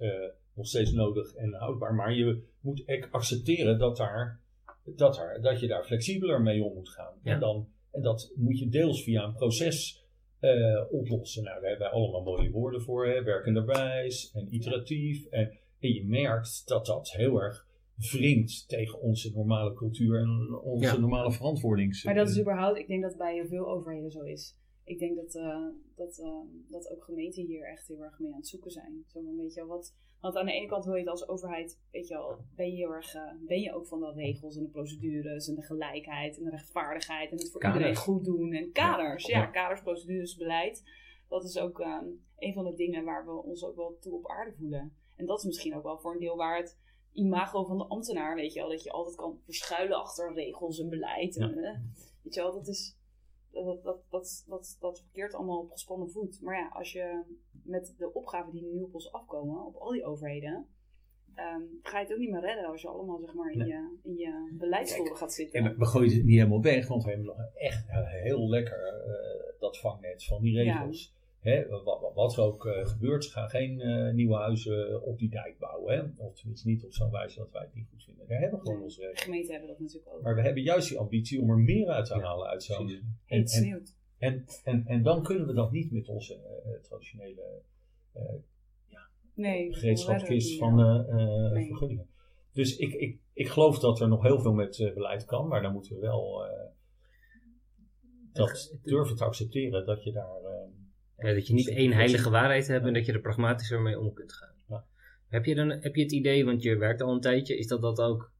nog 0.54 0.66
steeds 0.66 0.92
nodig 0.92 1.34
en 1.34 1.54
houdbaar, 1.54 1.94
maar 1.94 2.14
je 2.14 2.42
moet 2.60 2.84
accepteren 3.10 3.78
dat, 3.78 3.96
daar, 3.96 4.40
dat, 4.84 5.14
daar, 5.14 5.40
dat 5.40 5.60
je 5.60 5.66
daar 5.66 5.84
flexibeler 5.84 6.42
mee 6.42 6.62
om 6.64 6.74
moet 6.74 6.88
gaan. 6.88 7.14
Ja. 7.22 7.32
En, 7.32 7.40
dan, 7.40 7.68
en 7.90 8.02
dat 8.02 8.32
moet 8.34 8.58
je 8.58 8.68
deels 8.68 9.02
via 9.02 9.24
een 9.24 9.34
proces 9.34 10.06
eh, 10.40 10.84
oplossen. 10.90 11.42
Nou, 11.42 11.60
daar 11.60 11.68
hebben 11.70 11.88
wij 11.90 11.96
allemaal 11.96 12.22
mooie 12.22 12.50
woorden 12.50 12.82
voor, 12.82 13.06
hè? 13.06 13.22
werkenderwijs 13.22 14.30
en 14.32 14.54
iteratief. 14.54 15.26
En, 15.26 15.58
en 15.78 15.92
je 15.92 16.04
merkt 16.06 16.62
dat 16.66 16.86
dat 16.86 17.10
heel 17.10 17.40
erg 17.42 17.66
wringt 17.96 18.68
tegen 18.68 19.00
onze 19.00 19.30
normale 19.32 19.74
cultuur 19.74 20.20
en 20.20 20.60
onze 20.62 20.84
Ja. 20.94 20.98
normale 20.98 21.32
verantwoordings. 21.32 22.04
Maar 22.04 22.14
dat 22.14 22.28
is 22.28 22.40
überhaupt, 22.40 22.78
ik 22.78 22.86
denk 22.86 23.02
dat 23.02 23.16
bij 23.16 23.34
heel 23.34 23.46
veel 23.46 23.66
overheden 23.66 24.10
zo 24.10 24.20
is. 24.22 24.56
Ik 24.84 24.98
denk 24.98 25.16
dat, 25.16 25.34
eh, 25.34 25.66
dat, 25.96 26.18
eh, 26.18 26.40
dat 26.70 26.90
ook 26.90 27.04
gemeenten 27.04 27.46
hier 27.46 27.66
echt 27.68 27.88
heel 27.88 28.02
erg 28.02 28.18
mee 28.18 28.30
aan 28.32 28.38
het 28.38 28.48
zoeken 28.48 28.70
zijn. 28.70 29.04
Zo 29.06 29.22
van, 29.22 29.36
weet 29.36 29.54
je 29.54 29.60
wel, 29.60 29.68
wat, 29.68 29.94
want 30.22 30.36
aan 30.36 30.46
de 30.46 30.52
ene 30.52 30.66
kant 30.66 30.84
wil 30.84 30.94
je 30.94 31.00
het 31.00 31.08
als 31.10 31.28
overheid, 31.28 31.80
weet 31.90 32.08
je 32.08 32.14
wel, 32.14 32.36
ben 32.56 32.70
je 32.70 32.76
heel 32.76 32.90
erg, 32.92 33.14
eh, 33.14 33.22
ben 33.46 33.60
je 33.60 33.74
ook 33.74 33.86
van 33.86 34.00
de 34.00 34.12
regels 34.12 34.56
en 34.56 34.62
de 34.62 34.68
procedures 34.68 35.48
en 35.48 35.54
de 35.54 35.62
gelijkheid 35.62 36.38
en 36.38 36.44
de 36.44 36.50
rechtvaardigheid 36.50 37.30
en 37.30 37.36
het 37.36 37.50
voor 37.50 37.60
Kaders. 37.60 37.78
iedereen 37.78 38.02
goed 38.04 38.24
doen 38.24 38.52
en 38.52 38.72
kaders. 38.72 39.26
Ja, 39.26 39.38
Ja. 39.38 39.46
kaders, 39.46 39.82
procedures, 39.82 40.36
beleid. 40.36 40.82
Dat 41.28 41.44
is 41.44 41.58
ook 41.58 41.80
eh, 41.80 41.98
een 42.38 42.52
van 42.52 42.64
de 42.64 42.74
dingen 42.74 43.04
waar 43.04 43.24
we 43.26 43.42
ons 43.42 43.64
ook 43.64 43.76
wel 43.76 43.96
toe 44.00 44.12
op 44.14 44.28
aarde 44.30 44.52
voelen. 44.52 44.96
En 45.16 45.26
dat 45.26 45.38
is 45.38 45.44
misschien 45.44 45.76
ook 45.76 45.82
wel 45.82 45.98
voor 45.98 46.12
een 46.12 46.20
deel 46.20 46.36
waar 46.36 46.56
het 46.56 46.78
imago 47.12 47.64
van 47.64 47.78
de 47.78 47.84
ambtenaar, 47.84 48.34
weet 48.34 48.52
je 48.52 48.60
wel, 48.60 48.68
dat 48.68 48.82
je 48.82 48.90
altijd 48.90 49.16
kan 49.16 49.40
verschuilen 49.44 49.96
achter 49.96 50.32
regels 50.34 50.78
en 50.80 50.88
beleid. 50.88 51.36
En, 51.36 51.58
eh, 51.58 51.78
weet 52.22 52.34
je 52.34 52.40
wel, 52.40 52.52
dat 52.52 52.68
is, 52.68 52.96
dat, 53.53 53.82
dat, 53.82 54.03
dat, 54.11 54.44
dat, 54.48 54.76
dat 54.80 55.00
verkeert 55.00 55.34
allemaal 55.34 55.59
op 55.59 55.70
gespannen 55.70 56.11
voet. 56.11 56.40
Maar 56.40 56.57
ja, 56.57 56.68
als 56.68 56.92
je 56.92 57.22
met 57.64 57.94
de 57.98 58.12
opgaven 58.12 58.53
die 58.53 58.62
nu 58.62 58.82
op 58.82 58.94
ons 58.94 59.12
afkomen, 59.12 59.66
op 59.66 59.74
al 59.74 59.90
die 59.90 60.05
overheden, 60.05 60.66
ehm, 61.34 61.62
ga 61.82 61.98
je 61.98 62.05
het 62.05 62.12
ook 62.12 62.20
niet 62.20 62.30
meer 62.30 62.40
redden 62.40 62.64
als 62.64 62.82
je 62.82 62.88
allemaal 62.88 63.18
zeg 63.18 63.34
maar 63.34 63.53
in 63.53 63.59
Nee. 63.59 63.68
je, 63.68 63.98
in 64.03 64.16
je 64.16 65.14
gaat 65.14 65.32
zitten. 65.32 65.61
En 65.61 65.70
we, 65.70 65.78
we 65.78 65.86
gooien 65.86 66.12
het 66.12 66.24
niet 66.24 66.36
helemaal 66.36 66.62
weg, 66.62 66.88
want 66.88 67.03
we 67.03 67.09
hebben 67.09 67.26
nog 67.26 67.36
echt 67.55 67.84
heel 68.22 68.48
lekker 68.48 69.05
eh, 69.05 69.61
dat 69.61 69.78
vangnet 69.78 70.24
van 70.24 70.42
die 70.42 70.55
regels. 70.55 71.14
Hè, 71.43 71.68
wat, 71.68 71.84
wat- 71.84 72.14
wat 72.14 72.36
er 72.36 72.43
ook 72.43 72.66
eh, 72.66 72.86
gebeurt, 72.86 73.24
ze 73.24 73.30
gaan 73.30 73.49
geen 73.49 73.80
eh, 73.80 74.12
nieuwe 74.14 74.34
huizen 74.34 75.03
op 75.03 75.18
die 75.18 75.28
dijk 75.30 75.59
bouwen. 75.59 75.95
Hè? 75.97 76.24
Of 76.24 76.34
tenminste 76.38 76.68
niet 76.68 76.84
op 76.84 76.93
zo'n 76.93 77.11
wijze 77.11 77.38
dat 77.38 77.51
wij 77.53 77.62
het 77.62 77.74
niet 77.74 77.86
goed 77.90 78.05
vinden. 78.05 78.28
Daar 78.28 78.38
hebben 78.40 78.59
we 78.59 78.64
gewoon 78.64 78.78
Nee. 78.78 78.86
onze 78.88 79.01
regels. 79.01 79.22
Gemeenten 79.22 79.51
hebben 79.51 79.68
dat 79.68 79.78
natuurlijk 79.78 80.14
ook. 80.14 80.22
Maar 80.22 80.34
we 80.34 80.43
hebben 80.43 80.62
juist 80.62 80.88
die 80.88 80.99
ambitie 80.99 81.40
om 81.40 81.51
er 81.51 81.59
meer 81.59 81.88
uit 81.88 82.07
te 82.07 82.14
Ja, 82.14 82.20
halen 82.20 82.47
uit 82.49 82.62
zo'n... 82.62 82.90
en-. 83.26 83.82
En, 84.18 84.45
en, 84.64 84.86
en 84.86 85.03
dan 85.03 85.22
kunnen 85.22 85.47
we 85.47 85.53
dat 85.53 85.72
niet 85.72 85.93
met 85.93 86.09
onze 86.09 86.34
eh, 86.34 86.80
traditionele 86.82 87.61
Nee, 89.34 89.74
gereedschapskist 89.74 90.59
van 90.59 90.80
eh, 90.80 90.99
eh, 91.09 91.53
Nee. 91.53 91.66
vergunningen. 91.66 92.07
Dus 92.53 92.76
ik, 92.76 92.93
ik, 92.93 93.18
ik 93.32 93.49
geloof 93.49 93.78
dat 93.78 94.01
er 94.01 94.09
nog 94.09 94.22
heel 94.22 94.40
veel 94.40 94.53
met 94.53 94.78
eh, 94.80 94.95
beleid 94.95 95.24
kan, 95.24 95.49
maar 95.49 95.62
dan 95.62 95.72
moeten 95.72 95.95
we 95.95 96.01
wel 96.01 96.45
eh, 96.47 96.51
dat 98.32 98.76
durven 98.82 99.16
te 99.16 99.24
accepteren 99.24 99.86
dat 99.86 100.05
je 100.05 100.12
daar. 100.12 100.40
Ja, 101.22 101.34
dat 101.34 101.46
je 101.46 101.54
niet 101.54 101.68
één 101.68 101.92
heilige 101.92 102.30
waarheid 102.30 102.66
hebt 102.66 102.86
en 102.86 102.92
dat 102.92 103.06
je 103.06 103.12
er 103.12 103.20
pragmatischer 103.20 103.80
mee 103.80 104.00
om 104.00 104.12
kunt 104.12 104.32
gaan. 104.32 104.54
Ja. 104.68 104.84
Heb, 105.28 105.44
je 105.44 105.54
dan, 105.54 105.70
heb 105.70 105.94
je 105.94 106.02
het 106.02 106.12
idee, 106.12 106.44
want 106.44 106.62
je 106.62 106.76
werkt 106.76 107.00
al 107.00 107.12
een 107.12 107.20
tijdje, 107.20 107.58
is 107.58 107.66
dat 107.66 107.80
dat 107.80 108.00
ook, 108.00 108.32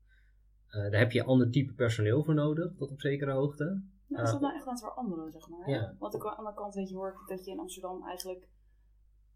eh, 0.69 0.91
daar 0.91 1.01
heb 1.01 1.13
je 1.13 1.25
ander 1.25 1.51
type 1.51 1.73
personeel 1.73 2.25
voor 2.25 2.35
nodig, 2.35 2.75
tot 2.77 2.91
op 2.91 3.01
zekere 3.01 3.33
hoogte? 3.33 3.83
Nou, 4.07 4.25
is 4.25 4.31
dat 4.31 4.41
nou 4.41 4.55
echt 4.55 4.67
aan 4.67 4.73
het 4.73 4.83
veranderen, 4.83 5.33
zeg 5.33 5.49
maar? 5.49 5.69
Ja. 5.69 5.97
Want 5.99 6.15
ook 6.15 6.25
aan 6.25 6.31
de 6.31 6.37
andere 6.37 6.57
kant, 6.57 6.75
weet 6.75 6.89
je, 6.89 6.95
hoor 6.95 7.09
ik 7.09 7.37
dat 7.37 7.45
je 7.45 7.51
in 7.51 7.59
Amsterdam 7.59 8.07
eigenlijk 8.07 8.49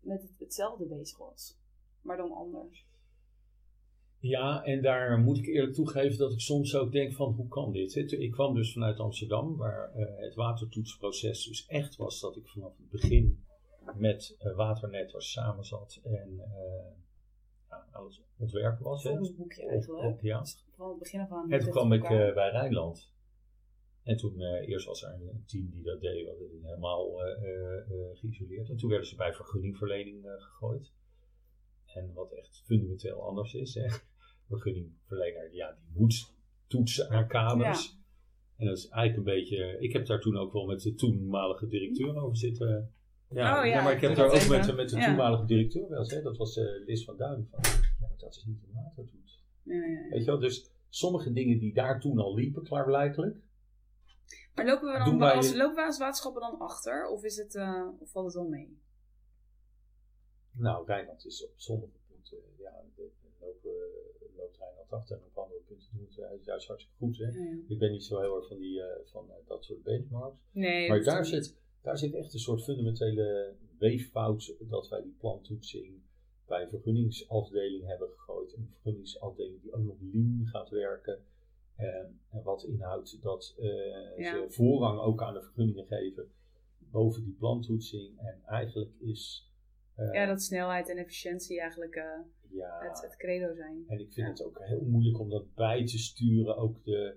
met 0.00 0.22
het, 0.22 0.38
hetzelfde 0.38 0.86
bezig 0.86 1.18
was. 1.18 1.58
Maar 2.02 2.16
dan 2.16 2.32
anders. 2.32 2.86
Ja, 4.28 4.64
en 4.64 4.82
daar 4.82 5.18
moet 5.18 5.38
ik 5.38 5.46
eerlijk 5.46 5.74
toegeven 5.74 6.18
dat 6.18 6.32
ik 6.32 6.40
soms 6.40 6.74
ook 6.76 6.92
denk 6.92 7.12
van 7.14 7.32
hoe 7.32 7.48
kan 7.48 7.72
dit? 7.72 8.12
Ik 8.12 8.30
kwam 8.30 8.54
dus 8.54 8.72
vanuit 8.72 8.98
Amsterdam, 8.98 9.56
waar 9.56 9.92
eh, 9.92 10.06
het 10.16 10.34
watertoetsproces 10.34 11.44
dus 11.44 11.66
echt 11.66 11.96
was 11.96 12.20
dat 12.20 12.36
ik 12.36 12.48
vanaf 12.48 12.76
het 12.76 12.90
begin 12.90 13.44
met 13.94 14.36
eh, 14.38 14.54
Waternet 14.54 15.12
was 15.12 15.30
samen 15.32 15.64
zat 15.64 16.00
en 16.02 16.40
eh 16.40 16.94
ja, 17.68 17.86
het 17.92 18.20
ontwerpen 18.38 18.84
was. 18.84 19.02
Volgens 19.02 19.34
boekje 19.34 19.68
eigenlijk. 19.68 20.04
op- 20.04 20.20
ja. 20.20 20.44
Van 20.76 20.88
het 20.88 20.98
begin 20.98 21.20
af 21.20 21.30
aan. 21.30 21.42
En 21.42 21.48
toen 21.48 21.58
het 21.58 21.68
kwam 21.68 21.92
ik 21.92 22.08
bij 22.34 22.50
Rijnland. 22.50 23.14
En 24.02 24.16
toen, 24.16 24.40
eerst 24.42 24.86
was 24.86 25.02
er 25.02 25.12
een, 25.12 25.44
team 25.46 25.70
die 25.70 25.82
dat 25.82 26.00
deed, 26.00 26.26
wat 26.26 26.36
helemaal 26.62 27.24
eh, 27.24 27.42
eh, 27.78 27.84
geïsoleerd. 28.12 28.68
En 28.68 28.76
toen 28.76 28.90
werden 28.90 29.08
ze 29.08 29.16
bij 29.16 29.32
vergunningverlening 29.34 30.22
gegooid. 30.38 30.92
En 31.86 32.12
wat 32.14 32.32
echt 32.32 32.62
fundamenteel 32.66 33.22
anders 33.22 33.54
is, 33.54 33.74
hè. 33.74 33.86
Vergunningverlener, 34.48 35.54
ja, 35.54 35.70
die 35.72 35.98
moet 36.00 36.34
toetsen 36.66 37.10
aan 37.10 37.28
kamers. 37.28 37.98
En 38.56 38.66
dat 38.66 38.76
is 38.76 38.88
eigenlijk 38.88 39.28
een 39.28 39.34
beetje, 39.34 39.76
ik 39.80 39.92
heb 39.92 40.06
daar 40.06 40.20
toen 40.20 40.36
ook 40.36 40.52
wel 40.52 40.66
met 40.66 40.80
de 40.82 40.94
toenmalige 40.94 41.66
directeur 41.66 42.16
over 42.16 42.36
zitten. 42.36 42.90
Ja, 43.28 43.60
Oh, 43.60 43.66
ja, 43.66 43.82
maar 43.82 43.92
ik 43.92 44.00
heb 44.00 44.14
daar 44.16 44.26
ook 44.26 44.32
met, 44.32 44.42
even. 44.42 44.76
met 44.76 44.88
de 44.88 44.96
toenmalige 44.98 45.44
directeur 45.44 45.88
wel 45.88 45.98
eens, 45.98 46.10
hè. 46.10 46.22
dat 46.22 46.36
was 46.36 46.56
eh, 46.56 46.64
Liz 46.86 47.04
van 47.04 47.16
Duin. 47.16 47.48
Van, 47.50 47.60
ja, 47.62 47.78
maar 48.00 48.10
dat 48.16 48.34
is 48.36 48.44
niet 48.44 48.62
een 48.62 48.72
watertoets. 48.74 49.42
Ja, 49.62 49.74
ja, 49.74 49.86
ja. 49.86 50.08
Weet 50.08 50.18
je 50.20 50.24
wel, 50.26 50.38
dus 50.38 50.70
sommige 50.88 51.32
dingen 51.32 51.58
die 51.58 51.74
daar 51.74 52.00
toen 52.00 52.18
al 52.18 52.34
liepen, 52.34 52.62
klaarblijkelijk. 52.62 53.36
Maar 54.54 54.66
lopen 54.66 54.92
we, 54.92 54.98
dan, 54.98 55.22
als, 55.22 55.54
lopen 55.54 55.74
we 55.74 55.82
als 55.84 55.98
waterschappen 55.98 56.40
dan 56.40 56.58
achter? 56.58 57.08
Of, 57.08 57.24
is 57.24 57.36
het, 57.36 57.54
eh, 57.54 57.86
of 57.98 58.10
valt 58.10 58.24
het 58.26 58.34
wel 58.34 58.48
mee? 58.48 58.78
Nou, 60.52 60.86
Rijnland 60.86 61.24
is 61.26 61.44
op 61.44 61.52
sommige 61.56 61.98
punten, 62.08 62.38
ja, 62.58 62.82
de- 62.94 63.10
80 64.88 65.16
en 65.16 65.24
op 65.24 65.36
andere 65.36 65.60
punten 65.66 65.88
doen. 65.92 66.08
Juist 66.42 66.66
hartstikke 66.66 66.98
goed. 66.98 67.18
Hè? 67.18 67.28
Ik 67.68 67.78
ben 67.78 67.92
niet 67.92 68.04
zo 68.04 68.20
heel 68.20 68.36
erg 68.36 68.48
van, 68.48 68.58
die, 68.58 68.82
eh, 68.82 69.04
van 69.04 69.30
eh, 69.30 69.36
dat 69.46 69.64
soort 69.64 69.82
benchmarks. 69.82 70.38
Nee, 70.52 70.88
maar 70.88 71.02
daar 71.02 71.26
zit, 71.26 71.56
daar 71.82 71.98
zit 71.98 72.14
echt 72.14 72.32
een 72.32 72.38
soort 72.38 72.64
fundamentele 72.64 73.54
weeffout 73.78 74.54
dat 74.60 74.88
wij 74.88 75.02
die 75.02 75.16
plantoetsing 75.18 76.02
bij 76.46 76.62
een 76.62 76.68
vergunningsafdeling 76.68 77.86
hebben 77.86 78.08
gegooid. 78.08 78.56
Een 78.56 78.68
vergunningsafdeling 78.72 79.62
die 79.62 79.72
ook 79.72 79.84
nog 79.84 79.96
lean 80.12 80.46
gaat 80.46 80.68
werken. 80.68 81.18
En, 81.76 82.20
en 82.30 82.42
wat 82.42 82.64
inhoudt 82.64 83.22
dat 83.22 83.54
eh, 83.58 83.66
ze 84.16 84.46
voorrang 84.48 85.00
ook 85.00 85.22
aan 85.22 85.34
de 85.34 85.42
vergunningen 85.42 85.86
geven 85.86 86.30
boven 86.90 87.24
die 87.24 87.34
plantoetsing. 87.38 88.18
En 88.18 88.42
eigenlijk 88.44 88.90
is 88.98 89.50
eh, 89.96 90.12
Ja, 90.12 90.26
dat 90.26 90.42
snelheid 90.42 90.88
en 90.88 90.96
efficiëntie 90.96 91.60
eigenlijk 91.60 91.94
eh, 91.94 92.04
ja, 92.50 92.78
het, 92.80 93.02
het 93.02 93.16
credo 93.16 93.54
zijn. 93.54 93.84
en 93.88 94.00
ik 94.00 94.12
vind 94.12 94.26
Ja. 94.26 94.28
het 94.28 94.42
ook 94.44 94.58
heel 94.62 94.84
moeilijk 94.84 95.18
om 95.18 95.30
dat 95.30 95.54
bij 95.54 95.86
te 95.86 95.98
sturen. 95.98 96.56
Ook 96.56 96.84
de, 96.84 97.16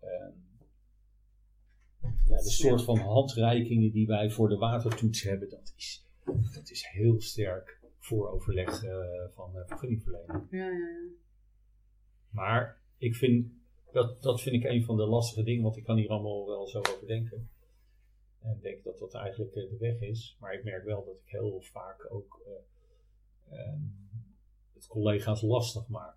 ehm, 0.00 0.32
ja, 2.24 2.36
de 2.36 2.50
soort 2.50 2.84
van 2.84 2.98
handreikingen 2.98 3.90
die 3.92 4.06
wij 4.06 4.30
voor 4.30 4.48
de 4.48 4.56
watertoets 4.56 5.22
hebben. 5.22 5.48
Dat 5.50 5.72
is, 5.76 6.04
dat 6.54 6.70
is 6.70 6.86
heel 6.90 7.20
sterk 7.20 7.80
voor 7.98 8.30
overleg 8.30 8.82
eh, 8.84 8.96
van 9.34 9.56
uh, 9.56 9.62
vergunningverlening. 9.66 10.46
Ja, 10.50 10.58
ja, 10.58 10.70
ja. 10.70 11.06
Maar 12.30 12.80
ik 12.98 13.14
vind, 13.14 13.46
dat, 13.92 14.22
dat 14.22 14.40
vind 14.40 14.54
ik 14.54 14.70
een 14.70 14.84
van 14.84 14.96
de 14.96 15.06
lastige 15.06 15.42
dingen. 15.42 15.62
Want 15.62 15.76
ik 15.76 15.84
kan 15.84 15.96
hier 15.96 16.08
allemaal 16.08 16.46
wel 16.46 16.66
zo 16.66 16.78
over 16.78 17.06
denken. 17.06 17.48
En 18.42 18.58
denk 18.60 18.84
dat 18.84 18.98
dat 18.98 19.14
eigenlijk 19.14 19.54
eh, 19.54 19.68
de 19.70 19.76
weg 19.76 20.00
is. 20.00 20.36
Maar 20.40 20.54
ik 20.54 20.64
merk 20.64 20.84
wel 20.84 21.04
dat 21.04 21.14
ik 21.14 21.30
heel 21.30 21.60
vaak 21.60 22.06
ook 22.12 22.40
eh, 22.46 23.58
ehm, 23.58 23.80
het 24.74 24.86
collega's 24.86 25.42
lastig 25.42 25.88
maak. 25.88 26.16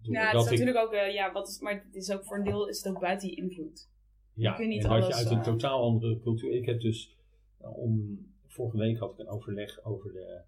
Ja, 0.00 0.26
het 0.26 0.34
is 0.34 0.44
ik- 0.44 0.50
natuurlijk 0.50 0.86
ook, 0.86 0.92
eh, 0.92 1.14
ja, 1.14 1.32
wat 1.32 1.48
is, 1.48 1.60
maar 1.60 1.84
het 1.84 1.94
is 1.94 2.10
ook 2.12 2.24
voor 2.24 2.36
een 2.36 2.44
deel 2.44 2.68
is 2.68 2.82
het 2.82 2.94
ook 2.94 3.00
buiten 3.00 3.28
je 3.28 3.34
invloed. 3.34 3.88
Ja, 4.32 4.58
je 4.58 4.66
niet 4.66 4.84
en 4.84 4.96
je 4.96 5.14
uit 5.14 5.30
een 5.30 5.42
totaal 5.42 5.82
andere 5.82 6.20
cultuur. 6.20 6.52
Ik 6.52 6.66
heb 6.66 6.80
dus, 6.80 7.16
om, 7.58 8.26
vorige 8.46 8.76
week 8.76 8.98
had 8.98 9.12
ik 9.12 9.18
een 9.18 9.28
overleg 9.28 9.84
over 9.84 10.12
de 10.12 10.42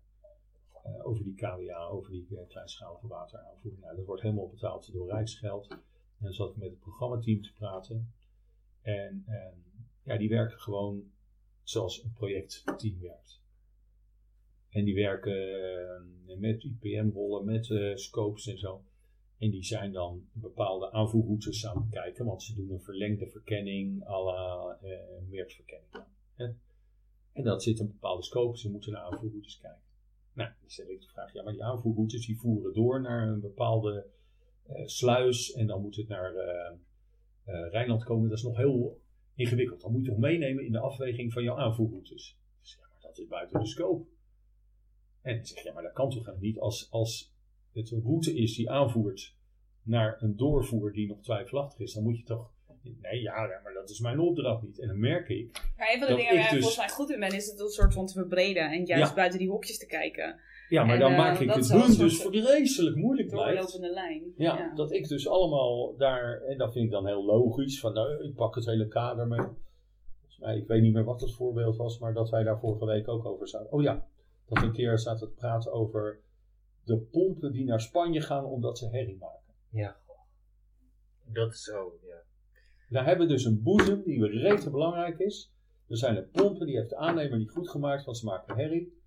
over 1.02 1.24
die 1.24 1.34
KWA, 1.34 1.86
over 1.86 2.10
die 2.10 2.26
uh, 2.30 2.38
kleinschalige 2.48 3.06
wateraanvoer. 3.06 3.72
Nou, 3.80 3.96
dat 3.96 4.04
wordt 4.04 4.22
helemaal 4.22 4.48
betaald 4.48 4.92
door 4.92 5.08
Rijksgeld. 5.08 5.70
En 5.70 5.78
dan 6.18 6.32
zat 6.32 6.50
ik 6.50 6.56
met 6.56 6.70
het 6.70 6.78
programmateam 6.78 7.42
te 7.42 7.52
praten. 7.52 8.12
En 8.82 9.24
ehm, 9.26 9.56
ja, 10.02 10.16
die 10.16 10.28
werken 10.28 10.58
gewoon 10.58 11.10
zoals 11.62 12.02
een 12.02 12.12
projectteam 12.12 13.00
werkt. 13.00 13.40
En 14.68 14.84
die 14.84 14.94
werken 14.94 15.36
uh, 16.26 16.36
met 16.38 16.64
IPM-rollen, 16.64 17.44
met 17.44 17.68
uh, 17.68 17.96
scopes 17.96 18.46
en 18.46 18.58
zo. 18.58 18.84
En 19.38 19.50
die 19.50 19.64
zijn 19.64 19.92
dan 19.92 20.28
bepaalde 20.32 20.92
aanvoerroutes 20.92 21.66
aan 21.66 21.76
het 21.76 21.90
kijken, 21.90 22.24
want 22.24 22.42
ze 22.42 22.54
doen 22.54 22.70
een 22.70 22.80
verlengde 22.80 23.26
verkenning 23.26 24.06
à 24.06 24.22
la. 24.22 24.78
Hè? 26.34 26.46
En 27.32 27.44
dat 27.44 27.62
zit 27.62 27.78
een 27.78 27.86
bepaalde 27.86 28.22
scope, 28.22 28.58
ze 28.58 28.70
moeten 28.70 28.92
naar 28.92 29.02
aanvoerroutes 29.02 29.58
kijken. 29.58 29.80
Nou, 30.32 30.50
dan 30.60 30.70
stel 30.70 30.90
ik 30.90 31.00
de 31.00 31.08
vraag, 31.08 31.32
ja, 31.32 31.42
maar 31.42 31.52
die 31.52 31.64
aanvoerroutes 31.64 32.26
die 32.26 32.38
voeren 32.38 32.74
door 32.74 33.00
naar 33.00 33.28
een 33.28 33.40
bepaalde 33.40 34.06
sluis 34.84 35.52
en 35.52 35.66
dan 35.66 35.80
moet 35.80 35.96
het 35.96 36.08
naar 36.08 36.32
Rijnland 37.44 38.04
komen. 38.04 38.28
Dat 38.28 38.38
is 38.38 38.44
nog 38.44 38.56
heel 38.56 39.01
ingewikkeld. 39.34 39.80
Dan 39.80 39.92
moet 39.92 40.04
je 40.04 40.10
toch 40.10 40.18
meenemen 40.18 40.64
in 40.64 40.72
de 40.72 40.80
afweging 40.80 41.32
van 41.32 41.42
jouw 41.42 41.58
aanvoerroutes. 41.58 42.38
Dus 42.60 42.76
ja, 42.80 42.86
maar 42.88 43.00
dat 43.00 43.18
is 43.18 43.26
buiten 43.26 43.60
de 43.60 43.66
scope. 43.66 44.08
En 45.22 45.36
dan 45.36 45.46
zeg 45.46 45.62
je, 45.62 45.68
ja, 45.68 45.74
maar 45.74 45.82
dat 45.82 45.92
kan 45.92 46.10
toch 46.10 46.40
niet 46.40 46.58
als, 46.58 46.90
als 46.90 47.34
het 47.72 47.90
een 47.90 48.02
route 48.02 48.34
is 48.34 48.56
die 48.56 48.70
aanvoert 48.70 49.34
naar 49.82 50.22
een 50.22 50.36
doorvoer 50.36 50.92
die 50.92 51.08
nog 51.08 51.22
twijfelachtig 51.22 51.80
is, 51.80 51.92
dan 51.92 52.02
moet 52.02 52.18
je 52.18 52.24
toch. 52.24 52.50
Nee, 53.00 53.20
ja, 53.20 53.60
maar 53.62 53.72
dat 53.72 53.90
is 53.90 54.00
mijn 54.00 54.18
opdracht 54.18 54.62
niet. 54.62 54.80
En 54.80 54.88
dan 54.88 55.00
merk 55.00 55.28
ik. 55.28 55.72
Maar 55.76 55.92
een 55.92 55.98
van 55.98 56.08
de 56.08 56.14
dingen 56.14 56.34
waar 56.34 56.44
ik 56.44 56.50
dus, 56.50 56.58
volgens 56.58 56.76
mij 56.76 56.88
goed 56.88 57.10
in 57.10 57.20
ben, 57.20 57.32
is 57.32 57.46
het 57.46 57.60
een 57.60 57.68
soort 57.68 57.92
van 57.92 58.06
te 58.06 58.12
verbreden 58.12 58.70
en 58.70 58.84
juist 58.84 59.08
ja. 59.08 59.14
buiten 59.14 59.38
die 59.38 59.48
hokjes 59.48 59.78
te 59.78 59.86
kijken. 59.86 60.40
Ja, 60.72 60.84
maar 60.84 60.94
en, 60.94 61.00
dan 61.00 61.10
uh, 61.10 61.16
maak 61.18 61.38
ik 61.38 61.52
het 61.52 61.68
hun 61.68 61.96
dus 61.96 62.22
vreselijk 62.22 62.96
moeilijk 62.96 63.28
blijft. 63.28 63.52
Doorlopende 63.52 63.94
lijn. 63.94 64.32
Ja, 64.36 64.58
Ja. 64.58 64.74
dat 64.74 64.92
ik 64.92 65.08
dus 65.08 65.28
allemaal 65.28 65.96
daar, 65.96 66.40
en 66.40 66.58
dat 66.58 66.72
vind 66.72 66.84
ik 66.84 66.90
dan 66.90 67.06
heel 67.06 67.24
logisch, 67.24 67.80
van 67.80 67.92
nou, 67.92 68.24
ik 68.24 68.34
pak 68.34 68.54
het 68.54 68.66
hele 68.66 68.88
kader 68.88 69.26
mee. 69.26 69.40
Volgens 70.18 70.38
mij, 70.38 70.56
ik 70.56 70.66
weet 70.66 70.82
niet 70.82 70.92
meer 70.92 71.04
wat 71.04 71.20
het 71.20 71.34
voorbeeld 71.34 71.76
was, 71.76 71.98
maar 71.98 72.14
dat 72.14 72.30
wij 72.30 72.42
daar 72.42 72.58
vorige 72.58 72.84
week 72.84 73.08
ook 73.08 73.24
over 73.24 73.48
zouden. 73.48 73.72
Oh 73.72 73.82
ja, 73.82 74.06
dat 74.48 74.58
we 74.58 74.64
een 74.64 74.72
keer 74.72 74.98
zaten 74.98 75.28
te 75.28 75.34
praten 75.34 75.72
over 75.72 76.20
de 76.84 76.96
pompen 76.98 77.52
die 77.52 77.64
naar 77.64 77.80
Spanje 77.80 78.20
gaan 78.20 78.44
omdat 78.44 78.78
ze 78.78 78.88
herrie 78.88 79.16
maken. 79.18 79.54
Ja, 79.68 79.96
dat 81.24 81.52
is 81.52 81.62
zo, 81.62 81.98
ja. 82.02 82.22
Daar 82.88 83.06
hebben 83.06 83.26
we 83.26 83.32
dus 83.32 83.44
een 83.44 83.62
boezem 83.62 84.02
die 84.02 84.26
rete 84.26 84.70
belangrijk 84.70 85.18
is. 85.18 85.52
Er 85.88 85.96
zijn 85.96 86.16
er 86.16 86.28
pompen, 86.32 86.66
die 86.66 86.76
heeft 86.76 86.90
de 86.90 86.96
aannemer 86.96 87.38
niet 87.38 87.50
goed 87.50 87.68
gemaakt, 87.68 88.04
want 88.04 88.18
ze 88.18 88.24
maken 88.24 88.56
herrie. 88.56 89.00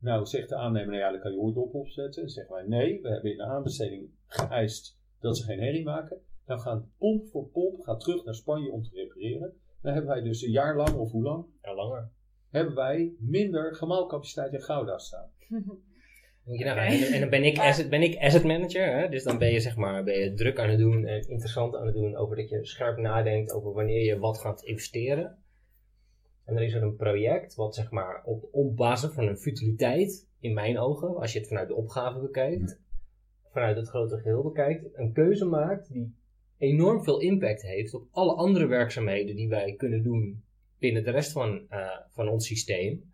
Nou, 0.00 0.26
zegt 0.26 0.48
de 0.48 0.54
aannemer, 0.56 0.88
nou 0.90 0.98
ja, 1.00 1.10
dan 1.10 1.20
kan 1.20 1.32
je 1.32 1.38
oordop 1.38 1.74
opzetten. 1.74 2.22
Dan 2.22 2.30
zeggen 2.30 2.54
wij, 2.54 2.64
nee, 2.66 3.00
we 3.02 3.08
hebben 3.08 3.30
in 3.30 3.36
de 3.36 3.42
aanbesteding 3.44 4.10
geëist 4.26 4.98
dat 5.20 5.36
ze 5.36 5.44
geen 5.44 5.60
herrie 5.60 5.84
maken. 5.84 6.18
Dan 6.46 6.60
gaan 6.60 6.90
pomp 6.98 7.26
voor 7.28 7.46
pomp 7.48 7.80
gaat 7.80 8.00
terug 8.00 8.24
naar 8.24 8.34
Spanje 8.34 8.70
om 8.70 8.82
te 8.82 8.90
repareren. 8.94 9.52
Dan 9.82 9.92
hebben 9.92 10.10
wij 10.10 10.22
dus 10.22 10.42
een 10.42 10.50
jaar 10.50 10.76
lang, 10.76 10.92
of 10.94 11.10
hoe 11.10 11.22
lang, 11.22 11.44
Ja, 11.62 11.74
langer. 11.74 12.10
hebben 12.50 12.74
wij 12.74 13.12
minder 13.18 13.74
gemaalcapaciteit 13.74 14.52
in 14.52 14.60
Gouda 14.60 14.98
staan. 14.98 15.30
Moet 16.44 16.58
je 16.58 16.64
nagaan. 16.64 16.86
Oké. 16.94 17.04
En, 17.04 17.12
en 17.12 17.20
dan 17.20 17.30
ben 17.30 17.44
ik, 17.44 17.56
Maar- 17.56 17.66
asset, 17.66 17.90
ben 17.90 18.02
ik 18.02 18.16
asset 18.18 18.44
manager, 18.44 18.98
hè? 18.98 19.08
dus 19.08 19.24
dan 19.24 19.38
ben 19.38 19.52
je 19.52 19.60
zeg 19.60 19.76
maar 19.76 20.04
ben 20.04 20.18
je 20.18 20.34
druk 20.34 20.58
aan 20.58 20.68
het 20.68 20.78
doen 20.78 21.04
en 21.06 21.28
interessant 21.28 21.76
aan 21.76 21.86
het 21.86 21.94
doen 21.94 22.16
over 22.16 22.36
dat 22.36 22.48
je 22.48 22.64
scherp 22.66 22.98
nadenkt 22.98 23.52
over 23.52 23.72
wanneer 23.72 24.04
je 24.04 24.18
wat 24.18 24.38
gaat 24.38 24.62
investeren. 24.62 25.38
En 26.48 26.54
dan 26.54 26.62
is 26.62 26.74
er 26.74 26.82
een 26.82 26.96
project 26.96 27.54
wat 27.54 27.74
zeg 27.74 27.90
maar 27.90 28.22
op, 28.24 28.48
op 28.52 28.76
basis 28.76 29.10
van 29.12 29.26
een 29.26 29.38
futiliteit, 29.38 30.28
in 30.40 30.54
mijn 30.54 30.78
ogen, 30.78 31.16
als 31.16 31.32
je 31.32 31.38
het 31.38 31.48
vanuit 31.48 31.68
de 31.68 31.74
opgave 31.74 32.20
bekijkt, 32.20 32.80
vanuit 33.52 33.76
het 33.76 33.88
grote 33.88 34.16
geheel 34.16 34.42
bekijkt, 34.42 34.98
een 34.98 35.12
keuze 35.12 35.44
maakt 35.44 35.92
die 35.92 36.14
enorm 36.58 37.04
veel 37.04 37.20
impact 37.20 37.62
heeft 37.62 37.94
op 37.94 38.08
alle 38.10 38.34
andere 38.34 38.66
werkzaamheden 38.66 39.36
die 39.36 39.48
wij 39.48 39.74
kunnen 39.74 40.02
doen 40.02 40.42
binnen 40.78 41.04
de 41.04 41.10
rest 41.10 41.32
van, 41.32 41.66
eh, 41.68 41.98
van 42.08 42.28
ons 42.28 42.46
systeem. 42.46 43.12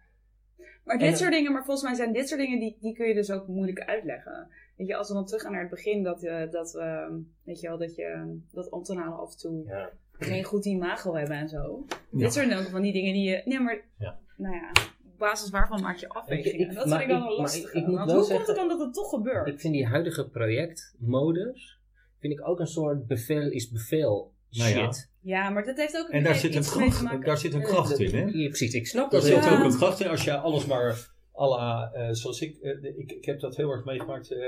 Maar 0.85 0.97
En- 0.97 1.07
dit 1.09 1.19
soort 1.19 1.33
dingen, 1.33 1.53
maar 1.53 1.65
volgens 1.65 1.87
mij 1.87 1.95
zijn 1.95 2.13
dit 2.13 2.29
soort 2.29 2.41
dingen, 2.41 2.59
die, 2.59 2.77
die 2.81 2.95
kun 2.95 3.09
je 3.09 3.15
dus 3.15 3.31
ook 3.31 3.47
moeilijk 3.47 3.81
uitleggen. 3.81 4.49
Weet 4.77 4.87
je, 4.87 4.97
als 4.97 5.09
we 5.09 5.15
dan 5.15 5.27
teruggaan 5.27 5.53
naar 5.53 5.61
het 5.61 5.71
begin, 5.71 6.03
dat, 6.03 6.23
eh, 6.23 6.51
dat, 6.51 6.75
eh, 6.75 7.11
weet 7.43 7.61
je 7.61 7.69
wel, 7.69 7.79
dat, 7.79 7.95
je, 7.95 8.39
dat 8.53 8.71
ambtenaren 8.71 9.19
af 9.19 9.33
en 9.33 9.39
toe 9.39 9.65
Ja. 9.67 9.91
Geen 10.19 10.45
goed 10.45 10.65
imago 10.65 11.15
hebben 11.15 11.37
en 11.37 11.49
zo. 11.49 11.85
Ja. 12.11 12.19
Dit 12.19 12.33
soort 12.33 12.55
ook 12.55 12.69
van 12.69 12.83
die 12.83 12.93
dingen 12.93 13.13
die 13.13 13.31
je, 13.31 13.43
nee 13.45 13.61
maar, 13.61 13.85
Ja. 13.99 14.19
nou 14.37 14.55
ja, 14.55 14.71
op 15.13 15.19
basis 15.19 15.51
waarvan 15.51 15.81
maak 15.83 15.97
je 15.97 16.09
afwegingen? 16.09 16.61
Ik- 16.61 16.69
ik- 16.71 16.75
dat 16.75 16.89
vind 16.89 17.01
ik 17.01 17.09
dan 17.09 17.19
wel 17.19 17.29
maar 17.29 17.37
lastig. 17.37 17.63
ik- 17.65 17.73
ik 17.75 17.87
moet 17.87 17.97
Want 17.97 18.11
wel 18.11 18.19
hoe 18.21 18.29
komt 18.29 18.39
het 18.39 18.47
zeggen- 18.47 18.69
dan 18.69 18.79
dat 18.79 18.87
het 18.87 18.95
toch 18.95 19.09
gebeurt? 19.09 19.47
Ik 19.49 19.61
vind 19.61 19.75
die 19.75 19.87
huidige 19.87 20.29
projectmodus, 20.29 21.81
vind 22.21 22.33
ik 22.33 22.49
ook 22.49 22.61
een 22.61 22.67
soort 22.67 23.07
bevel 23.07 23.51
is 23.51 23.71
bevel 23.71 24.33
Nou 24.51 24.71
ja. 24.71 24.93
shit. 24.93 25.11
ja, 25.21 25.51
maar 25.51 25.65
dat 25.65 25.77
heeft 25.77 25.97
ook 25.99 26.09
En 26.09 26.23
daar 26.25 26.35
zit, 26.35 26.55
een 26.55 26.63
kracht, 26.63 27.25
daar 27.25 27.39
zit 27.39 27.55
een 27.55 27.63
kracht 27.63 27.99
in, 27.99 28.15
hè? 28.15 28.25
Ja, 28.25 28.49
precies, 28.49 28.75
ik 28.75 28.87
snap 28.87 29.11
Daar 29.11 29.21
dat 29.21 29.29
zit 29.31 29.45
heel 29.45 29.53
Ja. 29.53 29.59
ook 29.59 29.65
een 29.73 29.77
kracht 29.77 30.01
in 30.01 30.09
als 30.09 30.25
je 30.25 30.37
alles 30.37 30.67
maar 30.67 31.13
à 31.37 31.49
la, 31.49 31.91
eh, 31.93 32.09
zoals 32.13 32.41
ik, 32.41 32.57
eh, 32.57 32.85
ik, 32.99 33.13
ik 33.13 33.25
heb 33.25 33.41
dat 33.41 33.57
heel 33.57 33.71
erg 33.71 33.85
meegemaakt 33.85 34.31
eh, 34.33 34.41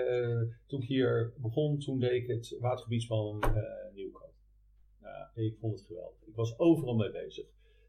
toen 0.66 0.82
ik 0.82 0.88
hier 0.88 1.32
begon, 1.36 1.78
toen 1.78 1.98
deed 1.98 2.10
ik 2.12 2.26
het 2.26 2.56
watergebiedsplan 2.60 3.40
eh 3.42 3.50
Nieuwkoop. 3.94 4.25
Ik 5.36 5.56
vond 5.60 5.78
het 5.78 5.86
geweldig. 5.86 6.18
Ik 6.26 6.34
was 6.36 6.58
overal 6.58 6.94
mee 6.94 7.10
bezig. 7.10 7.46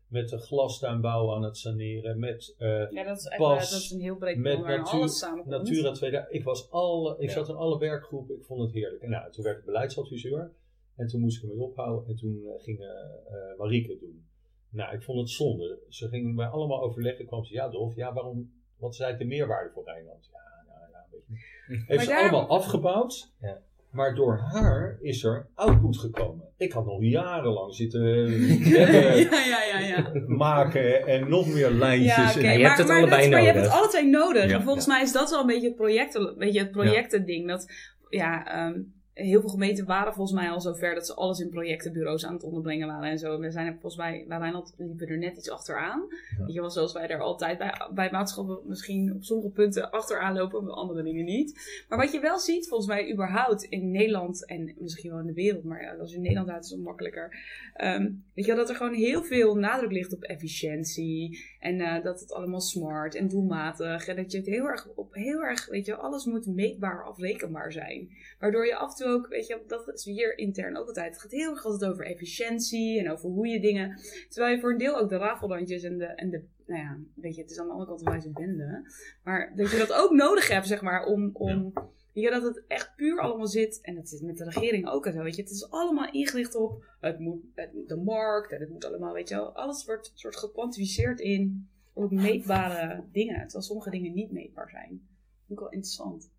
Met 0.07 0.29
de 0.29 0.37
glastuinbouw 0.37 1.33
aan 1.33 1.43
het 1.43 1.57
saneren, 1.57 2.19
met 2.19 2.55
eh, 2.57 2.91
Ja, 2.91 3.03
dat 3.03 3.17
is, 3.17 3.25
echt, 3.25 3.37
Pas 3.41 3.71
dat 3.71 3.79
is 3.79 3.91
een 3.91 4.01
heel 4.01 4.15
breed 4.15 4.37
met 4.37 4.59
waar 4.59 4.77
natuur- 4.77 4.99
alles 4.99 5.17
samenkomt. 5.17 5.49
Natura 5.49 5.91
2000. 5.91 6.33
Ik, 6.35 6.43
was 6.43 6.71
alle, 6.71 7.15
ik 7.19 7.27
Ja. 7.29 7.33
zat 7.35 7.49
in 7.49 7.55
alle 7.55 7.79
werkgroepen, 7.79 8.35
ik 8.35 8.45
vond 8.45 8.61
het 8.61 8.71
heerlijk. 8.71 9.01
En 9.01 9.09
nou, 9.09 9.31
toen 9.31 9.43
werd 9.43 9.57
ik 9.59 9.65
beleidsadviseur. 9.65 10.51
En 10.95 11.07
toen 11.07 11.21
moest 11.21 11.43
ik 11.43 11.49
ermee 11.49 11.65
ophouden. 11.65 12.09
En 12.09 12.15
toen 12.15 12.41
eh, 12.45 12.63
ging 12.63 12.79
eh, 12.79 12.87
eh, 12.89 13.57
Marieke 13.57 13.91
het 13.91 13.99
doen. 13.99 14.25
Nou, 14.69 14.95
ik 14.95 15.03
vond 15.03 15.19
het 15.19 15.29
zonde. 15.29 15.79
Ze 15.89 16.07
gingen 16.07 16.35
mij 16.35 16.47
allemaal 16.47 16.81
overleggen. 16.81 17.25
kwam 17.25 17.43
ze, 17.43 17.53
ja 17.53 17.69
Dolf, 17.69 17.95
ja 17.95 18.13
waarom, 18.13 18.51
wat 18.77 18.93
is 18.93 18.99
eigenlijk 18.99 19.29
de 19.31 19.35
meerwaarde 19.37 19.69
voor 19.73 19.83
Rijnland? 19.85 20.29
Ja, 20.31 20.63
nou, 20.73 20.91
ja, 20.91 21.05
weet 21.11 21.21
je 21.27 21.31
niet. 21.33 21.41
Heeft 21.87 21.87
Maar 21.87 21.99
ze 21.99 22.09
daar- 22.09 22.21
allemaal 22.21 22.47
afgebouwd. 22.47 23.33
Ja. 23.39 23.61
Maar 23.91 24.15
door 24.15 24.37
haar 24.37 24.97
is 25.01 25.23
er 25.23 25.47
output 25.53 25.97
gekomen. 25.97 26.45
Ik 26.57 26.71
had 26.71 26.85
nog 26.85 27.03
jarenlang 27.03 27.75
zitten 27.75 28.01
hebben, 28.05 28.39
ja, 28.69 29.45
ja, 29.45 29.79
ja, 29.79 29.79
ja. 29.79 30.11
maken 30.27 31.07
en 31.07 31.29
nog 31.29 31.47
meer 31.47 31.71
lijntjes. 31.71 32.15
Ja, 32.15 32.29
oké. 32.29 32.47
en, 32.47 32.59
je 32.59 32.65
hebt 32.65 32.77
het 32.77 32.89
allebei 32.89 33.21
dat, 33.21 33.29
maar 33.31 33.39
je 33.39 33.45
hebt 33.45 33.57
nodig. 33.57 33.71
het 33.71 33.81
alle 33.81 33.89
twee 33.89 34.05
nodig. 34.05 34.49
Ja. 34.49 34.55
En 34.55 34.63
volgens 34.63 34.85
mij 34.85 35.01
is 35.01 35.11
dat 35.11 35.29
wel 35.29 35.39
een 35.39 35.45
beetje 35.45 35.67
het, 35.67 35.75
project, 35.75 36.33
weet 36.37 36.53
je, 36.53 36.59
het 36.59 36.71
projectending. 36.71 37.47
Dat, 37.47 37.71
ja, 38.09 38.45
ehm, 38.45 38.79
heel 39.17 39.41
veel 39.41 39.49
gemeenten 39.49 39.85
waren 39.85 40.13
volgens 40.13 40.39
mij 40.39 40.49
al 40.49 40.61
zover 40.61 40.95
dat 40.95 41.05
ze 41.05 41.13
alles 41.13 41.39
in 41.39 41.49
projectenbureaus 41.49 42.25
aan 42.25 42.33
het 42.33 42.43
onderbrengen 42.43 42.87
waren 42.87 43.09
en 43.09 43.19
zo. 43.19 43.39
We 43.39 43.51
zijn 43.51 43.67
er 43.67 43.71
volgens 43.71 43.95
mij, 43.95 44.25
bij 44.27 44.37
Rijnland 44.37 44.73
liepen 44.77 45.07
er 45.07 45.17
net 45.17 45.37
iets 45.37 45.49
achteraan. 45.49 46.05
Ja. 46.09 46.45
Weet 46.45 46.53
je 46.53 46.59
wel, 46.59 46.69
zoals 46.69 46.93
wij 46.93 47.07
er 47.07 47.19
altijd 47.19 47.57
bij, 47.57 47.89
bij 47.93 48.11
maatschappen 48.11 48.59
misschien 48.65 49.13
op 49.13 49.23
sommige 49.23 49.49
punten 49.49 49.91
achteraan 49.91 50.35
lopen, 50.35 50.65
bij 50.65 50.73
andere 50.73 51.03
dingen 51.03 51.25
niet. 51.25 51.83
Maar 51.89 51.97
wat 51.97 52.11
je 52.11 52.19
wel 52.19 52.39
ziet, 52.39 52.67
volgens 52.67 52.89
mij 52.89 53.11
überhaupt 53.11 53.63
in 53.63 53.91
Nederland 53.91 54.45
en 54.45 54.75
misschien 54.77 55.11
wel 55.11 55.19
in 55.19 55.27
de 55.27 55.33
wereld, 55.33 55.63
maar 55.63 55.81
ja, 55.81 55.95
als 55.95 56.09
je 56.09 56.15
in 56.15 56.21
Nederland 56.21 56.49
uit 56.49 56.63
is 56.63 56.69
het 56.69 56.79
makkelijker. 56.79 57.37
Ehm, 57.73 58.11
weet 58.33 58.45
je 58.45 58.51
wel, 58.51 58.55
dat 58.55 58.69
er 58.69 58.75
gewoon 58.75 58.93
heel 58.93 59.23
veel 59.23 59.55
nadruk 59.55 59.91
ligt 59.91 60.13
op 60.13 60.23
efficiëntie. 60.23 61.45
En 61.59 61.79
eh, 61.79 62.03
dat 62.03 62.19
het 62.19 62.33
allemaal 62.33 62.61
smart 62.61 63.15
en 63.15 63.27
doelmatig. 63.27 64.07
En 64.07 64.15
dat 64.15 64.31
je 64.31 64.37
het 64.37 64.47
heel 64.47 64.65
erg 64.65 64.87
op 64.95 65.13
heel 65.13 65.41
erg, 65.41 65.69
weet 65.69 65.85
je, 65.85 65.95
alles 65.95 66.25
moet 66.25 66.45
meetbaar, 66.45 67.03
afrekenbaar 67.03 67.71
zijn. 67.71 68.09
Waardoor 68.39 68.65
je 68.65 68.75
af 68.75 68.89
en 68.89 68.95
toe 68.95 69.06
ook, 69.07 69.27
weet 69.27 69.47
je, 69.47 69.63
dat 69.67 69.93
is 69.93 70.05
hier 70.05 70.37
intern 70.37 70.77
ook 70.77 70.87
altijd. 70.87 71.11
Het 71.11 71.21
gaat 71.21 71.31
heel 71.31 71.51
erg 71.51 71.65
altijd 71.65 71.91
over 71.91 72.05
efficiëntie 72.05 72.99
en 72.99 73.11
over 73.11 73.29
hoe 73.29 73.47
je 73.47 73.59
dingen. 73.59 73.99
Terwijl 74.29 74.55
je 74.55 74.61
voor 74.61 74.71
een 74.71 74.77
deel 74.77 74.97
ook 74.97 75.09
de 75.09 75.17
rafelrandjes 75.17 75.83
en 75.83 75.97
de, 75.97 76.05
en 76.05 76.29
de 76.29 76.43
nou 76.67 76.81
ja, 76.81 76.97
weet 77.15 77.35
je, 77.35 77.41
het 77.41 77.51
is 77.51 77.59
aan 77.59 77.65
de 77.65 77.71
andere 77.71 77.89
kant 77.89 78.01
een 78.01 78.11
wijze 78.11 78.31
bende. 78.31 78.91
Maar 79.23 79.53
dat 79.55 79.71
je 79.71 79.77
dat 79.77 79.93
ook 79.93 80.11
nodig 80.11 80.47
hebt, 80.47 80.67
zeg 80.67 80.81
maar, 80.81 81.05
om. 81.05 81.29
om 81.33 81.73
je, 82.13 82.29
dat 82.29 82.43
het 82.43 82.63
echt 82.67 82.95
puur 82.95 83.19
allemaal 83.19 83.47
zit, 83.47 83.81
en 83.81 83.95
dat 83.95 84.09
zit 84.09 84.21
met 84.21 84.37
de 84.37 84.43
regering 84.43 84.87
ook 84.87 85.05
en 85.05 85.13
zo, 85.13 85.23
weet 85.23 85.35
je. 85.35 85.41
Het 85.41 85.51
is 85.51 85.69
allemaal 85.69 86.11
ingericht 86.11 86.55
op 86.55 86.85
het 86.99 87.19
moet, 87.19 87.43
het, 87.55 87.71
de 87.87 87.95
markt 87.95 88.51
en 88.51 88.59
het 88.59 88.69
moet 88.69 88.85
allemaal, 88.85 89.13
weet 89.13 89.29
je 89.29 89.35
wel. 89.35 89.55
Alles 89.55 89.85
wordt 89.85 90.11
soort 90.15 90.35
gekwantificeerd 90.35 91.19
in 91.19 91.69
op 91.93 92.11
meetbare 92.11 93.03
dingen, 93.11 93.41
terwijl 93.41 93.63
sommige 93.63 93.89
dingen 93.89 94.13
niet 94.13 94.31
meetbaar 94.31 94.69
zijn. 94.69 94.89
Vind 94.89 95.59
ik 95.59 95.59
wel 95.59 95.69
interessant. 95.69 96.31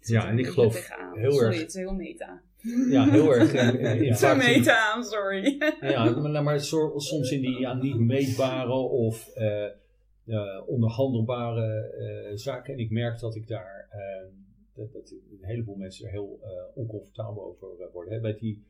Ja, 0.00 0.28
en 0.28 0.38
ik 0.38 0.46
geloof 0.46 0.88
heel 1.14 1.32
Sorry, 1.32 1.46
erg- 1.46 1.58
het 1.60 1.68
is 1.68 1.74
heel 1.74 1.92
meta. 1.94 2.42
ja, 2.90 3.10
heel 3.10 3.34
erg. 3.34 4.16
Zo 4.18 4.34
meta, 4.46 5.02
sorry. 5.02 5.58
Ja, 5.80 6.10
maar, 6.10 6.42
maar 6.42 6.60
soms 6.60 7.30
in 7.30 7.40
die 7.40 7.58
ja, 7.58 7.74
niet 7.74 7.98
meetbare 7.98 8.72
of 8.72 9.28
eh, 9.28 9.64
eh, 9.64 10.62
onderhandelbare 10.66 11.82
eh, 11.82 12.36
zaken. 12.36 12.72
En 12.72 12.78
ik 12.78 12.90
merk 12.90 13.20
dat 13.20 13.34
ik 13.34 13.48
daar, 13.48 13.88
dat, 14.74 14.92
dat 14.92 15.10
een 15.10 15.38
heleboel 15.46 15.76
mensen 15.76 16.04
er 16.06 16.10
heel 16.10 16.40
oncomfortabel 16.74 17.44
over 17.44 17.90
worden. 17.92 18.14
Hè. 18.14 18.20
Bij 18.20 18.34
die 18.34 18.64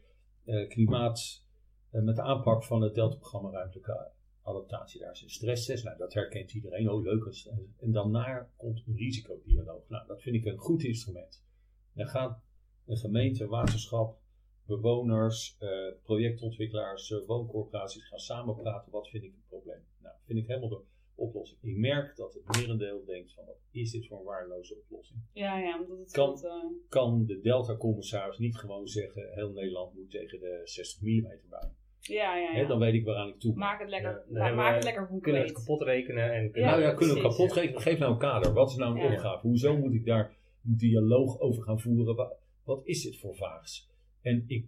klimaat, 0.69 1.43
met 1.91 2.17
de 2.17 2.23
aanpak 2.23 2.65
van 2.65 2.83
het 2.83 2.95
Delta-programma 2.95 3.51
Ruimtelijke 3.51 4.11
adaptatie. 4.49 5.01
Daar 5.01 5.13
is 5.13 5.23
een 5.23 5.31
stresstest. 5.31 5.85
Nou, 5.85 5.97
dat 5.99 6.15
herkent 6.15 6.55
iedereen. 6.55 6.91
Oh, 6.91 7.03
leuk. 7.03 7.25
als- 7.27 7.49
En 7.81 7.93
daarna 7.93 8.51
komt 8.57 8.83
een 8.87 8.97
risicodialoog. 8.97 9.89
Nou, 9.89 10.07
dat 10.07 10.23
vind 10.23 10.37
ik 10.37 10.45
een 10.45 10.57
goed 10.59 10.83
instrument. 10.83 11.45
Dan 11.93 12.07
gaat 12.09 12.41
een 12.87 12.97
gemeente, 12.97 13.47
waterschap, 13.47 14.19
bewoners, 14.67 15.57
eh, 15.59 15.69
projectontwikkelaars, 16.03 17.11
eh, 17.11 17.19
wooncorporaties 17.27 18.09
gaan 18.09 18.19
samen 18.19 18.57
praten. 18.57 18.93
Wat 18.93 19.09
vind 19.09 19.25
ik 19.25 19.33
het 19.33 19.47
probleem? 19.49 19.83
Nou, 20.03 20.15
vind 20.27 20.39
ik 20.39 20.47
helemaal 20.47 20.69
de 20.69 20.81
oplossing. 21.15 21.63
Ik 21.63 21.77
merk 21.77 22.17
dat 22.17 22.35
het 22.35 22.57
merendeel 22.57 23.05
denkt 23.05 23.33
van, 23.33 23.45
wat 23.45 23.57
is 23.71 23.91
dit 23.91 24.07
voor 24.07 24.19
een 24.19 24.25
waardeloze 24.25 24.77
oplossing? 24.77 25.21
Ja, 25.33 25.59
ja, 25.59 25.81
omdat 25.81 25.99
het 25.99 26.11
Kan- 26.11 26.29
wat, 26.29 26.45
eh, 26.45 26.65
Kan 26.89 27.25
de 27.27 27.41
Delta-commissaris 27.41 28.39
niet 28.39 28.57
gewoon 28.57 28.87
zeggen, 28.89 29.33
heel 29.33 29.53
Nederland 29.53 29.95
moet 29.95 30.11
tegen 30.11 30.41
de 30.41 30.61
60 30.65 31.01
mm 31.03 31.39
bouwen? 31.49 31.77
Ja, 32.09 32.37
ja, 32.37 32.53
Hè, 32.53 32.67
dan 32.67 32.79
weet 32.79 32.95
ik 32.95 33.05
waaraan 33.05 33.29
ik 33.29 33.39
toe 33.41 33.51
ben. 33.51 33.61
Maak 33.61 33.81
het 33.81 33.89
lekker, 33.89 34.11
Ja, 34.11 34.41
hebben 34.41 34.55
maak 34.57 34.75
het 34.75 34.85
lekker 34.85 35.07
Kunnen 35.21 35.41
we 35.43 35.49
het 35.49 35.57
kapot 35.57 35.83
rekenen 35.83 36.33
en 36.33 36.51
kunnen 36.51 36.71
nou 36.71 36.83
ja, 36.83 36.95
kunnen 36.95 37.15
we 37.15 37.23
kapot 37.23 37.53
geven? 37.53 37.81
Geef 37.81 37.99
nou 37.99 38.13
een 38.13 38.19
kader. 38.19 38.53
Wat 38.53 38.71
is 38.71 38.77
nou 38.77 38.95
een 38.99 39.05
Ja. 39.07 39.13
opgave? 39.13 39.47
Hoezo 39.47 39.77
moet 39.79 39.95
ik 39.95 40.05
daar 40.05 40.37
een 40.65 40.77
dialoog 40.77 41.41
over 41.41 41.63
gaan 41.63 41.81
voeren? 41.81 42.15
Wa- 42.17 42.33
Wat, 42.65 42.81
is 42.87 43.03
dit 43.03 43.19
voor 43.19 43.37
vaags? 43.37 43.89
En 44.23 44.45
ik, 44.47 44.67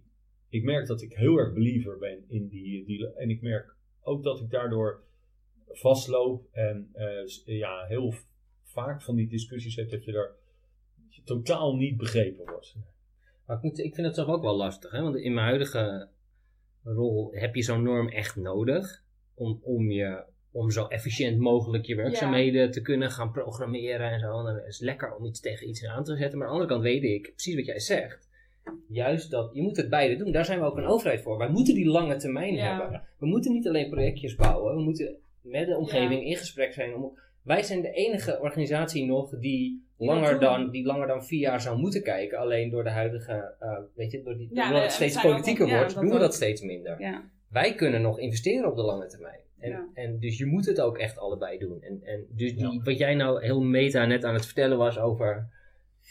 ik 0.49 0.63
merk 0.63 0.87
dat 0.87 1.01
ik 1.01 1.13
heel 1.13 1.37
erg 1.37 1.53
believer 1.53 1.97
ben 1.97 2.23
in 2.27 2.47
die, 2.47 2.85
die... 2.85 3.13
En 3.15 3.29
ik 3.29 3.41
merk 3.41 3.75
ook 4.01 4.23
dat 4.23 4.39
ik 4.39 4.49
daardoor 4.49 5.03
vastloop. 5.67 6.47
En 6.51 6.89
eh, 6.93 7.27
ja, 7.45 7.85
heel 7.87 8.13
vaak 8.63 9.01
van 9.01 9.15
die 9.15 9.27
discussies 9.27 9.75
heb 9.75 9.89
dat 9.89 10.05
je 10.05 10.11
daar 10.11 10.31
dat 11.03 11.15
je 11.15 11.21
totaal 11.23 11.75
niet 11.75 11.97
begrepen 11.97 12.45
wordt. 12.45 12.75
Maar 13.45 13.57
ik, 13.57 13.63
moet, 13.63 13.79
ik 13.79 13.95
vind 13.95 14.07
het 14.07 14.15
zelf 14.15 14.27
ook 14.27 14.41
wel 14.41 14.55
lastig, 14.55 14.91
hè? 14.91 15.01
want 15.01 15.15
in 15.15 15.33
mijn 15.33 15.45
huidige 15.47 16.07
rol 16.83 17.31
heb 17.33 17.55
je 17.55 17.61
zo'n 17.63 17.83
norm 17.83 18.09
echt 18.09 18.35
nodig 18.35 19.03
om, 19.35 19.59
om, 19.63 19.91
je, 19.91 20.23
om 20.51 20.71
zo 20.71 20.87
efficiënt 20.87 21.39
mogelijk 21.39 21.85
je 21.85 21.95
werkzaamheden 21.95 22.71
te 22.71 22.81
kunnen 22.81 23.11
gaan 23.11 23.31
programmeren 23.31 24.11
en 24.11 24.19
zo. 24.19 24.37
En 24.39 24.45
dan 24.45 24.57
is 24.57 24.77
het 24.77 24.85
lekker 24.87 25.15
om 25.15 25.25
iets 25.25 25.39
tegen 25.39 25.69
iets 25.69 25.85
aan 25.85 26.03
te 26.03 26.17
zetten. 26.17 26.37
Maar 26.37 26.47
aan 26.47 26.53
de 26.53 26.59
andere 26.59 26.79
kant 26.79 26.93
weet 26.93 27.03
ik, 27.03 27.31
precies 27.33 27.55
wat 27.55 27.65
jij 27.65 27.79
zegt, 27.79 28.29
juist 28.87 29.31
dat 29.31 29.49
je 29.53 29.61
moet 29.61 29.77
het 29.77 29.89
beide 29.89 30.15
doen. 30.15 30.31
Daar 30.31 30.45
zijn 30.45 30.59
we 30.59 30.65
ook 30.65 30.77
een 30.77 30.85
overheid 30.85 31.21
voor. 31.21 31.37
Wij 31.37 31.49
moeten 31.49 31.75
die 31.75 31.87
lange 31.87 32.15
termijn 32.15 32.53
Ja. 32.53 32.77
hebben. 32.79 33.01
We 33.17 33.25
moeten 33.25 33.51
niet 33.53 33.67
alleen 33.67 33.89
projectjes 33.89 34.35
bouwen, 34.35 34.75
we 34.75 34.81
moeten 34.81 35.15
met 35.41 35.67
de 35.67 35.77
omgeving 35.77 36.25
in 36.25 36.35
gesprek 36.37 36.73
zijn. 36.73 36.95
Om, 36.95 37.17
wij 37.43 37.63
zijn 37.63 37.81
de 37.81 37.91
enige 37.91 38.39
organisatie 38.41 39.05
nog 39.05 39.29
die 39.39 39.83
langer, 40.05 40.39
dan, 40.39 40.69
die 40.69 40.85
langer 40.85 41.07
dan 41.07 41.25
vier 41.25 41.39
jaar 41.39 41.61
zou 41.61 41.77
moeten 41.79 42.03
kijken. 42.03 42.37
Alleen 42.37 42.69
door 42.69 42.83
de 42.83 42.89
huidige, 42.89 43.55
eh, 43.59 43.77
weet 43.95 44.11
je, 44.11 44.23
door 44.23 44.37
die, 44.37 44.49
Ja, 44.53 44.63
doordat 44.63 44.83
het 44.83 44.91
steeds 44.91 45.13
zijn 45.13 45.25
ook 45.25 45.31
politieker 45.31 45.67
ja, 45.67 45.77
wordt, 45.77 45.93
doen 45.95 46.07
we 46.07 46.13
ook. 46.13 46.19
dat 46.19 46.33
steeds 46.33 46.61
minder. 46.61 47.01
Ja, 47.01 47.23
Wij 47.49 47.75
kunnen 47.75 48.01
nog 48.01 48.19
investeren 48.19 48.69
op 48.69 48.75
de 48.75 48.81
lange 48.83 49.05
termijn. 49.07 49.39
En, 49.59 49.69
Ja. 49.69 49.87
en 49.93 50.19
dus 50.19 50.37
je 50.37 50.45
moet 50.45 50.65
het 50.65 50.81
ook 50.81 50.97
echt 50.97 51.17
allebei 51.17 51.57
doen. 51.57 51.81
En, 51.81 51.99
en 52.03 52.25
dus 52.29 52.55
die, 52.55 52.71
Ja. 52.73 52.81
wat 52.83 52.97
jij 52.97 53.15
nou 53.15 53.43
heel 53.43 53.61
meta 53.61 54.05
net 54.05 54.23
aan 54.25 54.33
het 54.33 54.45
vertellen 54.45 54.77
was 54.77 54.99
over. 54.99 55.49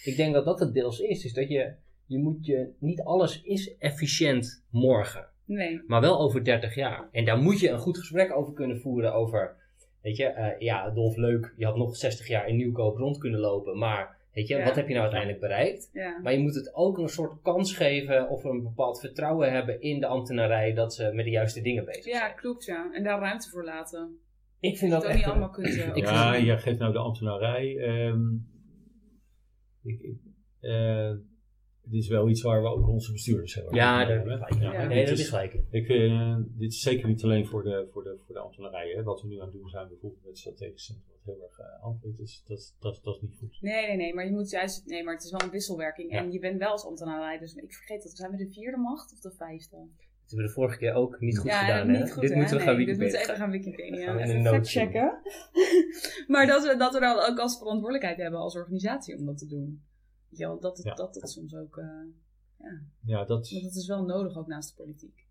Ik 0.05 0.17
denk 0.17 0.35
dat 0.35 0.45
dat 0.45 0.61
het 0.61 0.75
deels 0.75 1.01
is. 1.01 1.25
Is 1.25 1.33
dat 1.33 1.49
je, 1.49 1.73
je 2.07 2.19
moet 2.19 2.47
je, 2.47 2.69
niet 2.79 3.03
alles 3.03 3.43
is 3.43 3.77
efficiënt 3.79 4.65
morgen 4.71 5.29
nee. 5.57 5.83
maar 5.87 6.01
wel 6.01 6.21
over 6.21 6.45
30 6.45 6.75
jaar. 6.75 7.09
En 7.13 7.25
daar 7.25 7.39
moet 7.39 7.61
je 7.61 7.69
een 7.69 7.79
goed 7.79 7.99
gesprek 7.99 8.37
over 8.37 8.53
kunnen 8.53 8.81
voeren 8.81 9.15
over, 9.15 9.57
weet 10.03 10.17
je, 10.17 10.25
eh, 10.25 10.61
ja, 10.61 10.91
Dolf 10.91 11.17
leuk, 11.17 11.55
je 11.57 11.65
had 11.65 11.77
nog 11.77 11.97
60 11.97 12.29
jaar 12.29 12.49
in 12.49 12.57
Nieuwkoop 12.57 12.97
rond 12.97 13.19
kunnen 13.19 13.41
lopen, 13.41 13.79
maar 13.79 14.19
weet 14.33 14.49
je, 14.49 14.57
Ja. 14.57 14.65
wat 14.65 14.75
heb 14.77 14.85
je 14.87 14.91
nou 14.93 15.03
uiteindelijk 15.03 15.41
bereikt? 15.41 15.91
Ja. 15.93 16.19
Maar 16.23 16.33
je 16.33 16.39
moet 16.39 16.55
het 16.55 16.75
ook 16.75 16.99
een 16.99 17.09
soort 17.09 17.43
kans 17.43 17.77
geven 17.77 18.29
of 18.29 18.45
een 18.45 18.63
bepaald 18.63 19.01
vertrouwen 19.01 19.53
hebben 19.53 19.81
in 19.81 20.01
de 20.01 20.07
ambtenarij 20.07 20.73
dat 20.73 20.95
ze 20.95 21.11
met 21.13 21.25
de 21.25 21.31
juiste 21.31 21.61
dingen 21.61 21.85
bezig 21.85 22.05
ja, 22.05 22.19
zijn. 22.19 22.35
klopt 22.37 22.65
ja. 22.65 22.91
En 22.93 23.03
daar 23.03 23.21
ruimte 23.21 23.49
voor 23.51 23.65
laten. 23.65 24.19
Ik 24.61 24.77
vind 24.79 24.91
Dat 24.91 25.01
dat 25.01 25.11
echt... 25.11 25.19
niet 25.21 25.29
allemaal 25.29 25.51
kunt. 25.51 25.67
eh, 25.79 25.95
ja, 26.05 26.39
jij 26.39 26.59
geeft 26.59 26.79
nou 26.79 26.93
de 26.93 26.99
ambtenarij. 26.99 27.77
ehm, 27.79 28.21
ik, 29.83 30.01
ik, 30.01 30.17
dit 31.85 32.03
is 32.03 32.09
wel 32.09 32.29
iets 32.29 32.43
waar 32.43 32.63
we 32.63 32.69
ook 32.69 32.89
onze 32.89 33.13
bestuurders 33.13 33.55
hebben. 33.55 33.75
Ja, 33.75 33.99
daar 34.05 34.17
hebben. 34.17 34.39
gelijk. 34.39 34.75
Ja. 34.75 34.87
Nee, 34.87 35.05
dat 35.05 35.13
is- 35.15 35.21
is 35.21 35.29
gelijk. 35.29 35.55
Ik, 35.71 35.89
eh, 35.89 36.37
dit 36.49 36.73
is 36.73 36.81
zeker 36.81 37.09
niet 37.09 37.23
alleen 37.25 37.47
voor 37.47 37.63
de, 37.63 37.89
voor 37.93 38.03
de, 38.05 38.19
voor 38.27 38.35
de 38.35 38.41
ambtenarij. 38.41 38.89
Hè. 38.97 39.03
Wat 39.03 39.23
we 39.23 39.29
nu 39.29 39.39
aan 39.41 39.47
het 39.47 39.53
doen 39.55 39.69
zijn, 39.69 39.89
bijvoorbeeld 39.89 40.21
met 40.23 40.31
het 40.31 40.39
strategisch 40.39 40.85
centrum, 40.85 41.07
wat 41.25 41.35
heel 41.35 41.43
erg 41.45 41.59
uh, 41.59 41.83
antwoord 41.85 42.19
is, 42.19 42.43
dat, 42.47 42.75
dat, 42.81 43.01
dat 43.03 43.15
is 43.15 43.21
niet 43.23 43.37
goed. 43.39 43.59
Nee, 43.61 43.87
nee, 43.87 43.97
nee, 43.97 44.15
maar 44.15 44.25
je 44.25 44.31
moet 44.31 44.51
juist. 44.51 44.87
Nee, 44.87 45.05
maar 45.05 45.15
het 45.15 45.25
is 45.25 45.31
wel 45.31 45.41
een 45.43 45.51
wisselwerking. 45.51 46.13
Ja. 46.13 46.19
En 46.19 46.33
je 46.33 46.39
bent 46.39 46.59
wel 46.59 46.71
als 46.71 46.85
ambtenaar, 46.85 47.39
dus 47.39 47.55
ik 47.55 47.73
vergeet 47.75 48.03
dat. 48.03 48.13
Zijn 48.17 48.31
we 48.31 48.37
de 48.37 48.51
vierde 48.51 48.77
macht 48.77 49.13
of 49.13 49.21
de 49.21 49.31
vijfde? 49.31 49.77
Dat 49.77 50.39
hebben 50.39 50.49
we 50.49 50.55
de 50.55 50.61
vorige 50.61 50.79
keer 50.79 50.95
ook 50.95 51.21
niet 51.21 51.39
goed 51.39 51.51
ja, 51.51 51.61
gedaan, 51.61 51.87
niet 51.91 51.97
hè? 51.97 52.09
goed, 52.09 52.21
Dit 52.21 52.31
hè? 52.31 52.37
moeten 52.37 52.57
we 52.57 52.63
gaan 52.63 52.77
Nee, 52.77 52.87
Dit 52.87 52.97
Wikipedia. 52.97 53.19
moeten 53.19 53.19
we 53.19 53.25
even 53.25 53.37
gaan 53.37 53.51
Wikipedia. 53.51 54.37
Even 54.39 54.45
factchecken. 54.45 55.21
maar 56.33 56.47
dat 56.47 56.67
we, 56.67 56.77
dat 56.77 56.93
we 56.93 57.01
dan 57.01 57.19
ook 57.31 57.39
als 57.39 57.59
verantwoordelijkheid 57.59 58.17
hebben 58.19 58.41
als 58.41 58.57
organisatie 58.57 59.17
om 59.17 59.25
dat 59.27 59.39
te 59.39 59.47
doen. 59.47 59.83
Weet 60.31 60.39
wel, 60.39 60.61
dat 60.61 60.77
het, 60.77 60.87
Ja. 60.87 60.95
dat 60.95 61.15
het 61.15 61.31
soms 61.31 61.55
ook. 61.55 61.77
eh, 61.77 61.87
Ja, 63.05 63.19
dat, 63.25 63.51
want 63.51 63.63
het 63.65 63.75
is 63.77 63.87
wel 63.87 64.05
nodig 64.05 64.37
ook 64.39 64.47
naast 64.47 64.69
de 64.77 64.83
politiek. 64.83 65.27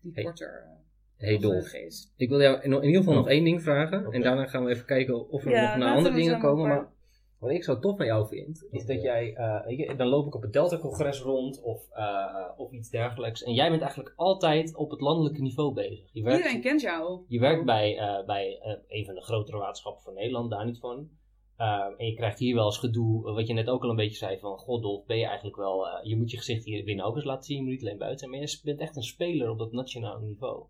Die 0.00 0.12
Hey. 0.14 0.24
korter. 0.24 0.62
eh, 0.64 0.86
Hey 1.16 1.38
Dolf, 1.38 1.72
ik 2.16 2.28
wil 2.28 2.40
jou 2.40 2.60
in 2.62 2.72
in 2.72 2.82
ieder 2.82 2.98
geval 3.00 3.14
nog 3.14 3.28
één 3.28 3.44
ding 3.44 3.62
vragen. 3.62 4.12
En 4.12 4.22
daarna 4.22 4.46
gaan 4.46 4.64
we 4.64 4.70
even 4.70 4.86
kijken 4.86 5.28
of 5.28 5.44
we 5.44 5.50
Ja, 5.50 5.68
nog 5.76 5.84
naar 5.84 5.96
andere 5.96 6.14
dingen 6.14 6.40
komen. 6.40 6.68
Maar 6.68 6.92
wat 7.38 7.50
ik 7.50 7.64
zo 7.64 7.78
tof 7.78 7.96
van 7.96 8.06
jou 8.06 8.28
vind, 8.28 8.66
is 8.70 8.84
dat 8.86 9.02
jij, 9.02 9.34
eh, 9.34 9.64
weet 9.66 9.78
je, 9.78 9.96
dan 9.96 10.06
loop 10.06 10.26
ik 10.26 10.34
op 10.34 10.42
het 10.42 10.52
Delta-congres 10.52 11.20
rond 11.20 11.60
of, 11.62 11.90
eh, 11.90 12.48
of 12.56 12.72
iets 12.72 12.90
dergelijks. 12.90 13.42
En 13.42 13.54
jij 13.54 13.68
bent 13.70 13.82
eigenlijk 13.82 14.12
altijd 14.16 14.74
op 14.74 14.90
het 14.90 15.00
landelijke 15.00 15.40
niveau 15.42 15.74
bezig. 15.74 16.08
Je 16.12 16.22
werkt, 16.22 16.38
Iedereen 16.38 16.62
kent 16.62 16.80
jou. 16.80 17.24
je 17.28 17.38
werkt 17.40 17.64
bij, 17.64 17.98
eh, 17.98 18.26
bij 18.26 18.58
eh, 18.60 18.76
een 18.88 19.04
van 19.04 19.14
de 19.14 19.22
grotere 19.22 19.56
waterschappen 19.58 20.02
van 20.02 20.14
Nederland, 20.14 20.50
daar 20.50 20.64
niet 20.64 20.78
van. 20.78 21.10
Eh, 21.58 21.86
en 21.96 22.06
je 22.06 22.14
krijgt 22.14 22.38
hier 22.38 22.54
wel 22.54 22.64
eens 22.64 22.78
gedoe, 22.78 23.28
eh, 23.28 23.34
wat 23.34 23.46
je 23.46 23.52
net 23.52 23.68
ook 23.68 23.82
al 23.82 23.90
een 23.90 23.96
beetje 23.96 24.16
zei, 24.16 24.38
van 24.38 24.58
god 24.58 24.82
Dolf, 24.82 25.06
ben 25.06 25.18
je 25.18 25.24
eigenlijk 25.26 25.56
wel, 25.56 25.88
eh, 25.88 26.04
je 26.04 26.16
moet 26.16 26.30
je 26.30 26.36
gezicht 26.36 26.64
hier 26.64 26.84
binnen 26.84 27.04
ook 27.04 27.14
eens 27.16 27.24
laten 27.24 27.44
zien, 27.44 27.56
je 27.56 27.62
moet 27.62 27.72
niet 27.72 27.82
alleen 27.82 27.98
buiten 27.98 28.18
zijn, 28.18 28.30
maar 28.30 28.40
je 28.40 28.60
bent 28.64 28.80
echt 28.80 28.96
een 28.96 29.02
speler 29.02 29.50
op 29.50 29.58
dat 29.58 29.72
nationale 29.72 30.20
niveau. 30.26 30.64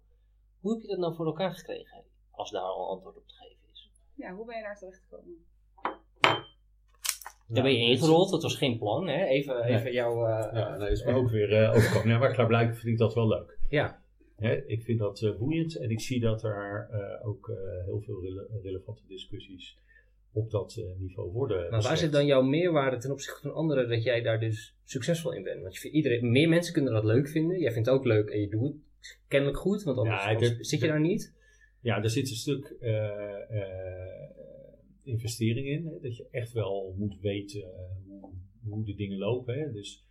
Hoe 0.61 0.72
heb 0.72 0.82
je 0.82 0.89
dat 0.89 0.99
nou 0.99 1.14
voor 1.14 1.26
elkaar 1.26 1.55
gekregen, 1.55 2.05
als 2.30 2.51
daar 2.51 2.62
al 2.62 2.89
antwoord 2.91 3.16
op 3.16 3.26
te 3.28 3.34
geven 3.34 3.57
is? 3.72 3.91
Ja, 4.14 4.34
hoe 4.34 4.47
ben 4.47 4.57
je 4.57 4.62
daar 4.62 4.78
terecht 4.78 5.03
gekomen? 5.09 5.36
Daar 7.49 7.62
ben 7.62 7.72
je 7.72 7.91
ingerold, 7.91 8.30
dat 8.30 8.43
was 8.43 8.57
geen 8.57 8.78
plan, 8.78 9.07
hè? 9.09 9.24
Even, 9.24 9.61
Nee. 9.61 9.74
even 9.78 9.93
jouw... 9.93 10.26
eh, 10.26 10.53
ja, 10.55 10.76
nee, 10.76 10.91
is 10.91 11.05
me 11.05 11.12
ook 11.12 11.28
weer 11.30 11.53
eh 11.62 11.70
overkomen. 11.76 12.09
Ja, 12.09 12.18
maar 12.18 12.32
klaarblijkelijk 12.32 12.78
vind 12.80 12.93
ik 12.93 12.99
dat 12.99 13.14
wel 13.14 13.28
leuk. 13.28 13.59
ja. 13.68 14.07
Hè, 14.36 14.55
ik 14.66 14.82
vind 14.82 14.99
dat 14.99 15.22
eh, 15.22 15.36
boeiend 15.39 15.76
en 15.76 15.91
ik 15.91 16.01
zie 16.01 16.20
dat 16.20 16.43
er 16.45 16.89
eh, 16.91 17.28
ook 17.28 17.49
eh, 17.49 17.84
heel 17.84 18.01
veel 18.01 18.20
rele- 18.22 18.49
relevante 18.62 19.03
discussies 19.07 19.76
op 20.33 20.51
dat 20.51 20.76
eh, 20.76 20.85
niveau 21.01 21.33
worden. 21.33 21.57
Maar 21.57 21.68
waar 21.70 21.79
beslecht. 21.79 22.01
zit 22.01 22.12
dan 22.12 22.26
jouw 22.26 22.43
meerwaarde 22.43 22.97
ten 22.97 23.11
opzichte 23.11 23.41
van 23.41 23.55
anderen 23.55 23.89
dat 23.89 24.03
jij 24.03 24.22
daar 24.22 24.41
dus 24.41 24.76
succesvol 24.85 25.33
in 25.33 25.43
bent? 25.43 25.62
Want 25.62 25.76
je 25.76 25.91
iedereen, 25.91 26.31
meer 26.31 26.49
mensen 26.49 26.72
kunnen 26.72 26.93
dat 26.93 27.05
leuk 27.05 27.29
vinden. 27.29 27.59
Jij 27.59 27.72
vindt 27.72 27.89
het 27.89 27.97
ook 27.97 28.05
leuk 28.05 28.29
en 28.29 28.41
je 28.41 28.49
doet 28.49 28.62
het 28.62 29.18
kennelijk 29.29 29.59
goed, 29.59 29.83
want 29.83 29.99
anders, 29.99 30.22
Ja, 30.24 30.31
anders 30.31 30.57
dit- 30.57 30.66
zit 30.66 30.81
je 30.81 30.87
daar 30.87 31.01
niet. 31.01 31.37
Ja, 31.81 32.03
er 32.03 32.11
zit 32.11 32.31
een 32.31 32.37
stuk 32.37 32.76
eh, 32.81 33.51
eh, 33.51 34.31
investering 35.03 35.66
in. 35.66 35.87
Hè, 35.87 36.01
dat 36.01 36.16
je 36.16 36.26
echt 36.31 36.53
wel 36.53 36.95
moet 36.97 37.20
weten 37.20 37.64
hoe, 38.07 38.31
hoe 38.68 38.85
de 38.85 38.95
dingen 38.95 39.18
lopen. 39.18 39.59
Hè. 39.59 39.72
Dus 39.72 40.07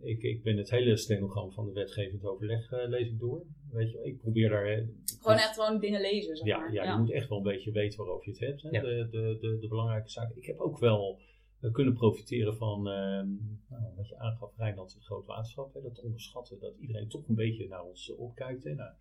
ik, 0.00 0.22
ik 0.22 0.42
ben 0.42 0.56
het 0.56 0.70
hele 0.70 0.96
stenogram 0.96 1.52
van 1.52 1.66
de 1.66 1.72
wetgevend 1.72 2.24
overleg 2.24 2.72
eh, 2.72 2.88
lees 2.88 3.08
ik 3.08 3.18
door. 3.18 3.42
Weet 3.72 3.92
je, 3.92 4.00
ik 4.02 4.18
probeer 4.18 4.48
daar... 4.48 4.86
Gewoon 5.20 5.36
echt 5.36 5.54
gewoon 5.54 5.80
dingen 5.80 6.00
lezen, 6.00 6.36
zeg 6.36 6.46
Ja, 6.46 6.58
maar. 6.58 6.72
ja, 6.72 6.92
je 6.92 6.98
moet 6.98 7.10
echt 7.10 7.28
wel 7.28 7.38
een 7.38 7.44
beetje 7.44 7.72
weten 7.72 7.98
waarover 7.98 8.24
je 8.24 8.30
het 8.30 8.40
hebt. 8.40 8.62
Hè? 8.62 8.68
Ja. 8.68 8.80
De, 8.80 9.08
de, 9.10 9.38
de, 9.40 9.58
de 9.58 9.68
belangrijke 9.68 10.10
zaken. 10.10 10.36
Ik 10.36 10.46
heb 10.46 10.58
ook 10.58 10.78
wel 10.78 11.18
eh, 11.60 11.72
kunnen 11.72 11.94
profiteren 11.94 12.56
van 12.56 12.88
ehm, 12.88 13.28
nou, 13.68 13.94
wat 13.96 14.08
je 14.08 14.18
aangaf, 14.18 14.56
Rijnland 14.56 14.94
een 14.94 15.02
groot 15.02 15.26
waterschap. 15.26 15.74
Hè? 15.74 15.82
Dat 15.82 16.00
onderschatten, 16.00 16.58
dat 16.60 16.74
iedereen 16.80 17.08
toch 17.08 17.28
een 17.28 17.34
beetje 17.34 17.68
naar 17.68 17.84
ons 17.84 18.10
eh, 18.10 18.20
opkijkt. 18.20 18.64
Hè? 18.64 18.74
Nou, 18.74 18.92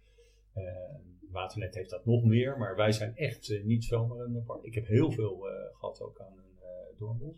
Waternet 1.32 1.76
heeft 1.76 1.90
dat 1.90 2.06
nog 2.06 2.24
meer, 2.24 2.58
maar 2.58 2.76
wij 2.76 2.92
zijn 2.92 3.16
echt 3.16 3.50
eh, 3.50 3.64
niet 3.64 3.84
zomaar 3.84 4.18
een 4.20 4.38
apart. 4.38 4.66
Ik 4.66 4.74
heb 4.74 4.88
heel 4.88 5.12
veel 5.12 5.50
eh, 5.50 5.76
gehad 5.80 6.02
ook 6.02 6.20
aan 6.20 6.38
een 6.38 6.58
uh, 6.62 7.00
Doornbos. 7.00 7.36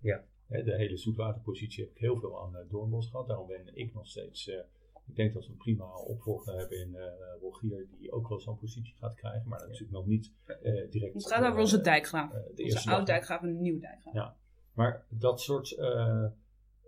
Ja. 0.00 0.24
Hè, 0.54 0.62
de 0.62 0.76
hele 0.76 0.96
zoetwaterpositie 0.96 1.84
heb 1.84 1.92
ik 1.92 1.98
heel 1.98 2.18
veel 2.18 2.42
aan 2.42 2.52
uh, 2.54 2.70
Doornbos 2.70 3.10
gehad. 3.10 3.28
Daarom 3.28 3.46
ben 3.46 3.76
ik 3.76 3.94
nog 3.94 4.06
steeds... 4.06 4.48
eh, 4.48 4.58
ik 5.06 5.16
denk 5.16 5.34
dat 5.34 5.46
we 5.46 5.50
een 5.50 5.56
prima 5.56 5.96
opvolger 5.96 6.56
hebben 6.56 6.80
in 6.80 6.88
uh, 6.88 7.02
Rogier, 7.40 7.86
die 7.98 8.12
ook 8.12 8.28
wel 8.28 8.40
zo'n 8.40 8.58
positie 8.58 8.94
gaat 8.94 9.14
krijgen, 9.14 9.48
maar 9.48 9.60
natuurlijk 9.60 9.90
nog 9.90 10.06
niet 10.06 10.32
uh, 10.62 10.90
direct. 10.90 11.14
Het 11.14 11.26
gaat 11.26 11.44
over 11.44 11.60
onze 11.60 11.80
dijkgraaf. 11.80 12.34
Uh, 12.56 12.64
onze 12.64 12.90
oude 12.90 13.04
dijkgraaf 13.04 13.42
en 13.42 13.48
een 13.48 13.60
nieuwe 13.60 13.80
dijkgraaf. 13.80 14.14
Ja, 14.14 14.36
maar 14.72 15.06
dat 15.08 15.40
soort 15.40 15.70
uh, 15.70 16.26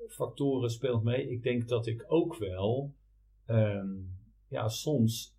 factoren 0.09 0.71
speelt 0.71 1.03
mee. 1.03 1.31
Ik 1.31 1.43
denk 1.43 1.69
dat 1.69 1.87
ik 1.87 2.05
ook 2.07 2.37
wel, 2.37 2.95
um, 3.47 4.19
ja, 4.49 4.69
soms. 4.69 5.35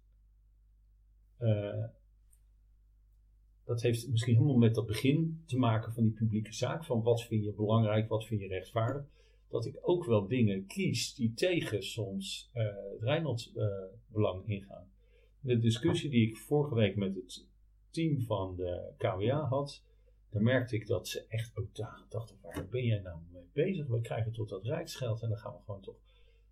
Uh, 3.68 3.74
dat 3.74 3.82
heeft 3.82 4.10
misschien 4.10 4.36
helemaal 4.36 4.58
met 4.58 4.76
dat 4.76 4.86
begin 4.86 5.44
te 5.46 5.58
maken 5.58 5.94
van 5.94 6.04
die 6.04 6.12
publieke 6.12 6.54
zaak. 6.54 6.86
Van 6.86 7.02
wat 7.02 7.24
vind 7.24 7.44
je 7.44 7.54
belangrijk, 7.54 8.10
wat 8.10 8.26
vind 8.26 8.42
je 8.42 8.48
rechtvaardig 8.48 9.06
dat 9.50 9.66
ik 9.66 9.78
ook 9.82 10.06
wel 10.06 10.28
dingen 10.28 10.66
kies 10.66 11.16
die 11.16 11.34
tegen 11.34 11.84
soms 11.84 12.52
uh, 12.54 12.64
het 12.64 13.02
Rijnlands 13.02 13.54
uh, 13.56 13.66
belang 14.08 14.48
ingaan. 14.48 14.92
de 15.40 15.58
discussie 15.58 16.10
die 16.10 16.30
ik 16.30 16.38
vorige 16.38 16.76
week 16.76 16.96
met 16.96 17.16
het 17.16 17.46
team 17.90 18.22
van 18.22 18.56
de 18.56 18.94
KWA 18.98 19.48
had, 19.48 19.84
daar 20.30 20.42
merkte 20.42 20.76
ik 20.76 20.88
dat 20.88 21.08
ze 21.08 21.26
echt 21.28 21.58
ook 21.58 21.76
dachten, 21.76 22.38
waar 22.42 22.68
ben 22.72 22.84
jij 22.84 23.00
nou 23.00 23.20
mee 23.32 23.50
bezig? 23.54 23.88
We 23.88 24.02
krijgen 24.02 24.32
tot 24.32 24.50
dat 24.50 24.64
rijksgeld 24.64 25.22
en 25.22 25.30
dan 25.30 25.38
gaan 25.38 25.54
we 25.54 25.60
gewoon 25.66 25.82
toch 25.82 25.96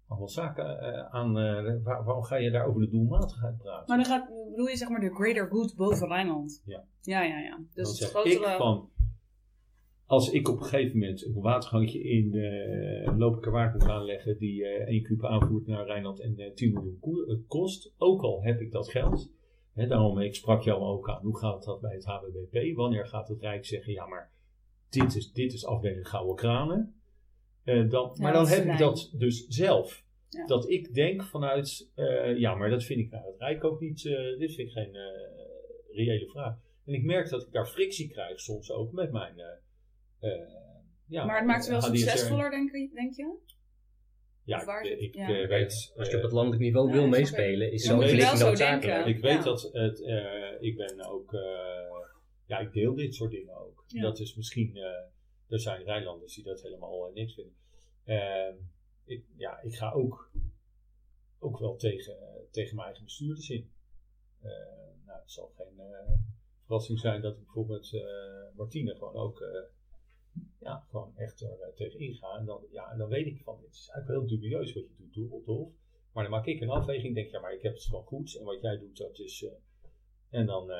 allemaal 0.08 0.30
zaken 0.30 0.80
eh, 0.80 1.14
aan, 1.14 1.38
eh, 1.38 1.84
waar- 1.84 2.04
waarom 2.04 2.24
ga 2.24 2.36
je 2.36 2.52
daar 2.52 2.66
over 2.66 2.82
de 2.82 2.90
doelmatigheid 2.90 3.58
praten? 3.58 3.84
Maar 3.88 3.98
dan 3.98 4.06
gaat, 4.06 4.30
bedoel 4.50 4.68
je 4.68 4.78
zeg 4.78 4.90
maar 4.90 5.00
de 5.00 5.14
greater 5.16 5.48
good 5.48 5.76
boven 5.76 6.08
Rijnland? 6.08 6.64
Ja. 6.66 6.84
Ja, 7.02 7.22
ja, 7.24 7.40
ja. 7.40 7.60
Dus 7.74 8.00
dan 8.00 8.08
het 8.08 8.18
grotere... 8.18 8.52
ik 8.52 8.58
van, 8.58 8.90
als 10.06 10.32
ik 10.32 10.48
op 10.50 10.58
een 10.58 10.64
gegeven 10.64 11.00
moment 11.00 11.26
een 11.26 11.42
watergangje 11.42 12.04
in 12.04 12.36
uh, 12.36 13.18
Lopenkerwaard 13.18 13.74
moet 13.74 13.90
aanleggen 13.90 14.38
die 14.38 14.66
eh 14.66 14.88
1 14.88 15.04
kuub 15.04 15.26
aanvoert 15.26 15.68
naar 15.68 15.86
Rijnland 15.86 16.20
en 16.22 16.38
eh, 16.38 16.54
10 16.54 16.74
miljoen 16.74 17.00
eh, 17.28 17.36
kost, 17.48 17.94
ook 17.98 18.22
al 18.22 18.44
heb 18.44 18.62
ik 18.62 18.72
dat 18.72 18.90
geld. 18.90 19.32
Hè, 19.74 19.88
daarom, 19.88 20.20
ik 20.20 20.36
sprak 20.36 20.62
jou 20.62 20.82
ook 20.82 21.10
aan, 21.10 21.22
hoe 21.22 21.38
gaat 21.38 21.64
dat 21.64 21.82
bij 21.82 21.94
het 21.94 22.06
HBBP? 22.06 22.76
Wanneer 22.76 23.06
gaat 23.08 23.28
het 23.28 23.40
Rijk 23.42 23.66
zeggen, 23.66 23.94
ja 23.94 24.06
maar 24.08 24.32
dit 24.90 25.16
is, 25.16 25.32
dit 25.32 25.54
is 25.54 25.66
afdeling 25.66 26.08
gouden 26.08 26.36
kranen. 26.36 26.95
Eh, 27.66 27.90
dan, 27.90 28.18
maar 28.22 28.34
dan 28.34 28.48
heb 28.48 28.66
ik 28.66 28.78
dat 28.78 29.12
dus 29.18 29.46
zelf. 29.48 30.04
Ja. 30.30 30.46
Dat 30.46 30.70
ik 30.70 30.94
denk 30.94 31.24
vanuit, 31.24 31.92
eh, 31.96 32.38
ja 32.38 32.56
maar 32.56 32.70
dat 32.70 32.84
vind 32.84 33.00
ik 33.00 33.12
naar 33.12 33.24
het 33.26 33.36
Rijk 33.40 33.64
ook 33.64 33.80
niet, 33.80 34.06
eh, 34.06 34.38
dit 34.40 34.54
vind 34.56 34.68
ik 34.68 34.74
geen 34.74 34.96
eh, 34.96 35.02
reële 35.92 36.28
vraag. 36.28 36.56
En 36.86 36.94
ik 36.94 37.04
merk 37.04 37.30
dat 37.30 37.42
ik 37.42 37.52
daar 37.52 37.66
frictie 37.68 38.10
krijg 38.10 38.40
soms 38.40 38.72
ook 38.72 38.92
met 38.92 39.12
mijn... 39.12 39.40
eh, 39.40 40.32
eh, 40.32 40.40
ja, 41.08 41.26
maar 41.26 41.38
het 41.38 41.46
maakt 41.46 41.66
ze 41.66 41.72
wel 41.72 41.82
succesvoller, 41.82 42.50
denk, 42.50 42.72
je- 42.72 42.90
denk 42.94 43.14
je? 43.16 43.36
Ja, 44.44 44.82
ik, 44.82 45.00
ik 45.00 45.16
ja. 45.16 45.48
weet... 45.48 45.94
Als 45.98 46.10
je 46.10 46.16
op 46.18 46.22
het 46.24 46.32
landelijk 46.32 46.62
niveau 46.62 46.88
Ja, 46.88 46.94
wil 46.94 47.08
meespelen, 47.08 47.72
is 47.72 47.84
zo'n 47.84 48.08
zo 48.08 48.46
noodzakelijk. 48.46 49.06
Ik 49.06 49.20
weet 49.22 49.34
Ja. 49.38 49.44
dat 49.44 49.70
het, 49.72 50.02
eh, 50.04 50.52
ik 50.60 50.78
ben 50.78 51.06
ook, 51.06 51.34
eh, 51.34 51.42
ja, 52.46 52.60
ik 52.60 52.74
deel 52.74 52.96
dit 52.96 53.16
soort 53.16 53.32
dingen 53.32 53.56
ook. 53.58 53.84
Ja. 53.88 54.02
Dat 54.02 54.20
is 54.20 54.36
misschien, 54.36 54.76
eh, 54.76 54.84
er 55.48 55.60
zijn 55.60 55.84
Rijnlanders 55.84 56.36
die 56.36 56.44
dat 56.44 56.62
helemaal 56.62 57.08
eh, 57.08 57.14
niks 57.14 57.34
vinden. 57.34 57.56
Ehm, 58.04 58.56
ik, 59.06 59.26
ja, 59.38 59.62
ik 59.62 59.76
ga 59.76 59.92
ook, 59.92 60.32
ook 61.40 61.60
wel 61.60 61.76
tegen, 61.76 62.22
eh, 62.22 62.42
tegen 62.52 62.76
mijn 62.76 62.88
eigen 62.88 63.04
bestuurders 63.06 63.50
in. 63.50 63.74
Eh, 64.46 65.06
nou, 65.06 65.20
het 65.20 65.32
zal 65.32 65.52
geen 65.56 65.80
eh, 65.80 66.14
verrassing 66.64 67.00
zijn 67.00 67.22
dat 67.22 67.34
ik 67.34 67.44
bijvoorbeeld 67.44 67.92
Martine 68.56 68.96
gewoon 68.96 69.16
ook, 69.16 69.44
ja, 70.60 70.86
gewoon 70.90 71.18
echt 71.18 71.42
er 71.42 71.60
eh, 71.62 71.74
tegen 71.76 72.00
inga. 72.00 72.38
En 72.38 72.46
dan, 72.46 72.68
ja, 72.72 72.92
en 72.92 72.98
dan 72.98 73.10
weet 73.10 73.26
ik 73.26 73.42
van, 73.44 73.56
het 73.64 73.74
is 73.74 73.90
eigenlijk 73.90 74.08
wel 74.08 74.20
heel 74.20 74.28
dubieus 74.28 74.74
wat 74.74 74.84
je 74.84 74.96
doet, 74.98 75.14
Doel, 75.14 75.44
Dolf. 75.46 75.74
Maar 76.12 76.24
dan 76.24 76.32
maak 76.32 76.46
ik 76.46 76.62
een 76.62 76.70
afweging, 76.70 77.16
denk 77.16 77.32
ja, 77.32 77.40
maar 77.40 77.54
ik 77.54 77.62
heb 77.62 77.74
het 77.74 77.84
gewoon 77.84 78.04
goed. 78.04 78.36
En 78.36 78.46
wat 78.46 78.62
jij 78.62 78.78
doet, 78.78 78.98
dat 78.98 79.20
is. 79.20 79.46
en 80.30 80.46
dan. 80.46 80.72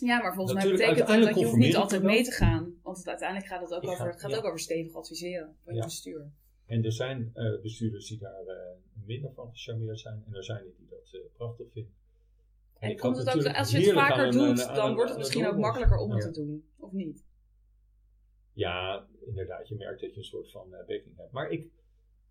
Ja, 0.00 0.22
maar 0.22 0.34
volgens 0.34 0.62
mij 0.62 0.72
betekent 0.72 1.08
dat 1.08 1.22
dat 1.22 1.38
je 1.38 1.44
hoeft 1.44 1.56
niet 1.56 1.76
altijd 1.76 2.02
mee 2.02 2.24
te 2.24 2.30
gaan. 2.30 2.74
Want 2.82 2.96
het, 2.96 3.08
uiteindelijk 3.08 3.48
gaat 3.48 3.60
het 3.60 3.74
ook 3.74 3.84
over, 3.90 4.06
het 4.06 4.20
gaat 4.20 4.30
ja. 4.30 4.36
ook 4.36 4.44
over 4.44 4.58
stevig 4.58 4.94
adviseren 4.94 5.56
van 5.64 5.74
je 5.74 5.82
bestuur. 5.82 6.30
en 6.66 6.84
er 6.84 6.92
zijn 6.92 7.30
eh, 7.34 7.60
bestuurders 7.62 8.08
die 8.08 8.18
daar 8.18 8.46
eh, 8.46 8.54
minder 9.04 9.32
van 9.32 9.50
gecharmeerd 9.52 10.00
zijn. 10.00 10.22
En 10.26 10.34
er 10.34 10.44
zijn 10.44 10.58
er 10.58 10.72
die 10.78 10.86
dat 10.90 11.12
eh, 11.12 11.20
prachtig 11.36 11.66
vinden. 11.72 11.92
En 12.78 12.96
komt 12.96 13.16
het 13.16 13.28
ook, 13.28 13.56
als 13.56 13.70
je 13.70 13.78
het 13.78 13.92
vaker 13.92 14.26
een- 14.26 14.32
doet, 14.32 14.74
dan 14.74 14.94
wordt 14.94 15.10
het 15.10 15.18
misschien 15.18 15.46
ook 15.46 15.56
makkelijker 15.56 15.98
om 15.98 16.10
het 16.10 16.20
te 16.20 16.30
doen. 16.30 16.64
Of 16.76 16.92
niet? 16.92 17.24
Ja, 18.52 19.06
inderdaad. 19.26 19.68
Je 19.68 19.74
merkt 19.74 20.00
dat 20.00 20.10
je 20.12 20.18
een 20.18 20.24
soort 20.24 20.50
van 20.50 20.70
backing 20.70 21.16
hebt. 21.16 21.32
Maar 21.32 21.50
ik, 21.50 21.68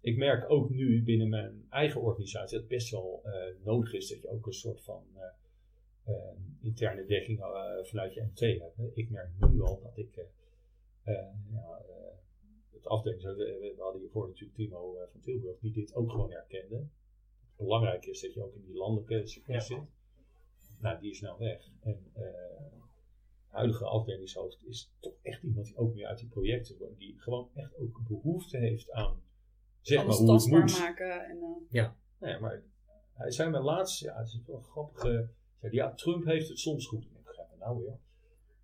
ik 0.01 0.17
merk 0.17 0.49
ook 0.49 0.69
nu 0.69 1.03
binnen 1.03 1.29
mijn 1.29 1.65
eigen 1.69 2.01
organisatie 2.01 2.51
dat 2.51 2.59
het 2.59 2.77
best 2.77 2.91
wel 2.91 3.23
nodig 3.63 3.93
is 3.93 4.09
dat 4.09 4.21
je 4.21 4.29
ook 4.29 4.45
een 4.45 4.53
soort 4.53 4.81
van 4.81 5.03
interne 6.61 7.05
dekking 7.05 7.39
eh, 7.41 7.83
vanuit 7.83 8.13
je 8.13 8.21
MT 8.21 8.39
hebt. 8.39 8.75
hè. 8.77 8.89
Ik 8.93 9.09
merk 9.09 9.29
nu 9.49 9.61
al 9.61 9.79
dat 9.83 9.97
ik 9.97 10.15
eh, 10.15 10.23
eh, 11.03 11.33
ja, 11.51 11.81
eh, 11.89 12.17
het 12.71 12.85
afdeling, 12.87 13.21
we 13.23 13.73
we 13.77 13.81
hadden 13.81 14.01
hiervoor 14.01 14.27
natuurlijk 14.27 14.57
Timo 14.57 14.97
eh, 14.97 15.07
van 15.11 15.19
Tilburg, 15.21 15.59
die 15.59 15.71
dit 15.71 15.95
ook 15.95 16.11
gewoon 16.11 16.31
herkende. 16.31 16.87
Belangrijk 17.57 18.05
is 18.05 18.21
dat 18.21 18.33
je 18.33 18.43
ook 18.43 18.53
in 18.55 18.65
die 18.65 18.75
landelijke 18.75 19.27
circuit 19.27 19.67
Ja. 19.67 19.75
zit. 19.75 19.83
Nou, 20.79 20.99
die 20.99 21.11
is 21.11 21.21
nou 21.21 21.37
weg. 21.39 21.69
En 21.81 22.11
eh, 22.13 22.21
de 22.21 23.61
huidige 23.61 23.85
afdelingshoofd 23.85 24.63
is 24.65 24.91
toch 24.99 25.13
echt 25.21 25.43
iemand 25.43 25.65
die 25.65 25.77
ook 25.77 25.93
meer 25.93 26.07
uit 26.07 26.17
die 26.19 26.27
projecten 26.29 26.77
wordt. 26.77 26.97
Die 26.97 27.19
gewoon 27.21 27.49
echt 27.53 27.77
ook 27.77 28.01
behoefte 28.07 28.57
heeft 28.57 28.91
aan, 28.91 29.21
zeg 29.81 29.99
Alles 29.99 30.19
maar 30.19 30.27
hoe 30.27 30.35
het 30.35 30.47
moet. 30.71 30.79
maken. 30.79 31.25
En, 31.25 31.37
eh, 31.71 31.89
Nee, 32.19 32.39
maar 32.39 32.63
hij 33.13 33.31
zei 33.31 33.49
mij 33.49 33.61
laatst, 33.61 33.99
ja, 33.99 34.17
het 34.17 34.27
is 34.27 34.41
wel 34.45 34.55
een 34.55 34.63
grappige. 34.63 35.29
Ja, 35.71 35.93
Trump 35.93 36.25
heeft 36.25 36.49
het 36.49 36.59
soms 36.59 36.87
goed. 36.87 37.03
Ik 37.03 37.09
ga 37.23 37.45
maar 37.49 37.67
nou 37.67 37.83
weer. 37.83 37.97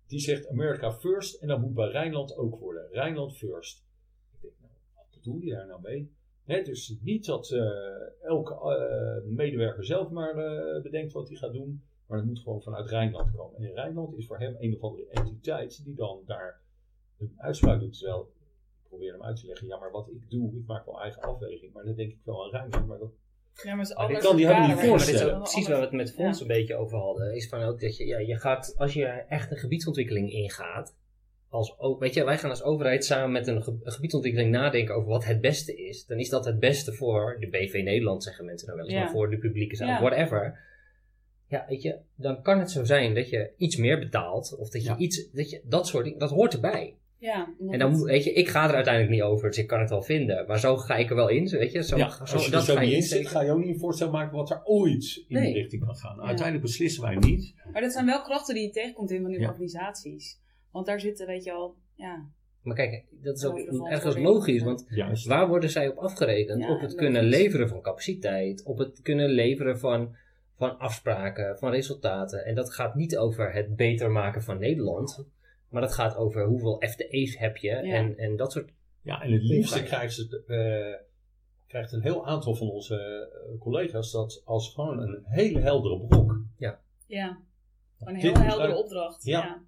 Die 0.06 0.20
zegt 0.20 0.48
America 0.48 0.92
first 0.92 1.42
en 1.42 1.48
dat 1.48 1.60
moet 1.60 1.74
bij 1.74 1.88
Rijnland 1.88 2.36
ook 2.36 2.58
worden. 2.58 2.88
Rijnland 2.90 3.36
first. 3.36 3.84
Ik 4.32 4.40
denk, 4.40 4.54
nou, 4.60 4.72
wat 4.94 5.06
bedoel 5.10 5.40
je 5.40 5.50
daar 5.50 5.66
nou 5.66 5.80
mee? 5.80 6.10
Dus 6.44 6.96
niet 7.00 7.26
dat 7.26 7.50
eh, 7.50 8.22
elke 8.22 8.54
eh, 8.54 9.30
medewerker 9.30 9.84
zelf 9.84 10.10
maar 10.10 10.36
eh, 10.36 10.82
bedenkt 10.82 11.12
wat 11.12 11.28
hij 11.28 11.36
gaat 11.36 11.52
doen. 11.52 11.82
Maar 12.06 12.18
het 12.18 12.26
moet 12.26 12.40
gewoon 12.40 12.62
vanuit 12.62 12.88
Rijnland 12.88 13.36
komen. 13.36 13.60
En 13.60 13.74
Rijnland 13.74 14.16
is 14.16 14.26
voor 14.26 14.38
hem 14.38 14.56
een 14.58 14.74
of 14.74 14.82
andere 14.82 15.08
entiteit 15.08 15.84
die 15.84 15.94
dan 15.94 16.22
daar 16.26 16.60
een 17.18 17.34
uitspraak 17.36 17.80
doet. 17.80 17.98
Terwijl, 17.98 18.32
ik 18.82 18.88
probeer 18.88 19.12
hem 19.12 19.22
uit 19.22 19.36
te 19.36 19.46
leggen, 19.46 19.66
ja, 19.66 19.78
maar 19.78 19.90
wat 19.90 20.08
ik 20.08 20.30
doe, 20.30 20.56
ik 20.56 20.66
maak 20.66 20.86
wel 20.86 21.00
eigen 21.00 21.22
afweging. 21.22 21.72
Maar 21.72 21.84
dan 21.84 21.94
denk 21.94 22.10
ik 22.10 22.18
wel 22.24 22.44
aan 22.44 22.50
Rijnland. 22.50 22.86
Maar 22.86 22.98
dat 22.98 23.12
ja, 23.64 23.74
maar 23.74 23.78
het 23.78 23.88
is 23.88 23.94
Maar 23.94 24.04
ik 24.04 24.08
anders 24.08 24.24
kan 24.26 24.36
die 24.36 24.46
helemaal 24.46 24.66
niet 24.68 24.76
kader, 24.76 24.90
Maar 24.90 24.98
dit 24.98 25.06
is 25.08 25.12
voorstellen. 25.14 25.42
precies 25.42 25.68
waar 25.68 25.76
we 25.76 25.82
het 25.84 25.92
met 25.92 26.12
Fons 26.12 26.36
Ja. 26.38 26.42
een 26.42 26.48
beetje 26.52 26.76
over 26.76 26.98
hadden. 26.98 27.34
Is 27.34 27.48
van 27.48 27.62
ook 27.62 27.80
dat 27.80 27.96
je, 27.96 28.06
ja, 28.06 28.18
je 28.18 28.36
gaat, 28.38 28.74
als 28.76 28.92
je 28.94 29.04
echt 29.06 29.50
een 29.50 29.56
gebiedsontwikkeling 29.56 30.30
ingaat. 30.32 30.94
Als, 31.48 31.74
weet 31.98 32.14
je, 32.14 32.24
wij 32.24 32.38
gaan 32.38 32.50
als 32.50 32.62
overheid 32.62 33.04
samen 33.04 33.32
met 33.32 33.46
een, 33.46 33.62
ge- 33.62 33.78
een 33.82 33.92
gebiedsontwikkeling 33.92 34.50
nadenken 34.50 34.94
over 34.94 35.08
wat 35.08 35.24
het 35.24 35.40
beste 35.40 35.76
is. 35.76 36.06
Dan 36.06 36.18
is 36.18 36.28
dat 36.28 36.44
het 36.44 36.58
beste 36.58 36.92
voor 36.92 37.36
de 37.40 37.48
BV 37.48 37.80
Nederland, 37.84 38.22
zeggen 38.22 38.44
mensen 38.44 38.66
nou 38.66 38.78
wel 38.78 38.88
eens. 38.88 38.96
Ja. 38.96 39.02
Maar 39.04 39.12
voor 39.12 39.30
de 39.30 39.38
publieke 39.38 39.76
zaak, 39.76 39.88
Ja. 39.88 40.00
whatever. 40.08 40.58
Ja, 41.48 41.64
weet 41.68 41.82
je, 41.82 41.98
dan 42.16 42.42
kan 42.42 42.58
het 42.58 42.70
zo 42.70 42.84
zijn 42.84 43.14
dat 43.14 43.28
je 43.30 43.50
iets 43.56 43.76
meer 43.76 43.98
betaalt. 43.98 44.56
Of 44.58 44.70
dat 44.70 44.82
je 44.82 44.88
Ja. 44.88 44.96
iets, 44.96 45.30
dat, 45.30 45.50
je, 45.50 45.60
dat 45.64 45.86
soort 45.86 46.04
dingen, 46.04 46.18
dat 46.18 46.30
hoort 46.30 46.54
erbij. 46.54 46.96
Ja, 47.22 47.54
En 47.70 47.78
dan 47.78 47.90
moet, 47.90 48.02
weet 48.02 48.24
je, 48.24 48.32
ik 48.32 48.48
ga 48.48 48.68
er 48.68 48.74
uiteindelijk 48.74 49.14
niet 49.14 49.22
over, 49.22 49.48
dus 49.48 49.58
ik 49.58 49.66
kan 49.66 49.80
het 49.80 49.90
wel 49.90 50.02
vinden. 50.02 50.44
Maar 50.46 50.58
zo 50.58 50.76
ga 50.76 50.96
ik 50.96 51.10
er 51.10 51.16
wel 51.16 51.28
in, 51.28 51.48
weet 51.48 51.72
je. 51.72 51.82
Zo, 51.82 51.96
ja, 51.96 52.10
zo, 52.10 52.20
als 52.20 52.30
je 52.32 52.46
er 52.46 52.50
dat 52.50 52.64
zo 52.64 52.74
ga 52.74 52.80
je 52.80 52.86
niet 52.86 52.96
in 52.96 53.02
zit, 53.02 53.26
ga 53.28 53.42
je 53.42 53.50
ook 53.50 53.58
niet 53.58 53.68
een 53.68 53.78
voorstel 53.78 54.10
maken 54.10 54.36
wat 54.36 54.50
er 54.50 54.60
ooit 54.64 55.24
in 55.28 55.36
Nee. 55.38 55.44
die 55.52 55.54
richting 55.62 55.84
kan 55.84 55.96
gaan. 55.96 56.20
Uiteindelijk 56.22 56.64
beslissen 56.66 57.02
wij 57.02 57.14
niet. 57.16 57.54
Maar 57.72 57.82
dat 57.82 57.92
zijn 57.92 58.06
wel 58.06 58.22
krachten 58.22 58.54
die 58.54 58.64
je 58.64 58.70
tegenkomt 58.70 59.10
in 59.10 59.20
van 59.22 59.30
die 59.30 59.40
Ja. 59.40 59.48
organisaties. 59.48 60.40
Want 60.70 60.86
daar 60.86 61.00
zitten, 61.00 61.26
weet 61.26 61.44
je 61.44 61.52
al, 61.52 61.74
ja. 61.94 62.24
Maar 62.62 62.76
kijk, 62.76 63.04
dat 63.10 63.36
is 63.36 63.44
ook 63.44 63.56
de 63.56 63.88
ergens 63.90 64.16
logisch, 64.16 64.62
want 64.62 64.84
Juist. 64.88 65.26
waar 65.26 65.48
worden 65.48 65.70
zij 65.70 65.88
op 65.88 65.96
afgerekend? 65.96 66.60
Ja, 66.62 66.66
op 66.66 66.72
het 66.72 66.80
logisch. 66.82 66.94
kunnen 66.98 67.22
leveren 67.24 67.68
van 67.68 67.80
capaciteit, 67.80 68.62
op 68.64 68.78
het 68.78 69.00
kunnen 69.02 69.28
leveren 69.28 69.78
van, 69.78 70.16
van 70.56 70.78
afspraken, 70.78 71.58
van 71.58 71.70
resultaten. 71.70 72.44
En 72.44 72.54
dat 72.54 72.72
gaat 72.74 72.94
niet 72.94 73.16
over 73.16 73.52
het 73.52 73.76
beter 73.76 74.10
maken 74.10 74.42
van 74.42 74.58
Nederland, 74.58 75.24
maar 75.72 75.82
dat 75.82 75.94
gaat 75.94 76.16
over 76.16 76.46
hoeveel 76.46 76.82
FTE's 76.88 77.38
heb 77.38 77.56
je 77.56 77.68
Ja. 77.68 77.82
en, 77.82 78.16
en 78.16 78.36
dat 78.36 78.52
soort. 78.52 78.72
Ja, 79.02 79.22
en 79.22 79.32
het 79.32 79.42
liefste 79.42 79.82
krijgt, 79.82 80.14
ze, 80.14 80.42
eh, 80.46 81.06
krijgt 81.66 81.92
een 81.92 82.02
heel 82.02 82.26
aantal 82.26 82.54
van 82.54 82.70
onze 82.70 82.96
eh, 82.96 83.60
collega's 83.60 84.12
dat 84.12 84.42
als 84.44 84.74
gewoon 84.74 84.98
een 84.98 85.22
hele 85.24 85.60
heldere 85.60 86.00
brok. 86.00 86.40
Ja. 87.06 87.40
Gewoon 87.98 88.14
een 88.14 88.20
hele 88.20 88.38
moet 88.38 88.46
heldere 88.46 88.76
opdracht. 88.76 89.24
Ja. 89.24 89.44
Ja. 89.44 89.62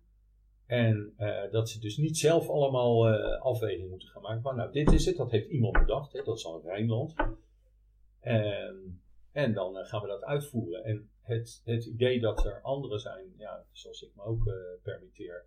En 0.66 1.12
eh, 1.16 1.50
dat 1.50 1.68
ze 1.68 1.80
dus 1.80 1.96
niet 1.96 2.18
zelf 2.18 2.48
allemaal 2.48 3.08
eh 3.08 3.40
afwegingen 3.40 3.90
moeten 3.90 4.08
gaan 4.08 4.22
maken. 4.22 4.42
Maar 4.42 4.54
nou, 4.54 4.72
dit 4.72 4.92
is 4.92 5.06
het, 5.06 5.16
dat 5.16 5.30
heeft 5.30 5.48
iemand 5.48 5.72
bedacht. 5.78 6.12
Hè, 6.12 6.22
dat 6.22 6.36
is 6.36 6.46
al 6.46 6.62
Rijnland. 6.64 7.14
En, 8.20 9.00
en 9.32 9.52
dan 9.52 9.74
gaan 9.84 10.00
we 10.02 10.08
dat 10.08 10.24
uitvoeren. 10.24 10.84
En 10.84 11.08
het, 11.22 11.62
het 11.64 11.84
idee 11.84 12.20
dat 12.20 12.44
er 12.44 12.60
anderen 12.62 13.00
zijn, 13.00 13.34
ja, 13.36 13.64
zoals 13.72 14.02
ik 14.02 14.10
me 14.14 14.22
ook 14.22 14.46
eh, 14.46 14.54
permitteer, 14.82 15.44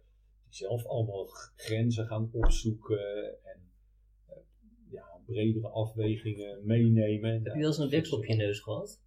die 0.50 0.56
zelf 0.68 0.86
allemaal 0.86 1.26
grenzen 1.56 2.06
gaan 2.08 2.30
opzoeken 2.32 3.26
en 3.44 3.72
eh, 4.28 4.36
ja, 4.92 5.06
bredere 5.26 5.68
afwegingen 5.68 6.66
meenemen. 6.66 7.32
Heb 7.34 7.44
je 7.54 7.60
wel 7.60 7.68
eens 7.68 7.78
een 7.78 7.92
is- 7.92 8.12
op 8.12 8.26
je 8.26 8.36
neus 8.36 8.60
gehad? 8.60 9.02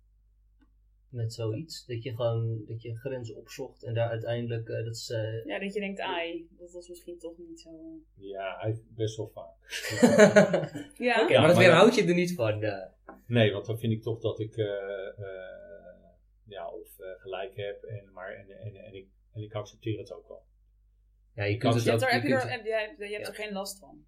Met 1.08 1.32
zoiets? 1.32 1.86
Dat 1.86 2.02
je 2.02 2.14
gewoon 2.16 2.64
dat 2.66 2.82
je 2.82 2.96
grenzen 2.96 3.36
opzocht 3.36 3.82
en 3.84 3.94
daar 3.94 4.08
uiteindelijk, 4.08 4.68
eh, 4.68 4.84
dat 4.84 4.94
is... 4.94 5.10
eh, 5.10 5.44
Ja, 5.44 5.58
dat 5.58 5.74
je 5.74 5.80
denkt, 5.80 6.00
ai, 6.00 6.48
dat 6.58 6.72
was 6.72 6.88
misschien 6.88 7.18
toch 7.18 7.38
niet 7.38 7.60
zo. 7.60 7.70
Ja, 8.14 8.56
hij- 8.60 8.82
best 8.88 9.16
wel 9.16 9.28
vaak. 9.34 9.56
Ja, 10.98 11.22
Oké, 11.22 11.32
Ja, 11.32 11.38
maar 11.38 11.46
dat 11.46 11.56
maar 11.56 11.64
weerhoudt 11.64 11.94
je 11.94 12.04
er 12.04 12.14
niet 12.14 12.34
van. 12.34 12.62
eh. 12.62 12.86
Nee, 13.26 13.52
want 13.52 13.66
dan 13.66 13.78
vind 13.78 13.92
ik 13.92 14.02
toch 14.02 14.20
dat 14.20 14.40
ik 14.40 14.56
eh, 14.56 14.66
eh, 15.18 16.08
ja, 16.44 16.70
of 16.70 16.98
eh, 16.98 17.06
gelijk 17.20 17.56
heb, 17.56 17.82
en, 17.82 18.12
maar, 18.12 18.32
en, 18.34 18.50
en, 18.60 18.74
en, 18.74 18.94
ik, 18.94 19.08
en 19.32 19.42
ik 19.42 19.54
accepteer 19.54 19.98
het 19.98 20.12
ook 20.12 20.28
wel. 20.28 20.42
Ja, 21.40 21.46
je 21.46 21.56
kunt 21.56 21.74
Je 21.74 21.78
het 21.78 21.84
je 21.88 21.92
ook... 21.92 22.00
hebt 22.00 22.12
er, 22.12 22.18
heb 22.18 22.22
je 22.22 22.28
kunt 22.28 23.00
er, 23.00 23.08
hebt 23.16 23.28
er 23.28 23.34
geen 23.34 23.52
last 23.52 23.78
van. 23.78 24.04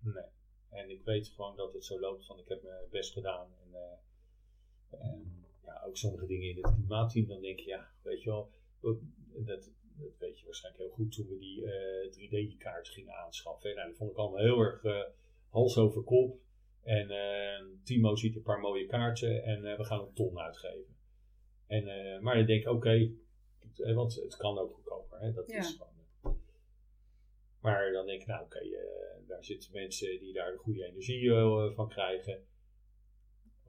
Nee. 0.00 0.24
En 0.70 0.90
ik 0.90 1.02
weet 1.04 1.28
gewoon 1.28 1.56
dat 1.56 1.72
het 1.72 1.84
zo 1.84 2.00
loopt 2.00 2.26
van 2.26 2.38
ik 2.38 2.48
heb 2.48 2.62
mijn 2.62 2.84
best 2.90 3.12
gedaan. 3.12 3.48
En, 3.64 3.74
eh, 3.74 5.00
en 5.08 5.44
ja, 5.64 5.82
ook 5.86 5.96
sommige 5.96 6.26
dingen 6.26 6.48
in 6.48 6.56
het 6.62 6.74
klimaatteam, 6.74 7.26
dan 7.26 7.40
denk 7.40 7.58
je, 7.58 7.66
ja, 7.66 7.90
weet 8.02 8.22
je 8.22 8.30
wel, 8.30 8.50
dat, 8.80 8.96
dat, 9.30 9.70
weet 10.18 10.38
je 10.38 10.44
waarschijnlijk 10.44 10.84
heel 10.84 10.92
goed 10.94 11.12
toen 11.12 11.26
we 11.28 11.38
die 11.38 11.64
eh 11.64 12.10
3D-kaart 12.56 12.88
gingen 12.88 13.14
aanschaffen. 13.14 13.74
Nou, 13.74 13.88
dat 13.88 13.96
vond 13.96 14.10
ik 14.10 14.16
allemaal 14.16 14.40
heel 14.40 14.58
erg 14.60 14.84
eh, 14.84 15.02
hals 15.48 15.76
over 15.76 16.02
kop. 16.02 16.38
En 16.82 17.10
eh, 17.10 17.64
Timo 17.84 18.16
ziet 18.16 18.36
een 18.36 18.42
paar 18.42 18.60
mooie 18.60 18.86
kaarten 18.86 19.42
en 19.42 19.64
eh, 19.64 19.76
we 19.76 19.84
gaan 19.84 20.00
een 20.00 20.12
ton 20.12 20.38
uitgeven. 20.38 20.96
En, 21.66 21.86
eh, 21.88 22.20
maar 22.20 22.34
dan 22.36 22.46
denk 22.46 22.62
ik, 22.62 22.68
oké, 22.68 23.10
want 23.94 24.14
het 24.14 24.36
kan 24.36 24.58
ook 24.58 24.74
goedkoper. 24.74 25.20
Hè? 25.20 25.32
Dat 25.32 25.50
Ja. 25.50 25.58
is 25.58 25.70
gewoon. 25.70 25.88
Maar 27.60 27.92
dan 27.92 28.06
denk 28.06 28.20
ik, 28.20 28.26
nou 28.26 28.44
oké, 28.44 28.58
eh, 28.58 29.26
daar 29.26 29.44
zitten 29.44 29.72
mensen 29.72 30.18
die 30.18 30.32
daar 30.32 30.52
de 30.52 30.58
goede 30.58 30.84
energie 30.84 31.30
eh, 31.30 31.74
van 31.74 31.88
krijgen. 31.88 32.44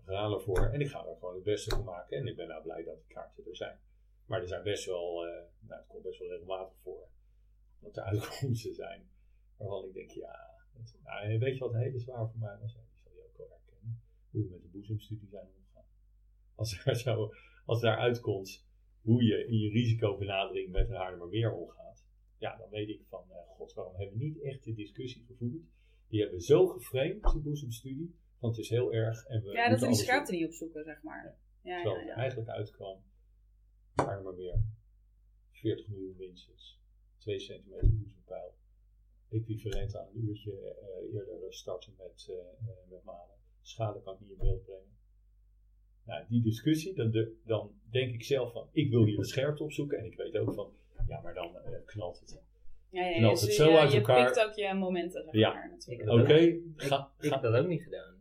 We 0.06 0.12
gaan 0.12 0.34
ervoor 0.34 0.66
en 0.66 0.82
ik 0.82 0.90
ga 0.90 1.06
er 1.06 1.16
gewoon 1.16 1.36
het 1.36 1.44
beste 1.44 1.70
van 1.70 1.84
maken. 1.84 2.18
En 2.18 2.28
ik 2.28 2.36
ben 2.36 2.48
nou 2.48 2.64
blij 2.64 2.84
dat 2.84 2.98
die 2.98 3.16
kaarten 3.16 3.46
er 3.46 3.56
zijn. 3.56 3.80
Maar 4.26 4.42
er 4.42 4.48
zijn 4.48 4.64
best 4.64 4.86
wel, 4.86 5.26
eh, 5.26 5.44
nou 5.60 5.80
het 5.80 5.88
komt 5.88 6.04
best 6.04 6.20
wel 6.20 6.30
regelmatig 6.30 6.78
voor, 6.84 7.08
dat 7.80 7.98
er 7.98 8.04
uitkomsten 8.12 8.74
zijn. 8.74 9.10
Waarvan 9.58 9.86
ik 9.86 9.94
denk, 9.94 10.12
ja, 10.12 10.52
nou, 11.04 11.40
weet 11.40 11.58
je 11.58 11.64
wat 11.64 11.74
hele 11.74 12.00
zwaar 12.00 12.30
voor 12.30 12.40
mij 12.40 12.58
was? 12.62 12.74
Die 12.74 12.84
zal 13.04 13.12
je 13.14 13.24
ook 13.24 13.38
wel 13.38 13.50
herkennen. 13.50 14.02
Hoe 14.32 14.44
we 14.44 14.50
met 14.50 14.62
de 14.62 14.68
boezemstudie 14.68 15.30
zijn 15.30 15.48
omgegaan. 15.48 15.86
Als 16.56 16.80
er 16.86 16.96
zo, 16.96 17.34
als 17.66 17.82
daar 17.82 17.98
uitkomt 17.98 18.66
hoe 19.02 19.24
je 19.24 19.48
in 19.48 19.58
je 19.58 19.70
risicobenadering 19.70 20.72
met 20.72 20.90
een 20.90 20.96
Haarlemmermeer 20.96 21.52
omgaat. 21.54 22.06
Ja, 22.42 22.58
dan 22.58 22.70
weet 22.70 22.90
ik 22.90 23.02
van, 23.10 23.24
eh, 23.30 23.38
god, 23.48 23.74
waarom 23.74 23.96
hebben 23.96 24.18
we 24.18 24.24
niet 24.24 24.42
echt 24.42 24.64
de 24.64 24.74
discussie 24.74 25.26
gevoerd? 25.26 25.64
Die 26.08 26.20
hebben 26.20 26.38
we 26.38 26.44
zo 26.44 26.68
geframed, 26.68 27.24
die 27.32 27.42
boezemstudie, 27.42 28.16
want 28.40 28.56
het 28.56 28.66
is 28.66 28.72
heel 28.72 28.94
erg. 28.94 29.26
En 29.26 29.44
we 29.44 29.52
Ja, 29.52 29.70
dat 29.70 29.80
we 29.80 29.88
die 29.88 29.96
scherpte 29.96 30.32
niet 30.32 30.46
opzoeken, 30.46 30.84
zeg 30.84 31.04
maar. 31.04 31.38
Ja, 31.62 31.82
Terwijl 31.82 31.96
ja, 31.96 32.00
het 32.00 32.10
er 32.10 32.16
ja. 32.16 32.22
eigenlijk 32.22 32.50
uitkwam, 32.50 33.04
Haarlemmermeer, 33.96 34.64
40 35.52 35.88
miljoen 35.88 36.16
minstens, 36.18 36.80
2 37.18 37.40
centimeter 37.40 37.90
boezempeil, 37.90 38.54
equivalent 39.30 39.96
aan 39.96 40.08
een 40.08 40.24
uurtje 40.24 40.52
eh, 40.52 41.14
eerder 41.14 41.54
starten 41.54 41.94
met, 41.98 42.28
eh, 42.30 42.36
eh, 42.36 42.90
met 42.90 43.04
malen. 43.04 43.36
Schade 43.62 44.02
kan 44.02 44.14
ik 44.14 44.20
niet 44.20 44.30
in 44.30 44.38
beeld 44.38 44.64
brengen. 44.64 45.00
Nou, 46.04 46.26
die 46.28 46.42
discussie, 46.42 46.94
dan, 46.96 47.12
de, 47.12 47.36
dan 47.46 47.82
denk 47.90 48.14
ik 48.14 48.24
zelf 48.24 48.52
van, 48.52 48.70
ik 48.72 48.90
wil 48.90 49.06
hier 49.06 49.18
de 49.18 49.26
scherpte 49.26 49.64
opzoeken. 49.64 49.98
En 49.98 50.06
ik 50.06 50.16
weet 50.16 50.38
ook 50.38 50.54
van, 50.54 50.74
ja, 51.08 51.20
maar 51.24 51.34
dan 51.34 51.46
eh, 51.56 51.72
knalt 51.86 52.20
het. 52.20 52.42
Ja, 52.90 53.06
ja, 53.06 53.18
knalt 53.18 53.32
dus 53.32 53.42
het 53.42 53.56
je- 53.56 53.64
zo 53.64 53.76
uit 53.76 53.92
je 53.92 53.98
elkaar. 53.98 54.26
pikt 54.26 54.46
ook 54.46 54.54
je 54.54 54.74
momenten, 54.74 55.24
zeg 55.24 55.34
Ja. 55.34 55.54
maar, 55.54 55.70
natuurlijk. 55.72 56.10
Oké, 56.10 56.34
Ik, 56.34 56.62
ga, 56.76 57.10
ik 57.20 57.28
ga- 57.28 57.34
heb 57.34 57.42
dat 57.42 57.56
ook 57.62 57.68
niet 57.68 57.84
gedaan. 57.84 58.14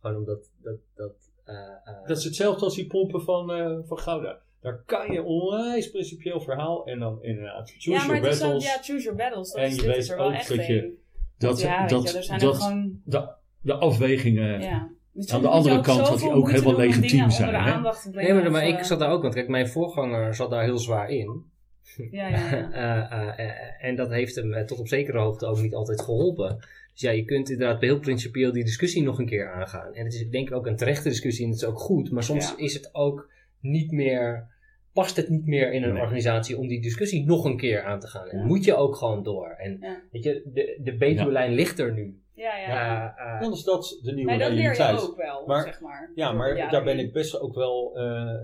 Gewoon 0.00 0.16
omdat 0.16 0.50
dat. 0.62 0.76
dat 0.94 1.12
eh, 1.44 1.54
eh, 1.84 2.06
dat 2.06 2.16
is 2.16 2.24
hetzelfde 2.24 2.64
als 2.64 2.74
die 2.74 2.86
pompen 2.86 3.22
van, 3.22 3.52
eh, 3.52 3.78
van 3.84 3.98
Gouda. 3.98 4.38
Daar 4.60 4.82
kan 4.86 5.12
je 5.12 5.22
onwijs 5.22 5.90
principieel 5.90 6.40
verhaal 6.40 6.86
en 6.86 6.98
dan 6.98 7.22
inderdaad 7.22 7.70
choose 7.70 7.90
ja, 7.90 7.96
maar 7.96 8.06
your 8.06 8.22
het 8.26 8.34
is 8.34 8.42
ook, 8.42 8.50
battles. 8.52 8.74
ja, 8.74 8.82
choose 8.82 9.02
your 9.04 9.18
battles. 9.18 9.50
Dat 9.50 9.60
En 9.60 9.66
is, 9.66 9.76
je 9.76 9.86
weet 9.86 10.08
er 10.08 10.16
wel 10.16 10.32
echt 10.32 10.48
dat 10.48 10.66
je- 10.66 10.94
dat, 11.38 11.60
ja, 11.60 11.86
dat, 11.86 12.10
je, 12.10 12.16
er 12.16 12.22
zijn 12.24 12.38
dat, 12.40 12.56
gewoon... 12.62 13.00
de, 13.04 13.28
de 13.60 13.74
afwegingen. 13.74 14.60
Ja. 14.60 14.90
Dus 15.12 15.32
Aan 15.32 15.42
de 15.42 15.48
andere 15.48 15.80
kant 15.80 15.98
had 15.98 16.06
zoveel 16.06 16.28
hij 16.28 16.36
ook 16.38 16.50
helemaal 16.50 16.76
legitiem 16.76 17.30
zijn, 17.30 17.54
hè? 17.54 17.80
Nee, 18.10 18.32
maar, 18.34 18.50
maar 18.50 18.66
ik 18.66 18.84
zat 18.84 18.98
daar 18.98 19.10
ook, 19.10 19.22
want 19.22 19.34
kijk, 19.34 19.48
mijn 19.48 19.68
voorganger 19.68 20.34
zat 20.34 20.50
daar 20.50 20.62
heel 20.64 20.78
zwaar 20.78 21.08
in. 21.10 21.50
Ja, 22.10 22.28
ja, 22.28 22.36
ja. 22.50 22.72
Eh, 22.72 23.18
eh, 23.38 23.46
eh, 23.48 23.56
en 23.80 23.96
dat 23.96 24.10
heeft 24.10 24.34
hem 24.34 24.66
tot 24.66 24.78
op 24.78 24.88
zekere 24.88 25.18
hoogte 25.18 25.46
ook 25.46 25.60
niet 25.60 25.74
altijd 25.74 26.00
geholpen. 26.00 26.56
Dus 26.92 27.00
ja, 27.00 27.10
je 27.10 27.24
kunt 27.24 27.50
inderdaad 27.50 27.80
heel 27.80 27.98
principieel 27.98 28.52
die 28.52 28.64
discussie 28.64 29.02
nog 29.02 29.18
een 29.18 29.26
keer 29.26 29.52
aangaan. 29.52 29.94
En 29.94 30.04
het 30.04 30.14
is 30.14 30.28
denk 30.28 30.48
ik 30.48 30.54
ook 30.54 30.66
een 30.66 30.76
terechte 30.76 31.08
discussie 31.08 31.44
en 31.44 31.50
het 31.50 31.60
is 31.60 31.66
ook 31.66 31.78
goed. 31.78 32.10
Maar 32.10 32.22
soms 32.22 32.48
Ja. 32.48 32.56
is 32.64 32.74
het 32.74 32.88
ook 32.92 33.30
niet 33.60 33.90
meer, 33.92 34.46
past 34.92 35.16
het 35.16 35.28
niet 35.28 35.46
meer 35.46 35.72
in 35.72 35.82
een 35.82 35.92
Nee. 35.92 36.02
organisatie 36.02 36.58
om 36.58 36.66
die 36.68 36.82
discussie 36.82 37.24
nog 37.24 37.44
een 37.44 37.56
keer 37.56 37.82
aan 37.82 38.00
te 38.00 38.06
gaan. 38.06 38.28
En 38.28 38.38
Ja. 38.38 38.44
moet 38.44 38.64
je 38.64 38.74
ook 38.74 38.96
gewoon 38.96 39.22
door. 39.22 39.48
En 39.58 39.78
Ja. 39.80 40.00
weet 40.12 40.24
je, 40.24 40.42
de, 40.54 40.78
de 40.82 40.96
Betuwe-lijn 40.96 41.52
ligt 41.52 41.78
er 41.78 41.92
nu. 41.92 42.16
Ja, 42.34 42.56
ja. 42.56 43.40
Dan 43.40 43.52
is 43.52 43.62
dat 43.64 43.98
de 44.02 44.12
nieuwe 44.12 44.30
Maar 44.30 44.38
dat 44.40 44.48
leer 44.48 44.58
realiteit. 44.60 45.00
je 45.00 45.06
ook 45.08 45.16
wel, 45.16 45.46
Maar- 45.46 45.62
zeg 45.62 45.80
maar. 45.80 46.10
Ja, 46.14 46.32
maar 46.32 46.70
daar 46.70 46.84
ben 46.84 46.98
ik 46.98 47.12
best 47.12 47.40
ook 47.40 47.54
wel 47.54 47.96
eh, 47.96 48.34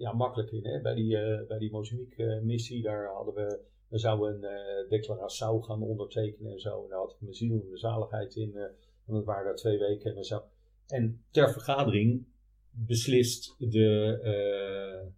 ja, 0.00 0.12
makkelijk 0.12 0.50
in. 0.50 0.66
Hè? 0.66 0.80
Bij 0.80 0.94
die, 0.94 1.16
eh 1.16 1.46
bij 1.46 1.58
die 1.58 1.70
Mozambique-missie, 1.70 2.82
daar 2.82 3.06
hadden 3.06 3.34
we, 3.34 3.60
we 3.88 3.98
zouden 3.98 4.34
een 4.34 4.44
eh 4.44 4.88
declaratie 4.88 5.62
gaan 5.62 5.82
ondertekenen 5.82 6.52
en 6.52 6.60
zo. 6.60 6.82
En 6.82 6.88
daar 6.88 6.98
had 6.98 7.12
ik 7.12 7.20
mijn 7.20 7.34
ziel 7.34 7.60
en 7.60 7.66
mijn 7.66 7.78
zaligheid 7.78 8.34
in. 8.36 8.56
eh 8.56 8.62
en 9.06 9.16
dat 9.16 9.24
waren 9.24 9.44
daar 9.44 9.56
twee 9.56 9.78
weken 9.78 10.16
en 10.16 10.24
zo. 10.24 10.42
En 10.86 11.24
ter 11.30 11.52
vergadering 11.52 12.26
beslist 12.70 13.54
de, 13.58 14.18
eh, 14.22 15.08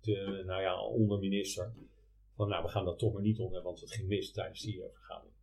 de 0.00 0.42
nou 0.46 0.62
ja, 0.62 0.80
onderminister 0.82 1.72
van 2.34 2.48
nou, 2.48 2.62
we 2.62 2.68
gaan 2.68 2.84
dat 2.84 2.98
toch 2.98 3.12
maar 3.12 3.22
niet 3.22 3.38
onder, 3.38 3.62
want 3.62 3.80
het 3.80 3.92
ging 3.92 4.08
mis 4.08 4.32
tijdens 4.32 4.60
die 4.62 4.82
eh, 4.82 4.88
vergadering. 4.92 5.34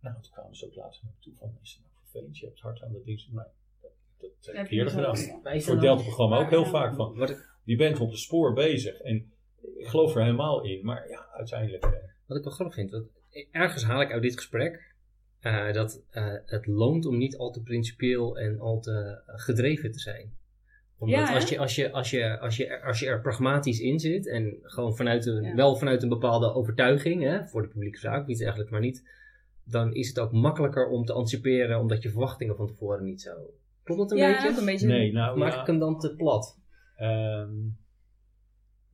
Nou, 0.00 0.22
toen 0.22 0.32
kwamen 0.32 0.56
ze 0.56 0.66
ook 0.66 0.74
later 0.74 1.00
naar 1.02 1.12
me 1.16 1.22
toe 1.22 1.34
van, 1.34 1.58
is 1.62 1.72
het 1.72 1.82
nou 1.82 1.94
vervelend, 2.02 2.38
je 2.38 2.46
hebt 2.46 2.60
hard 2.60 2.82
aan 2.82 2.92
de 2.92 3.02
ding. 3.04 3.20
Nee, 3.30 3.44
dat, 3.80 3.92
dat 4.18 4.54
heb 4.54 4.64
ik 4.64 4.70
je 4.70 4.76
eerder 4.76 4.92
gedaan. 4.92 5.16
Voor 5.62 5.72
het 5.72 5.80
Delta-programma 5.80 6.44
ook 6.44 6.50
heel 6.50 6.64
vaak 6.64 6.94
van. 6.94 7.16
Wat 7.16 7.30
ik, 7.30 7.55
Je 7.66 7.76
bent 7.76 8.00
op 8.00 8.10
het 8.10 8.18
spoor 8.18 8.52
bezig 8.52 9.00
en 9.00 9.32
ik 9.76 9.86
geloof 9.86 10.14
er 10.14 10.22
helemaal 10.22 10.62
in, 10.64 10.84
maar 10.84 11.08
ja, 11.08 11.26
uiteindelijk. 11.32 11.84
eh, 11.84 11.90
wat 12.26 12.36
ik 12.38 12.44
wel 12.44 12.52
grappig 12.52 12.74
vind, 12.74 12.90
want 12.90 13.06
ergens 13.50 13.84
haal 13.84 14.00
ik 14.00 14.12
uit 14.12 14.22
dit 14.22 14.36
gesprek 14.36 14.94
eh, 15.40 15.72
dat 15.72 16.02
eh, 16.10 16.34
het 16.44 16.66
loont 16.66 17.06
om 17.06 17.16
niet 17.18 17.36
al 17.36 17.50
te 17.50 17.62
principieel 17.62 18.38
en 18.38 18.58
al 18.60 18.80
te 18.80 19.20
gedreven 19.26 19.92
te 19.92 19.98
zijn. 19.98 20.30
Omdat 20.98 21.18
Ja, 21.18 21.34
als, 21.34 21.48
je, 21.48 21.58
als, 21.58 21.74
je, 21.74 21.92
als, 21.92 22.10
je, 22.10 22.38
als, 22.38 22.56
je, 22.56 22.66
er- 22.66 22.82
als 22.82 23.00
je 23.00 23.06
er 23.06 23.20
pragmatisch 23.20 23.80
in 23.80 23.98
zit 24.00 24.26
en 24.28 24.58
gewoon 24.62 24.96
vanuit 24.96 25.26
een, 25.26 25.42
Ja. 25.42 25.54
wel 25.54 25.76
vanuit 25.76 26.02
een 26.02 26.08
bepaalde 26.08 26.54
overtuiging 26.54 27.22
hè, 27.22 27.46
voor 27.46 27.62
de 27.62 27.68
publieke 27.68 27.98
zaak, 27.98 28.26
iets 28.28 28.40
eigenlijk 28.40 28.70
maar 28.70 28.80
niet, 28.80 29.08
dan 29.64 29.94
is 29.94 30.08
het 30.08 30.18
ook 30.18 30.32
makkelijker 30.32 30.88
om 30.88 31.04
te 31.04 31.12
anticiperen 31.12 31.78
omdat 31.80 32.02
je 32.02 32.10
verwachtingen 32.10 32.56
van 32.56 32.66
tevoren 32.66 33.04
niet 33.04 33.20
zo. 33.22 33.30
Klopt 33.82 34.00
dat 34.00 34.10
een 34.10 34.16
ja, 34.16 34.32
beetje? 34.32 34.48
ook 34.50 34.56
een 34.56 34.64
beetje. 34.64 34.86
nee, 34.86 35.12
nou 35.12 35.38
maak 35.38 35.52
ja, 35.52 35.60
ik 35.60 35.66
hem 35.66 35.78
dan 35.78 35.98
te 35.98 36.14
plat? 36.14 36.58
Ehm, 36.96 37.50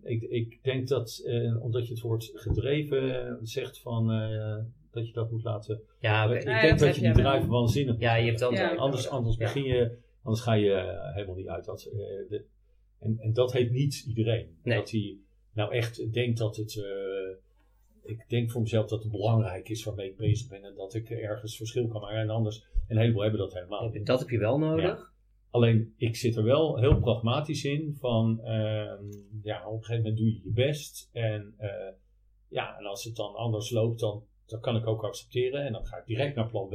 ik, 0.02 0.22
ik 0.22 0.58
denk 0.62 0.88
dat, 0.88 1.22
eh, 1.26 1.62
omdat 1.62 1.86
je 1.86 1.92
het 1.92 2.02
woord 2.02 2.30
gedreven 2.34 3.26
eh, 3.26 3.34
zegt, 3.42 3.80
van, 3.80 4.10
eh, 4.10 4.56
dat 4.90 5.06
je 5.06 5.12
dat 5.12 5.30
moet 5.30 5.42
laten. 5.44 5.80
Ja, 6.00 6.24
ik 6.34 6.42
ja, 6.42 6.60
denk 6.60 6.78
dat 6.78 6.94
je 6.94 7.00
die 7.00 7.12
drive 7.12 7.46
waanzinnig 7.46 7.98
Ja, 7.98 8.14
je 8.14 8.26
hebt 8.26 8.38
dan 8.38 8.52
Ja. 8.54 8.68
zo- 8.68 8.76
Anders, 8.76 9.08
anders, 9.08 9.36
Ja. 9.36 9.44
begin 9.44 9.62
je, 9.64 9.98
anders 10.22 10.44
ga 10.44 10.52
je 10.54 11.00
helemaal 11.14 11.36
niet 11.36 11.48
uit. 11.48 11.64
Dat, 11.64 11.84
eh, 11.84 11.92
de, 12.28 12.44
en, 12.98 13.16
en 13.18 13.32
dat 13.32 13.52
heeft 13.52 13.70
niet 13.70 14.04
iedereen. 14.08 14.56
Nee. 14.62 14.76
Dat 14.78 14.90
hij 14.90 15.16
nou 15.52 15.72
echt 15.72 16.12
denkt 16.12 16.38
dat 16.38 16.56
het. 16.56 16.76
eh, 16.76 17.36
ik 18.04 18.24
denk 18.28 18.50
voor 18.50 18.60
mezelf 18.60 18.86
dat 18.88 19.02
het 19.02 19.12
belangrijk 19.12 19.68
is 19.68 19.84
waarmee 19.84 20.08
ik 20.10 20.16
bezig 20.16 20.48
ben 20.48 20.64
en 20.64 20.74
dat 20.74 20.94
ik 20.94 21.10
ergens 21.10 21.56
verschil 21.56 21.88
kan 21.88 22.00
maken. 22.00 22.18
En 22.20 22.30
anders, 22.30 22.64
een 22.88 22.98
heleboel 22.98 23.22
hebben 23.22 23.40
dat 23.40 23.54
helemaal 23.54 23.88
niet. 23.88 24.06
Dat 24.06 24.18
heb 24.20 24.28
je 24.28 24.38
wel 24.38 24.58
nodig. 24.58 25.11
Alleen 25.52 25.94
ik 25.96 26.16
zit 26.16 26.36
er 26.36 26.44
wel 26.44 26.78
heel 26.78 26.98
pragmatisch 26.98 27.64
in 27.64 27.96
van 27.98 28.40
ehm, 28.44 29.04
ja, 29.42 29.66
op 29.66 29.72
een 29.72 29.84
gegeven 29.84 30.02
moment 30.02 30.16
doe 30.16 30.26
je 30.26 30.40
je 30.44 30.50
best. 30.52 31.08
En 31.12 31.54
eh, 31.58 31.92
ja, 32.48 32.78
en 32.78 32.84
als 32.84 33.04
het 33.04 33.16
dan 33.16 33.34
anders 33.34 33.70
loopt, 33.70 34.00
dan, 34.00 34.24
dan 34.46 34.60
kan 34.60 34.76
ik 34.76 34.86
ook 34.86 35.04
accepteren. 35.04 35.66
En 35.66 35.72
dan 35.72 35.86
ga 35.86 35.96
ik 35.96 36.06
direct 36.06 36.36
naar 36.36 36.48
plan 36.48 36.68
B. 36.68 36.74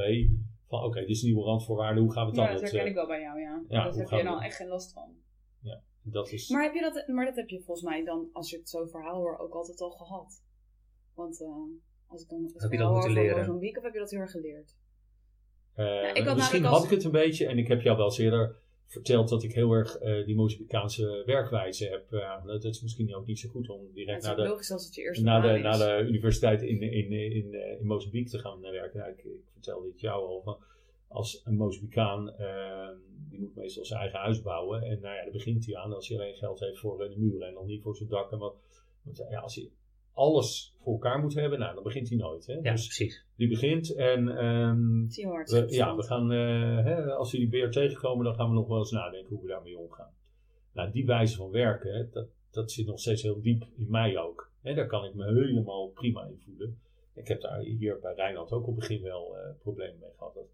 Van 0.68 0.84
oké, 0.84 1.00
dit 1.00 1.10
is 1.10 1.22
een 1.22 1.28
nieuwe 1.28 1.44
randvoorwaarde, 1.44 2.00
hoe 2.00 2.12
gaan 2.12 2.22
we 2.22 2.28
het 2.28 2.36
dan? 2.36 2.46
Ja, 2.46 2.52
dat 2.52 2.62
herken 2.62 2.80
eh, 2.80 2.88
ik 2.88 2.96
wel 2.96 3.08
bij 3.08 3.22
jou, 3.22 3.40
ja. 3.40 3.64
ja, 3.68 3.84
dat 3.84 3.94
hoe 3.94 4.10
heb 4.10 4.20
je 4.20 4.26
dan 4.26 4.42
echt 4.42 4.56
geen 4.56 4.68
last 4.68 4.94
van. 4.94 5.16
dat 6.02 6.32
is, 6.32 6.50
Maar, 6.50 6.64
heb 6.64 6.74
je 6.74 6.82
dat, 6.82 7.08
maar 7.08 7.26
dat 7.26 7.36
heb 7.36 7.50
je 7.50 7.62
volgens 7.62 7.88
mij 7.88 8.04
dan, 8.04 8.30
als 8.34 8.50
je 8.50 8.58
het 8.58 8.70
zo 8.70 8.86
verhaal 8.86 9.16
hoor, 9.16 9.38
ook 9.38 9.54
altijd 9.54 9.82
al 9.82 9.92
gehad. 9.92 10.44
Want 11.14 11.42
eh, 11.42 11.48
als 12.08 12.22
ik 12.22 12.30
dan 12.30 12.44
het 12.44 12.62
Heb 12.62 12.72
je 12.72 12.78
dat 12.78 12.92
moeten 12.92 13.12
leren? 13.12 13.38
Mozambique, 13.38 13.78
of 13.78 13.84
heb 13.84 13.94
je 13.94 14.00
dat 14.00 14.12
heel 14.12 14.20
erg 14.20 14.32
geleerd? 14.32 14.76
Eh, 15.74 16.16
ik 16.16 16.26
had 16.26 16.36
misschien 16.36 16.64
had 16.64 16.84
ik 16.84 16.90
het 16.90 17.04
een 17.04 17.12
beetje 17.12 17.48
en 17.48 17.58
ik 17.58 17.68
heb 17.68 17.82
jou 17.82 17.98
wel 17.98 18.06
eens 18.06 18.18
eerder 18.18 18.56
verteld 18.88 19.30
dat 19.30 19.44
ik 19.44 19.54
heel 19.54 19.72
erg 19.72 19.98
eh, 19.98 20.26
die 20.26 20.36
Mozambicaanse 20.36 21.24
werkwijze 21.26 21.88
heb. 21.88 22.14
eh, 22.14 22.46
dat 22.46 22.64
is 22.64 22.82
misschien 22.82 23.16
ook 23.16 23.26
niet 23.26 23.40
zo 23.40 23.50
goed 23.50 23.70
om 23.70 23.80
direct 23.94 24.24
naar 24.24 24.36
de, 24.36 24.42
je 24.42 24.48
de, 25.42 25.78
de 25.78 26.08
universiteit 26.08 26.62
in, 26.62 26.82
in, 26.82 26.92
in, 26.92 27.32
in, 27.32 27.80
in 27.80 27.86
Mozambique 27.86 28.30
te 28.30 28.40
gaan 28.40 28.62
werken. 28.62 29.00
Nou, 29.00 29.12
ik, 29.12 29.24
ik 29.24 29.42
vertelde 29.54 29.88
het 29.88 30.02
jou 30.02 30.28
al 30.28 30.42
van 30.44 30.58
als 31.08 31.42
een 31.46 31.56
Mozambicaan, 31.56 32.34
eh, 32.34 32.90
die 33.30 33.40
moet 33.40 33.56
meestal 33.56 33.86
zijn 33.86 34.00
eigen 34.00 34.20
huis 34.20 34.42
bouwen. 34.42 34.82
En 34.82 35.00
nou 35.02 35.16
ja, 35.16 35.22
daar 35.24 35.32
begint 35.32 35.66
hij 35.66 35.76
aan 35.76 35.94
als 35.94 36.08
hij 36.08 36.18
alleen 36.18 36.36
geld 36.36 36.60
heeft 36.60 36.80
voor 36.80 37.04
eh, 37.04 37.10
de 37.10 37.20
muren 37.20 37.48
en 37.48 37.54
nog 37.54 37.66
niet 37.66 37.82
voor 37.82 37.96
zijn 37.96 38.10
dak. 38.10 38.32
En 38.32 38.38
wat, 38.38 38.56
want 39.02 39.18
ja, 39.30 39.40
als 39.40 39.56
hij 39.56 39.70
alles 40.18 40.76
voor 40.80 40.94
elkaar 40.94 41.20
moet 41.20 41.34
hebben, 41.34 41.60
nou, 41.60 41.74
dan 41.74 41.84
begint 41.84 42.10
hij 42.10 42.18
nooit. 42.18 42.46
Hè? 42.46 42.54
Ja, 42.54 42.72
Dus 42.72 42.86
precies. 42.86 43.26
die 43.36 43.48
begint 43.50 43.96
en 43.96 44.28
ehm, 44.38 45.10
Zie 45.10 45.24
je 45.26 45.30
hard. 45.32 45.50
we, 45.50 45.66
ja, 45.70 45.96
we 45.96 46.04
gaan, 46.04 46.32
eh, 46.32 46.84
hè, 46.84 47.12
als 47.14 47.32
we 47.32 47.38
die 47.38 47.50
beer 47.50 47.72
tegenkomen, 47.72 48.26
dan 48.26 48.36
gaan 48.36 48.50
we 48.50 48.56
nog 48.56 48.68
wel 48.68 48.78
eens 48.78 48.92
nadenken 48.92 49.30
hoe 49.36 49.42
we 49.42 49.48
daarmee 49.48 49.78
omgaan. 49.78 50.14
Nou, 50.74 50.92
die 50.92 51.06
wijze 51.06 51.36
van 51.36 51.52
werken, 51.52 51.94
hè, 51.96 52.10
dat, 52.10 52.28
dat 52.52 52.72
zit 52.72 52.86
nog 52.86 53.00
steeds 53.00 53.22
heel 53.22 53.42
diep 53.42 53.64
in 53.78 53.90
mij 53.90 54.18
ook. 54.18 54.52
Hè, 54.62 54.74
daar 54.74 54.88
kan 54.88 55.06
ik 55.06 55.14
me 55.14 55.26
helemaal 55.26 55.88
prima 55.88 56.26
in 56.26 56.40
voelen. 56.46 56.80
Ik 57.14 57.28
heb 57.28 57.42
daar 57.42 57.60
hier 57.60 58.00
bij 58.00 58.14
Rijnland 58.14 58.52
ook 58.52 58.68
op 58.68 58.76
het 58.76 58.76
begin 58.88 59.02
wel 59.02 59.38
eh, 59.38 59.50
problemen 59.62 60.00
mee 60.00 60.10
gehad. 60.18 60.34
Dat, 60.34 60.48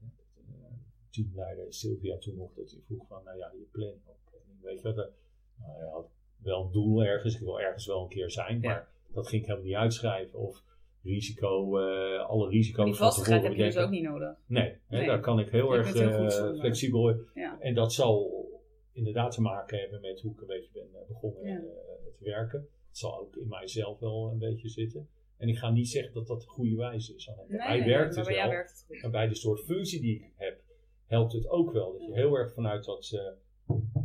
dat, 0.00 0.10
eh, 0.36 0.66
teamleider 1.10 1.66
Sylvia 1.74 2.18
toen 2.18 2.36
nog, 2.36 2.54
dat 2.54 2.70
hij 2.70 2.80
vroeg 2.86 3.06
van, 3.06 3.24
nou 3.24 3.38
ja, 3.38 3.50
je 3.52 3.66
planning 3.72 4.00
op. 4.04 4.16
En 4.32 4.38
ik 4.56 4.62
weet 4.62 4.80
je 4.80 4.82
wat, 4.82 4.98
eh, 5.06 5.12
nou 5.58 5.78
ja, 5.78 5.90
had 5.90 6.10
wel 6.42 6.64
een 6.64 6.72
doel 6.72 7.04
ergens, 7.04 7.34
ik 7.34 7.40
wil 7.40 7.60
ergens 7.60 7.86
wel 7.86 8.02
een 8.02 8.08
keer 8.08 8.30
zijn, 8.30 8.60
Ja. 8.60 8.88
Dat 9.12 9.28
ging 9.28 9.40
ik 9.42 9.46
helemaal 9.48 9.68
niet 9.68 9.76
uitschrijven. 9.76 10.38
Of 10.38 10.62
risico, 11.02 11.78
eh, 11.78 12.24
alle 12.28 12.48
risico's 12.48 12.84
Die 12.84 12.94
van 12.94 13.06
vastigheid 13.06 13.42
heb 13.42 13.52
je 13.54 13.62
dus 13.62 13.76
ook 13.76 13.90
niet 13.90 14.02
nodig. 14.02 14.36
Nee, 14.46 14.68
hè, 14.88 14.96
Nee. 14.98 15.06
daar 15.06 15.20
kan 15.20 15.38
ik 15.38 15.48
heel 15.48 15.72
Je 15.72 15.78
erg 15.78 15.92
heel 15.92 16.08
eh, 16.08 16.58
flexibel. 16.58 17.16
Ja. 17.34 17.56
En 17.60 17.74
dat 17.74 17.92
zal 17.92 18.44
inderdaad 18.92 19.32
te 19.34 19.40
maken 19.40 19.78
hebben 19.78 20.00
met 20.00 20.20
hoe 20.20 20.32
ik 20.32 20.40
een 20.40 20.46
beetje 20.46 20.70
ben 20.72 20.88
eh, 20.94 21.06
begonnen 21.08 21.46
Ja. 21.48 21.60
te 22.18 22.24
werken. 22.24 22.58
Het 22.88 22.98
zal 22.98 23.18
ook 23.20 23.36
in 23.36 23.48
mijzelf 23.48 23.98
wel 23.98 24.30
een 24.32 24.38
beetje 24.38 24.68
zitten. 24.68 25.08
En 25.36 25.48
ik 25.48 25.56
ga 25.58 25.70
niet 25.70 25.88
zeggen 25.88 26.14
dat 26.14 26.26
dat 26.26 26.40
de 26.40 26.46
goede 26.46 26.76
wijze 26.76 27.14
is. 27.14 27.24
Bij 27.24 27.44
Nee, 27.48 27.58
mij 27.58 27.84
werkt 27.88 28.16
het 28.16 28.26
wel. 28.26 28.48
werkt 28.48 28.70
het 28.70 28.84
goed. 28.86 29.02
En 29.02 29.10
bij 29.10 29.28
de 29.28 29.34
soort 29.34 29.60
functie 29.60 30.00
die 30.00 30.14
ik 30.14 30.32
heb, 30.36 30.60
helpt 31.06 31.32
het 31.32 31.48
ook 31.48 31.72
wel. 31.72 31.92
Dat 31.92 32.06
je 32.06 32.12
heel 32.12 32.34
erg 32.36 32.52
vanuit 32.52 32.84
dat 32.84 33.04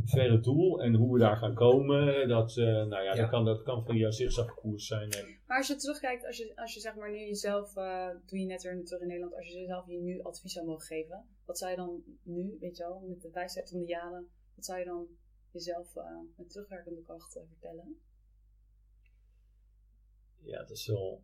verre 0.08 0.40
doel 0.40 0.82
en 0.82 0.94
hoe 0.94 1.14
we 1.14 1.20
daar 1.20 1.38
gaan 1.38 1.54
komen, 1.54 2.28
dat, 2.28 2.58
eh, 2.58 2.66
nou 2.66 2.90
ja, 2.90 3.14
Ja. 3.14 3.16
Dat, 3.16 3.30
kan, 3.30 3.46
dat 3.46 3.64
kan 3.64 3.86
van 3.86 3.98
jouw 3.98 4.12
zigzagkoers 4.12 4.88
zijn. 4.88 5.10
En, 5.12 5.40
Maar 5.46 5.58
als 5.58 5.68
je 5.68 5.76
terugkijkt, 5.76 6.26
als 6.26 6.38
je, 6.38 6.52
als 6.56 6.74
je 6.74 6.80
zeg 6.80 6.96
maar 6.96 7.12
nu 7.12 7.18
jezelf, 7.18 7.76
eh 7.76 8.10
toen 8.26 8.40
je 8.40 8.46
net 8.46 8.62
weer 8.62 8.86
terug 8.86 9.02
in 9.02 9.08
Nederland, 9.08 9.36
als 9.36 9.48
je 9.48 9.60
jezelf 9.60 9.88
je 9.88 10.00
nu 10.00 10.22
advies 10.22 10.54
zou 10.54 10.66
mogen 10.66 10.86
geven, 10.86 11.26
wat 11.46 11.58
zou 11.58 11.72
je 11.72 11.78
dan 11.78 12.04
nu, 12.24 12.58
weet 12.60 12.78
je 12.78 12.84
wel, 12.84 13.04
met 13.08 13.22
de 13.22 13.30
wijsheid 13.32 13.70
van 13.70 13.80
de 13.80 13.86
jaren, 13.86 14.28
wat 14.56 14.66
zou 14.66 14.80
je 14.80 14.86
dan 14.86 15.08
jezelf 15.52 15.96
eh, 15.96 16.04
met 16.36 16.50
terugwerkende 16.50 17.02
kracht 17.02 17.40
vertellen? 17.48 17.98
ja, 20.48 20.58
dat 20.58 20.78
is 20.78 20.88
wel. 20.88 21.24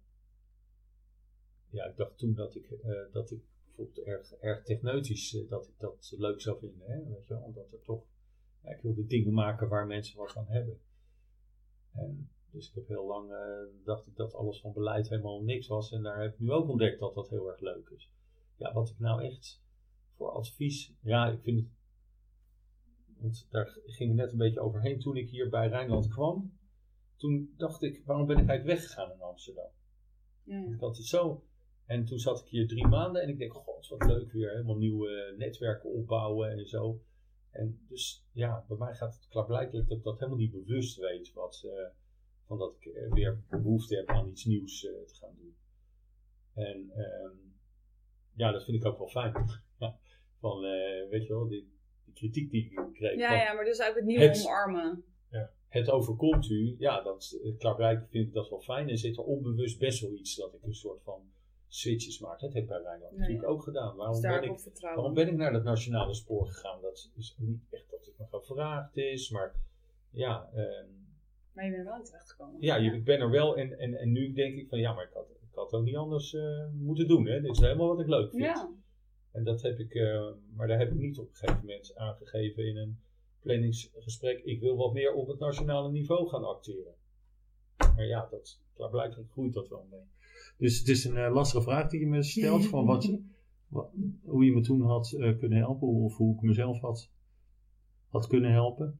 Ja, 1.69 1.85
ik 1.85 1.97
dacht 1.97 2.17
toen 2.17 2.33
dat 2.33 2.55
ik, 2.55 2.71
eh, 2.71 3.11
dat 3.11 3.31
ik 3.31 3.41
bijvoorbeeld 3.65 4.05
erg, 4.05 4.33
erg 4.33 4.63
techneutisch, 4.63 5.45
dat 5.49 5.67
ik 5.67 5.79
dat 5.79 6.13
leuk 6.17 6.41
zou 6.41 6.59
vinden. 6.59 6.87
Hè? 6.87 7.03
Weet 7.03 7.27
je 7.27 7.33
wel? 7.33 7.43
Omdat 7.43 7.71
er 7.71 7.81
toch, 7.81 8.03
ik 8.71 8.81
wilde 8.81 9.05
dingen 9.05 9.33
maken 9.33 9.67
waar 9.67 9.87
mensen 9.87 10.17
wat 10.17 10.37
aan 10.37 10.47
hebben. 10.47 10.79
En 11.91 12.29
dus 12.51 12.67
ik 12.69 12.75
heb 12.75 12.87
heel 12.87 13.05
lang, 13.05 13.31
eh, 13.31 13.85
dacht 13.85 14.07
ik 14.07 14.15
dat 14.15 14.33
alles 14.33 14.61
van 14.61 14.73
beleid 14.73 15.09
helemaal 15.09 15.43
niks 15.43 15.67
was. 15.67 15.91
En 15.91 16.03
daar 16.03 16.21
heb 16.21 16.33
ik 16.33 16.39
nu 16.39 16.51
ook 16.51 16.69
ontdekt 16.69 16.99
dat 16.99 17.13
dat 17.13 17.29
heel 17.29 17.51
erg 17.51 17.59
leuk 17.59 17.89
is. 17.89 18.11
Ja, 18.55 18.73
wat 18.73 18.89
ik 18.89 18.99
nou 18.99 19.23
echt 19.23 19.61
voor 20.15 20.31
advies, 20.31 20.93
ja, 21.01 21.27
ik 21.27 21.41
vind 21.41 21.59
het, 21.59 21.69
want 23.17 23.47
daar 23.49 23.77
gingen 23.85 24.15
we 24.15 24.21
net 24.21 24.31
een 24.31 24.37
beetje 24.37 24.59
overheen 24.59 24.99
toen 24.99 25.17
ik 25.17 25.29
hier 25.29 25.49
bij 25.49 25.67
Rijnland 25.67 26.07
kwam. 26.07 26.57
Toen 27.15 27.53
dacht 27.57 27.81
ik, 27.81 28.01
waarom 28.05 28.27
ben 28.27 28.37
ik 28.37 28.47
eigenlijk 28.47 28.79
weggegaan 28.79 29.11
in 29.11 29.21
Amsterdam? 29.21 29.69
Ja, 30.43 30.57
ja. 30.57 30.73
Ik 30.73 30.79
had 30.79 30.97
het 30.97 31.05
zo. 31.05 31.43
En 31.85 32.05
toen 32.05 32.19
zat 32.19 32.39
ik 32.39 32.47
hier 32.47 32.67
drie 32.67 32.87
maanden 32.87 33.21
en 33.21 33.29
ik 33.29 33.37
denk, 33.37 33.53
god, 33.53 33.87
wat 33.87 34.07
leuk 34.07 34.31
weer. 34.31 34.51
Helemaal 34.51 34.77
nieuwe 34.77 35.33
netwerken 35.37 35.89
opbouwen 35.89 36.51
en 36.51 36.67
zo. 36.67 37.01
En 37.53 37.85
dus 37.89 38.25
ja, 38.31 38.65
bij 38.67 38.77
mij 38.77 38.93
gaat 38.95 39.15
het 39.15 39.27
klaarblijkelijk 39.27 39.87
dat 39.87 39.97
ik 39.97 40.03
dat 40.03 40.19
helemaal 40.19 40.39
niet 40.39 40.51
bewust 40.51 40.97
weet. 40.97 41.33
Wat, 41.33 41.63
eh, 41.65 41.89
van 42.47 42.57
dat 42.57 42.75
ik 42.79 42.85
eh, 42.85 43.11
weer 43.11 43.43
behoefte 43.49 43.95
heb 43.95 44.09
aan 44.09 44.29
iets 44.29 44.45
nieuws 44.45 44.85
eh, 44.85 44.91
te 44.91 45.15
gaan 45.15 45.35
doen. 45.37 45.55
En 46.53 46.91
ehm, 46.91 47.35
ja, 48.33 48.51
dat 48.51 48.63
vind 48.63 48.77
ik 48.77 48.85
ook 48.85 48.97
wel 48.97 49.07
fijn. 49.07 49.33
Ja, 49.79 49.99
van, 50.39 50.61
weet 51.09 51.27
je 51.27 51.33
wel, 51.33 51.47
die, 51.47 51.73
die 52.05 52.13
kritiek 52.13 52.51
die 52.51 52.63
ik 52.63 52.93
kreeg. 52.93 53.17
Ja, 53.17 53.33
ja, 53.33 53.53
maar 53.53 53.65
dus 53.65 53.81
ook 53.81 53.95
het 53.95 54.05
nieuwe 54.05 54.23
Het- 54.23 54.45
omarmen. 54.45 55.03
het 55.67 55.89
overkomt 55.89 56.49
u, 56.49 56.75
ja, 56.79 57.01
dat, 57.01 57.39
klaarblijkelijk 57.57 58.11
vind 58.11 58.27
ik 58.27 58.33
dat 58.33 58.49
wel 58.49 58.61
fijn. 58.61 58.89
En 58.89 58.97
zit 58.97 59.17
er 59.17 59.23
onbewust 59.23 59.79
best 59.79 60.01
wel 60.01 60.11
iets 60.11 60.35
dat 60.35 60.53
ik 60.53 60.63
een 60.63 60.73
soort 60.75 61.03
van 61.03 61.32
switches 61.75 62.19
maak. 62.19 62.39
Dat 62.39 62.53
heb 62.53 62.63
ik 62.63 62.69
bij 62.69 62.81
Rijnland 62.81 63.17
natuurlijk 63.17 63.41
ja. 63.41 63.47
ook 63.47 63.63
gedaan. 63.63 63.95
Waarom 63.95 64.21
daar 64.21 64.39
ben, 64.39 64.49
ik, 64.49 64.79
waarom 64.81 65.13
ben 65.13 65.27
ik 65.27 65.35
naar 65.35 65.51
dat 65.51 65.63
nationale 65.63 66.13
spoor 66.13 66.47
gegaan? 66.47 66.81
Dat 66.81 67.11
is 67.15 67.35
niet 67.37 67.61
echt 67.69 67.89
dat 67.89 68.05
het 68.05 68.17
me 68.17 68.25
gevraagd 68.29 68.97
is, 68.97 69.29
maar 69.29 69.55
ja, 70.09 70.49
ehm, 70.53 70.87
Maar 71.53 71.65
je 71.65 71.71
bent 71.71 71.83
er 71.83 71.89
wel 71.89 71.97
in 71.97 72.03
terechtgekomen. 72.03 72.61
ja, 72.61 72.75
ik 72.75 73.03
ben 73.03 73.19
er 73.19 73.29
wel. 73.29 73.57
En, 73.57 73.79
en, 73.79 73.93
en 73.93 74.11
nu 74.11 74.33
denk 74.33 74.57
ik 74.57 74.69
van 74.69 74.79
ja, 74.79 74.93
maar 74.93 75.03
ik 75.03 75.13
had, 75.13 75.29
ik 75.29 75.55
had 75.55 75.73
ook 75.73 75.83
niet 75.83 75.95
anders 75.95 76.33
eh, 76.33 76.65
moeten 76.73 77.07
doen. 77.07 77.25
Hè? 77.27 77.41
Dit 77.41 77.51
is 77.51 77.59
helemaal 77.59 77.87
wat 77.87 77.99
ik 77.99 78.07
leuk 78.07 78.29
vind. 78.29 78.43
Ja. 78.43 78.71
En 79.31 79.43
dat 79.43 79.61
heb 79.61 79.79
ik, 79.79 79.93
eh, 79.93 80.31
maar 80.55 80.67
daar 80.67 80.79
heb 80.79 80.91
ik 80.91 80.97
niet 80.97 81.19
op 81.19 81.29
een 81.29 81.35
gegeven 81.35 81.59
moment 81.59 81.95
aangegeven 81.95 82.67
in 82.67 82.77
een 82.77 82.99
planningsgesprek. 83.41 84.43
Ik 84.43 84.59
wil 84.59 84.75
wat 84.75 84.93
meer 84.93 85.13
op 85.13 85.27
het 85.27 85.39
nationale 85.39 85.91
niveau 85.91 86.27
gaan 86.27 86.43
acteren. 86.43 86.93
Maar 87.77 88.05
ja, 88.05 88.27
dat, 88.31 88.59
klaarblijkelijk 88.73 89.31
groeit 89.31 89.53
dat 89.53 89.69
wel 89.69 89.87
mee. 89.91 90.12
Dus 90.57 90.79
het 90.79 90.87
is 90.87 91.03
een 91.03 91.17
eh, 91.17 91.33
lastige 91.33 91.63
vraag 91.63 91.89
die 91.89 91.99
je 91.99 92.07
me 92.07 92.23
stelt. 92.23 92.65
Van 92.65 92.85
wat, 92.85 93.17
wat- 93.67 93.91
hoe 94.23 94.45
je 94.45 94.51
me 94.51 94.61
toen 94.61 94.81
had 94.81 95.11
eh, 95.11 95.37
kunnen 95.37 95.57
helpen. 95.57 95.87
Of 95.87 96.17
hoe 96.17 96.35
ik 96.35 96.41
mezelf 96.41 96.79
had, 96.79 97.09
had 98.07 98.27
kunnen 98.27 98.51
helpen. 98.51 98.99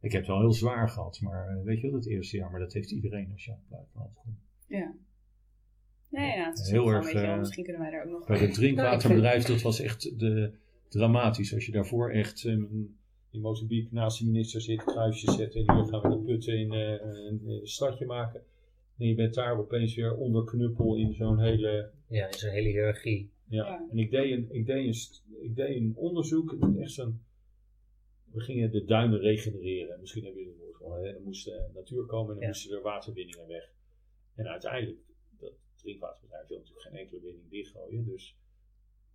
Ik 0.00 0.12
heb 0.12 0.20
het 0.20 0.30
wel 0.30 0.40
heel 0.40 0.52
zwaar 0.52 0.88
gehad. 0.88 1.20
Maar 1.20 1.48
eh, 1.48 1.64
weet 1.64 1.80
je 1.80 1.86
wel, 1.86 1.96
het 1.96 2.08
eerste 2.08 2.36
jaar. 2.36 2.50
Maar 2.50 2.60
dat 2.60 2.72
heeft 2.72 2.90
iedereen 2.90 3.32
als 3.32 3.44
je 3.44 3.50
aan 3.50 3.58
het 3.58 3.68
buitenland 3.68 4.14
komt. 4.14 4.38
Ja. 4.66 4.94
Nee, 6.08 6.36
ja, 6.36 6.48
het 6.48 6.58
is 6.58 6.70
Heel 6.70 6.88
erg, 6.88 7.38
misschien 7.38 7.64
kunnen 7.64 7.82
wij 7.82 7.90
daar 7.90 8.04
ook 8.04 8.10
nog... 8.10 8.26
Bij 8.26 8.38
het 8.38 8.54
drinkwaterbedrijf, 8.54 9.44
dat 9.52 9.62
was 9.62 9.80
echt 9.80 10.18
de, 10.18 10.52
dramatisch. 10.88 11.54
Als 11.54 11.66
je 11.66 11.72
daarvoor 11.72 12.10
echt 12.10 12.44
eh, 12.44 12.52
in 13.30 13.40
Mozambique 13.40 13.88
naast 13.94 14.18
de 14.18 14.24
minister 14.24 14.60
zit, 14.60 14.84
kruisjes 14.84 15.34
zetten. 15.36 15.66
En 15.66 15.74
hier 15.74 15.86
gaan 15.86 16.00
we 16.00 16.08
de 16.08 16.22
putten 16.24 16.58
in 16.58 16.72
een, 16.72 17.48
een 17.48 17.66
stadje 17.66 18.06
maken. 18.06 18.42
En 19.00 19.06
je 19.06 19.14
bent 19.14 19.34
daar 19.34 19.58
opeens 19.58 19.94
weer 19.94 20.16
onder 20.16 20.44
knuppel 20.44 20.96
in 20.96 21.12
zo'n 21.14 21.38
hele... 21.38 21.90
Ja, 22.06 22.26
in 22.26 22.38
zo'n 22.38 22.50
hele 22.50 22.68
hiërarchie. 22.68 23.30
Ja. 23.48 23.66
Ja. 23.66 23.86
En 23.90 23.98
ik 23.98 24.10
deed, 24.10 24.32
een, 24.32 24.46
ik, 24.50 24.66
deed 24.66 24.86
een, 24.86 25.42
ik 25.42 25.56
deed 25.56 25.76
een 25.76 25.92
onderzoek. 25.96 26.56
Echt 26.78 26.92
zo'n... 26.92 27.22
We 28.32 28.40
gingen 28.40 28.70
de 28.70 28.84
duinen 28.84 29.18
regenereren. 29.20 30.00
Misschien 30.00 30.24
heb 30.24 30.34
je 30.34 30.44
het 30.46 30.56
woord. 30.80 31.02
Hè? 31.02 31.08
Er 31.08 31.20
moest 31.20 31.50
natuur 31.74 32.04
komen 32.06 32.28
en 32.28 32.34
dan 32.34 32.42
Ja. 32.42 32.46
moesten 32.48 32.76
er 32.76 32.82
waterwinningen 32.82 33.46
weg. 33.46 33.72
En 34.34 34.46
uiteindelijk, 34.48 34.98
dat 35.38 35.52
drinkwaterbedrijf 35.76 36.46
wil 36.48 36.58
natuurlijk 36.58 36.86
geen 36.86 36.98
enkele 36.98 37.20
winning 37.20 37.50
dichtgooien. 37.50 38.04
Dus 38.04 38.36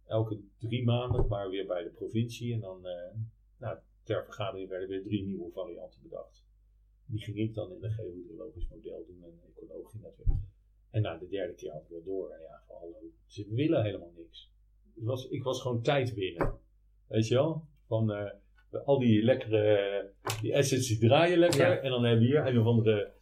elke 0.06 0.40
drie 0.60 0.84
maanden 0.84 1.28
waren 1.28 1.49
we 1.49 1.56
weer 1.56 1.66
bij 1.68 1.84
de 1.84 1.90
provincie. 1.90 2.53
En 2.53 2.60
dan, 2.60 2.86
eh, 2.86 3.18
nou, 3.57 3.78
ter 4.03 4.24
vergadering 4.26 4.70
werden 4.70 4.90
weer 4.90 5.03
drie 5.03 5.24
nieuwe 5.26 5.52
varianten 5.52 6.02
bedacht. 6.02 6.45
Die 7.07 7.19
ging 7.19 7.38
ik 7.38 7.53
dan 7.53 7.72
in 7.72 7.84
een 7.84 7.91
geohydrologisch 7.91 8.68
model 8.68 9.06
doen 9.07 9.23
en 9.23 9.30
een 9.30 9.53
ecoloog 9.64 9.91
ging 9.91 10.03
dat 10.03 10.14
weer. 10.18 10.36
En 10.91 11.02
na 11.02 11.18
de 11.18 11.27
derde 11.27 11.53
keer 11.53 11.72
had 11.72 11.82
ik 11.82 11.90
weer 11.90 12.03
door. 12.03 12.30
En 12.30 12.41
ja, 12.41 12.64
van 12.68 12.76
hallo, 12.77 12.98
ze 13.26 13.45
willen 13.49 13.84
helemaal 13.84 14.11
niks. 14.18 14.52
Het 14.95 15.03
was, 15.03 15.27
ik 15.30 15.44
was 15.44 15.61
gewoon 15.61 15.82
tijd 15.82 16.14
winnen. 16.14 16.53
Weet 17.07 17.27
je 17.27 17.34
wel? 17.36 17.64
Van 17.88 18.11
eh, 18.11 18.32
al 18.86 18.99
die 18.99 19.23
lekkere, 19.23 20.11
die 20.41 20.56
assets 20.57 20.88
die 20.88 20.98
draaien 20.99 21.38
lekker. 21.38 21.60
Ja. 21.69 21.77
En 21.77 21.90
dan 21.90 22.03
hebben 22.03 22.19
we 22.26 22.32
hier 22.32 22.48
een 22.48 22.60
of 22.60 22.65
andere 22.65 23.14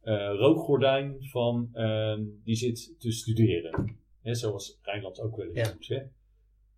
eh, 0.00 0.34
rookgordijn 0.36 1.16
van, 1.20 1.68
ehm, 1.72 2.24
die 2.44 2.54
zit 2.56 2.94
te 2.98 3.10
studeren. 3.12 3.96
Hè, 4.22 4.34
zoals 4.34 4.78
Rijnland 4.82 5.20
ook 5.20 5.36
wel 5.36 5.46
eens 5.46 5.56
Ja. 5.68 5.72
doet. 5.72 5.88
Hè? 5.88 6.02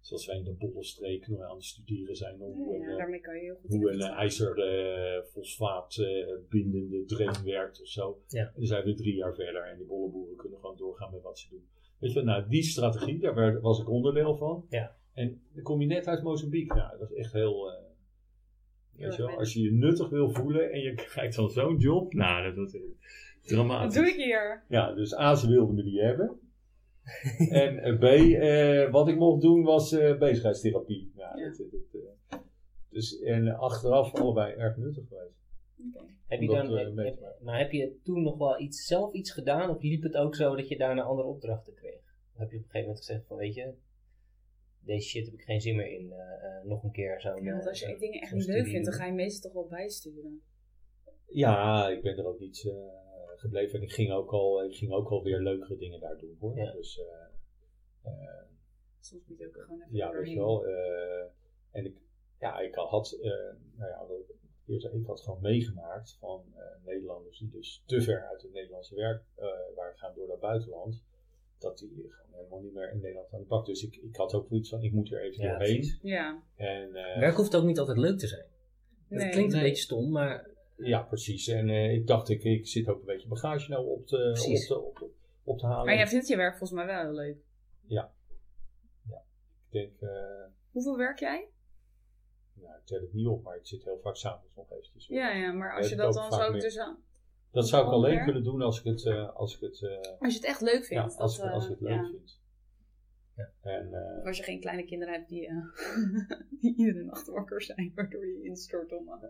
Zoals 0.02 0.26
wij 0.26 0.36
in 0.36 0.44
de 0.44 0.52
Bollenstreek 0.52 1.28
nog 1.28 1.40
aan 1.40 1.54
het 1.54 1.64
studeren 1.64 2.16
zijn. 2.16 2.36
Hoe, 2.38 2.72
Ja, 2.78 2.84
een, 2.84 2.90
eh, 2.90 2.96
daarmee 2.96 3.20
kan 3.20 3.34
je 3.34 3.40
heel 3.40 3.54
goed 3.60 3.70
hoe 3.70 3.90
een 3.92 4.00
ijzer 4.00 4.58
eh, 4.58 5.22
fosfaat 5.24 5.96
eh, 5.96 6.36
bindende 6.48 7.04
drain 7.04 7.44
werkt 7.44 7.80
of 7.80 7.86
zo. 7.88 8.22
Ja. 8.28 8.40
En 8.46 8.52
dan 8.56 8.66
zijn 8.66 8.84
we 8.84 8.94
drie 8.94 9.14
jaar 9.14 9.34
verder 9.34 9.62
en 9.62 9.76
die 9.76 9.86
bollenboeren 9.86 10.36
kunnen 10.36 10.58
gewoon 10.58 10.76
doorgaan 10.76 11.12
met 11.12 11.22
wat 11.22 11.38
ze 11.38 11.48
doen. 11.48 11.66
Weet 11.98 12.10
je 12.10 12.16
wat, 12.16 12.24
nou 12.24 12.48
die 12.48 12.62
strategie, 12.62 13.18
daar 13.18 13.34
werd- 13.34 13.60
was 13.60 13.80
ik 13.80 13.88
onderdeel 13.90 14.36
van. 14.36 14.66
Ja. 14.68 14.96
En 15.14 15.42
dan 15.54 15.62
kom 15.62 15.80
je 15.80 15.86
net 15.86 16.06
uit 16.06 16.22
Mozambique. 16.22 16.76
Nou, 16.76 16.98
dat 16.98 17.10
is 17.10 17.16
echt 17.16 17.32
heel... 17.32 17.70
eh, 17.72 17.82
weet 18.96 19.16
je 19.16 19.22
wel, 19.22 19.38
als 19.38 19.52
je 19.54 19.60
je 19.60 19.72
nuttig 19.72 20.08
wil 20.08 20.30
voelen 20.30 20.72
en 20.72 20.80
je 20.80 20.94
krijgt 21.10 21.36
dan 21.36 21.50
zo'n 21.50 21.76
job. 21.78 22.12
Nou, 22.12 22.54
dat 22.54 22.66
is 22.74 22.80
Wat 22.80 22.90
dramatisch. 23.42 23.94
doe 23.94 24.06
ik 24.08 24.14
hier? 24.14 24.64
Ja, 24.68 24.92
dus 24.94 25.16
A, 25.18 25.34
ze 25.34 25.48
wilden 25.48 25.74
me 25.74 25.82
niet 25.82 26.00
hebben. 26.00 26.40
en 27.62 27.78
eh, 27.78 27.98
B, 27.98 28.02
eh, 28.02 28.90
wat 28.90 29.08
ik 29.08 29.16
mocht 29.16 29.40
doen 29.42 29.62
was 29.62 29.92
eh 29.92 30.18
bezigheidstherapie. 30.18 31.12
Ja, 31.16 31.36
Ja. 31.36 31.48
Dat, 31.48 31.70
dat, 31.70 32.02
eh, 32.30 32.38
dus, 32.88 33.20
en 33.20 33.48
achteraf 33.48 34.14
allebei 34.14 34.54
erg 34.54 34.76
nuttig 34.76 35.08
geweest. 35.08 35.40
Heb 36.26 36.40
je 36.40 36.46
dan, 36.46 36.76
heb- 36.78 36.96
heb- 37.20 37.38
maar 37.42 37.58
heb 37.58 37.72
je 37.72 37.98
toen 38.04 38.22
nog 38.22 38.38
wel 38.38 38.60
iets, 38.60 38.86
zelf 38.86 39.12
iets 39.12 39.30
gedaan? 39.30 39.70
Of 39.70 39.82
liep 39.82 40.02
het 40.02 40.16
ook 40.16 40.34
zo 40.34 40.56
dat 40.56 40.68
je 40.68 40.76
daarna 40.76 41.02
andere 41.02 41.28
opdrachten 41.28 41.74
kreeg? 41.74 42.00
Of 42.32 42.38
heb 42.38 42.50
je 42.50 42.56
op 42.56 42.62
een 42.64 42.70
gegeven 42.70 42.80
moment 42.80 42.98
gezegd 42.98 43.26
van, 43.26 43.36
weet 43.36 43.54
je, 43.54 43.72
deze 44.80 45.08
shit 45.08 45.24
heb 45.24 45.34
ik 45.34 45.42
geen 45.42 45.60
zin 45.60 45.76
meer 45.76 45.90
in. 45.98 46.12
eh, 46.12 46.18
eh, 46.58 46.64
nog 46.64 46.82
een 46.82 46.92
keer 46.92 47.20
zo'n... 47.20 47.42
Ja, 47.42 47.52
want 47.52 47.66
als 47.68 47.80
je 47.80 47.96
dingen 47.98 48.20
echt 48.20 48.32
niet 48.32 48.46
leuk 48.46 48.66
vindt, 48.66 48.84
dan 48.84 48.94
ga 48.94 49.06
je 49.06 49.12
meestal 49.12 49.50
toch 49.50 49.60
wel 49.60 49.78
bijsturen. 49.78 50.42
Ja, 51.26 51.88
ik 51.88 52.02
ben 52.02 52.16
er 52.18 52.26
ook 52.26 52.38
niet 52.40 52.72
gebleven. 53.42 53.78
En 53.78 53.82
ik 53.84 53.92
ging 53.92 54.12
ook, 54.12 54.30
al, 54.32 54.64
ik 54.64 54.74
ging 54.76 54.92
ook 54.92 55.08
al 55.10 55.22
weer 55.22 55.40
leukere 55.40 55.76
dingen 55.76 56.00
daar 56.00 56.18
doen 56.18 56.36
hoor. 56.40 56.56
Ja. 56.56 56.72
Dus 56.72 56.98
eh, 57.00 58.10
eh, 58.12 58.42
Soms 59.00 59.22
moet 59.26 59.38
je 59.38 59.46
ook 59.46 59.56
gewoon 59.64 59.80
even 59.82 59.96
ja, 59.96 60.10
weet 60.12 60.30
je 60.30 60.38
wel. 60.38 60.66
eh, 60.66 61.24
en 61.70 61.84
ik, 61.84 61.96
ja, 62.38 62.58
ik 62.60 62.74
had, 62.74 63.12
eh, 63.22 63.30
nou 63.76 63.90
ja, 63.90 64.06
wat 64.08 64.18
ik 64.18 64.34
eerst 64.66 64.82
zei, 64.86 64.98
ik 65.00 65.06
had 65.06 65.20
gewoon 65.20 65.40
meegemaakt 65.40 66.16
van 66.20 66.44
eh, 66.54 66.84
Nederlanders 66.84 67.38
die 67.38 67.50
dus 67.50 67.82
te 67.86 68.02
ver 68.02 68.26
uit 68.30 68.42
het 68.42 68.52
Nederlandse 68.52 68.94
werk 68.94 69.22
eh 69.36 69.46
waren 69.76 69.96
gaan 69.98 70.14
door 70.14 70.28
naar 70.28 70.38
buitenland. 70.38 71.02
Dat 71.58 71.78
die 71.78 71.88
gewoon 72.08 72.34
helemaal 72.38 72.60
niet 72.60 72.72
meer 72.72 72.90
in 72.92 73.00
Nederland 73.00 73.32
aan 73.32 73.40
de 73.40 73.46
bak. 73.46 73.66
Dus 73.66 73.82
ik, 73.82 73.96
ik 73.96 74.16
had 74.16 74.34
ook 74.34 74.46
zoiets 74.48 74.68
van, 74.68 74.82
ik 74.82 74.92
moet 74.92 75.12
er 75.12 75.22
even 75.22 75.42
Ja, 75.44 75.50
doorheen. 75.58 75.98
Ja, 76.02 76.42
En, 76.56 76.94
eh, 76.94 77.18
Werk 77.18 77.36
hoeft 77.36 77.56
ook 77.56 77.64
niet 77.64 77.78
altijd 77.78 77.98
leuk 77.98 78.18
te 78.18 78.26
zijn. 78.26 78.46
Het 79.08 79.18
Nee. 79.20 79.30
klinkt 79.30 79.52
een 79.52 79.58
Nee. 79.58 79.68
beetje 79.68 79.82
stom, 79.84 80.10
maar 80.10 80.50
Ja, 80.86 81.02
precies. 81.02 81.48
En 81.48 81.68
eh, 81.68 81.92
ik 81.94 82.06
dacht, 82.06 82.28
ik, 82.28 82.44
ik 82.44 82.66
zit 82.66 82.88
ook 82.88 82.98
een 83.00 83.06
beetje 83.06 83.28
bagage 83.28 83.70
nou 83.70 83.86
op 83.86 84.06
te, 84.06 84.28
op 84.30 84.56
te, 84.66 84.80
op, 84.80 84.96
te- 84.98 85.10
op 85.44 85.58
te 85.58 85.66
halen. 85.66 85.84
Maar 85.86 85.94
jij 85.94 86.06
vindt 86.08 86.26
je 86.28 86.36
werk 86.36 86.56
volgens 86.56 86.70
mij 86.78 86.86
wel 86.86 87.00
heel 87.02 87.12
leuk. 87.14 87.36
Ik 89.70 89.80
denk, 89.80 90.00
eh, 90.00 90.44
Hoeveel 90.70 90.96
werk 90.96 91.18
jij? 91.18 91.48
nou, 92.54 92.74
ik 92.78 92.84
tel 92.86 93.00
het 93.00 93.12
niet 93.12 93.26
op, 93.26 93.42
maar 93.42 93.56
ik 93.56 93.66
zit 93.66 93.84
heel 93.84 93.98
vaak 94.02 94.16
s'avonds 94.16 94.54
nog 94.56 94.70
eventjes. 94.72 95.06
Ja, 95.06 95.30
ja, 95.32 95.52
maar 95.52 95.76
als 95.76 95.84
Ja, 95.84 95.90
je 95.90 95.96
dat 96.02 96.14
dan 96.14 96.30
vaak 96.30 96.42
zo 96.44 96.50
meer. 96.52 96.60
tussen... 96.60 96.98
Dat 97.50 97.68
zou 97.68 97.86
ik 97.86 97.92
alleen 97.92 98.24
kunnen 98.24 98.44
doen 98.44 98.62
als 98.62 98.78
ik 98.78 98.84
het, 98.84 99.06
eh, 99.06 99.34
als 99.34 99.54
ik 99.54 99.60
het, 99.60 99.82
eh, 99.82 99.96
Als 100.18 100.32
je 100.32 100.38
het 100.38 100.44
echt 100.48 100.60
leuk 100.60 100.80
ja, 100.88 101.02
vindt. 101.02 101.16
als, 101.18 101.36
dat, 101.38 101.46
ik- 101.46 101.52
als 101.52 101.64
ik 101.64 101.70
het 101.70 101.80
leuk 101.80 101.92
ja. 101.92 102.08
vind. 102.10 102.40
Ja. 103.36 103.50
En, 103.60 103.94
eh, 103.94 104.24
als 104.26 104.36
je 104.36 104.42
geen 104.42 104.60
kleine 104.60 104.84
kinderen 104.84 105.14
hebt 105.14 105.28
die, 105.28 105.46
eh, 105.46 105.56
die 106.60 106.76
iedere 106.76 107.04
nacht 107.04 107.26
wakker 107.26 107.62
zijn, 107.62 107.92
waardoor 107.94 108.26
je 108.26 108.42
instort 108.42 108.92
om... 108.92 109.08
eh, 109.08 109.28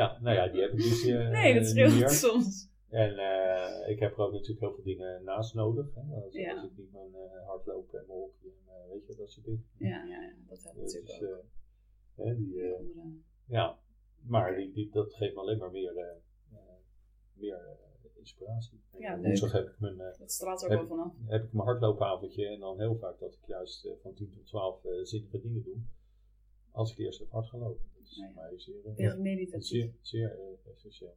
ja, 0.00 0.18
nou 0.20 0.36
ja, 0.36 0.48
die 0.48 0.60
heb 0.60 0.70
ik 0.70 0.76
dus 0.76 1.04
eh, 1.06 1.28
nee, 1.30 1.54
dat 1.54 1.66
scheelt 1.66 2.10
soms. 2.10 2.68
En 2.88 3.18
eh, 3.18 3.88
ik 3.92 3.98
heb 3.98 4.12
er 4.12 4.18
ook 4.24 4.32
natuurlijk 4.32 4.60
heel 4.60 4.74
veel 4.74 4.84
dingen 4.84 5.24
naast 5.24 5.54
nodig. 5.54 5.94
Hè? 5.94 6.14
Als, 6.24 6.34
Ja. 6.34 6.54
als 6.54 6.64
ik 6.70 6.76
niet 6.76 6.92
mijn 6.92 7.14
eh, 7.14 7.46
hardlopen 7.46 7.98
en 8.00 8.04
mijn 8.06 8.18
hockey 8.18 8.50
en 8.66 8.90
weet 8.92 9.06
je 9.06 9.14
dat 9.16 9.30
soort 9.30 9.46
dingen. 9.46 9.64
Ja, 9.78 9.88
ja, 10.04 10.22
ja, 10.22 10.32
dat 10.48 10.62
helpt 10.62 10.78
Dus, 10.80 10.94
natuurlijk 10.94 11.34
ook. 11.34 11.44
hè, 12.26 12.36
die, 12.36 12.74
ja, 13.46 13.78
maar 14.26 14.56
die, 14.56 14.72
die, 14.72 14.90
dat 14.92 15.14
geeft 15.14 15.34
me 15.34 15.40
alleen 15.40 15.58
maar 15.58 15.70
meer, 15.70 15.92
meer 17.34 17.76
inspiratie. 18.18 18.80
Ja, 18.98 19.18
woensdag 19.18 19.52
heb 19.52 19.66
ik 19.68 19.78
mijn, 19.80 19.96
Dat 20.18 20.32
straalt 20.32 20.62
er 20.62 20.66
ook 20.66 20.70
Heb- 20.78 20.88
wel 20.88 20.96
vanaf. 20.96 21.12
heb 21.26 21.44
ik 21.44 21.52
mijn 21.52 21.66
hardloopavondje 21.66 22.46
en 22.46 22.60
dan 22.60 22.78
heel 22.80 22.96
vaak 22.96 23.18
dat 23.18 23.32
ik 23.32 23.46
juist 23.46 23.88
van 24.02 24.14
10 24.14 24.30
tot 24.30 24.46
12 24.46 24.84
eh, 24.84 24.90
zinnige 25.02 25.40
dingen 25.40 25.62
doe. 25.64 25.76
Als 26.76 26.90
ik 26.92 26.98
eerst 26.98 27.18
heb 27.18 27.30
hard 27.30 27.48
gelopen. 27.48 27.84
Dat 27.98 28.06
is 28.10 28.16
Ja, 28.16 28.24
ja. 28.26 28.32
voor 28.32 28.42
mij 28.42 28.58
zeer, 28.96 29.10
eh, 29.12 29.16
meditatief. 29.18 29.66
zeer, 29.68 29.90
zeer 30.00 30.30
eh, 30.30 30.72
essentieel. 30.74 31.14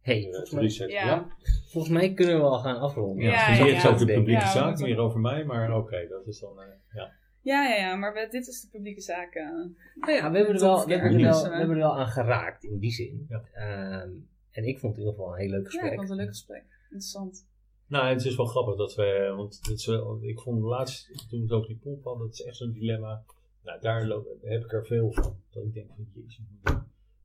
hey, 0.00 0.26
Eh, 0.26 0.32
volgens, 0.48 0.78
mij. 0.78 0.88
Ja. 0.88 1.06
ja? 1.06 1.36
volgens 1.68 1.92
mij 1.92 2.12
kunnen 2.14 2.36
we 2.36 2.42
al 2.42 2.58
gaan 2.58 2.78
afronden. 2.78 3.24
Ja, 3.24 3.30
Ja, 3.30 3.56
ja, 3.56 3.64
ja. 3.66 3.72
hebt 3.72 3.86
ook 3.92 3.98
de 3.98 4.04
publieke 4.14 4.40
Ja, 4.40 4.50
zaak, 4.52 4.78
meer 4.78 4.98
over 4.98 5.20
mij, 5.20 5.44
maar 5.44 5.76
oké, 5.76 6.06
dat 6.08 6.26
is 6.26 6.38
dan, 6.40 6.60
eh, 6.60 6.66
ja. 6.92 7.12
Ja, 7.42 7.68
ja, 7.68 7.74
ja, 7.76 7.94
maar 7.96 8.12
we- 8.14 8.28
dit 8.30 8.46
is 8.46 8.60
de 8.60 8.68
publieke 8.70 9.00
zaak. 9.00 9.34
Nou 9.34 10.12
ja, 10.12 10.30
we 10.30 10.36
hebben, 10.36 10.54
er 10.54 10.60
wel, 10.60 10.86
we, 10.86 10.92
hebben 10.92 11.12
er 11.12 11.20
wel, 11.20 11.42
we 11.42 11.48
hebben 11.56 11.76
er 11.76 11.82
wel 11.82 11.98
aan 11.98 12.06
geraakt 12.08 12.64
in 12.64 12.78
die 12.78 12.90
zin. 12.90 13.26
Ja. 13.28 13.44
Ehm, 13.52 14.10
en 14.50 14.64
ik 14.64 14.78
vond 14.78 14.96
het 14.96 15.02
in 15.04 15.08
ieder 15.08 15.12
geval 15.14 15.32
een 15.32 15.38
heel 15.40 15.50
leuk 15.50 15.58
Ja, 15.60 15.66
ik 15.66 15.70
gesprek. 15.70 15.94
vond 15.94 16.00
het 16.08 16.10
een 16.10 16.16
leuk 16.24 16.28
gesprek. 16.28 16.64
Interessant. 16.82 17.46
Nou, 17.86 18.06
het 18.08 18.24
is 18.24 18.36
wel 18.36 18.46
grappig 18.46 18.76
dat 18.76 18.94
we, 18.94 19.32
want 19.36 19.58
het 19.62 19.78
is 19.78 19.86
wel, 19.86 20.18
ik 20.22 20.40
vond 20.40 20.62
laatst, 20.62 21.06
toen 21.28 21.38
we 21.38 21.44
het 21.44 21.52
over 21.52 21.68
die 21.68 21.76
pomp 21.78 22.04
hadden, 22.04 22.26
dat 22.26 22.32
is 22.34 22.42
echt 22.42 22.56
zo'n 22.56 22.72
dilemma. 22.72 23.24
Nou, 23.62 23.80
daar 23.80 24.00
heb 24.42 24.64
ik 24.64 24.72
er 24.72 24.86
veel 24.86 25.12
van. 25.12 25.42
Dat 25.50 25.64
ik 25.64 25.72
denk 25.74 25.88
van, 25.88 26.06
jezus, 26.14 26.40
moet- 26.62 26.82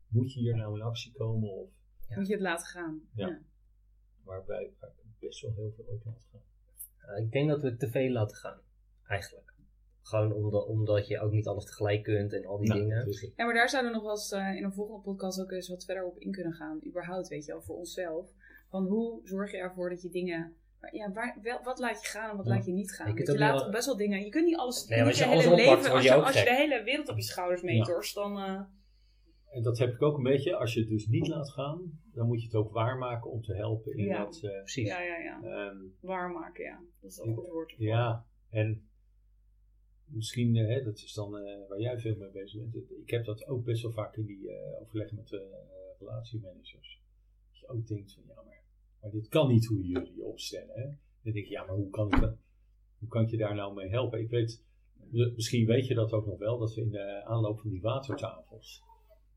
moet 0.07 0.34
je 0.34 0.40
hier 0.40 0.56
nou 0.56 0.76
in 0.76 0.82
actie 0.82 1.12
komen? 1.12 1.49
Of 1.49 1.70
Ja. 2.07 2.16
Moet 2.18 2.28
je 2.28 2.34
het 2.34 2.41
laten 2.41 2.66
gaan. 2.68 3.02
Ja. 3.16 3.28
Ja. 3.28 3.40
waarbij 4.24 4.74
waar 4.80 4.90
ik 4.90 5.20
best 5.20 5.41
wel 5.41 5.52
heel 5.53 5.72
veel 5.76 5.86
ook 5.88 6.06
laat 6.06 6.26
gaan. 6.32 6.41
Uh, 7.18 7.26
ik 7.26 7.32
denk 7.32 7.49
dat 7.49 7.62
we 7.62 7.76
te 7.76 7.90
veel 7.90 8.10
laten 8.12 8.38
gaan, 8.38 8.60
eigenlijk. 9.07 9.53
Gewoon 10.02 10.32
omdat, 10.34 10.66
omdat 10.68 11.07
je 11.07 11.20
ook 11.20 11.32
niet 11.32 11.48
alles 11.48 11.66
tegelijk 11.66 12.03
kunt 12.03 12.34
en 12.34 12.45
al 12.45 12.57
die 12.57 12.68
Nou, 12.70 12.80
dingen. 12.82 12.98
het. 12.98 13.32
Ja, 13.36 13.45
maar 13.45 13.53
daar 13.53 13.70
zouden 13.70 13.91
we 13.91 13.98
nog 13.98 14.06
wel 14.06 14.16
eens 14.16 14.32
eh, 14.32 14.56
in 14.56 14.64
een 14.64 14.74
volgende 14.74 15.02
podcast 15.02 15.41
ook 15.41 15.52
eens 15.52 15.70
wat 15.70 15.86
verder 15.86 16.03
op 16.06 16.18
in 16.18 16.32
kunnen 16.32 16.53
gaan. 16.53 16.80
Überhaupt, 16.88 17.28
weet 17.28 17.45
je 17.45 17.52
wel, 17.52 17.62
voor 17.62 17.76
onszelf. 17.78 18.30
Van 18.70 18.86
hoe 18.86 19.20
zorg 19.24 19.52
je 19.52 19.57
ervoor 19.57 19.90
dat 19.90 20.02
je 20.02 20.10
dingen... 20.10 20.56
Ja, 20.91 21.12
waar, 21.12 21.38
wel, 21.41 21.64
wat 21.64 21.80
laat 21.80 22.02
je 22.02 22.07
gaan 22.07 22.30
en 22.30 22.38
wat 22.38 22.45
Ja. 22.45 22.52
laat 22.53 22.66
je 22.66 22.72
niet 22.72 22.91
gaan? 22.91 23.16
Je 23.16 23.32
ook 23.32 23.38
laat 23.38 23.52
niet 23.53 23.62
toch 23.62 23.72
best 23.72 23.86
wel 23.86 23.98
dingen... 23.98 24.24
Je 24.24 24.30
kunt 24.30 24.45
niet 24.45 24.56
alles... 24.57 24.88
Nee, 24.88 24.99
moet 24.99 25.07
als 25.07 25.18
je 25.18 25.24
hele 25.24 25.34
alles 25.36 25.45
oppakt, 25.45 25.68
leven, 25.82 25.91
als 25.91 26.03
je 26.03 26.14
ook 26.16 26.24
als 26.26 26.34
de 26.44 26.56
hele 26.56 26.84
wereld 26.84 27.10
op 27.10 27.16
je 27.16 27.22
schouders 27.24 27.62
meetorst, 27.62 28.16
dan... 28.16 28.38
eh, 28.38 28.62
En 29.49 29.62
dat 29.64 29.78
heb 29.78 29.94
ik 29.94 30.02
ook 30.02 30.18
een 30.18 30.24
beetje, 30.24 30.56
als 30.56 30.74
je 30.74 30.80
het 30.80 30.90
dus 30.90 31.07
niet 31.07 31.28
laat 31.28 31.52
gaan, 31.52 31.99
dan 32.14 32.28
moet 32.28 32.40
je 32.40 32.45
het 32.45 32.56
ook 32.56 32.72
waarmaken 32.72 33.32
om 33.32 33.41
te 33.41 33.53
helpen 33.56 33.98
in 33.98 34.06
Ja. 34.06 34.24
dat. 34.24 34.36
eh, 34.44 34.57
Precies. 34.60 34.88
ja, 34.88 35.02
ja, 35.02 35.18
ja. 35.18 35.41
ehm, 35.44 35.78
Waarmaken, 35.99 36.64
ja. 36.64 36.80
Dat 37.02 37.12
is 37.12 37.18
een 37.18 37.34
goed 37.34 37.48
woord. 37.48 37.72
ervoor. 37.72 37.86
Ja, 37.86 38.26
en 38.49 38.90
misschien, 40.06 40.56
eh, 40.56 40.68
hè, 40.68 40.84
dat 40.84 40.98
is 40.98 41.14
dan 41.14 41.38
eh, 41.38 41.68
waar 41.68 41.80
jij 41.80 41.99
veel 41.99 42.16
mee 42.18 42.30
bezig 42.32 42.62
bent. 42.62 42.76
Ik 43.03 43.10
heb 43.10 43.26
dat 43.26 43.48
ook 43.48 43.64
best 43.64 43.82
wel 43.82 43.91
vaak 43.91 44.16
in 44.16 44.26
die 44.26 44.49
eh, 44.52 44.82
overleggen 44.82 45.16
met 45.18 45.28
de 45.28 45.64
relatiemanagers. 45.99 47.02
Dat 47.52 47.60
je 47.60 47.68
ook 47.68 47.88
denkt 47.88 48.14
van, 48.14 48.24
ja, 48.28 48.41
maar, 48.45 48.55
maar 49.06 49.14
dit 49.14 49.27
kan 49.27 49.48
niet 49.48 49.65
hoe 49.65 49.86
jullie 49.86 50.23
opstellen. 50.23 50.76
Hè? 50.76 50.84
Dan 50.84 51.34
denk 51.34 51.36
ik, 51.36 51.48
ja, 51.48 51.65
maar 51.65 51.76
hoe 51.76 51.90
kan, 51.90 52.14
ik, 52.14 52.19
hoe 52.99 53.10
kan 53.10 53.22
ik 53.22 53.30
je 53.30 53.38
daar 53.38 53.56
nou 53.56 53.73
mee 53.73 53.90
helpen? 53.90 54.19
Ik 54.19 54.30
weet, 54.30 54.64
misschien 55.36 55.65
weet 55.65 55.88
je 55.88 55.94
dat 55.94 56.11
ook 56.11 56.26
nog 56.26 56.38
wel, 56.38 56.57
dat 56.57 56.73
we 56.73 56.82
in 56.82 56.90
de 56.90 57.23
aanloop 57.26 57.60
van 57.60 57.69
die 57.69 57.82
watertafels, 57.82 58.84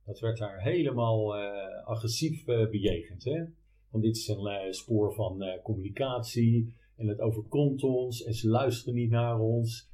dat 0.04 0.20
werd 0.20 0.38
daar 0.38 0.62
helemaal 0.62 1.36
eh, 1.36 1.86
agressief 1.86 2.46
eh, 2.46 2.68
bejegend. 2.68 3.24
Hè? 3.24 3.44
Want 3.90 4.04
dit 4.04 4.16
is 4.16 4.28
een 4.28 4.46
eh, 4.46 4.72
spoor 4.72 5.14
van 5.14 5.44
communicatie 5.62 6.74
en 6.96 7.06
het 7.06 7.20
overkomt 7.20 7.82
ons 7.82 8.24
en 8.24 8.34
ze 8.34 8.48
luisteren 8.48 8.94
niet 8.94 9.10
naar 9.10 9.40
ons. 9.40 9.90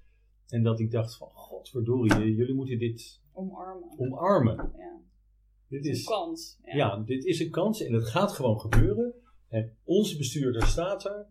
En 0.48 0.62
dat 0.62 0.80
ik 0.80 0.90
dacht 0.90 1.16
van, 1.16 1.28
godverdorie, 1.32 2.34
jullie 2.34 2.54
moeten 2.54 2.78
dit 2.78 3.20
Omarmen. 3.32 3.98
omarmen. 3.98 4.56
Ja. 4.56 5.00
Dit 5.68 5.84
is 5.84 5.90
is, 5.90 5.98
een 5.98 6.04
kans. 6.04 6.58
Ja. 6.64 6.76
ja, 6.76 6.96
dit 6.96 7.24
is 7.24 7.40
een 7.40 7.50
kans 7.50 7.82
en 7.82 7.92
het 7.92 8.08
gaat 8.08 8.32
gewoon 8.32 8.60
gebeuren. 8.60 9.14
En 9.54 9.76
onze 9.84 10.16
bestuurder 10.16 10.62
staat 10.66 11.04
er. 11.04 11.26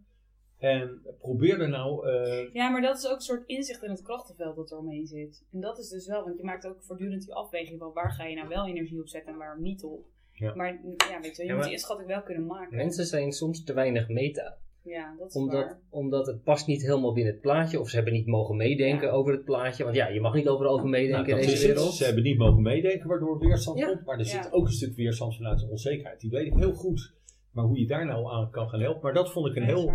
En 0.58 1.02
probeer 1.20 1.60
er 1.62 1.70
nou, 1.70 2.08
eh, 2.10 2.54
Ja, 2.54 2.70
maar 2.70 2.82
dat 2.82 2.98
is 2.98 3.08
ook 3.08 3.16
een 3.16 3.22
soort 3.22 3.44
inzicht 3.48 3.84
in 3.84 3.90
het 3.90 4.02
krachtenveld 4.02 4.56
dat 4.56 4.72
er 4.72 4.78
omheen 4.78 5.08
zit. 5.08 5.44
En 5.52 5.60
dat 5.60 5.80
is 5.80 5.90
dus 5.90 6.08
wel, 6.08 6.24
want 6.24 6.38
je 6.38 6.44
maakt 6.44 6.66
ook 6.68 6.84
voortdurend 6.84 7.22
die 7.22 7.34
afweging 7.34 7.80
van 7.80 7.94
waar 7.94 8.12
ga 8.12 8.26
je 8.26 8.36
nou 8.36 8.48
wel 8.48 8.68
energie 8.68 9.00
op 9.00 9.08
zetten 9.08 9.32
en 9.32 9.38
waar 9.38 9.60
niet 9.62 9.84
op. 9.84 10.06
Ja. 10.32 10.56
Maar 10.56 10.80
ja, 11.10 11.20
weet 11.22 11.36
je, 11.36 11.42
je 11.44 11.48
Ja, 11.50 11.56
moet 11.56 11.64
die 11.64 11.74
inschatting 11.74 12.08
wel 12.08 12.22
kunnen 12.24 12.46
maken. 12.46 12.76
Mensen 12.78 13.06
zijn 13.06 13.32
soms 13.32 13.64
te 13.64 13.74
weinig 13.74 14.08
meta. 14.08 14.58
Ja, 14.84 15.16
dat 15.18 15.28
is 15.30 15.36
Omdat, 15.36 15.64
waar. 15.64 15.80
omdat 15.90 16.28
het 16.28 16.44
past 16.44 16.68
niet 16.68 16.82
helemaal 16.82 17.14
binnen 17.14 17.34
het 17.34 17.42
plaatje. 17.42 17.80
Of 17.80 17.90
ze 17.90 17.96
hebben 17.96 18.14
niet 18.14 18.26
mogen 18.28 18.56
meedenken 18.56 19.08
Ja. 19.08 19.14
over 19.14 19.32
het 19.34 19.44
plaatje. 19.46 19.84
Want 19.84 19.96
ja, 19.96 20.08
je 20.08 20.22
mag 20.22 20.34
niet 20.34 20.48
overal 20.48 20.74
over 20.74 20.90
meedenken 20.90 21.30
nou, 21.30 21.42
in 21.42 21.48
deze 21.50 21.68
wereld. 21.68 21.94
Ze 21.94 22.04
hebben 22.06 22.24
niet 22.24 22.38
mogen 22.38 22.62
meedenken 22.62 23.08
waardoor 23.08 23.40
weerstand 23.40 23.80
Ja. 23.80 23.88
komt. 23.88 24.06
Maar 24.06 24.20
er 24.20 24.26
zit 24.26 24.52
ook 24.52 24.66
een 24.66 24.72
stuk 24.72 24.96
weerstand 24.96 25.36
vanuit 25.36 25.60
de 25.60 25.68
onzekerheid. 25.70 26.20
Die 26.20 26.30
weet 26.30 26.46
ik 26.46 26.54
heel 26.54 26.74
goed. 26.74 27.14
Maar 27.54 27.66
hoe 27.66 27.80
je 27.80 27.88
daar 27.88 28.06
nou 28.06 28.32
aan 28.34 28.50
kan 28.52 28.70
gaan 28.70 28.80
helpen. 28.82 29.02
Maar 29.02 29.14
dat 29.14 29.32
vond 29.32 29.48
ik 29.48 29.56
een 29.56 29.64
heel, 29.64 29.92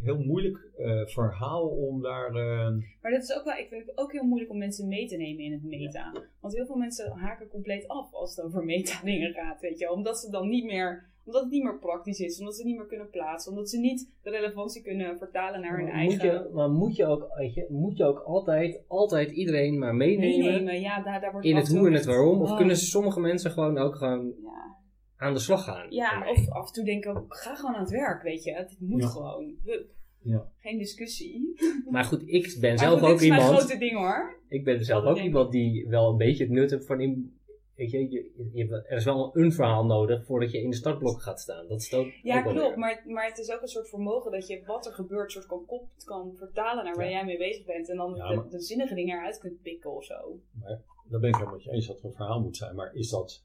heel 0.00 0.18
moeilijk 0.18 0.70
eh, 0.76 1.06
verhaal 1.06 1.68
om 1.68 2.02
daar... 2.02 2.26
eh, 2.34 2.68
Maar 3.02 3.12
dat 3.12 3.22
is 3.22 3.36
ook 3.36 3.44
wel, 3.44 3.56
ik 3.56 3.68
vind 3.68 3.86
het 3.86 3.98
ook 3.98 4.12
heel 4.12 4.24
moeilijk 4.24 4.50
om 4.50 4.58
mensen 4.58 4.88
mee 4.88 5.06
te 5.06 5.16
nemen 5.16 5.44
in 5.44 5.52
het 5.52 5.62
meta. 5.64 6.12
Want 6.40 6.54
heel 6.54 6.66
veel 6.66 6.76
mensen 6.76 7.10
haken 7.18 7.48
compleet 7.48 7.88
af 7.88 8.12
als 8.12 8.36
het 8.36 8.44
over 8.44 8.64
meta 8.64 9.00
dingen 9.04 9.32
gaat, 9.32 9.60
weet 9.60 9.78
je 9.78 9.84
wel. 9.84 9.94
Omdat 9.94 10.18
ze 10.18 10.30
dan 10.30 10.48
niet 10.48 10.64
meer, 10.64 11.12
omdat 11.24 11.42
het 11.42 11.50
niet 11.52 11.62
meer 11.62 11.78
praktisch 11.78 12.18
is, 12.20 12.38
omdat 12.38 12.54
ze 12.54 12.60
het 12.60 12.68
niet 12.70 12.78
meer 12.78 12.88
kunnen 12.88 13.10
plaatsen, 13.10 13.50
omdat 13.52 13.70
ze 13.70 13.78
niet 13.78 14.10
de 14.22 14.30
relevantie 14.30 14.82
kunnen 14.82 15.18
vertalen 15.18 15.60
naar 15.60 15.78
hun 15.78 15.88
eigen 15.88 16.28
je, 16.32 16.50
maar 16.52 16.70
moet 16.70 16.96
je 16.96 17.06
ook, 17.06 17.28
moet 17.68 17.96
je 17.96 18.04
ook 18.04 18.18
altijd, 18.18 18.84
altijd 18.88 19.30
iedereen 19.30 19.78
maar 19.78 19.94
meenemen, 19.94 20.44
meenemen. 20.44 20.80
Ja, 20.80 21.02
daar, 21.02 21.20
daar 21.20 21.32
wordt 21.32 21.46
in 21.46 21.56
het 21.56 21.68
hoe 21.68 21.86
en 21.86 21.92
het 21.92 22.04
waarom? 22.04 22.40
Of 22.42 22.50
Oh. 22.50 22.56
kunnen 22.56 22.76
sommige 22.76 23.20
mensen 23.20 23.50
gewoon 23.50 23.78
ook 23.78 23.94
gewoon 23.96 24.26
Ja, 24.42 24.76
aan 25.16 25.32
de 25.32 25.38
slag 25.40 25.64
gaan? 25.64 25.90
ja 25.90 26.30
of 26.30 26.48
af 26.50 26.66
en 26.66 26.72
toe 26.72 26.84
denk 26.84 27.04
ik 27.04 27.16
ook, 27.16 27.36
ga 27.36 27.54
gewoon 27.54 27.74
aan 27.74 27.80
het 27.80 27.90
werk, 27.90 28.22
weet 28.22 28.44
je. 28.44 28.52
Het 28.52 28.76
moet 28.80 29.02
Ja. 29.02 29.08
gewoon. 29.08 29.54
Hup. 29.64 29.86
Ja. 30.22 30.46
Geen 30.60 30.78
discussie. 30.78 31.54
Maar 31.90 32.04
goed, 32.04 32.22
ik 32.26 32.56
ben 32.60 32.68
Maar 32.70 32.78
zelf 32.78 32.98
goed, 33.00 33.08
ook 33.08 33.14
dit 33.14 33.22
is 33.22 33.28
mijn 33.28 33.40
iemand, 33.40 33.58
grote 33.58 33.78
ding 33.78 33.96
hoor. 33.96 34.36
ik 34.48 34.64
ben 34.64 34.84
zelf 34.84 35.04
Dat 35.04 35.16
ook 35.18 35.22
iemand 35.22 35.52
die 35.52 35.88
wel 35.88 36.10
een 36.10 36.16
beetje 36.16 36.44
het 36.44 36.52
nut 36.52 36.70
heeft 36.70 36.86
van, 36.86 37.00
in, 37.00 37.38
weet 37.74 37.90
je, 37.90 37.98
je, 38.10 38.30
je 38.52 38.66
hebt- 38.66 38.90
er 38.90 38.96
is 38.96 39.04
wel 39.04 39.36
een 39.36 39.52
verhaal 39.52 39.84
nodig 39.84 40.24
voordat 40.24 40.50
je 40.50 40.62
in 40.62 40.70
de 40.70 40.76
startblok 40.76 41.22
gaat 41.22 41.40
staan. 41.40 41.68
Dat 41.68 41.80
is 41.80 41.90
het 41.90 42.00
ook. 42.00 42.06
Ja, 42.22 42.38
ook 42.38 42.44
wel 42.44 42.54
klopt. 42.54 42.76
Maar, 42.76 43.02
maar 43.06 43.26
het 43.28 43.38
is 43.38 43.50
ook 43.50 43.60
een 43.62 43.68
soort 43.68 43.88
vermogen 43.88 44.30
dat 44.32 44.46
je 44.46 44.62
wat 44.66 44.86
er 44.86 44.92
gebeurt, 44.92 45.32
soort 45.32 45.46
kan, 45.46 45.64
kop, 45.66 45.88
kan 46.04 46.32
vertalen 46.36 46.84
naar 46.84 46.94
waar 46.96 47.04
Ja. 47.04 47.10
jij 47.10 47.24
mee 47.24 47.38
bezig 47.38 47.64
bent. 47.64 47.88
En 47.90 47.96
dan 47.96 48.14
Ja, 48.14 48.28
de, 48.28 48.34
maar- 48.36 48.48
de 48.48 48.60
zinnige 48.60 48.94
dingen 48.94 49.16
eruit 49.18 49.38
kunt 49.38 49.62
pikken 49.62 49.96
of 49.96 50.04
zo. 50.04 50.40
Maar 50.60 50.80
daar 51.08 51.20
ben 51.20 51.28
ik 51.28 51.34
helemaal 51.34 51.54
met 51.54 51.64
je 51.64 51.70
eens 51.70 51.86
dat 51.86 51.98
er 51.98 52.04
een 52.04 52.12
verhaal 52.14 52.40
moet 52.40 52.56
zijn. 52.56 52.74
Maar 52.74 52.94
is 52.94 53.10
dat 53.10 53.42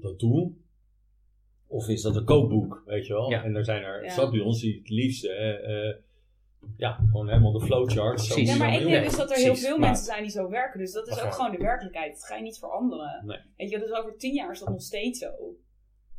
dat 0.00 0.18
doel? 0.18 0.56
Of 1.70 1.88
is 1.88 2.02
dat 2.02 2.16
een 2.16 2.24
kookboek, 2.24 2.82
weet 2.86 3.06
je 3.06 3.12
wel? 3.12 3.30
Ja. 3.30 3.44
En 3.44 3.54
er 3.56 3.64
zijn 3.64 3.82
er 3.82 4.04
Ja. 4.04 4.10
champignons 4.10 4.60
die 4.60 4.78
het 4.78 4.88
liefste, 4.88 5.32
eh, 5.32 6.02
ja, 6.76 6.92
gewoon 7.10 7.28
helemaal 7.28 7.52
de 7.52 7.60
flowchart. 7.60 8.20
zo 8.20 8.34
Precies. 8.34 8.52
Ja, 8.52 8.56
maar 8.58 8.80
ik 8.80 8.86
denk 8.88 9.04
dus 9.04 9.16
dat 9.16 9.30
er 9.30 9.36
heel 9.36 9.44
Precies, 9.46 9.66
veel 9.66 9.78
mensen 9.78 10.04
zijn 10.04 10.22
die 10.22 10.30
zo 10.30 10.48
werken. 10.48 10.78
Dus 10.78 10.92
dat 10.92 11.08
is 11.08 11.20
ook 11.22 11.32
gewoon 11.32 11.50
de 11.50 11.58
werkelijkheid. 11.58 12.12
Dat 12.12 12.24
ga 12.24 12.36
je 12.36 12.42
niet 12.42 12.58
veranderen. 12.58 13.26
Nee. 13.26 13.38
Weet 13.56 13.70
je, 13.70 13.78
dus 13.78 13.90
over 13.90 14.16
tien 14.16 14.34
jaar 14.34 14.50
is 14.50 14.58
dat 14.58 14.68
nog 14.68 14.82
steeds 14.82 15.18
zo. 15.18 15.30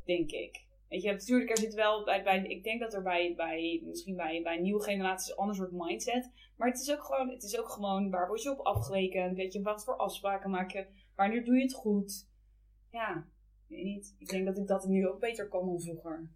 Denk 0.06 0.32
ik. 0.32 0.65
Weet 0.90 1.02
je, 1.02 1.11
natuurlijk, 1.11 1.49
er 1.49 1.57
zit 1.57 1.73
wel 1.73 2.03
bij, 2.03 2.23
bij 2.23 2.44
ik 2.44 2.64
denk 2.64 2.80
dat 2.80 2.94
er 2.94 3.02
bij, 3.02 3.34
bij 3.36 3.82
misschien 3.86 4.15
bij, 4.15 4.41
bij 4.44 4.60
nieuwe 4.60 4.84
generaties 4.84 5.32
een 5.32 5.38
ander 5.38 5.56
soort 5.56 5.72
mindset. 5.72 6.32
Maar 6.57 6.68
het 6.68 6.80
is 6.80 6.91
ook 6.91 7.03
gewoon, 7.03 7.30
het 7.30 7.44
is 7.44 7.60
ook 7.60 7.69
gewoon 7.69 8.10
waar 8.10 8.28
word 8.28 8.41
je 8.41 8.52
op 8.52 8.65
afgerekend? 8.65 9.38
Weet 9.38 9.53
je, 9.53 9.61
wat 9.61 9.84
voor 9.84 9.95
afspraken 9.98 10.49
maak 10.49 10.72
je? 10.72 10.86
Wanneer 11.15 11.45
doe 11.45 11.56
je 11.56 11.61
het 11.61 11.73
goed? 11.73 12.28
Ja, 12.91 13.26
weet 13.76 13.84
niet. 13.84 14.15
Ik 14.18 14.27
denk 14.30 14.45
dat 14.45 14.57
ik 14.57 14.68
dat 14.68 14.88
nu 14.88 15.07
ook 15.07 15.19
beter 15.19 15.48
kan 15.48 15.65
dan 15.65 15.81
vroeger. 15.81 16.30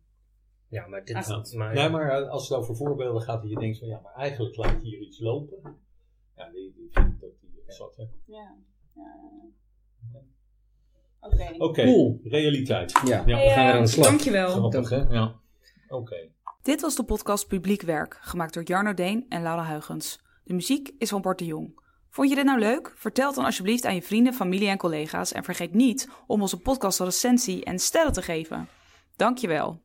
Ja, 0.67 0.87
maar 0.87 1.05
dit 1.05 1.17
is. 1.17 1.53
Maar, 1.53 1.73
Nee, 1.73 1.89
maar 1.89 2.27
als 2.29 2.49
het 2.49 2.57
over 2.57 2.75
voorbeelden 2.75 3.21
gaat, 3.21 3.41
dat 3.41 3.49
je 3.51 3.59
denkt 3.59 3.77
van 3.77 3.87
ja, 3.87 3.99
maar 4.03 4.13
eigenlijk 4.13 4.55
laat 4.55 4.71
je 4.71 4.87
hier 4.87 4.99
iets 4.99 5.19
lopen. 5.19 5.77
Ja, 6.35 6.49
die, 6.49 6.73
die 6.75 6.87
vind 6.91 7.07
ik 7.07 7.19
dat 7.19 7.29
die 7.41 7.63
zat, 7.67 7.95
hè. 7.95 8.03
Ja. 8.25 8.55
ja. 8.93 9.13
Oké. 11.19 11.55
Oké, 11.57 11.83
Cool. 11.83 12.19
realiteit. 12.23 12.91
Ja, 12.91 13.23
Ja, 13.25 13.25
we 13.25 13.31
gaan 13.49 13.65
weer 13.65 13.73
aan 13.75 13.81
de 13.83 13.87
slag. 13.89 14.07
Dankjewel. 14.07 14.49
Grappig, 14.49 14.89
hè? 14.89 14.97
Ja. 14.97 15.39
Oké. 15.87 16.29
Dit 16.61 16.81
was 16.81 16.95
de 16.95 17.03
podcast 17.03 17.47
Publiek 17.47 17.81
Werk, 17.81 18.17
gemaakt 18.21 18.53
door 18.53 18.63
Jarno 18.63 18.93
Deen 18.93 19.25
en 19.29 19.41
Laura 19.41 19.63
Huigens. 19.63 20.23
De 20.43 20.53
muziek 20.53 20.91
is 20.97 21.09
van 21.09 21.21
Bart 21.21 21.39
de 21.39 21.45
Jong. 21.45 21.79
Vond 22.15 22.29
je 22.29 22.35
dit 22.35 22.45
nou 22.45 22.59
leuk? 22.59 22.91
Vertel 22.95 23.33
dan 23.33 23.45
alsjeblieft 23.45 23.85
aan 23.85 23.95
je 23.95 24.01
vrienden, 24.01 24.33
familie 24.33 24.67
en 24.67 24.77
collega's. 24.77 25.31
En 25.31 25.43
vergeet 25.43 25.73
niet 25.73 26.09
om 26.27 26.41
onze 26.41 26.57
podcast 26.59 26.99
een 26.99 27.05
recensie 27.05 27.63
en 27.63 27.79
sterren 27.79 28.13
te 28.13 28.21
geven. 28.21 28.67
Dankjewel. 29.15 29.81